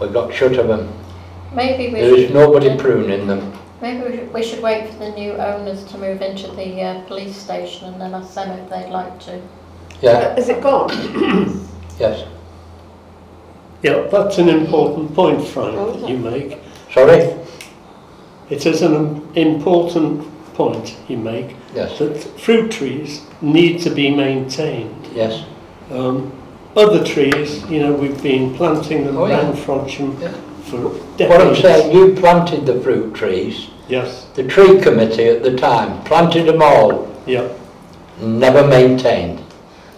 We've 0.00 0.12
got 0.14 0.32
shut 0.32 0.56
of 0.56 0.66
them. 0.68 0.90
Maybe 1.52 1.92
we 1.92 2.00
There 2.00 2.14
is 2.14 2.26
should, 2.26 2.34
nobody 2.34 2.74
pruning 2.78 3.26
them. 3.26 3.52
maybe 3.82 4.08
we 4.08 4.16
should, 4.16 4.32
we 4.32 4.42
should 4.42 4.62
wait 4.62 4.88
for 4.90 4.98
the 4.98 5.10
new 5.10 5.32
owners 5.32 5.84
to 5.84 5.98
move 5.98 6.22
into 6.22 6.46
the 6.52 6.80
uh, 6.80 7.02
police 7.02 7.36
station 7.36 7.88
and 7.92 8.00
then 8.00 8.14
ask 8.14 8.32
them 8.34 8.48
if 8.58 8.70
they'd 8.70 8.88
like 8.90 9.20
to. 9.20 9.42
Yeah, 10.00 10.34
Has 10.36 10.48
it 10.48 10.62
gone? 10.62 10.88
yes. 11.98 12.26
Yeah, 13.82 14.06
that's 14.10 14.38
an 14.38 14.48
important 14.48 15.14
point, 15.14 15.46
Frank, 15.46 15.74
Oh, 15.76 15.92
that 16.00 16.08
you 16.08 16.16
make. 16.16 16.58
Sorry? 16.94 17.36
It 18.48 18.64
is 18.64 18.80
an 18.82 19.22
important 19.36 20.26
point 20.54 20.96
you 21.08 21.18
make 21.18 21.56
Yes, 21.74 21.98
that 21.98 22.16
fruit 22.40 22.70
trees 22.72 23.22
need 23.42 23.80
to 23.82 23.90
be 23.90 24.14
maintained. 24.14 25.08
yes. 25.14 25.44
Um, 25.90 26.32
other 26.76 27.04
trees, 27.04 27.62
you 27.68 27.80
know, 27.80 27.92
we've 27.92 28.22
been 28.22 28.54
planting 28.54 29.04
them 29.04 29.16
Oh, 29.16 29.26
yeah. 29.26 29.40
around 29.40 29.54
Frodsham 29.56 30.20
Yeah. 30.20 30.32
for 30.64 30.76
What 31.28 31.40
I'm 31.40 31.56
saying, 31.56 31.92
you 31.94 32.14
planted 32.14 32.66
the 32.66 32.80
fruit 32.80 33.14
trees, 33.14 33.68
Yes, 33.88 34.26
the 34.34 34.44
tree 34.44 34.78
committee 34.80 35.26
at 35.26 35.42
the 35.42 35.56
time 35.56 36.02
planted 36.04 36.46
them 36.46 36.62
all, 36.62 37.08
yeah, 37.26 37.48
never 38.20 38.64
maintained. 38.66 39.40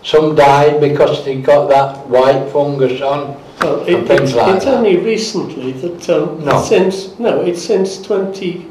Some 0.03 0.35
died 0.35 0.81
because 0.81 1.25
they 1.25 1.37
got 1.37 1.69
that 1.69 2.09
white 2.09 2.49
fungus 2.51 3.01
on. 3.03 3.37
well, 3.61 3.81
And 3.81 3.89
it, 3.89 4.07
things 4.09 4.31
it's, 4.31 4.35
like 4.35 4.57
it's 4.57 4.65
that. 4.65 4.75
only 4.79 4.97
recently 4.97 5.73
that 5.73 6.09
um, 6.11 6.43
No. 6.45 6.61
since, 6.63 7.17
no, 7.21 7.41
it's 7.43 7.63
since 7.63 8.01
20, 8.03 8.67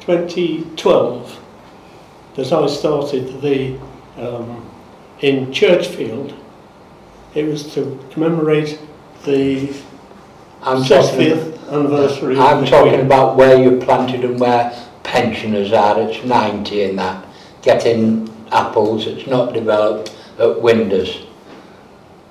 2012 0.00 1.38
that 2.34 2.52
I 2.52 2.66
started 2.66 3.40
the, 3.40 3.78
um, 4.18 4.64
in 5.20 5.46
Churchfield, 5.52 6.34
It 7.34 7.46
was 7.46 7.72
to 7.74 7.98
commemorate 8.10 8.78
the 9.24 9.74
I'm 10.62 10.82
60th 10.82 11.72
anniversary. 11.72 12.38
I'm 12.38 12.64
talking 12.66 12.92
Queen. 12.92 13.06
about 13.06 13.36
where 13.36 13.56
you 13.56 13.78
planted 13.80 14.24
and 14.24 14.38
where 14.38 14.70
pensioners 15.02 15.72
are. 15.72 15.98
It's 16.00 16.24
90 16.24 16.82
in 16.82 16.96
that. 16.96 17.24
Getting 17.62 18.28
apples, 18.52 19.06
it's 19.06 19.26
not 19.26 19.54
developed 19.54 20.14
at 20.38 20.60
Winders. 20.60 21.22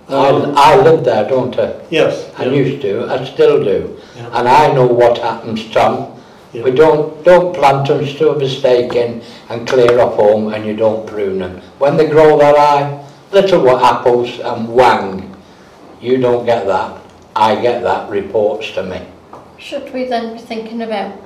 Um, 0.07 0.53
I, 0.57 0.73
I 0.73 0.81
lived 0.81 1.05
there, 1.05 1.27
don't 1.27 1.57
I? 1.57 1.81
Yes. 1.89 2.31
I 2.37 2.45
yeah. 2.45 2.51
used 2.51 2.81
to, 2.83 3.05
I 3.07 3.23
still 3.25 3.63
do. 3.63 3.99
Yeah. 4.15 4.39
And 4.39 4.47
I 4.47 4.73
know 4.73 4.85
what 4.85 5.17
happens, 5.17 5.67
Tom. 5.71 6.19
Yeah. 6.53 6.63
We 6.63 6.71
don't, 6.71 7.23
don't 7.23 7.55
plant 7.55 7.87
them, 7.87 8.05
still 8.05 8.35
mistaken, 8.35 9.21
and 9.49 9.67
clear 9.67 9.99
off 9.99 10.15
home, 10.15 10.53
and 10.53 10.65
you 10.65 10.75
don't 10.75 11.07
prune 11.07 11.39
them. 11.39 11.61
When 11.79 11.95
they 11.97 12.07
grow, 12.07 12.37
they're 12.37 12.57
high. 12.57 13.07
Little 13.31 13.63
what 13.63 13.83
apples 13.83 14.35
and 14.39 14.45
um, 14.45 14.67
wang, 14.73 15.35
you 16.01 16.17
don't 16.17 16.45
get 16.45 16.65
that. 16.67 17.01
I 17.35 17.55
get 17.61 17.81
that, 17.83 18.09
reports 18.09 18.71
to 18.71 18.83
me. 18.83 19.01
Should 19.57 19.93
we 19.93 20.05
then 20.05 20.33
be 20.33 20.39
thinking 20.39 20.81
about 20.81 21.17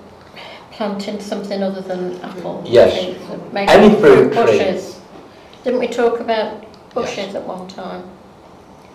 planting 0.71 1.19
something 1.19 1.63
other 1.63 1.81
than 1.81 2.21
apple 2.21 2.63
Yes. 2.65 2.93
trees? 3.03 3.17
Maybe 3.51 3.71
Any 3.71 3.95
fruit 3.99 4.33
tree. 4.33 4.43
bushes. 4.43 4.99
Didn't 5.63 5.79
we 5.79 5.87
talk 5.87 6.19
about 6.19 6.65
bushes 6.93 7.33
at 7.33 7.43
one 7.43 7.67
time? 7.67 8.03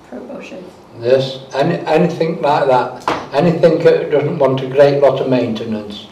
Fruit 0.08 0.28
bushes. 0.32 0.64
Yes, 1.00 1.40
any, 1.54 1.76
anything 1.86 2.40
like 2.42 2.66
that. 2.68 3.34
Anything 3.34 3.78
that 3.78 4.10
doesn't 4.10 4.38
want 4.38 4.60
a 4.60 4.66
great 4.68 5.00
lot 5.00 5.20
of 5.20 5.28
maintenance. 5.28 6.06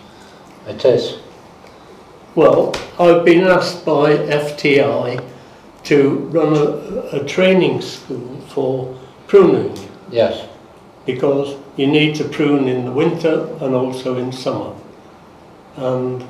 It 0.67 0.85
is. 0.85 1.19
Well, 2.35 2.75
I've 2.99 3.25
been 3.25 3.45
asked 3.45 3.85
by 3.85 4.17
FTI 4.17 5.23
to 5.85 6.19
run 6.31 6.55
a, 6.55 7.21
a 7.21 7.25
training 7.25 7.81
school 7.81 8.41
for 8.49 8.99
pruning. 9.27 9.77
Yes. 10.11 10.49
Because 11.07 11.57
you 11.77 11.87
need 11.87 12.17
to 12.17 12.25
prune 12.25 12.69
in 12.69 12.85
the 12.85 12.93
winter 12.93 13.49
and 13.61 13.75
also 13.75 14.19
in 14.19 14.33
summer. 14.33 14.75
And 15.77 16.25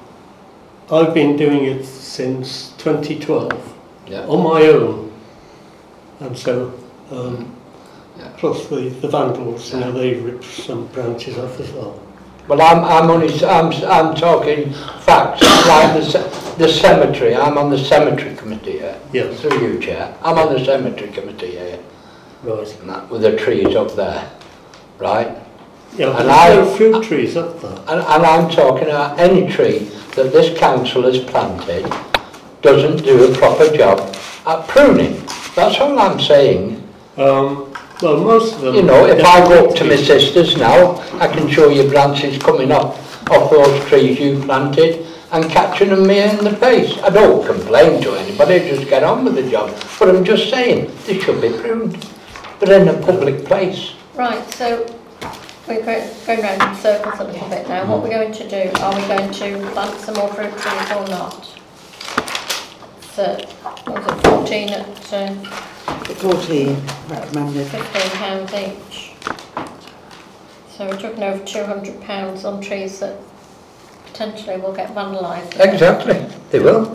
I've 0.91 1.15
been 1.15 1.37
doing 1.37 1.65
it 1.65 1.85
since 1.85 2.71
2012 2.79 3.75
yeah. 4.07 4.27
on 4.27 4.43
my 4.43 4.67
own. 4.67 5.13
And 6.21 6.37
so, 6.37 6.79
um, 7.11 7.55
yeah. 8.19 8.33
plus 8.37 8.67
the, 8.69 8.89
the 8.89 9.09
vandals, 9.09 9.71
yeah. 9.71 9.79
you 9.79 9.85
know, 9.85 9.93
they 9.93 10.15
ripped 10.15 10.45
some 10.45 10.87
branches 10.89 11.39
off 11.39 11.59
as 11.61 11.71
well. 11.73 12.01
Well, 12.49 12.63
I'm, 12.63 12.85
I'm 12.85 13.11
only, 13.11 13.33
I'm, 13.45 13.73
I'm 13.85 14.15
talking 14.15 14.73
facts, 15.03 15.43
like 15.43 16.03
the, 16.03 16.48
the 16.59 16.69
cemetery, 16.69 17.35
I'm 17.35 17.57
on 17.57 17.71
the 17.71 17.79
cemetery 17.79 18.35
committee 18.37 18.79
here. 18.79 18.99
Yes. 19.13 19.41
Through 19.41 19.61
you, 19.75 19.81
Chair. 19.81 20.15
I'm 20.23 20.37
on 20.39 20.53
the 20.53 20.65
cemetery 20.65 21.11
committee 21.11 21.53
here, 21.53 21.79
Right. 22.43 22.77
and 22.81 22.91
that, 22.91 23.09
with 23.11 23.23
the 23.23 23.37
trees 23.37 23.75
up 23.77 23.95
there, 23.95 24.29
right? 24.99 25.29
Yeah, 25.97 26.09
And 26.11 26.29
there's 26.29 26.39
I- 26.39 26.55
no 26.57 26.65
fruit 26.67 27.03
trees 27.05 27.37
up 27.37 27.61
there. 27.63 27.79
And, 27.89 28.01
and 28.01 28.27
I'm 28.27 28.51
talking 28.51 28.89
about 28.89 29.19
any 29.19 29.49
tree 29.51 29.89
that 30.17 30.33
this 30.33 30.57
council 30.59 31.03
has 31.03 31.19
planted 31.19 31.87
doesn't 32.61 33.05
do 33.05 33.33
a 33.33 33.37
proper 33.39 33.75
job 33.77 34.15
at 34.47 34.67
pruning. 34.69 35.23
That's 35.55 35.79
all 35.81 35.99
I'm 35.99 36.21
saying. 36.21 36.83
Um, 37.17 37.73
well, 38.03 38.17
most 38.19 38.55
of 38.57 38.61
them. 38.63 38.75
You 38.75 38.83
know, 38.83 39.07
if 39.07 39.25
I 39.25 39.47
go 39.49 39.69
up 39.69 39.77
to 39.77 39.85
my 39.85 39.97
sisters 39.97 40.57
now, 40.57 41.01
I 41.21 41.29
can 41.29 41.49
show 41.49 41.69
you 41.69 41.89
branches 41.89 42.37
coming 42.39 42.71
off, 42.73 43.29
off 43.31 43.51
those 43.51 43.85
trees 43.87 44.19
you 44.19 44.41
planted 44.43 45.05
and 45.31 45.51
catching 45.51 45.91
them 45.91 46.07
me 46.07 46.21
in 46.21 46.43
the 46.45 46.57
face. 46.57 46.97
I 47.03 47.11
don't 47.11 47.47
complain 47.47 48.01
to 48.03 48.13
anybody, 48.15 48.61
just 48.61 48.89
get 48.89 49.03
on 49.05 49.25
with 49.25 49.35
the 49.35 49.51
job. 49.51 49.75
But 49.99 50.15
I'm 50.15 50.25
just 50.25 50.51
saying, 50.51 50.91
they 51.07 51.19
should 51.19 51.41
be 51.41 51.51
pruned. 51.51 51.95
They're 52.61 52.81
in 52.81 52.89
a 52.89 53.01
public 53.01 53.45
place. 53.45 53.95
Right, 54.15 54.43
so 54.55 54.85
we're 55.69 55.85
go- 55.85 56.11
going 56.27 56.41
round 56.41 56.63
in 56.63 56.75
circles 56.83 57.21
a 57.21 57.25
little 57.25 57.49
bit 57.49 57.69
now. 57.69 57.87
What 57.91 58.03
we're 58.03 58.09
going 58.11 58.33
to 58.33 58.49
do, 58.49 58.71
are 58.81 58.95
we 58.95 59.07
going 59.07 59.33
to 59.33 59.71
plant 59.73 60.01
some 60.01 60.15
more 60.15 60.29
fruit 60.33 60.57
trees 60.57 60.91
or 60.93 61.07
not? 61.09 61.45
So, 63.13 63.37
what 63.85 64.07
was 64.07 64.19
it, 64.19 64.27
14 64.27 64.69
at 64.71 65.13
uh, 65.13 65.35
14 66.15 66.77
recommended. 67.09 67.67
15 67.67 68.11
pounds 68.13 68.55
each? 68.55 69.13
So 70.71 70.87
we're 70.87 70.99
talking 70.99 71.23
over 71.23 71.45
200 71.45 72.01
pounds 72.03 72.45
on 72.45 72.61
trees 72.61 73.01
that 73.01 73.17
potentially 74.19 74.61
will 74.61 74.73
get 74.73 74.93
vandalised. 74.95 75.61
Exactly, 75.61 76.27
they 76.51 76.59
will. 76.59 76.87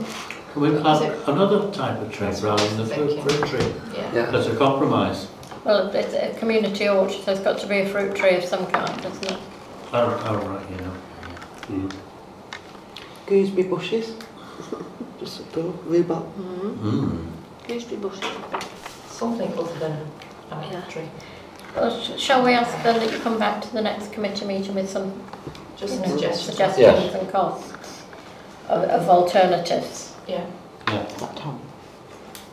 Can 0.52 0.62
we 0.62 0.70
plant 0.72 1.28
another 1.28 1.72
type 1.72 2.00
of 2.02 2.12
tree 2.12 2.28
rather 2.28 2.68
than 2.68 2.78
the 2.78 2.86
fruit, 2.86 3.22
fruit 3.24 3.48
tree? 3.48 3.74
Yeah. 3.96 4.30
That's 4.30 4.48
a 4.48 4.56
compromise. 4.58 5.28
Well, 5.64 5.88
it's 5.96 6.14
a 6.14 6.38
community 6.38 6.90
orchard, 6.90 7.24
so 7.24 7.32
it's 7.32 7.40
got 7.42 7.60
to 7.60 7.68
be 7.68 7.78
a 7.78 7.86
fruit 7.88 8.14
tree 8.16 8.36
of 8.36 8.44
some 8.44 8.68
kind, 8.68 9.02
doesn't 9.02 9.32
it? 9.32 9.38
Oh, 9.94 10.22
oh 10.26 10.50
right, 10.50 10.66
yeah. 11.70 11.90
Gooseberry 13.26 13.70
bushes. 13.70 14.16
Just 15.20 15.40
a 15.40 15.44
go, 15.56 15.74
rhubarb. 15.86 16.26
Mm. 16.36 17.26
Gooseberry 17.66 18.02
bushes. 18.02 18.26
Something 19.08 19.54
other 19.58 19.80
than 19.80 19.94
a 20.52 20.68
Yeah. 20.70 20.82
tree. 20.90 21.10
Well, 21.74 21.90
sh- 22.02 22.20
shall 22.20 22.44
we 22.44 22.52
ask 22.54 22.84
then 22.84 23.00
that 23.00 23.12
you 23.12 23.20
come 23.20 23.40
back 23.40 23.62
to 23.62 23.72
the 23.72 23.82
next 23.82 24.12
committee 24.12 24.46
meeting 24.46 24.76
with 24.76 24.90
some 24.90 25.14
Just 25.84 25.96
you 25.96 26.00
know, 26.02 26.08
suggestions. 26.16 26.46
suggestions 26.46 26.80
Yes. 26.80 27.14
and 27.16 27.30
costs 27.32 28.02
of, 28.70 28.84
of 28.84 29.10
alternatives? 29.10 30.14
Yeah. 30.28 30.46
Yeah. 30.88 31.04
That 31.20 31.36
Tom. 31.36 31.60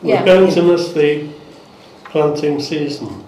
Yeah. 0.03 0.19
We're 0.21 0.25
going 0.25 0.51
to 0.53 0.61
miss 0.63 0.91
the 0.93 1.29
planting 2.05 2.59
season. 2.59 3.23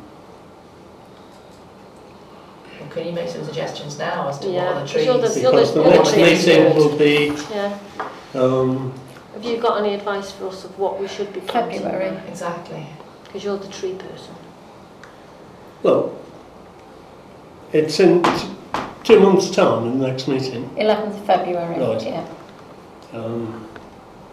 Well, 2.79 2.89
can 2.89 3.05
you 3.07 3.13
make 3.13 3.29
some 3.29 3.45
suggestions 3.45 3.97
now 3.97 4.27
as 4.27 4.39
to 4.39 4.49
Yeah, 4.49 4.65
what 4.65 4.67
are 4.67 4.73
the 4.73 4.79
'cause 4.81 4.91
trees? 4.91 5.05
you're 5.05 5.17
the- 5.19 5.39
you're 5.39 5.51
Because 5.51 5.73
the 5.73 5.81
you're 5.83 5.89
next 5.91 6.15
meeting 6.47 6.75
will 6.75 6.97
be, 6.97 7.33
Yeah. 7.53 7.77
um, 8.35 8.93
Have 9.33 9.43
you 9.45 9.57
got 9.57 9.79
any 9.79 9.93
advice 9.93 10.31
for 10.31 10.47
us 10.47 10.63
of 10.65 10.77
what 10.77 10.99
we 10.99 11.07
should 11.07 11.31
be 11.33 11.39
planting? 11.41 11.81
February. 11.81 12.17
Exactly. 12.27 12.85
Because 13.23 13.43
you're 13.43 13.57
the 13.57 13.67
tree 13.67 13.93
person. 13.93 14.35
well, 15.81 16.11
it's 17.73 17.99
in 17.99 18.21
t- 18.23 18.29
two 19.03 19.19
months' 19.19 19.51
time 19.51 19.85
in 19.85 19.99
the 19.99 20.07
next 20.07 20.27
meeting. 20.27 20.69
11th 20.77 21.07
of 21.19 21.25
February, 21.25 21.79
Right. 21.79 22.03
yeah. 22.05 22.25
Um, 23.13 23.67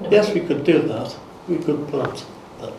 No. 0.00 0.08
yes, 0.10 0.32
we 0.32 0.40
could 0.40 0.64
do 0.64 0.80
that. 0.82 1.14
We 1.48 1.56
could 1.56 1.86
plant 1.88 2.24
that. 2.60 2.72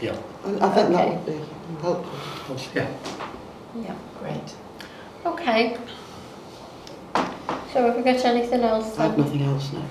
Yeah. 0.00 0.12
I 0.60 0.68
think 0.70 0.90
that 0.90 1.08
would 1.08 1.26
be 1.26 1.32
helpful. 1.80 2.56
Yeah. 2.74 2.86
Yeah. 3.76 3.94
Great. 4.20 4.54
Okay. 5.24 5.76
So 7.72 7.82
have 7.86 7.96
we 7.96 8.02
got 8.02 8.24
anything 8.24 8.62
else 8.62 8.98
I 8.98 9.04
have 9.04 9.18
nothing 9.18 9.42
else 9.42 9.70
now. 9.72 9.84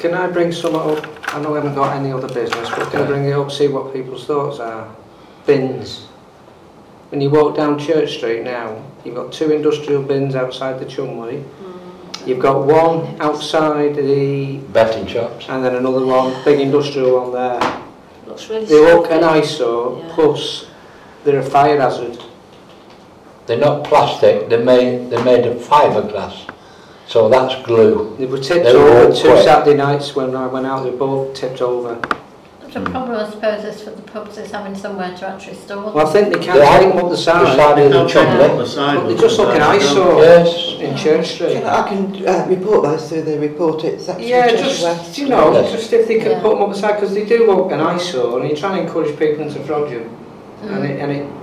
Can 0.00 0.14
I 0.14 0.28
bring 0.28 0.52
some 0.52 0.76
up? 0.76 1.04
I 1.34 1.40
know 1.40 1.50
we 1.50 1.56
haven't 1.56 1.74
got 1.74 1.96
any 1.96 2.12
other 2.12 2.28
business, 2.28 2.70
but 2.70 2.90
can 2.90 3.02
I 3.02 3.06
bring 3.06 3.24
it 3.24 3.32
up, 3.32 3.50
see 3.50 3.66
what 3.68 3.92
people's 3.92 4.24
thoughts 4.24 4.60
are? 4.60 4.88
Bins. 5.44 6.06
When 7.10 7.20
you 7.20 7.30
walk 7.30 7.56
down 7.56 7.78
Church 7.78 8.16
Street 8.18 8.44
now, 8.44 8.76
You've 9.04 9.14
got 9.14 9.32
two 9.32 9.52
industrial 9.52 10.02
bins 10.02 10.34
outside 10.34 10.78
the 10.80 10.86
Chumley. 10.86 11.44
Mm. 11.62 12.26
You've 12.26 12.40
got 12.40 12.66
one 12.66 13.20
outside 13.20 13.94
the... 13.94 14.58
Betting 14.72 15.06
shops. 15.06 15.46
And 15.48 15.64
then 15.64 15.76
another 15.76 16.04
one, 16.04 16.44
big 16.44 16.60
industrial 16.60 17.22
one 17.22 17.32
there. 17.32 17.82
Looks 18.26 18.48
really 18.50 18.66
They 18.66 18.80
look 18.80 19.10
an 19.10 19.24
eyesore, 19.24 19.98
yeah. 19.98 20.14
plus 20.14 20.66
they're 21.24 21.38
a 21.38 21.42
fire 21.42 21.80
hazard. 21.80 22.22
They're 23.46 23.56
not 23.58 23.84
plastic, 23.84 24.50
they're 24.50 24.62
made, 24.62 25.08
they're 25.08 25.24
made 25.24 25.46
of 25.46 25.56
fiberglass, 25.58 26.50
So 27.06 27.30
that's 27.30 27.64
glue. 27.64 28.14
They 28.18 28.26
were 28.26 28.38
tipped 28.38 28.66
they 28.66 28.74
were 28.74 28.80
over 28.80 29.14
two 29.14 29.30
quick. 29.30 29.44
Saturday 29.44 29.76
nights 29.76 30.14
when 30.14 30.36
I 30.36 30.46
went 30.48 30.66
out, 30.66 30.82
they 30.82 30.90
both 30.90 31.34
tipped 31.34 31.62
over. 31.62 31.98
The 32.84 32.90
problem, 32.90 33.16
I 33.16 33.30
suppose, 33.30 33.64
is 33.64 33.82
for 33.82 33.90
the 33.90 34.02
pubs 34.02 34.38
is 34.38 34.50
having 34.50 34.74
somewhere 34.74 35.16
to 35.16 35.26
actually 35.26 35.56
store 35.56 35.84
them. 35.84 35.94
Well, 35.94 36.06
I 36.06 36.12
think 36.12 36.32
they 36.32 36.40
can't 36.40 36.58
yeah. 36.58 36.78
hang 36.78 36.88
them 36.90 36.98
up 36.98 37.10
the 37.10 37.16
side. 37.16 37.46
The 37.46 37.56
side 37.56 37.78
of 37.78 37.92
the 37.92 38.06
chimney. 38.06 38.58
The 38.58 38.66
side 38.66 39.08
they 39.08 39.16
just 39.16 39.38
look 39.38 39.54
an 39.54 39.62
eyesore 39.62 40.20
yes. 40.20 40.80
in 40.80 40.96
Church 40.96 41.34
Street. 41.34 41.54
You 41.54 41.60
know, 41.60 41.68
I 41.68 41.88
can 41.88 42.26
uh, 42.26 42.46
report 42.48 42.84
those 42.84 43.08
through 43.08 43.22
the 43.22 43.38
report 43.38 43.84
it 43.84 44.00
section. 44.00 44.28
Yeah, 44.28 44.50
just, 44.50 44.82
West. 44.82 45.18
you 45.18 45.28
know, 45.28 45.52
yes. 45.52 45.72
just 45.72 45.92
if 45.92 46.08
they 46.08 46.18
can 46.18 46.32
yeah. 46.32 46.42
put 46.42 46.50
them 46.50 46.62
up 46.62 46.68
the 46.70 46.78
side, 46.78 46.94
because 46.94 47.14
they 47.14 47.24
do 47.24 47.46
look 47.46 47.72
an 47.72 47.80
eyesore, 47.80 48.40
and 48.40 48.50
you 48.50 48.56
try 48.56 48.76
and 48.78 48.86
encourage 48.86 49.18
people 49.18 49.44
into 49.44 49.60
fraud. 49.64 49.88
Mm. 49.88 50.08
And, 50.62 50.84
it, 50.84 51.00
and 51.00 51.12
it 51.12 51.37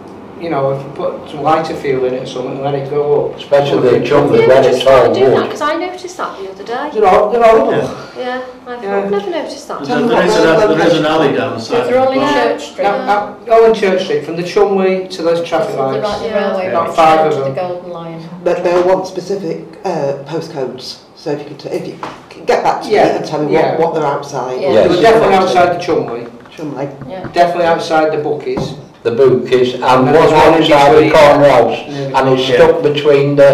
you 0.45 0.51
know, 0.51 0.71
if 0.71 0.85
you 0.85 0.91
put 0.93 1.27
some 1.27 1.41
lighter 1.41 1.75
fuel 1.75 2.05
in 2.05 2.13
it 2.13 2.21
or 2.21 2.25
something 2.27 2.51
and 2.51 2.61
let 2.61 2.75
it 2.75 2.87
go 2.87 3.31
up. 3.31 3.37
Especially 3.37 3.97
the 3.97 4.05
jump 4.05 4.31
that 4.31 4.47
let 4.47 4.63
it 4.63 4.81
try 4.81 5.05
and 5.05 5.15
do 5.15 5.25
that 5.31 5.43
because 5.45 5.61
I 5.61 5.75
noticed 5.75 6.17
that 6.17 6.39
the 6.39 6.51
other 6.51 6.63
day. 6.63 6.91
They're, 6.93 7.07
all, 7.07 7.31
they're 7.31 7.43
horrible. 7.43 7.71
Yeah, 7.71 8.15
yeah 8.15 8.67
I've 8.67 8.83
yeah. 8.83 9.09
never 9.09 9.29
noticed 9.31 9.67
that. 9.67 9.83
There, 9.83 10.07
there, 10.07 10.25
is, 10.25 10.35
an, 10.35 10.77
there 10.77 10.87
is 10.87 10.93
an 10.99 11.05
alley 11.05 11.33
down 11.35 11.53
the 11.55 11.59
side. 11.59 11.87
They're 11.87 11.99
all 11.99 12.11
in 12.13 12.19
Church 12.19 12.71
Street. 12.71 12.83
Now, 12.83 13.39
now, 13.43 13.53
all 13.53 13.65
in 13.65 13.73
Church 13.73 14.03
Street, 14.03 14.23
from 14.23 14.35
the 14.35 14.43
Chumley 14.43 15.07
to 15.07 15.23
those 15.23 15.47
traffic 15.47 15.75
lights. 15.75 16.03
Right, 16.03 16.29
yeah. 16.29 16.35
railway 16.35 16.67
about 16.67 16.95
five 16.95 17.25
of 17.25 17.39
them. 17.39 17.55
The 17.55 17.59
Golden 17.59 17.89
Lion. 17.89 18.29
But 18.43 18.63
they'll 18.63 18.85
want 18.85 19.07
specific 19.07 19.79
uh, 19.83 20.23
postcodes. 20.25 21.01
So 21.15 21.31
if 21.31 21.39
you 21.41 21.47
could, 21.47 21.59
t- 21.59 21.69
if 21.69 21.87
you 21.87 21.97
can 22.29 22.45
get 22.45 22.61
back 22.61 22.83
to 22.83 22.89
yeah. 22.89 23.05
me 23.05 23.17
and 23.17 23.25
tell 23.25 23.43
me 23.43 23.53
yeah. 23.53 23.79
what, 23.79 23.79
what 23.79 23.95
they're 23.95 24.05
outside. 24.05 24.61
Yeah. 24.61 24.73
Yes. 24.73 24.95
were 24.95 25.01
definitely 25.01 25.35
outside 25.35 25.75
the 25.75 25.83
Chumley. 25.83 26.27
Chumley. 26.51 26.85
Yeah. 27.09 27.27
Definitely 27.31 27.65
outside 27.65 28.13
the 28.13 28.21
bookies. 28.21 28.84
The 29.05 29.11
bookies 29.11 29.75
and 29.75 29.83
And 29.83 30.03
one 30.05 30.13
there's 30.13 30.31
one 30.31 30.53
in 30.55 30.63
outside 30.63 30.91
the 30.95 31.01
between. 31.01 31.11
corner 31.13 31.49
house. 31.49 31.79
near 31.89 32.11
And 32.15 32.23
it's 32.33 32.49
Yeah. 32.49 32.55
stuck 32.55 32.75
between 32.81 33.35
the, 33.35 33.49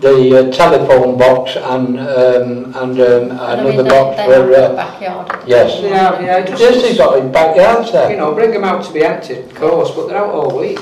the 0.00 0.16
uh, 0.38 0.52
telephone 0.52 1.18
box 1.18 1.56
and, 1.56 1.98
um, 1.98 2.72
and 2.80 2.94
um, 3.00 3.30
And 3.30 3.32
I 3.40 3.56
mean, 3.64 3.80
another 3.80 3.90
box 3.90 4.16
they 4.16 4.24
for, 4.26 4.34
have 4.34 4.50
got 4.50 4.60
a 4.60 4.72
uh, 4.72 4.76
backyard. 4.76 5.26
yes. 5.46 5.68
Yeah, 5.82 6.20
yeah, 6.22 6.40
just, 6.46 6.62
yes, 6.62 6.74
he's 6.86 6.98
got 6.98 7.18
in 7.18 7.32
backyards 7.32 7.90
there. 7.92 8.10
you 8.12 8.16
know, 8.16 8.32
bring 8.32 8.52
them 8.52 8.62
out 8.64 8.84
to 8.84 8.92
be 8.92 9.02
emptied, 9.04 9.38
of 9.50 9.54
course, 9.56 9.90
but 9.90 10.06
they're 10.06 10.18
out 10.24 10.32
all 10.32 10.56
week. 10.58 10.78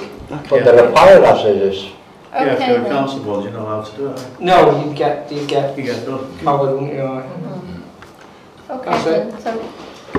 But 0.50 0.64
they're 0.64 0.84
a 0.84 0.92
fire 0.92 1.20
hazardous. 1.24 1.78
Yeah, 2.32 2.44
if 2.44 2.68
you're 2.68 2.78
a 2.78 2.82
then. 2.82 2.92
council 2.92 3.20
board, 3.24 3.44
you're 3.44 3.52
not 3.54 3.62
allowed 3.62 3.86
to 3.86 3.96
do 3.96 4.06
it. 4.10 4.40
No, 4.40 4.56
you 4.84 4.94
get, 4.94 5.32
you 5.32 5.46
get 5.46 5.76
You 5.78 5.84
get 5.84 6.04
done. 6.06 6.38
covered, 6.44 6.72
wouldn't 6.74 6.92
you? 6.92 7.02
like? 7.02 7.24
Okay 8.70 8.90
That's 8.90 9.04
then, 9.04 9.40
so 9.40 9.50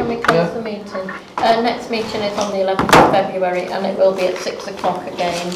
can 0.01 0.09
we 0.09 0.23
close 0.23 0.47
yeah. 0.47 0.53
the 0.53 0.61
meeting? 0.61 1.11
Uh, 1.37 1.61
next 1.61 1.91
meeting 1.91 2.21
is 2.21 2.37
on 2.39 2.51
the 2.51 2.57
11th 2.57 3.05
of 3.05 3.11
February 3.11 3.65
and 3.65 3.85
it 3.85 3.97
will 3.97 4.15
be 4.15 4.23
at 4.23 4.37
6 4.37 4.67
o'clock 4.67 5.05
again. 5.05 5.53